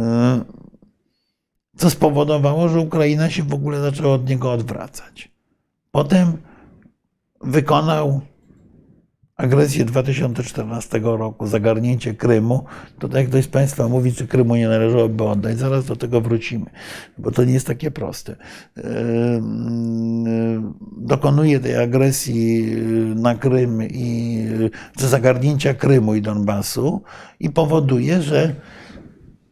co 1.77 1.91
spowodowało, 1.91 2.69
że 2.69 2.81
Ukraina 2.81 3.31
się 3.31 3.43
w 3.43 3.55
ogóle 3.55 3.81
zaczęła 3.81 4.15
od 4.15 4.29
niego 4.29 4.53
odwracać. 4.53 5.33
Potem 5.91 6.39
wykonał 7.45 8.21
agresję 9.37 9.85
2014 9.85 11.01
roku, 11.03 11.47
zagarnięcie 11.47 12.15
Krymu, 12.15 12.65
to 12.99 13.09
tak 13.09 13.17
jak 13.17 13.29
ktoś 13.29 13.45
z 13.45 13.49
Państwa 13.49 13.89
mówi, 13.89 14.13
czy 14.13 14.27
Krymu 14.27 14.57
nie 14.57 14.69
należałoby 14.69 15.25
oddać, 15.25 15.59
zaraz 15.59 15.85
do 15.87 15.97
tego 15.97 16.21
wrócimy, 16.21 16.67
bo 17.19 17.31
to 17.31 17.45
nie 17.45 17.53
jest 17.53 17.67
takie 17.67 17.91
proste. 17.91 18.37
Dokonuje 20.99 21.61
tej 21.61 21.77
agresji 21.77 22.77
na 23.15 23.35
Krym 23.35 23.83
i 23.83 24.39
czy 24.97 25.09
zagarnięcia 25.09 25.75
Krymu 25.75 26.15
i 26.15 26.23
Donbasu 26.23 27.03
i 27.41 27.51
powoduje, 27.51 28.23
że 28.23 28.55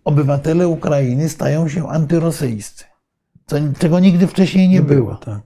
obywatele 0.04 0.68
Ukrainy 0.68 1.28
stają 1.28 1.68
się 1.68 1.88
antyrosyjscy. 1.88 2.84
Czego 3.78 4.00
nigdy 4.00 4.26
wcześniej 4.26 4.68
nie, 4.68 4.82
było 4.82 5.14
tak. 5.14 5.40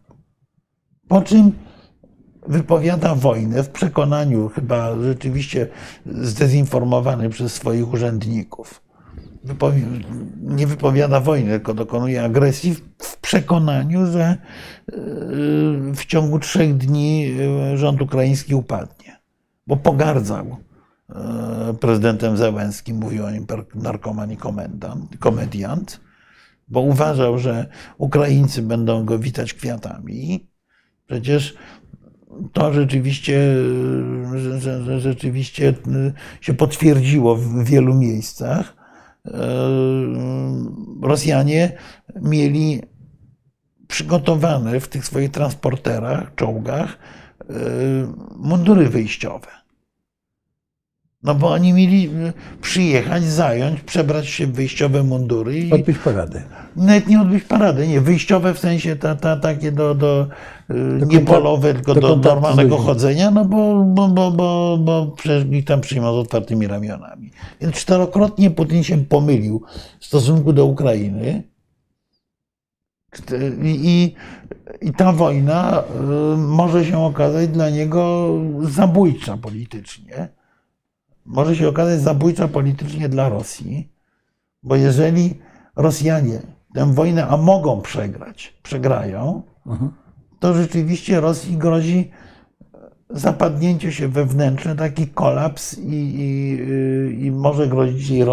Po 1.09 1.23
czym 1.23 1.53
wypowiada 2.49 3.15
wojnę 3.15 3.63
w 3.63 3.69
przekonaniu, 3.69 4.49
chyba 4.49 5.01
rzeczywiście 5.03 5.69
zdezinformowany 6.07 7.31
przez 7.31 7.53
swoich 7.53 7.93
urzędników. 7.93 8.83
nie 10.41 10.67
wypowiada 10.67 11.21
wojny, 11.21 11.51
tylko 11.51 11.75
dokonuje 11.75 12.25
agresji 12.25 12.75
w 12.99 13.17
przekonaniu, 13.17 14.07
że 14.07 14.23
e, 14.23 14.37
w 15.95 16.05
ciągu 16.07 16.39
trzech 16.39 16.77
dni 16.77 17.37
e, 17.73 17.77
rząd 17.79 18.03
ukraiński 18.03 18.55
upadnie, 18.55 19.21
bo 19.67 19.77
pogardzał 19.77 20.57
e, 21.09 21.75
prezydentem 21.81 22.37
Zełenskim, 22.37 22.97
mówił 22.97 23.27
o 23.27 23.31
nim 23.31 23.47
narkoman 23.75 24.33
i 24.33 24.37
komediant, 25.19 26.01
bo 26.69 26.81
uważał, 26.81 27.39
że 27.39 27.67
Ukraińcy 27.99 28.63
będą 28.63 29.05
go 29.05 29.19
witać 29.19 29.55
kwiatami. 29.55 30.49
Przecież 31.07 31.55
to 32.53 32.73
rzeczywiście, 32.73 33.57
rzeczywiście 34.99 35.75
się 36.41 36.55
potwierdziło 36.55 37.37
w 37.37 37.65
wielu 37.65 37.95
miejscach. 37.95 38.77
Rosjanie 41.03 41.73
mieli 42.23 42.83
przygotowane 43.89 44.81
w 44.81 44.89
tych 44.89 45.07
swoich 45.07 45.31
transporterach, 45.31 46.35
czołgach 46.35 46.99
mundury 48.37 48.89
wyjściowe. 48.89 49.57
No 51.23 51.35
bo 51.35 51.51
oni 51.51 51.73
mieli 51.73 52.11
przyjechać, 52.63 53.25
zająć, 53.25 53.81
przebrać 53.81 54.27
się 54.27 54.47
w 54.47 54.53
wyjściowe 54.53 55.03
mundury. 55.03 55.59
I 55.59 55.73
odbyć 55.73 55.99
paradę. 55.99 56.43
Nawet 56.77 57.07
nie 57.07 57.21
odbyć 57.21 57.45
parady, 57.45 57.89
nie. 57.89 58.01
Wyjściowe 58.01 58.55
w 58.55 58.59
sensie 58.59 58.97
ta, 58.97 59.15
ta, 59.15 59.37
takie 59.37 59.73
do, 59.73 59.95
do, 59.95 59.95
do 59.95 60.31
nie 61.07 61.21
polowe, 61.21 61.75
tylko 61.75 61.95
do, 61.95 62.01
do 62.01 62.17
normalnego 62.17 62.77
chodzenia, 62.77 63.31
no 63.31 63.45
bo, 63.45 63.85
bo, 63.85 64.09
bo, 64.09 64.31
bo, 64.31 64.79
bo 64.81 65.07
przecież 65.07 65.53
ich 65.53 65.65
tam 65.65 65.81
przyjmą 65.81 66.13
z 66.13 66.17
otwartymi 66.17 66.67
ramionami. 66.67 67.31
Więc 67.61 67.75
czterokrotnie 67.75 68.51
Putin 68.51 68.83
się 68.83 69.05
pomylił 69.05 69.63
w 70.01 70.07
stosunku 70.07 70.53
do 70.53 70.67
Ukrainy. 70.67 71.43
I, 73.63 74.15
I 74.81 74.93
ta 74.93 75.13
wojna 75.13 75.83
y, 76.35 76.37
może 76.37 76.85
się 76.85 77.05
okazać 77.05 77.49
dla 77.49 77.71
niego 77.71 78.29
zabójcza 78.63 79.37
politycznie 79.37 80.37
może 81.27 81.57
się 81.57 81.69
okazać 81.69 82.01
zabójcza 82.01 82.49
politycznie 82.49 83.09
dla 83.09 83.29
Rosji, 83.29 83.93
bo 84.63 84.77
jeżeli 84.77 85.35
Rosjanie 85.77 86.41
tę 86.75 86.95
wojnę, 86.95 87.27
a 87.27 87.37
mogą 87.37 87.81
przegrać, 87.81 88.55
przegrają, 88.63 89.43
mhm. 89.67 89.93
To 90.41 90.55
rzeczywiście 90.55 91.21
Rosji 91.21 91.57
grozi 91.57 92.11
zapadnięcie 93.11 93.93
się 93.93 94.09
wewnętrzne, 94.09 94.77
taki 94.77 95.09
kolaps 95.09 95.79
i, 95.79 95.95
i, 95.95 97.25
i 97.25 97.31
może 97.31 97.69
grozić 97.69 98.09
jej 98.09 98.25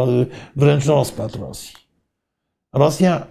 wręcz 0.55 0.85
rozpad 0.85 1.35
Rosji. 1.35 1.75
Rosja 2.73 3.27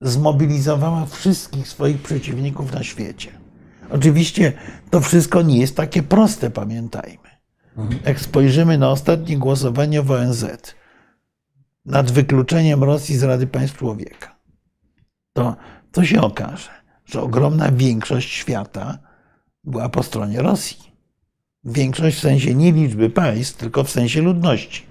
zmobilizowała 0.00 1.06
wszystkich 1.06 1.68
swoich 1.68 2.02
przeciwników 2.02 2.72
na 2.72 2.82
świecie. 2.82 3.30
Oczywiście 3.90 4.52
to 4.90 5.00
wszystko 5.00 5.42
nie 5.42 5.58
jest 5.58 5.76
takie 5.76 6.02
proste, 6.02 6.50
pamiętajmy. 6.50 7.28
Jak 8.04 8.20
spojrzymy 8.20 8.78
na 8.78 8.90
ostatnie 8.90 9.38
głosowanie 9.38 10.02
w 10.02 10.10
ONZ 10.10 10.44
nad 11.84 12.10
wykluczeniem 12.10 12.84
Rosji 12.84 13.16
z 13.16 13.22
Rady 13.22 13.46
Państw 13.46 13.78
Człowieka, 13.78 14.36
to 15.32 15.56
co 15.94 16.04
się 16.04 16.20
okaże? 16.20 16.70
Że 17.04 17.22
ogromna 17.22 17.72
większość 17.72 18.30
świata 18.30 18.98
była 19.64 19.88
po 19.88 20.02
stronie 20.02 20.42
Rosji. 20.42 20.78
Większość 21.64 22.16
w 22.16 22.20
sensie 22.20 22.54
nie 22.54 22.72
liczby 22.72 23.10
państw, 23.10 23.56
tylko 23.56 23.84
w 23.84 23.90
sensie 23.90 24.22
ludności. 24.22 24.82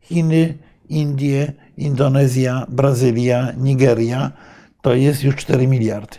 Chiny, 0.00 0.58
Indie, 0.88 1.52
Indonezja, 1.76 2.66
Brazylia, 2.68 3.52
Nigeria 3.56 4.32
to 4.82 4.94
jest 4.94 5.24
już 5.24 5.36
4 5.36 5.66
miliardy. 5.66 6.18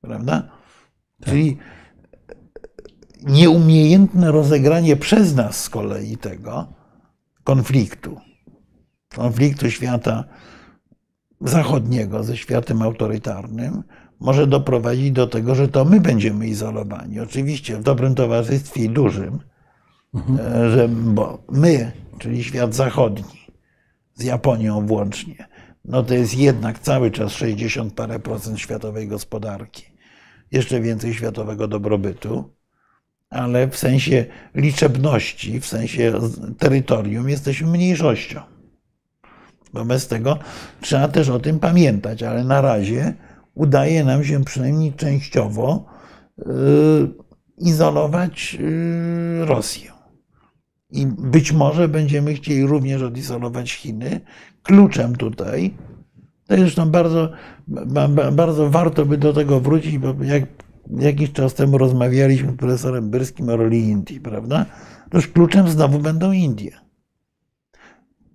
Prawda? 0.00 0.42
Tak. 0.42 1.28
Czyli 1.28 1.58
nieumiejętne 3.22 4.32
rozegranie 4.32 4.96
przez 4.96 5.34
nas 5.34 5.64
z 5.64 5.70
kolei 5.70 6.16
tego 6.16 6.72
konfliktu, 7.44 8.20
konfliktu 9.14 9.70
świata 9.70 10.24
zachodniego 11.44 12.24
ze 12.24 12.36
światem 12.36 12.82
autorytarnym, 12.82 13.82
może 14.20 14.46
doprowadzić 14.46 15.10
do 15.10 15.26
tego, 15.26 15.54
że 15.54 15.68
to 15.68 15.84
my 15.84 16.00
będziemy 16.00 16.46
izolowani. 16.46 17.20
Oczywiście 17.20 17.76
w 17.76 17.82
dobrym 17.82 18.14
towarzystwie 18.14 18.84
i 18.84 18.88
dużym, 18.88 19.38
mhm. 20.14 20.70
że, 20.70 20.88
bo 20.88 21.38
my, 21.50 21.92
czyli 22.18 22.44
świat 22.44 22.74
zachodni, 22.74 23.42
z 24.14 24.24
Japonią 24.24 24.86
włącznie, 24.86 25.48
no 25.84 26.02
to 26.02 26.14
jest 26.14 26.38
jednak 26.38 26.78
cały 26.78 27.10
czas 27.10 27.32
60 27.32 27.94
parę 27.94 28.20
procent 28.20 28.60
światowej 28.60 29.08
gospodarki, 29.08 29.84
jeszcze 30.52 30.80
więcej 30.80 31.14
światowego 31.14 31.68
dobrobytu 31.68 32.50
ale 33.32 33.68
w 33.68 33.76
sensie 33.76 34.24
liczebności, 34.54 35.60
w 35.60 35.66
sensie 35.66 36.12
terytorium 36.58 37.28
jesteśmy 37.28 37.70
mniejszością. 37.70 38.40
Wobec 39.72 40.08
tego 40.08 40.38
trzeba 40.80 41.08
też 41.08 41.28
o 41.28 41.40
tym 41.40 41.58
pamiętać, 41.58 42.22
ale 42.22 42.44
na 42.44 42.60
razie 42.60 43.14
udaje 43.54 44.04
nam 44.04 44.24
się 44.24 44.44
przynajmniej 44.44 44.92
częściowo 44.92 45.84
y, 46.38 46.42
izolować 47.58 48.56
y, 48.60 49.44
Rosję. 49.44 49.92
I 50.90 51.06
być 51.06 51.52
może 51.52 51.88
będziemy 51.88 52.34
chcieli 52.34 52.66
również 52.66 53.02
odizolować 53.02 53.72
Chiny. 53.72 54.20
Kluczem 54.62 55.16
tutaj, 55.16 55.74
to 56.46 56.56
zresztą 56.56 56.90
bardzo, 56.90 57.30
bardzo 58.32 58.70
warto 58.70 59.06
by 59.06 59.18
do 59.18 59.32
tego 59.32 59.60
wrócić, 59.60 59.98
bo 59.98 60.14
jak 60.24 60.44
jakiś 60.98 61.32
czas 61.32 61.54
temu 61.54 61.78
rozmawialiśmy 61.78 62.52
z 62.52 62.56
profesorem 62.56 63.10
Byrskim 63.10 63.48
o 63.48 63.56
roli 63.56 63.78
Indii, 63.78 64.20
prawda? 64.20 64.66
Toż 65.10 65.28
kluczem 65.28 65.68
znowu 65.68 65.98
będą 65.98 66.32
Indie. 66.32 66.72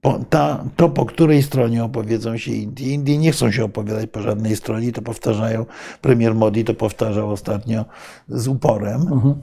Po, 0.02 0.20
ta, 0.30 0.66
to, 0.76 0.90
po 0.90 1.06
której 1.06 1.44
stronie 1.44 1.84
opowiedzą 1.84 2.38
się 2.38 2.52
Indie. 2.52 2.94
Indie 2.94 3.18
nie 3.18 3.32
chcą 3.32 3.52
się 3.52 3.64
opowiadać 3.64 4.10
po 4.10 4.22
żadnej 4.22 4.56
stronie, 4.56 4.92
to 4.92 5.02
powtarzają. 5.02 5.66
Premier 6.02 6.36
Modi 6.36 6.64
to 6.64 6.74
powtarzał 6.74 7.30
ostatnio 7.30 7.86
z 8.28 8.48
uporem. 8.48 9.02
Mhm. 9.02 9.36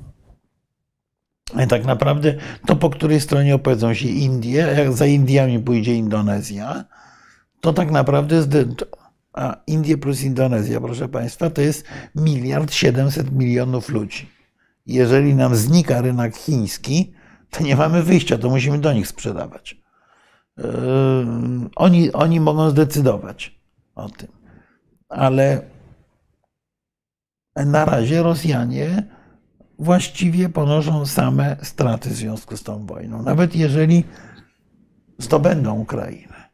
I 1.65 1.67
tak 1.67 1.85
naprawdę 1.85 2.35
to, 2.67 2.77
po 2.77 2.91
której 2.91 3.21
stronie 3.21 3.55
opowiedzą 3.55 3.95
się 3.95 4.09
Indie, 4.09 4.75
jak 4.77 4.93
za 4.93 5.07
Indiami 5.07 5.59
pójdzie 5.59 5.95
Indonezja, 5.95 6.85
to 7.61 7.73
tak 7.73 7.91
naprawdę 7.91 8.37
jest. 8.37 8.51
A 9.33 9.57
Indie 9.67 9.99
plus 9.99 10.23
Indonezja, 10.23 10.81
proszę 10.81 11.09
Państwa, 11.09 11.51
to 11.51 11.61
jest 11.61 11.85
miliard 12.15 12.73
700 12.73 13.33
milionów 13.33 13.89
ludzi. 13.89 14.31
Jeżeli 14.87 15.35
nam 15.35 15.57
znika 15.57 16.01
rynek 16.01 16.37
chiński, 16.37 17.13
to 17.51 17.65
nie 17.65 17.77
mamy 17.77 18.03
wyjścia, 18.03 18.39
to 18.39 18.51
musimy 18.51 18.79
do 18.79 18.93
nich 18.93 19.09
sprzedawać. 19.09 19.84
Yy, 20.57 20.65
oni, 21.77 22.13
oni 22.13 22.41
mogą 22.41 22.71
zdecydować 22.71 23.61
o 23.95 24.09
tym. 24.09 24.29
Ale 25.09 25.63
na 27.57 27.85
razie 27.85 28.23
Rosjanie 28.23 29.03
właściwie 29.79 30.49
ponoszą 30.49 31.07
same 31.07 31.57
straty 31.63 32.11
w 32.11 32.13
związku 32.13 32.57
z 32.57 32.63
tą 32.63 32.87
wojną. 32.87 33.23
Nawet 33.23 33.57
jeżeli 33.57 34.05
zdobędą 35.19 35.79
Ukrainę, 35.79 36.49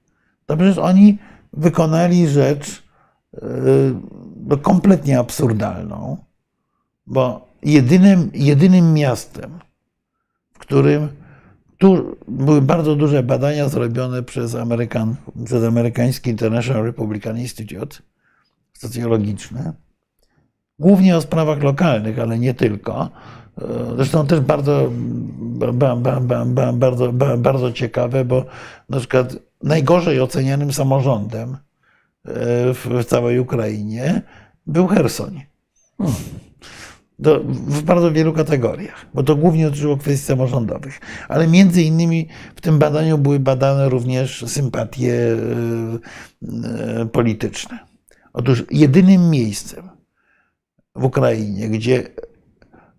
to 0.47 0.57
przecież 0.57 0.79
oni 0.79 1.19
wykonali 1.53 2.29
rzecz 2.29 2.83
yy, 3.33 3.41
no, 4.37 4.57
kompletnie 4.57 5.19
absurdalną, 5.19 6.17
bo 7.07 7.49
jedynym, 7.63 8.31
jedynym 8.35 8.95
miastem, 8.95 9.59
w 10.53 10.59
którym 10.59 11.09
tu 11.81 12.17
były 12.29 12.63
bardzo 12.63 12.97
duże 12.97 13.23
badania 13.23 13.69
zrobione 13.69 14.23
przez, 14.23 14.55
Amerykan, 14.55 15.17
przez 15.45 15.65
amerykański 15.65 16.31
International 16.31 16.85
Republican 16.85 17.39
Institute 17.39 17.97
socjologiczne, 18.73 19.73
głównie 20.79 21.17
o 21.17 21.21
sprawach 21.21 21.63
lokalnych, 21.63 22.19
ale 22.19 22.39
nie 22.39 22.55
tylko. 22.55 23.11
Zresztą 23.97 24.27
też 24.27 24.41
bardzo, 24.41 24.91
bardzo, 26.75 27.13
bardzo 27.39 27.73
ciekawe, 27.73 28.25
bo 28.25 28.45
na 28.89 28.99
przykład 28.99 29.37
najgorzej 29.63 30.21
ocenianym 30.21 30.73
samorządem 30.73 31.57
w 32.75 33.05
całej 33.07 33.39
Ukrainie 33.39 34.23
był 34.67 34.87
Hersoń. 34.87 35.43
Do, 37.21 37.41
w 37.45 37.83
bardzo 37.83 38.13
wielu 38.13 38.33
kategoriach, 38.33 39.07
bo 39.15 39.23
to 39.23 39.37
głównie 39.37 39.65
dotyczyło 39.65 39.97
kwestii 39.97 40.27
samorządowych. 40.27 41.01
Ale 41.29 41.47
między 41.47 41.83
innymi 41.83 42.29
w 42.57 42.61
tym 42.61 42.79
badaniu 42.79 43.19
były 43.19 43.41
badane 43.41 43.89
również 43.89 44.45
sympatie 44.47 45.37
polityczne. 47.13 47.79
Otóż 48.33 48.65
jedynym 48.71 49.31
miejscem 49.31 49.89
w 50.95 51.05
Ukrainie, 51.05 51.69
gdzie 51.69 52.09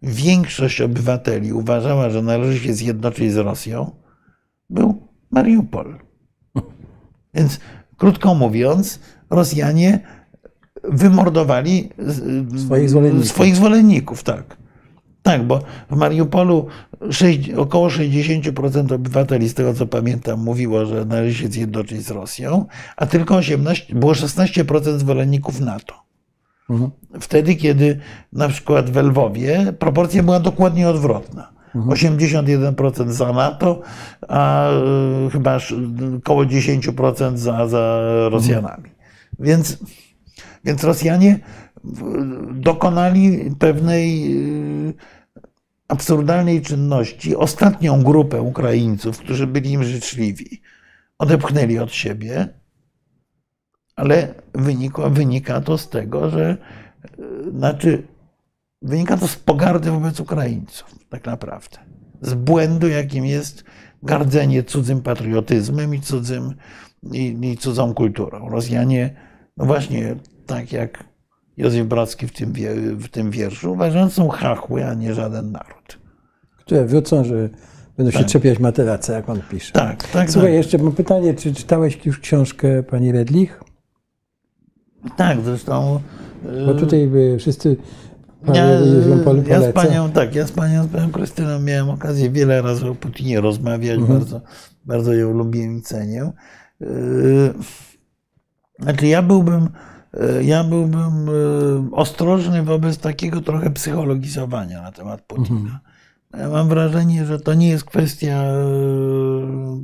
większość 0.02 0.82
obywateli 0.82 1.54
uważała, 1.54 2.10
że 2.10 2.22
należy 2.22 2.60
się 2.60 2.74
zjednoczyć 2.74 3.32
z 3.32 3.38
Rosją, 3.38 3.96
był 4.70 5.08
Mariupol. 5.32 6.00
Więc 7.34 7.60
krótko 7.98 8.36
mówiąc, 8.36 9.00
Rosjanie 9.30 10.00
wymordowali 10.84 11.90
swoich 12.66 12.90
zwolenników. 12.90 13.30
Swoich 13.30 13.56
zwolenników 13.56 14.24
tak. 14.24 14.58
Tak, 15.24 15.44
bo 15.44 15.60
w 15.92 15.96
Mariupolu 15.96 16.68
6, 17.12 17.50
około 17.50 17.88
60% 17.88 18.94
obywateli, 18.94 19.50
z 19.50 19.54
tego 19.54 19.74
co 19.74 19.88
pamiętam, 19.88 20.40
mówiło, 20.40 20.86
że 20.86 21.06
należy 21.06 21.36
się 21.44 21.48
zjednoczyć 21.48 22.02
z 22.02 22.12
Rosją, 22.12 22.66
a 22.98 23.06
tylko 23.06 23.36
18, 23.36 23.96
było 23.96 24.14
16% 24.14 24.98
zwolenników 24.98 25.60
NATO. 25.60 25.94
Mhm. 26.70 26.92
Wtedy, 27.20 27.56
kiedy 27.56 28.00
na 28.34 28.48
przykład 28.48 28.90
w 28.90 28.96
Lwowie 28.96 29.74
proporcja 29.80 30.24
była 30.24 30.40
dokładnie 30.40 30.90
odwrotna. 30.90 31.52
Mhm. 31.76 31.98
81% 31.98 33.10
za 33.10 33.34
NATO, 33.34 33.82
a 34.28 34.70
y, 35.28 35.30
chyba 35.32 35.60
około 36.18 36.46
10% 36.46 37.38
za, 37.38 37.68
za 37.68 38.02
Rosjanami. 38.30 38.90
Mhm. 38.90 38.96
Więc, 39.40 39.78
więc 40.64 40.84
Rosjanie 40.84 41.40
dokonali 42.52 43.52
pewnej 43.60 44.36
y, 44.90 44.94
absurdalnej 45.88 46.62
czynności. 46.62 47.36
Ostatnią 47.36 48.04
grupę 48.04 48.42
Ukraińców, 48.42 49.18
którzy 49.18 49.48
byli 49.48 49.72
im 49.72 49.84
życzliwi, 49.84 50.62
odepchnęli 51.18 51.80
od 51.80 51.94
siebie, 51.94 52.48
ale 53.96 54.34
wynika, 54.54 55.10
wynika 55.10 55.62
to 55.62 55.78
z 55.78 55.90
tego, 55.90 56.30
że 56.30 56.58
y, 57.20 57.52
znaczy, 57.52 58.08
wynika 58.82 59.18
to 59.18 59.28
z 59.28 59.36
pogardy 59.36 59.92
wobec 59.92 60.20
Ukraińców, 60.20 60.96
tak 61.10 61.26
naprawdę. 61.26 61.78
Z 62.22 62.34
błędu, 62.34 62.88
jakim 62.88 63.26
jest 63.26 63.64
gardzenie 64.04 64.64
cudzym 64.64 65.02
patriotyzmem 65.02 65.96
i, 65.96 66.02
cudzym, 66.02 66.56
i, 67.12 67.38
i 67.42 67.58
cudzą 67.58 67.94
kulturą. 67.94 68.50
Rosjanie, 68.50 69.16
no 69.58 69.66
właśnie, 69.66 70.16
tak 70.46 70.72
jak 70.72 71.04
Józef 71.58 71.88
Brocki 71.88 72.28
w 72.28 72.32
tym, 72.32 72.54
w 72.96 73.08
tym 73.10 73.32
wierszu, 73.32 73.72
uważają, 73.72 74.06
że 74.06 74.12
są 74.12 74.30
chachły, 74.30 74.86
a 74.86 74.94
nie 74.94 75.14
żaden 75.14 75.52
naród. 75.52 76.00
Które 76.58 76.86
wrócą, 76.86 77.24
że 77.24 77.50
będą 77.98 78.12
tak. 78.12 78.22
się 78.22 78.28
czepiać 78.28 78.60
materaca, 78.60 79.14
jak 79.14 79.30
on 79.30 79.42
pisze. 79.50 79.74
Tak, 79.74 80.08
tak. 80.08 80.32
Słuchaj, 80.32 80.50
tak. 80.52 80.58
jeszcze 80.58 80.78
mam 80.78 80.92
pytanie, 80.92 81.34
czy 81.34 81.54
czytałeś 81.54 82.06
już 82.06 82.20
książkę 82.20 82.84
pani 82.84 83.12
Redlich? 83.12 83.64
Tak, 85.18 85.42
zresztą. 85.42 86.02
Bo 86.66 86.74
tutaj 86.74 87.12
wszyscy 87.40 87.78
ja, 88.48 88.66
ja 89.48 89.62
z 89.62 89.74
panią, 89.74 90.12
tak, 90.12 90.36
ja 90.36 90.48
z 90.48 90.52
panią, 90.52 90.84
z 90.84 90.88
panią 90.88 91.12
Krystyną 91.12 91.60
miałem 91.60 91.90
okazję 91.90 92.30
wiele 92.30 92.62
razy 92.62 92.90
o 92.90 92.96
Putinie 92.96 93.42
rozmawiać, 93.42 93.98
mhm. 93.98 94.20
bardzo, 94.20 94.42
bardzo 94.86 95.14
ją 95.14 95.32
lubię 95.32 95.78
i 95.78 95.82
cenię. 95.82 96.32
Znaczy 98.80 99.08
ja 99.08 99.22
byłbym, 99.22 99.70
ja 100.42 100.64
byłbym 100.64 101.30
ostrożny 101.92 102.64
wobec 102.64 102.98
takiego 102.98 103.42
trochę 103.42 103.70
psychologizowania 103.70 104.82
na 104.82 104.92
temat 104.92 105.22
Putina. 105.22 105.60
Mhm. 105.60 105.80
Ja 106.38 106.50
mam 106.50 106.68
wrażenie, 106.68 107.26
że 107.26 107.40
to 107.40 107.54
nie 107.54 107.70
jest 107.70 107.86
kwestia 107.86 108.44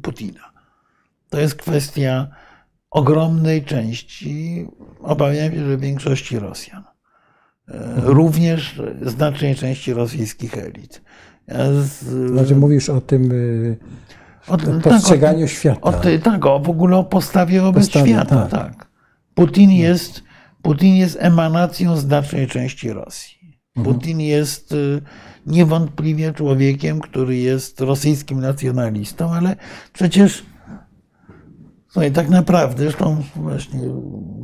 Putina. 0.02 0.52
To 1.30 1.40
jest 1.40 1.56
kwestia 1.56 2.28
ogromnej 2.92 3.64
części, 3.64 4.68
obawiam 5.02 5.52
się, 5.52 5.66
że 5.66 5.78
większości 5.78 6.40
Rosjan. 6.40 6.84
Mhm. 7.68 8.08
Również 8.08 8.82
znacznej 9.02 9.56
części 9.56 9.94
rosyjskich 9.94 10.58
elit. 10.58 11.02
Ja 11.48 11.58
z... 11.74 12.04
Znaczy 12.32 12.56
mówisz 12.56 12.90
o 12.90 13.02
tym 13.02 13.32
o, 14.48 14.58
tak, 14.58 14.82
postrzeganiu 14.82 15.48
tak, 15.48 15.56
świata. 15.56 15.82
O, 15.82 15.94
tak, 16.24 16.46
o, 16.46 16.60
w 16.60 16.70
ogóle 16.70 16.98
o 16.98 17.04
postawie 17.04 17.62
wobec 17.62 17.84
Postawie, 17.84 18.12
świata. 18.12 18.48
Tak. 18.48 18.76
tak. 18.76 18.87
Putin, 19.38 19.72
jest, 19.72 20.24
Putin 20.62 20.96
jest 20.96 21.18
emanacją 21.20 21.98
znacznej 21.98 22.48
części 22.48 22.94
Rosji. 22.94 23.62
Mhm. 23.76 23.96
Putin 23.96 24.20
jest 24.20 24.72
y, 24.72 25.02
niewątpliwie 25.46 26.34
człowiekiem, 26.34 27.00
który 27.00 27.38
jest 27.38 27.82
rosyjskim 27.82 28.40
nacjonalistą, 28.40 29.34
ale 29.34 29.56
przecież 29.94 30.46
no 31.96 32.04
i 32.04 32.12
tak 32.12 32.30
naprawdę, 32.30 32.84
zresztą 32.84 33.24
właśnie 33.36 33.80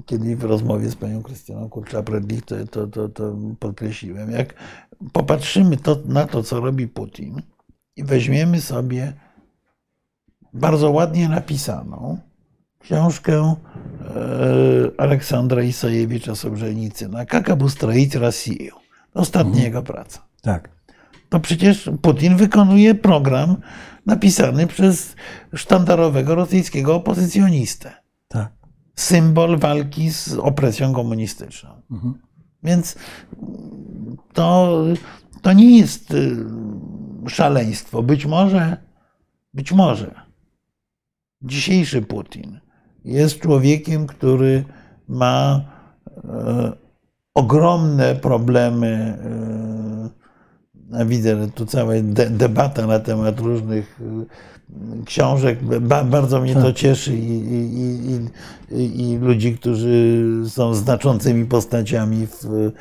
kiedyś 0.05 0.35
w 0.35 0.43
rozmowie 0.43 0.89
z 0.89 0.95
panią 0.95 1.23
Krystyną 1.23 1.69
Kurczak-Redlich 1.69 2.41
to, 2.41 2.67
to, 2.67 2.87
to, 2.87 3.09
to 3.09 3.37
podkreśliłem, 3.59 4.31
jak 4.31 4.53
popatrzymy 5.13 5.77
to, 5.77 5.97
na 6.05 6.25
to, 6.25 6.43
co 6.43 6.59
robi 6.59 6.87
Putin 6.87 7.41
i 7.95 8.03
weźmiemy 8.03 8.61
sobie 8.61 9.13
bardzo 10.53 10.91
ładnie 10.91 11.29
napisaną 11.29 12.17
książkę 12.83 13.33
e, 13.41 13.55
Aleksandra 14.97 15.63
Isajewicza 15.63 16.35
Sobrzenicina 16.35 17.25
Kaka 17.25 17.55
Bustroić 17.55 18.15
Rosję. 18.15 18.69
Ostatnia 19.13 19.49
mhm. 19.49 19.63
jego 19.65 19.81
praca. 19.81 20.25
Tak. 20.41 20.69
To 21.29 21.39
przecież 21.39 21.89
Putin 22.01 22.35
wykonuje 22.35 22.95
program 22.95 23.55
napisany 24.05 24.67
przez 24.67 25.15
sztandarowego 25.53 26.35
rosyjskiego 26.35 26.95
opozycjonistę. 26.95 27.91
Tak. 28.27 28.51
Symbol 28.95 29.59
walki 29.59 30.11
z 30.11 30.33
opresją 30.33 30.93
komunistyczną. 30.93 31.69
Mhm. 31.91 32.13
Więc 32.63 32.95
to, 34.33 34.77
to 35.41 35.53
nie 35.53 35.77
jest 35.77 36.11
y, 36.11 36.35
szaleństwo. 37.27 38.03
Być 38.03 38.25
może, 38.25 38.77
być 39.53 39.71
może 39.71 40.23
dzisiejszy 41.41 42.01
Putin 42.01 42.59
jest 43.05 43.39
człowiekiem, 43.39 44.07
który 44.07 44.63
ma 45.07 45.61
e, 46.23 46.71
ogromne 47.33 48.15
problemy 48.15 49.17
e, 49.23 49.83
widzę, 51.05 51.47
tu 51.55 51.65
cała 51.65 51.93
de 52.03 52.29
debata 52.29 52.87
na 52.87 52.99
temat 52.99 53.39
różnych 53.39 54.01
y, 54.01 55.05
książek. 55.05 55.63
Ba 55.81 56.03
bardzo 56.03 56.41
mnie 56.41 56.53
to 56.53 56.63
tak. 56.63 56.75
cieszy 56.75 57.13
i, 57.13 57.29
i, 57.29 58.29
i, 58.71 59.09
i, 59.11 59.17
ludzi, 59.17 59.57
którzy 59.57 60.23
są 60.49 60.73
znaczącymi 60.73 61.45
postaciami 61.45 62.27
w, 62.27 62.45
e, 62.45 62.71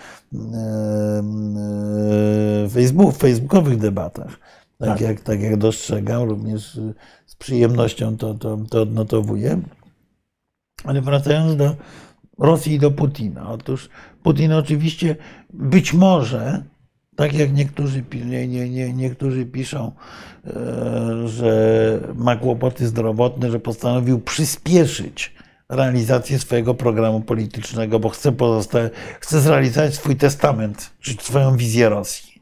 e, 2.65 2.69
Facebook, 2.69 3.15
w 3.15 3.19
facebookowych 3.19 3.78
debatach. 3.78 4.39
Tak, 4.78 4.89
Tak. 4.89 5.01
Jak, 5.01 5.20
tak 5.20 5.40
jak 5.40 5.57
dostrzegam, 5.57 6.23
również 6.23 6.81
z 7.27 7.36
przyjemnością 7.36 8.16
to, 8.16 8.35
to, 8.35 8.59
to 8.70 8.82
odnotowuję. 8.82 9.61
Ale 10.84 11.02
wracając 11.02 11.56
do 11.56 11.76
Rosji 12.38 12.74
i 12.74 12.78
do 12.78 12.90
Putina. 12.90 13.48
Otóż 13.50 13.88
Putin 14.22 14.52
oczywiście 14.52 15.16
być 15.50 15.92
może, 15.94 16.62
tak 17.16 17.32
jak 17.34 17.52
niektórzy, 17.52 18.04
nie, 18.24 18.48
nie, 18.48 18.70
nie, 18.70 18.92
niektórzy 18.92 19.46
piszą, 19.46 19.92
e, 20.46 21.28
że 21.28 22.00
ma 22.14 22.36
kłopoty 22.36 22.86
zdrowotne, 22.86 23.50
że 23.50 23.60
postanowił 23.60 24.20
przyspieszyć 24.20 25.34
realizację 25.68 26.38
swojego 26.38 26.74
programu 26.74 27.20
politycznego, 27.20 28.00
bo 28.00 28.09
chce, 28.09 28.32
pozosta- 28.32 28.90
chce 29.20 29.40
zrealizować 29.40 29.94
swój 29.94 30.16
testament, 30.16 30.92
czy 31.00 31.12
swoją 31.12 31.56
wizję 31.56 31.88
Rosji. 31.88 32.40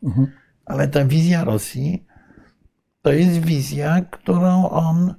Ale 0.67 0.89
ta 0.89 1.05
wizja 1.05 1.45
Rosji 1.45 2.07
to 3.03 3.13
jest 3.13 3.39
wizja, 3.41 4.01
którą 4.11 4.69
on, 4.71 5.15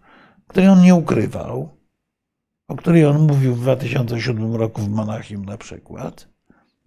której 0.47 0.69
on 0.69 0.81
nie 0.81 0.95
ukrywał, 0.95 1.69
o 2.71 2.75
której 2.75 3.05
on 3.05 3.27
mówił 3.27 3.55
w 3.55 3.61
2007 3.61 4.55
roku 4.55 4.81
w 4.81 4.89
Monachium 4.89 5.45
na 5.45 5.57
przykład. 5.57 6.27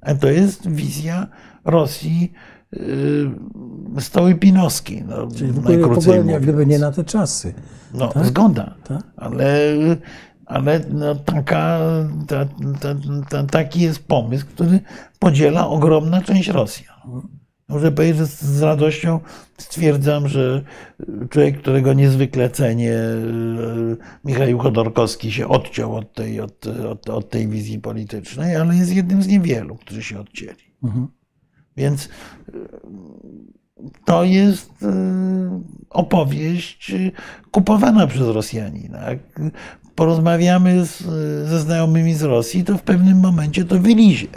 A 0.01 0.15
to 0.15 0.29
jest 0.29 0.69
wizja 0.71 1.27
Rosji 1.65 2.33
yy, 2.73 4.01
stołypinowskiej. 4.01 5.05
No, 5.09 5.29
Czyli 5.37 5.53
najkrócej 5.61 6.27
jak 6.27 6.43
gdyby 6.43 6.53
mówiąc. 6.53 6.71
nie 6.71 6.79
na 6.79 6.93
te 6.93 7.05
czasy. 7.05 7.55
No, 7.95 8.09
tak? 8.09 8.27
zgoda. 8.27 8.75
Tak? 8.85 9.03
Ale, 9.17 9.47
ale 10.47 10.81
no, 10.91 11.15
taka, 11.15 11.79
ta, 12.29 12.45
ta, 12.81 12.95
ta, 13.29 13.45
taki 13.45 13.81
jest 13.81 14.07
pomysł, 14.07 14.47
który 14.47 14.81
podziela 15.19 15.69
ogromna 15.69 16.23
część 16.23 16.49
Rosjan. 16.49 17.23
Muszę 17.69 17.93
powiedzieć, 17.93 18.17
że 18.17 18.27
z- 18.27 18.63
radością 18.63 19.21
stwierdzam, 19.59 20.29
że 20.29 20.63
człowiek, 21.31 21.59
którego 21.59 21.93
niezwykle 21.93 22.51
cenię, 22.51 22.93
e, 22.93 23.17
Michał 24.25 24.59
Chodorkowski, 24.59 25.33
się 25.33 25.49
odciął 25.49 25.97
od 25.97 26.13
tej, 26.15 26.41
od, 26.41 26.67
od, 26.67 27.11
od 27.11 27.31
tej 27.31 27.49
wizji 27.49 27.79
politycznej, 27.79 28.57
ale 28.57 28.77
jest 28.77 28.95
jednym 28.95 29.23
z 29.23 29.27
niewielu, 29.27 29.77
którzy 29.77 30.03
się 30.03 30.21
odcięli. 30.21 30.75
Mhm. 30.85 31.09
Więc 31.77 32.09
e, 32.49 32.53
to 34.05 34.25
jest 34.25 34.71
e, 34.83 35.61
opowieść 35.91 36.93
kupowana 37.51 38.07
przez 38.07 38.29
Rosjanina. 38.29 39.11
Jak 39.11 39.19
porozmawiamy 39.95 40.87
z, 40.87 40.99
ze 41.49 41.61
znajomymi 41.61 42.15
z 42.15 42.23
Rosji, 42.23 42.65
to 42.65 42.79
w 42.79 42.83
pewnym 42.83 43.19
momencie 43.21 43.65
to 43.65 43.79
wylizie. 43.79 44.29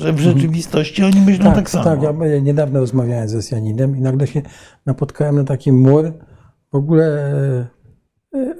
Że 0.00 0.12
w 0.12 0.20
rzeczywistości 0.20 1.04
oni 1.04 1.20
myślą 1.20 1.44
tak, 1.44 1.54
Tak, 1.54 1.70
samo. 1.70 1.84
tak. 1.84 2.02
Ja 2.02 2.38
niedawno 2.38 2.80
rozmawiałem 2.80 3.28
z 3.28 3.34
Rosjaninem 3.34 3.96
i 3.96 4.00
nagle 4.00 4.26
się 4.26 4.42
napotkałem 4.86 5.36
na 5.36 5.44
taki 5.44 5.72
mur 5.72 6.12
w 6.72 6.74
ogóle 6.74 7.04
e, 8.32 8.38
e, 8.38 8.54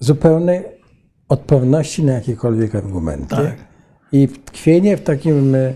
zupełnej 0.00 0.64
odporności 1.28 2.04
na 2.04 2.12
jakiekolwiek 2.12 2.74
argumenty. 2.74 3.36
Tak. 3.36 3.56
I 4.12 4.28
tkwienie 4.28 4.96
w 4.96 5.02
takim, 5.02 5.54
e, 5.54 5.74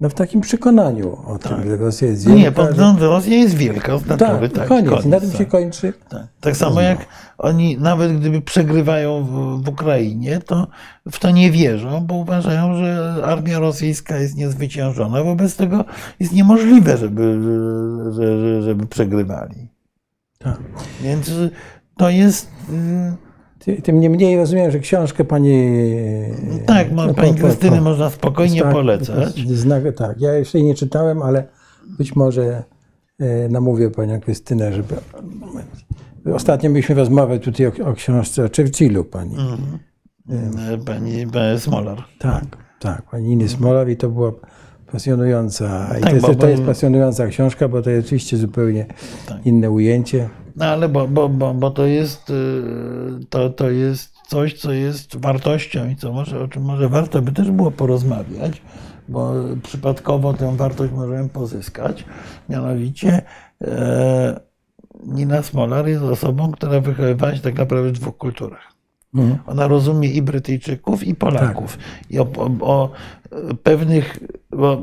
no 0.00 0.08
w 0.08 0.14
takim 0.14 0.40
przekonaniu 0.40 1.16
o 1.26 1.38
tym, 1.38 1.64
że 1.68 1.76
Rosja 1.76 2.08
jest 2.08 2.24
Tak. 2.24 2.34
Nie, 2.34 2.42
wielka. 2.42 2.62
pod 2.62 2.70
względem 2.70 3.04
Rosja 3.04 3.36
jest 3.36 3.54
wielka 3.54 3.92
natury. 3.92 4.48
tak, 4.48 4.52
Tak, 4.52 4.68
koniec. 4.68 5.04
Na 5.04 5.20
tym 5.20 5.30
tak. 5.30 5.38
się 5.38 5.46
kończy. 5.46 5.92
Tak. 6.08 6.26
tak 6.40 6.56
samo 6.56 6.80
jak 6.80 7.06
oni, 7.38 7.78
nawet 7.78 8.18
gdyby 8.20 8.40
przegrywają 8.40 9.24
w, 9.24 9.62
w 9.64 9.68
Ukrainie, 9.68 10.40
to 10.46 10.66
w 11.10 11.18
to 11.18 11.30
nie 11.30 11.50
wierzą, 11.50 12.00
bo 12.06 12.14
uważają, 12.14 12.74
że 12.74 13.14
armia 13.24 13.58
rosyjska 13.58 14.16
jest 14.16 14.36
niezwyciężona. 14.36 15.24
Wobec 15.24 15.56
tego 15.56 15.84
jest 16.20 16.32
niemożliwe, 16.32 16.96
żeby, 16.96 17.40
że, 18.12 18.40
że, 18.40 18.62
żeby 18.62 18.86
przegrywali. 18.86 19.68
Tak. 20.38 20.58
Więc 21.00 21.30
to 21.96 22.10
jest. 22.10 22.46
y, 22.46 22.52
Ty- 22.72 23.27
Tym 23.82 24.00
niemniej 24.00 24.36
rozumiem, 24.36 24.70
że 24.70 24.78
książkę 24.78 25.24
pani. 25.24 25.70
Tak, 26.66 26.92
ma, 26.92 27.06
no, 27.06 27.14
pani 27.14 27.34
Krystyny 27.34 27.80
można 27.80 28.10
spokojnie 28.10 28.62
tak, 28.62 28.72
polecać. 28.72 29.34
Znak, 29.48 29.82
tak, 29.96 30.20
ja 30.20 30.34
jeszcze 30.34 30.58
jej 30.58 30.66
nie 30.66 30.74
czytałem, 30.74 31.22
ale 31.22 31.44
być 31.98 32.16
może 32.16 32.62
e, 33.18 33.48
namówię 33.48 33.90
panią 33.90 34.20
Krystynę, 34.20 34.72
żeby. 34.72 34.94
Ostatnio 36.34 36.70
mieliśmy 36.70 36.94
rozmowę 36.94 37.38
tutaj 37.38 37.66
o, 37.66 37.72
o 37.84 37.92
książce 37.92 38.44
o 38.44 38.48
Churchillu 38.56 39.04
pani. 39.04 39.36
Y, 40.74 40.78
Pani, 40.84 41.26
Smolar. 41.58 42.04
Tak, 42.18 42.44
tak, 42.80 43.02
pani 43.10 43.32
Iny 43.32 43.48
Smolow 43.48 43.88
i 43.88 43.96
to 43.96 44.08
była 44.08 44.32
pasjonująca. 44.92 45.86
I 45.98 46.00
Tak, 46.00 46.10
to, 46.10 46.14
jest, 46.14 46.26
bo- 46.26 46.34
to 46.34 46.48
jest 46.48 46.62
pasjonująca 46.62 47.26
książka, 47.26 47.68
bo 47.68 47.82
to 47.82 47.90
jest 47.90 48.06
oczywiście 48.06 48.36
zupełnie 48.36 48.86
Tak. 49.26 49.46
inne 49.46 49.70
ujęcie. 49.70 50.28
No 50.58 50.64
ale 50.64 50.88
bo, 50.88 51.08
bo, 51.08 51.28
bo, 51.28 51.54
bo 51.54 51.70
to 51.70 51.86
jest 51.86 52.30
y, 52.30 52.62
to, 53.30 53.50
to 53.50 53.70
jest 53.70 54.14
coś, 54.26 54.54
co 54.54 54.72
jest 54.72 55.16
wartością 55.16 55.88
i 55.88 55.96
co 55.96 56.12
może, 56.12 56.40
o 56.40 56.48
czym 56.48 56.62
może 56.62 56.88
warto 56.88 57.22
by 57.22 57.32
też 57.32 57.50
było 57.50 57.70
porozmawiać, 57.70 58.62
bo 59.08 59.32
przypadkowo 59.62 60.34
tę 60.34 60.56
wartość 60.56 60.92
możemy 60.92 61.28
pozyskać. 61.28 62.04
Mianowicie 62.48 63.22
e, 63.62 64.40
Nina 65.06 65.42
Smolar 65.42 65.88
jest 65.88 66.02
osobą, 66.02 66.52
która 66.52 66.80
wychowywała 66.80 67.34
się 67.34 67.40
tak 67.40 67.58
naprawdę 67.58 67.88
w 67.88 67.92
dwóch 67.92 68.16
kulturach. 68.16 68.72
Mhm. 69.14 69.38
Ona 69.46 69.68
rozumie 69.68 70.10
i 70.10 70.22
Brytyjczyków, 70.22 71.04
i 71.04 71.14
Polaków. 71.14 71.78
I 72.10 72.18
o, 72.18 72.26
o, 72.36 72.58
o 72.60 72.90
pewnych. 73.62 74.18
Bo 74.50 74.82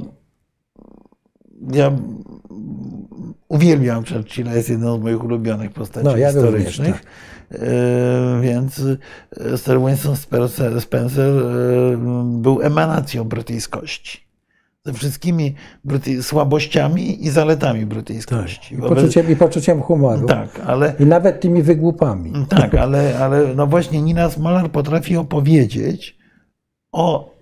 ja 1.74 1.92
uwielbiam 3.50 4.04
Churchilla, 4.06 4.54
jest 4.54 4.70
jedną 4.70 4.98
z 4.98 5.02
moich 5.02 5.24
ulubionych 5.24 5.72
postaci 5.72 6.06
No, 6.06 6.18
ja 6.18 6.32
historycznych. 6.32 7.04
E, 7.52 7.58
Więc 8.42 8.80
e, 9.54 9.58
Sir 9.58 9.80
Winston 9.80 10.16
Spencer, 10.80 11.30
e, 11.30 11.98
był 12.42 12.62
emanacją 12.62 13.24
brytyjskości. 13.24 14.26
Ze 14.86 14.94
wszystkimi 14.94 15.56
bryty- 15.86 16.24
słabościami 16.24 17.26
i 17.26 17.30
zaletami 17.30 17.86
brytyjskości. 17.86 18.76
I 18.76 18.78
Wobec- 18.78 18.90
poczuciem, 18.90 19.32
I 19.32 19.36
poczuciem 19.36 19.82
humoru. 19.82 20.28
tak, 20.28 20.60
ale 20.66 20.94
I 21.00 21.06
nawet 21.06 21.40
tymi 21.40 21.64
wygłupami. 21.64 22.34
tak, 22.50 22.76
ale, 22.76 23.20
ale 23.20 23.56
no 23.56 23.68
właśnie 23.68 24.02
Nina 24.02 24.30
Smolar 24.30 24.72
potrafi 24.72 25.18
opowiedzieć 25.18 26.18
o 26.92 27.35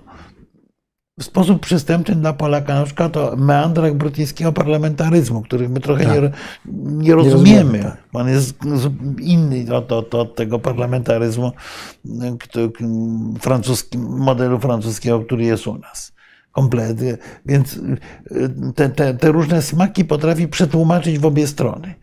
w 1.20 1.24
sposób 1.24 1.62
przystępny 1.62 2.16
dla 2.16 2.34
Polaka, 2.34 2.74
na 2.74 2.86
przykład 2.86 3.18
o 3.18 3.36
meandrach 3.36 3.94
brytyjskiego 3.94 4.54
parlamentaryzmu, 4.54 5.42
których 5.42 5.70
my 5.70 5.80
trochę 5.80 6.06
nie, 6.06 6.32
nie 6.66 7.16
rozumiemy. 7.16 7.16
rozumiemy, 7.16 7.84
tak. 7.84 7.98
On 8.14 8.30
jest 8.30 8.56
inny 9.20 9.76
od, 9.76 9.92
od, 9.92 10.16
od 10.16 10.36
tego 10.36 10.60
parlamentaryzmu 10.60 11.52
który, 12.40 12.72
francuskim, 13.40 14.02
modelu 14.02 14.60
francuskiego, 14.60 15.20
który 15.20 15.44
jest 15.44 15.68
u 15.68 15.78
nas. 15.78 16.14
Kompletnie. 16.52 17.18
Więc 17.46 17.78
y, 17.78 17.98
te, 18.76 18.90
te, 18.90 19.14
te 19.14 19.32
różne 19.32 19.62
smaki 19.62 20.06
potrafi 20.06 20.48
przetłumaczyć 20.48 21.20
w 21.20 21.26
obie 21.26 21.48
strony. 21.48 21.96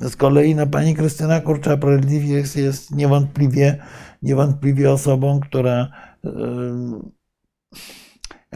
Z 0.00 0.16
kolei 0.16 0.54
no, 0.54 0.66
pani 0.66 0.94
Krystyna 0.94 1.40
Kurcza-Prolliw 1.40 2.24
jest, 2.24 2.56
jest 2.56 2.90
niewątpliwie, 2.90 3.78
niewątpliwie 4.22 4.92
osobą, 4.92 5.40
która 5.40 5.88
yy, 6.24 6.32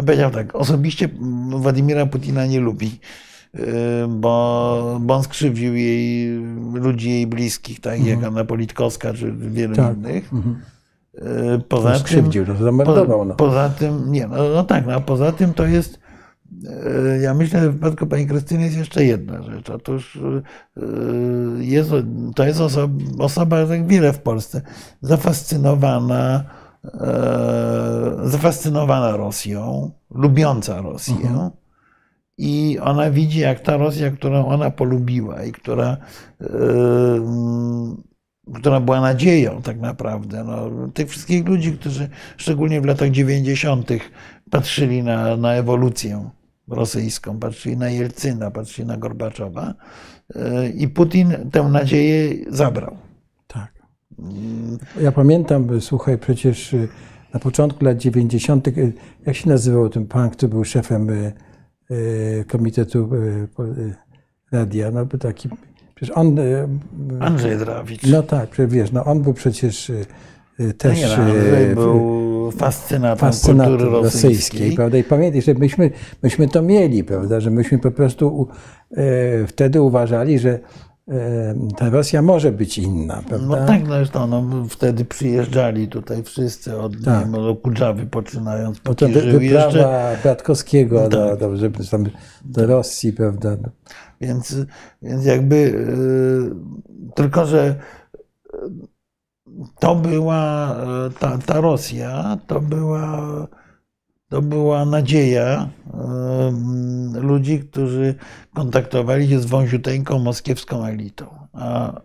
powiedział 0.02 0.30
tak, 0.30 0.54
osobiście 0.54 1.08
Władimira 1.50 2.06
Putina 2.06 2.46
nie 2.46 2.60
lubi, 2.60 3.00
yy, 3.54 3.62
bo, 4.08 4.98
bo 5.00 5.14
on 5.14 5.22
skrzywdził 5.22 5.74
jej 5.76 6.38
ludzi 6.74 7.10
jej 7.10 7.26
bliskich, 7.26 7.80
tak 7.80 8.04
jak 8.04 8.24
Anna 8.24 8.44
Politkowska 8.44 9.14
czy 9.14 9.32
wielu 9.32 9.76
Tak. 9.76 9.96
innych. 9.96 10.32
Mhm. 10.32 10.56
Yy, 11.14 11.58
Poza 11.68 11.90
tym, 11.90 12.00
Skrzywdził, 12.00 12.44
no, 12.48 12.54
zamordował. 12.54 13.24
No. 13.24 13.34
po, 13.34 13.44
poza 13.44 13.68
tym, 13.68 14.12
nie, 14.12 14.26
no, 14.26 14.36
no 14.54 14.64
tak, 14.64 14.86
no, 14.86 14.92
a 14.92 15.00
poza 15.00 15.32
tym 15.32 15.54
to 15.54 15.66
jest, 15.66 15.98
e, 16.66 17.18
ja 17.18 17.34
myślę, 17.34 17.60
że 17.60 17.70
w 17.70 17.72
przypadku 17.72 18.06
pani 18.06 18.26
Krystyny 18.26 18.64
jest 18.64 18.76
jeszcze 18.76 19.04
jedna 19.04 19.42
rzecz. 19.42 19.70
Otóż 19.70 20.18
jest, 21.58 21.90
to 22.34 22.44
jest 22.44 22.60
osoba, 22.60 22.94
osoba, 23.18 23.60
jak 23.60 23.86
wiele 23.86 24.12
w 24.12 24.18
Polsce, 24.18 24.62
zafascynowana, 25.00 26.44
zafascynowana 28.24 29.16
Rosją, 29.16 29.90
lubiąca 30.10 30.82
Rosję. 30.82 31.50
I 32.38 32.78
ona 32.82 33.10
widzi, 33.10 33.40
jak 33.40 33.60
ta 33.60 33.76
Rosja, 33.76 34.10
którą 34.10 34.46
ona 34.46 34.70
polubiła 34.70 35.44
i 35.44 35.52
która, 35.52 35.96
e, 36.40 36.46
która 38.54 38.80
była 38.80 39.00
nadzieją 39.00 39.62
tak 39.62 39.80
naprawdę, 39.80 40.44
no, 40.44 40.70
tych 40.94 41.10
wszystkich 41.10 41.46
ludzi, 41.46 41.72
którzy 41.72 42.08
szczególnie 42.36 42.80
w 42.80 42.84
latach 42.84 43.10
90. 43.10 43.90
patrzyli 44.50 45.02
na, 45.02 45.36
na 45.36 45.52
ewolucję 45.52 46.30
rosyjską, 46.68 47.38
patrzyli 47.38 47.76
na 47.76 47.90
Jelcyna, 47.90 48.50
patrzyli 48.50 48.88
na 48.88 48.96
Gorbaczowa 48.96 49.74
e, 50.34 50.68
i 50.68 50.88
Putin 50.88 51.50
tę 51.52 51.62
nadzieję 51.62 52.34
zabrał. 52.48 53.07
Tak. 54.18 55.02
Ja 55.02 55.12
pamiętam, 55.12 55.80
słuchaj, 55.80 56.18
przecież 56.18 56.72
y, 56.74 56.88
na 57.34 57.40
początku 57.40 57.84
lat 57.84 57.98
90., 57.98 58.68
y, 58.68 58.92
jak 59.26 59.36
się 59.36 59.48
nazywał 59.48 59.88
ten 59.88 60.06
pan, 60.06 60.30
który 60.30 60.48
był 60.48 60.64
szefem 60.64 61.10
y, 61.10 62.44
Komitetu 62.48 63.10
Radia, 64.52 64.90
no 64.90 65.06
taki 65.06 65.48
Przecież 65.94 66.16
on... 66.16 66.36
Andrzej 67.20 67.58
Drawicz. 67.58 68.06
No 68.06 68.22
tak, 68.22 68.48
wiesz, 68.68 68.92
no 68.92 69.04
on 69.04 69.22
był 69.22 69.34
przecież 69.34 69.92
też... 70.78 71.00
Nie, 71.00 71.06
no, 71.06 71.14
Andrzej 71.14 71.74
był 71.74 72.50
fascynatą 72.50 73.20
fascynatem 73.20 73.72
kultury 73.72 73.90
rosyjskiej, 73.90 74.30
rosyjskiej. 74.30 74.72
prawda? 74.72 74.98
I 74.98 75.04
pamiętaj, 75.04 75.42
że 75.42 75.54
myśmy, 75.54 75.90
myśmy 76.22 76.48
to 76.48 76.62
mieli, 76.62 77.04
prawda? 77.04 77.40
Że 77.40 77.50
myśmy 77.50 77.78
po 77.78 77.90
prostu 77.90 78.28
u- 78.28 78.48
e, 78.96 79.46
wtedy 79.46 79.82
uważali, 79.82 80.38
że 80.38 80.58
ta 81.76 81.90
Rosja 81.90 82.22
może 82.22 82.52
być 82.52 82.78
inna, 82.78 83.22
prawda? 83.28 83.46
No 83.46 83.66
tak, 83.66 83.82
no 83.82 83.94
zresztą 83.94 84.26
no, 84.26 84.44
wtedy 84.68 85.04
przyjeżdżali 85.04 85.88
tutaj 85.88 86.22
wszyscy 86.22 86.78
od, 86.78 86.92
Tak. 87.04 87.24
wiem, 87.24 87.34
od 87.34 87.60
Kudżawy 87.60 88.06
poczynając 88.06 88.80
po 88.80 88.84
Potem 88.84 89.12
wy, 89.12 89.20
Kirzył 89.20 89.40
jeszcze, 89.40 89.62
Tak. 89.62 89.72
wyprawa 89.72 90.22
Bratkowskiego 90.22 91.08
do, 91.08 91.36
do, 91.36 91.48
tam, 91.90 92.04
do 92.44 92.66
Rosji, 92.66 93.12
prawda? 93.12 93.56
więc, 94.20 94.56
więc 95.02 95.24
jakby 95.24 95.56
y, 95.56 97.14
tylko, 97.14 97.46
że 97.46 97.74
y, 98.54 98.58
to 99.80 99.94
była 99.94 100.72
y, 101.06 101.10
ta, 101.20 101.38
ta 101.46 101.60
Rosja, 101.60 102.38
to 102.46 102.60
była 102.60 103.18
to 104.28 104.42
była 104.42 104.84
nadzieja 104.84 105.68
y, 107.16 107.20
ludzi, 107.20 107.60
którzy 107.60 108.14
kontaktowali 108.54 109.28
się 109.28 109.40
z 109.40 109.46
wąziuteńką 109.46 110.18
moskiewską 110.18 110.84
elitą. 110.84 111.26
A 111.52 112.00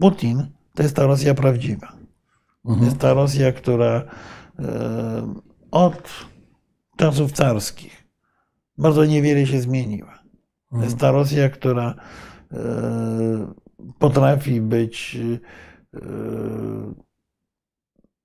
Putin 0.00 0.46
to 0.74 0.82
jest 0.82 0.96
ta 0.96 1.06
Rosja 1.06 1.34
prawdziwa. 1.34 1.92
To 2.64 2.84
jest 2.84 2.98
ta 2.98 3.14
Rosja, 3.14 3.52
która 3.52 4.00
y, 4.00 4.62
od 5.70 6.10
czasów 6.96 7.32
carskich 7.32 8.06
bardzo 8.78 9.04
niewiele 9.04 9.46
się 9.46 9.60
zmieniła. 9.60 10.18
To 10.70 10.82
jest 10.82 10.98
ta 10.98 11.10
Rosja, 11.10 11.48
która 11.48 11.94
e, 12.52 12.56
potrafi 13.98 14.60
być 14.60 15.18
e, 15.94 15.98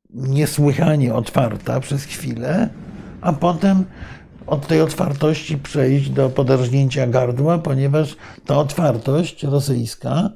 niesłychanie 0.09 1.13
otwarta 1.13 1.79
przez 1.79 2.03
chwilę, 2.03 2.69
a 3.21 3.33
potem 3.33 3.85
od 4.47 4.67
tej 4.67 4.81
otwartości 4.81 5.57
przejść 5.57 6.09
do 6.09 6.29
poderżnięcia 6.29 7.07
gardła, 7.07 7.57
ponieważ 7.57 8.15
ta 8.45 8.57
otwartość 8.57 9.43
rosyjska 9.43 10.29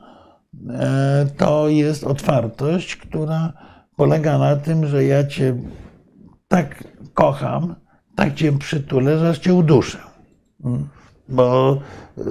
e, 0.70 1.26
to 1.38 1.70
jest 1.70 2.04
otwartość, 2.04 2.96
która 2.96 3.54
polega 3.96 4.38
na 4.38 4.56
tym, 4.56 4.88
że 4.88 5.04
ja 5.04 5.28
cię 5.28 5.56
tak 6.48 6.84
kocham, 7.14 7.76
tak 8.16 8.36
cię 8.36 8.58
przytulę, 8.58 9.20
że 9.20 9.40
cię 9.40 9.54
uduszę. 9.54 9.98
Bo 11.30 11.78
yy, 12.18 12.24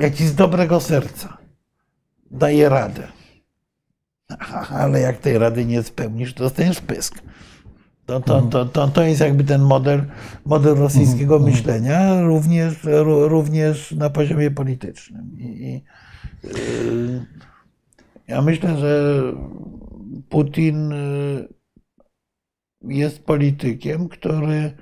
ja 0.00 0.10
ci 0.10 0.26
z 0.26 0.34
dobrego 0.34 0.80
serca 0.80 1.36
daję 2.30 2.68
radę. 2.68 3.08
Ale 4.80 5.00
jak 5.00 5.18
tej 5.18 5.38
rady 5.38 5.64
nie 5.64 5.82
spełnisz, 5.82 6.34
to 6.34 6.44
dostaniesz 6.44 6.80
pysk. 6.80 7.22
To, 8.10 8.20
to, 8.20 8.42
to, 8.42 8.64
to, 8.66 8.88
to 8.88 9.02
jest 9.02 9.20
jakby 9.20 9.44
ten 9.44 9.62
model, 9.62 10.02
model 10.46 10.74
rosyjskiego 10.74 11.38
myślenia, 11.38 12.22
również, 12.22 12.84
ró- 12.84 13.28
również 13.28 13.92
na 13.92 14.10
poziomie 14.10 14.50
politycznym. 14.50 15.36
I, 15.38 15.82
yy, 16.44 17.26
ja 18.28 18.42
myślę, 18.42 18.78
że 18.78 19.22
Putin 20.28 20.90
yy, 20.90 21.48
jest 22.94 23.24
politykiem, 23.24 24.08
który 24.08 24.72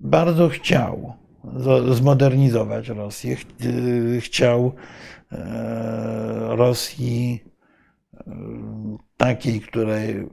bardzo 0.00 0.48
chciał 0.48 1.12
zo- 1.44 1.94
zmodernizować 1.94 2.88
Rosję. 2.88 3.36
Yy, 3.60 4.20
Chciał 4.20 4.72
Rosji 6.48 7.44
takiej, 9.16 9.60
której, 9.60 10.26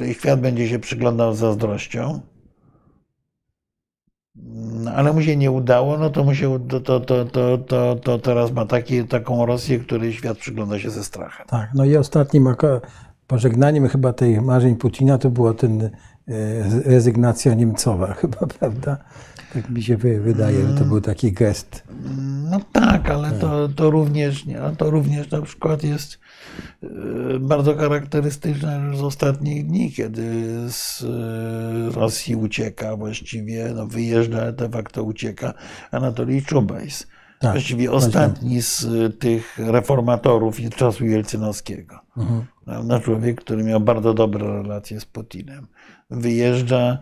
której 0.00 0.14
świat 0.14 0.40
będzie 0.40 0.68
się 0.68 0.78
przyglądał 0.78 1.34
z 1.34 1.38
zazdrością. 1.38 2.20
No, 4.54 4.90
ale 4.90 5.12
mu 5.12 5.22
się 5.22 5.36
nie 5.36 5.50
udało, 5.50 5.98
no 5.98 6.10
to, 6.10 6.24
mu 6.24 6.34
się, 6.34 6.68
to, 6.68 6.80
to, 6.80 7.00
to, 7.00 7.24
to, 7.24 7.58
to, 7.58 7.96
to 7.96 8.18
teraz 8.18 8.52
ma 8.52 8.66
taki, 8.66 9.04
taką 9.04 9.46
Rosję, 9.46 9.78
której 9.78 10.12
świat 10.12 10.38
przygląda 10.38 10.78
się 10.78 10.90
ze 10.90 11.04
strachem. 11.04 11.46
Tak, 11.46 11.70
no 11.74 11.84
i 11.84 11.96
ostatnim 11.96 12.54
pożegnaniem 13.26 13.88
chyba 13.88 14.12
tych 14.12 14.42
marzeń 14.42 14.76
Putina 14.76 15.18
to 15.18 15.30
było 15.30 15.54
ten 15.54 15.82
e, 15.82 15.90
rezygnacja 16.84 17.54
Niemcowa 17.54 18.14
chyba, 18.20 18.38
prawda? 18.58 18.96
Tak 19.54 19.70
mi 19.70 19.82
się 19.82 19.96
wy- 19.96 20.20
wydaje, 20.20 20.66
że 20.66 20.74
to 20.74 20.84
był 20.84 21.00
taki 21.00 21.32
gest. 21.32 21.82
No 22.50 22.60
tak, 22.72 23.10
ale 23.10 23.30
to, 23.32 23.68
to, 23.68 23.90
również, 23.90 24.46
nie, 24.46 24.58
to 24.78 24.90
również 24.90 25.30
na 25.30 25.42
przykład 25.42 25.82
jest 25.84 26.18
e, 26.82 26.86
bardzo 27.40 27.76
charakterystyczne 27.76 28.90
z 28.96 29.02
ostatnich 29.02 29.66
dni, 29.66 29.92
kiedy 29.92 30.32
z 30.68 31.02
e, 31.02 32.00
Rosji 32.00 32.36
ucieka 32.36 32.96
właściwie, 32.96 33.72
no 33.76 33.86
wyjeżdża, 33.86 34.40
ale 34.42 34.52
de 34.52 34.68
facto 34.68 35.04
ucieka 35.04 35.54
Anatolij 35.90 36.42
Czubajs. 36.42 37.06
Tak, 37.38 37.52
Właściwie 37.52 37.92
ostatni 37.92 38.62
z 38.62 38.84
e, 38.84 39.10
tych 39.10 39.58
reformatorów 39.58 40.56
czasu 40.76 41.06
jelcynowskiego. 41.06 41.98
Prawda? 42.64 43.00
Człowiek, 43.00 43.40
który 43.40 43.64
miał 43.64 43.80
bardzo 43.80 44.14
dobre 44.14 44.46
relacje 44.62 45.00
z 45.00 45.04
Putinem. 45.04 45.66
Wyjeżdża 46.10 46.98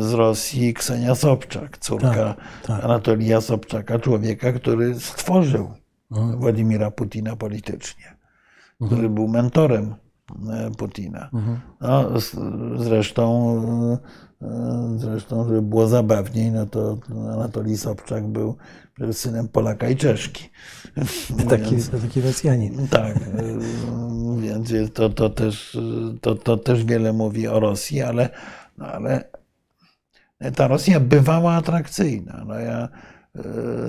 z 0.00 0.12
Rosji 0.12 0.74
Ksenia 0.74 1.14
Sobczak, 1.14 1.78
córka 1.78 2.34
tak. 2.66 2.84
Anatolija 2.84 3.40
Sobczaka, 3.40 3.98
człowieka, 3.98 4.52
który 4.52 5.00
stworzył 5.00 5.70
Władimira 6.10 6.90
Putina 6.90 7.36
politycznie, 7.36 8.16
który 8.86 9.08
był 9.08 9.28
mentorem 9.28 9.94
e, 10.52 10.70
Putina. 10.78 11.30
No, 11.80 12.20
z- 12.20 12.36
zresztą, 12.82 13.56
e, 14.42 14.46
e, 14.46 14.94
zresztą, 14.98 15.44
żeby 15.48 15.62
było 15.62 15.86
zabawniej, 15.88 16.50
no 16.50 16.66
to 16.66 16.98
Anatolij 17.32 17.76
Sobczak 17.76 18.26
był 18.28 18.56
synem 19.12 19.48
Polaka 19.48 19.88
i 19.88 19.96
Czeszki. 19.96 20.50
Taki, 21.50 21.70
Więc- 21.70 21.90
taki 21.90 22.20
Rosjanin. 22.20 22.88
tak, 22.88 23.14
więc 24.38 24.72
to, 24.94 25.10
to, 25.10 25.30
też, 25.30 25.78
to, 26.20 26.34
to 26.34 26.56
też 26.56 26.84
wiele 26.84 27.12
mówi 27.12 27.48
o 27.48 27.60
Rosji, 27.60 28.02
ale, 28.02 28.28
no 28.78 28.86
ale 28.86 29.24
ta 30.56 30.68
Rosja 30.68 31.00
bywała 31.00 31.54
atrakcyjna. 31.54 32.44
No 32.46 32.58
ja 32.58 32.88
y, 33.36 33.40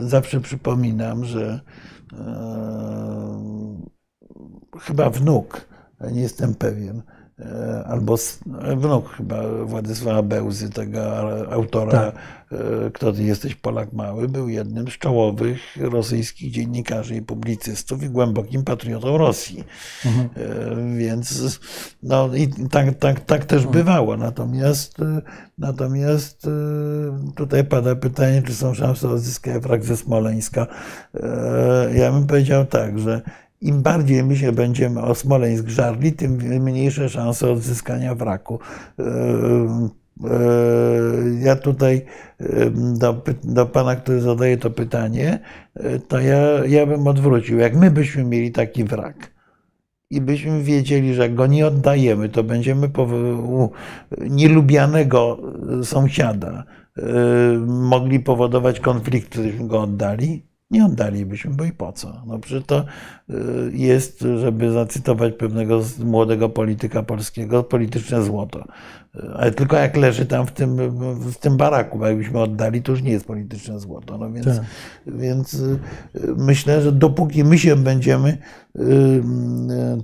zawsze 0.07 0.41
przypominam, 0.41 1.25
że 1.25 1.59
y, 2.13 2.17
chyba 4.79 5.09
wnuk, 5.09 5.67
nie 6.11 6.21
jestem 6.21 6.55
pewien, 6.55 7.01
albo 7.85 8.13
s- 8.13 8.39
wnuk 8.77 9.09
chyba 9.09 9.41
Władysława 9.65 10.21
Bełzy, 10.23 10.69
tego 10.69 11.01
autora 11.51 11.91
Tak. 11.91 12.15
e, 12.51 12.91
Kto 12.93 13.13
ty 13.13 13.23
jesteś 13.23 13.55
Polak 13.55 13.93
Mały, 13.93 14.27
był 14.29 14.49
jednym 14.49 14.87
z 14.87 14.91
czołowych 14.97 15.57
rosyjskich 15.81 16.51
dziennikarzy 16.51 17.15
i 17.15 17.21
publicystów 17.21 18.03
i 18.03 18.09
głębokim 18.09 18.63
patriotą 18.63 19.17
Rosji. 19.17 19.63
E, 20.05 20.95
Więc 20.97 21.59
no 22.03 22.29
i 22.35 22.47
tak, 22.71 22.95
tak, 22.99 23.19
tak 23.19 23.45
też 23.45 23.67
bywało. 23.67 24.17
Natomiast, 24.17 24.99
e, 24.99 25.21
natomiast 25.57 26.47
e, 26.47 26.49
tutaj 27.35 27.63
pada 27.63 27.95
pytanie, 27.95 28.41
czy 28.47 28.53
są 28.55 28.73
szanse 28.73 29.09
odzyskania 29.09 29.59
ze 29.81 29.97
Smoleńska. 29.97 30.67
E, 31.13 31.97
Ja 31.97 32.11
bym 32.11 32.27
powiedział 32.27 32.65
tak, 32.65 32.99
że 32.99 33.21
im 33.67 33.81
bardziej 33.81 34.23
my 34.23 34.35
się 34.35 34.51
będziemy 34.51 35.01
o 35.01 35.15
Smoleńsk 35.15 35.67
żarli, 35.67 36.13
tym 36.13 36.31
mniejsze 36.63 37.09
szanse 37.09 37.51
odzyskania 37.51 38.15
wraku. 38.15 38.59
E, 38.99 39.05
E, 40.23 40.29
Ja 41.41 41.55
tutaj 41.55 42.05
e, 42.39 42.69
do, 42.99 43.21
do 43.43 43.65
pana, 43.65 43.95
który 43.95 44.21
zadaje 44.21 44.57
to 44.57 44.69
pytanie, 44.69 45.39
to 46.07 46.19
ja, 46.19 46.65
ja 46.65 46.85
bym 46.85 47.07
odwrócił. 47.07 47.59
Jak 47.59 47.75
my 47.75 47.91
byśmy 47.91 48.23
mieli 48.23 48.51
taki 48.51 48.83
wrak 48.83 49.31
i 50.09 50.21
byśmy 50.21 50.63
wiedzieli, 50.63 51.13
że 51.13 51.21
jak 51.21 51.35
go 51.35 51.47
nie 51.47 51.67
oddajemy, 51.67 52.29
to 52.29 52.43
będziemy 52.43 52.87
u 53.37 53.69
nielubianego 54.19 55.37
sąsiada 55.83 56.63
mogli 57.67 58.19
powodować 58.19 58.79
konflikt, 58.79 59.29
gdybyśmy 59.33 59.67
go 59.67 59.81
oddali, 59.81 60.45
nie 60.71 60.85
oddalibyśmy, 60.85 61.53
bo 61.53 61.63
i 61.63 61.71
po 61.71 61.91
co? 61.93 62.21
No 62.25 62.39
przecież 62.39 62.63
to 62.67 62.85
y, 63.29 63.33
jest, 63.73 64.19
żeby 64.19 64.71
zacytować 64.71 65.33
pewnego 65.33 65.81
młodego 66.03 66.49
polityka 66.49 67.03
polskiego, 67.03 67.63
polityczne 67.63 68.23
złoto. 68.23 68.59
Y, 69.15 69.29
Ale 69.35 69.51
tylko 69.51 69.75
jak 69.77 69.97
leży 69.97 70.25
tam 70.25 70.47
w 70.47 70.51
tym, 70.51 70.77
w 71.19 71.35
tym 71.35 71.57
baraku, 71.57 71.99
bo 71.99 72.07
jakbyśmy 72.07 72.39
oddali, 72.39 72.81
to 72.81 72.91
już 72.91 73.01
nie 73.01 73.11
jest 73.11 73.25
polityczne 73.25 73.79
złoto. 73.79 74.17
No 74.17 74.31
więc, 74.31 74.45
Tak. 74.45 74.65
więc 75.07 75.53
y, 75.53 75.79
myślę, 76.37 76.81
że 76.81 76.91
dopóki 76.91 77.43
my 77.43 77.59
się 77.59 77.75
będziemy, 77.75 78.37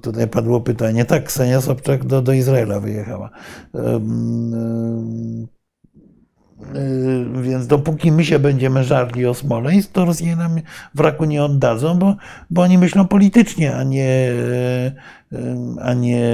tutaj 0.01 0.27
padło 0.27 0.61
pytanie, 0.61 1.05
tak, 1.05 1.23
Ksenia 1.23 1.61
Sobczak 1.61 2.05
do, 2.05 2.21
do 2.21 2.33
Izraela 2.33 2.79
wyjechała. 2.79 3.29
Y, 6.75 7.41
Więc 7.41 7.67
dopóki 7.67 8.11
my 8.11 8.25
się 8.25 8.39
będziemy 8.39 8.83
żarli 8.83 9.25
o 9.25 9.33
Smoleńsk, 9.33 9.91
to 9.91 10.05
Rosjanie 10.05 10.35
nam 10.35 10.55
wraku 10.95 11.25
nie 11.25 11.43
oddadzą, 11.43 11.99
bo, 11.99 12.15
bo 12.49 12.61
oni 12.61 12.77
myślą 12.77 13.07
politycznie, 13.07 13.75
a 13.75 13.83
nie, 13.83 14.31
y, 15.33 15.37
a 15.81 15.93
nie 15.93 16.25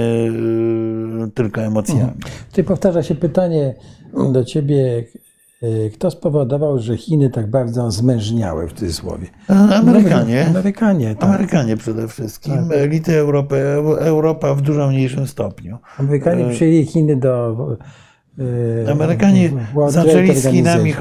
y, 1.26 1.30
tylko 1.34 1.60
emocjami. 1.62 2.12
Ty 2.52 2.64
powtarza 2.64 3.02
się 3.02 3.14
pytanie 3.14 3.74
do 4.32 4.44
ciebie, 4.44 5.04
e, 5.62 5.90
kto 5.90 6.10
spowodował, 6.10 6.78
że 6.78 6.96
Chiny 6.96 7.30
tak 7.30 7.50
bardzo 7.50 7.90
zmężniały 7.90 8.68
w 8.68 8.72
cudzysłowie? 8.72 9.26
Amerykanie. 9.48 10.46
Amerykanie, 10.46 11.14
tak. 11.14 11.28
Amerykanie 11.28 11.76
przede 11.76 12.08
wszystkim, 12.08 12.54
elity 12.72 13.18
Europy, 13.18 13.56
Europa 14.00 14.54
w 14.54 14.60
dużo 14.60 14.88
mniejszym 14.88 15.26
stopniu. 15.26 15.78
Amerykanie 15.98 16.50
przyjęli 16.50 16.86
Chiny 16.86 17.16
do. 17.16 17.56
E, 18.86 18.92
Amerykanie 18.92 19.50
zaczęli 19.88 20.34
z 20.34 20.48
Chinami, 20.50 20.92
y, 20.92 20.94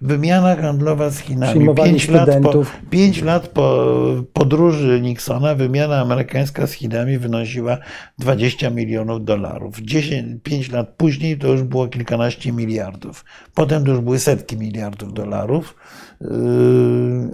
wymiana 0.00 0.56
handlowa 0.56 1.10
z 1.10 1.18
Chinami. 1.18 1.74
Pięć 1.74 2.08
lat, 2.08 2.30
po, 2.42 2.62
pięć 2.90 3.22
lat 3.22 3.48
po 3.48 3.86
podróży 4.32 5.00
Nixona 5.00 5.54
wymiana 5.54 6.00
amerykańska 6.00 6.66
z 6.66 6.72
Chinami 6.72 7.18
wynosiła 7.18 7.78
20 8.18 8.70
milionów 8.70 9.24
dolarów. 9.24 9.80
10, 9.80 10.42
pięć 10.42 10.70
lat 10.70 10.88
później 10.96 11.38
to 11.38 11.48
już 11.48 11.62
było 11.62 11.88
kilkanaście 11.88 12.52
miliardów. 12.52 13.24
Potem 13.54 13.84
to 13.84 13.90
już 13.90 14.00
były 14.00 14.18
setki 14.18 14.56
miliardów 14.56 15.12
dolarów. 15.12 15.76
Y, 16.22 16.26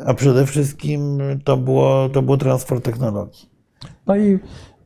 A 0.07 0.15
przede 0.15 0.47
wszystkim 0.47 1.19
to, 1.45 1.57
było, 1.57 2.09
to 2.09 2.23
był 2.23 2.37
transfer 2.37 2.81
technologii. 2.81 3.51
No 4.07 4.16
i 4.16 4.39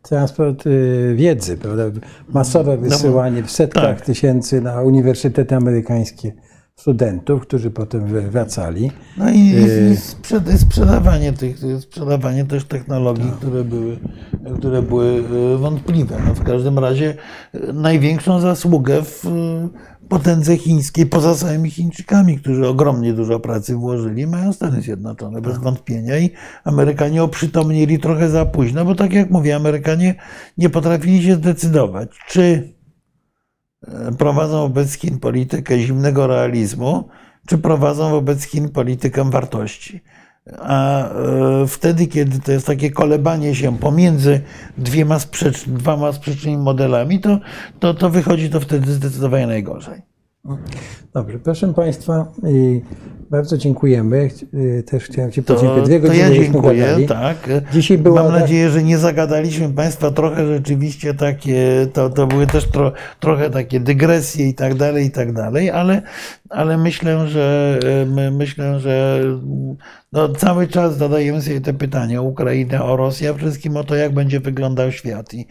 transport 0.09 0.67
y, 0.67 1.15
wiedzy, 1.17 1.57
prawda? 1.57 1.83
Masowe 2.29 2.77
wysyłanie 2.77 3.43
w 3.43 3.51
setkach 3.51 3.97
tak. 3.97 4.01
tysięcy 4.01 4.61
na 4.61 4.83
uniwersytety 4.83 5.57
amerykańskie 5.57 6.33
studentów, 6.77 7.43
którzy 7.43 7.71
potem 7.71 8.31
wracali. 8.31 8.91
No 9.19 9.31
i, 9.31 9.55
sprzed, 9.97 10.61
sprzedawanie 10.61 11.33
tych, 11.33 11.57
sprzedawanie 11.81 12.45
też 12.45 12.65
technologii, 12.65 13.31
które 13.37 13.65
były, 13.65 13.99
które 14.59 14.83
były 14.83 15.25
e, 15.55 15.57
wątpliwe. 15.59 16.17
No 16.27 16.35
w 16.35 16.43
każdym 16.43 16.79
razie 16.79 17.15
największą 17.73 18.41
zasługę 18.41 19.03
w 19.03 19.25
potędze 20.09 20.57
chińskiej, 20.57 21.07
poza 21.07 21.35
samymi 21.35 21.71
Chińczykami, 21.71 22.39
którzy 22.39 22.69
ogromnie 22.69 23.13
dużo 23.13 23.41
pracy 23.41 23.75
włożyli, 23.75 24.27
mają 24.27 24.53
Stany 24.53 24.83
Zjednoczone 24.83 25.41
bez 25.41 25.59
wątpienia 25.59 26.19
i 26.19 26.31
Amerykanie 26.65 27.23
oprzytomnieli 27.23 27.99
trochę 27.99 28.31
za 28.31 28.47
późno, 28.47 28.85
bo 28.85 28.95
tak 28.95 29.13
jak 29.13 29.31
mówię, 29.31 29.57
Amerykanie 29.57 30.15
nie 30.59 30.71
potrafili 30.71 31.23
się 31.23 31.35
zdecydować, 31.35 32.09
czy 32.29 32.75
prowadzą 34.19 34.61
wobec 34.61 34.93
Chin 34.93 35.19
politykę 35.19 35.79
zimnego 35.79 36.27
realizmu, 36.27 37.09
czy 37.47 37.59
prowadzą 37.59 38.11
wobec 38.11 38.43
Chin 38.43 38.69
politykę 38.69 39.31
wartości. 39.31 40.01
A 40.59 41.09
e, 41.09 41.67
wtedy, 41.67 42.07
kiedy 42.07 42.41
to 42.41 42.53
jest 42.53 42.67
takie 42.67 42.91
kolebanie 42.91 43.55
się 43.55 43.79
pomiędzy 43.79 44.41
dwiema 44.79 45.19
sprzecz, 45.19 45.69
dwoma 45.69 46.13
sprzecznymi 46.13 46.57
modelami, 46.57 47.21
to, 47.21 47.41
to, 47.81 47.95
to 47.95 48.11
wychodzi 48.11 48.51
to 48.51 48.61
wtedy 48.61 48.93
zdecydowanie 48.93 49.47
najgorzej. 49.47 50.14
Dobrze, 51.15 51.39
proszę 51.39 51.75
Państwa, 51.75 52.33
y, 52.45 52.81
bardzo 53.31 53.59
dziękujemy. 53.59 54.29
Y, 54.55 54.83
Też 54.87 55.05
chciałem 55.05 55.33
Ci 55.33 55.43
To, 55.43 55.55
podziękować. 55.55 55.85
Dwie 55.85 56.01
to 56.01 56.07
godziny 56.07 56.23
ja 56.23 56.29
żeśmy 56.29 56.45
dziękuję. 56.45 56.97
Tak. 57.09 57.49
Dzisiaj 57.73 57.99
była 57.99 58.23
Mam 58.23 58.33
nadzieję, 58.33 58.71
że 58.71 58.83
nie 58.83 58.99
zagadaliśmy 58.99 59.69
Państwa 59.69 60.11
trochę 60.11 60.47
rzeczywiście 60.47 61.15
takie, 61.15 61.87
to, 61.93 62.11
to 62.11 62.27
były 62.27 62.47
też 62.47 62.69
tro, 62.69 62.93
trochę 63.21 63.51
takie 63.51 63.81
dygresje 63.81 64.49
i 64.49 64.55
tak 64.55 64.75
dalej, 64.75 65.07
i 65.07 65.11
tak 65.11 65.33
dalej, 65.33 65.71
ale, 65.71 66.03
ale 66.51 66.79
myślę, 66.79 67.29
że 67.29 67.79
my, 68.07 68.31
myślę, 68.31 68.81
że 68.81 69.21
no, 70.13 70.29
cały 70.29 70.69
czas 70.69 70.97
zadajemy 70.97 71.43
sobie 71.43 71.61
te 71.61 71.75
pytania 71.75 72.21
o 72.21 72.23
Ukrainę, 72.23 72.83
o 72.83 72.97
Rosję, 72.97 73.35
wszystkim 73.35 73.77
o 73.77 73.85
to, 73.85 73.95
jak 73.95 74.15
będzie 74.15 74.41
wyglądał 74.41 74.93
świat. 74.93 75.35
I 75.35 75.47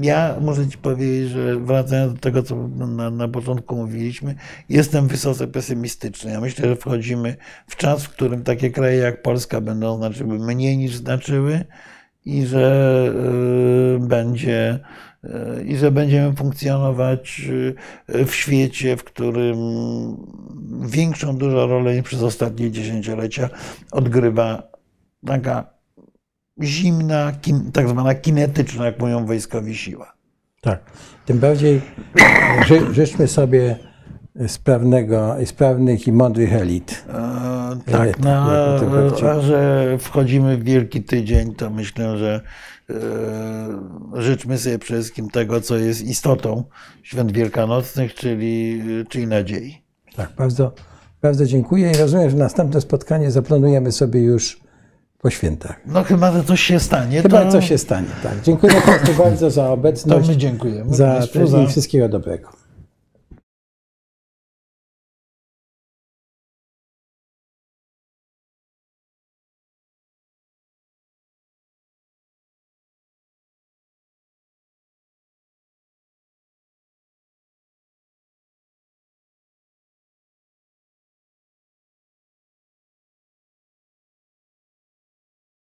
ja 0.00 0.36
muszę 0.40 0.68
Ci 0.68 0.78
powiedzieć, 0.78 1.30
że 1.30 1.60
wracając 1.60 2.14
do 2.14 2.20
tego, 2.20 2.42
co 2.42 2.68
na, 2.68 3.10
na 3.10 3.28
początku 3.28 3.76
mówiliśmy, 3.76 4.34
jestem 4.68 5.08
wysoce 5.08 5.46
pesymistyczny. 5.46 6.30
Ja 6.30 6.40
myślę, 6.40 6.68
że 6.68 6.76
wchodzimy 6.76 7.36
w 7.66 7.76
czas, 7.76 8.04
w 8.04 8.08
którym 8.08 8.42
takie 8.42 8.70
kraje 8.70 8.98
jak 8.98 9.22
Polska 9.22 9.60
będą 9.60 9.96
znaczyły 9.96 10.38
mniej 10.38 10.78
niż 10.78 10.96
znaczyły 10.96 11.64
i 12.24 12.46
że 12.46 13.12
y, 13.96 13.98
będzie 13.98 14.78
y, 15.24 15.64
i 15.64 15.76
że 15.76 15.90
będziemy 15.90 16.36
funkcjonować 16.36 17.40
y, 18.08 18.24
w 18.26 18.34
świecie, 18.34 18.96
w 18.96 19.04
którym 19.04 19.56
większą 20.80 21.36
dużo 21.36 21.66
rolę 21.66 21.94
niż 21.94 22.04
przez 22.04 22.22
ostatnie 22.22 22.70
dziesięciolecia 22.70 23.48
odgrywa 23.92 24.62
taka 25.26 25.73
zimna, 26.62 27.32
kin, 27.32 27.72
tak 27.72 27.88
zwana 27.88 28.14
kinetyczna, 28.14 28.86
jak 28.86 29.00
mówią 29.00 29.26
wojskowi 29.26 29.76
siła. 29.76 30.12
Tak. 30.60 30.80
Tym 31.26 31.38
bardziej 31.38 31.80
ży, 32.66 32.94
życzmy 32.94 33.28
sobie 33.28 33.76
sprawnego, 34.46 35.36
sprawnych 35.44 36.06
i 36.06 36.12
mądrych 36.12 36.52
elit. 36.52 37.04
E, 37.08 37.92
tak, 37.92 38.18
no, 38.18 38.30
a, 38.30 39.30
a 39.30 39.40
że 39.40 39.86
wchodzimy 39.98 40.56
w 40.56 40.64
wielki 40.64 41.02
tydzień, 41.02 41.54
to 41.54 41.70
myślę, 41.70 42.18
że 42.18 42.40
e, 42.90 42.94
życzmy 44.22 44.58
sobie 44.58 44.78
przede 44.78 45.00
wszystkim 45.00 45.30
tego, 45.30 45.60
co 45.60 45.76
jest 45.76 46.02
istotą 46.02 46.64
świąt 47.02 47.32
wielkanocnych, 47.32 48.14
czyli, 48.14 48.82
czyli 49.08 49.26
nadziei. 49.26 49.82
Tak, 50.16 50.32
bardzo, 50.36 50.72
bardzo 51.22 51.46
dziękuję 51.46 51.90
i 51.90 51.96
rozumiem, 51.96 52.30
że 52.30 52.36
następne 52.36 52.80
spotkanie 52.80 53.30
zaplanujemy 53.30 53.92
sobie 53.92 54.20
już 54.22 54.63
po 55.24 55.30
świętach. 55.30 55.80
No 55.86 56.02
chyba, 56.02 56.32
że 56.32 56.44
coś 56.44 56.60
się 56.60 56.80
stanie, 56.80 57.22
Chyba 57.22 57.44
to, 57.44 57.52
coś 57.52 57.68
się 57.68 57.78
stanie. 57.78 58.06
Tak. 58.22 58.32
Dziękuję 58.42 58.72
Państwu 58.86 59.22
bardzo 59.22 59.50
za 59.50 59.62
to 59.62 59.72
obecność 59.72 60.28
my 60.28 60.36
dziękujemy. 60.36 60.94
za, 60.94 61.20
i 61.62 61.66
wszystkiego 61.66 62.08
dobrego. 62.08 62.63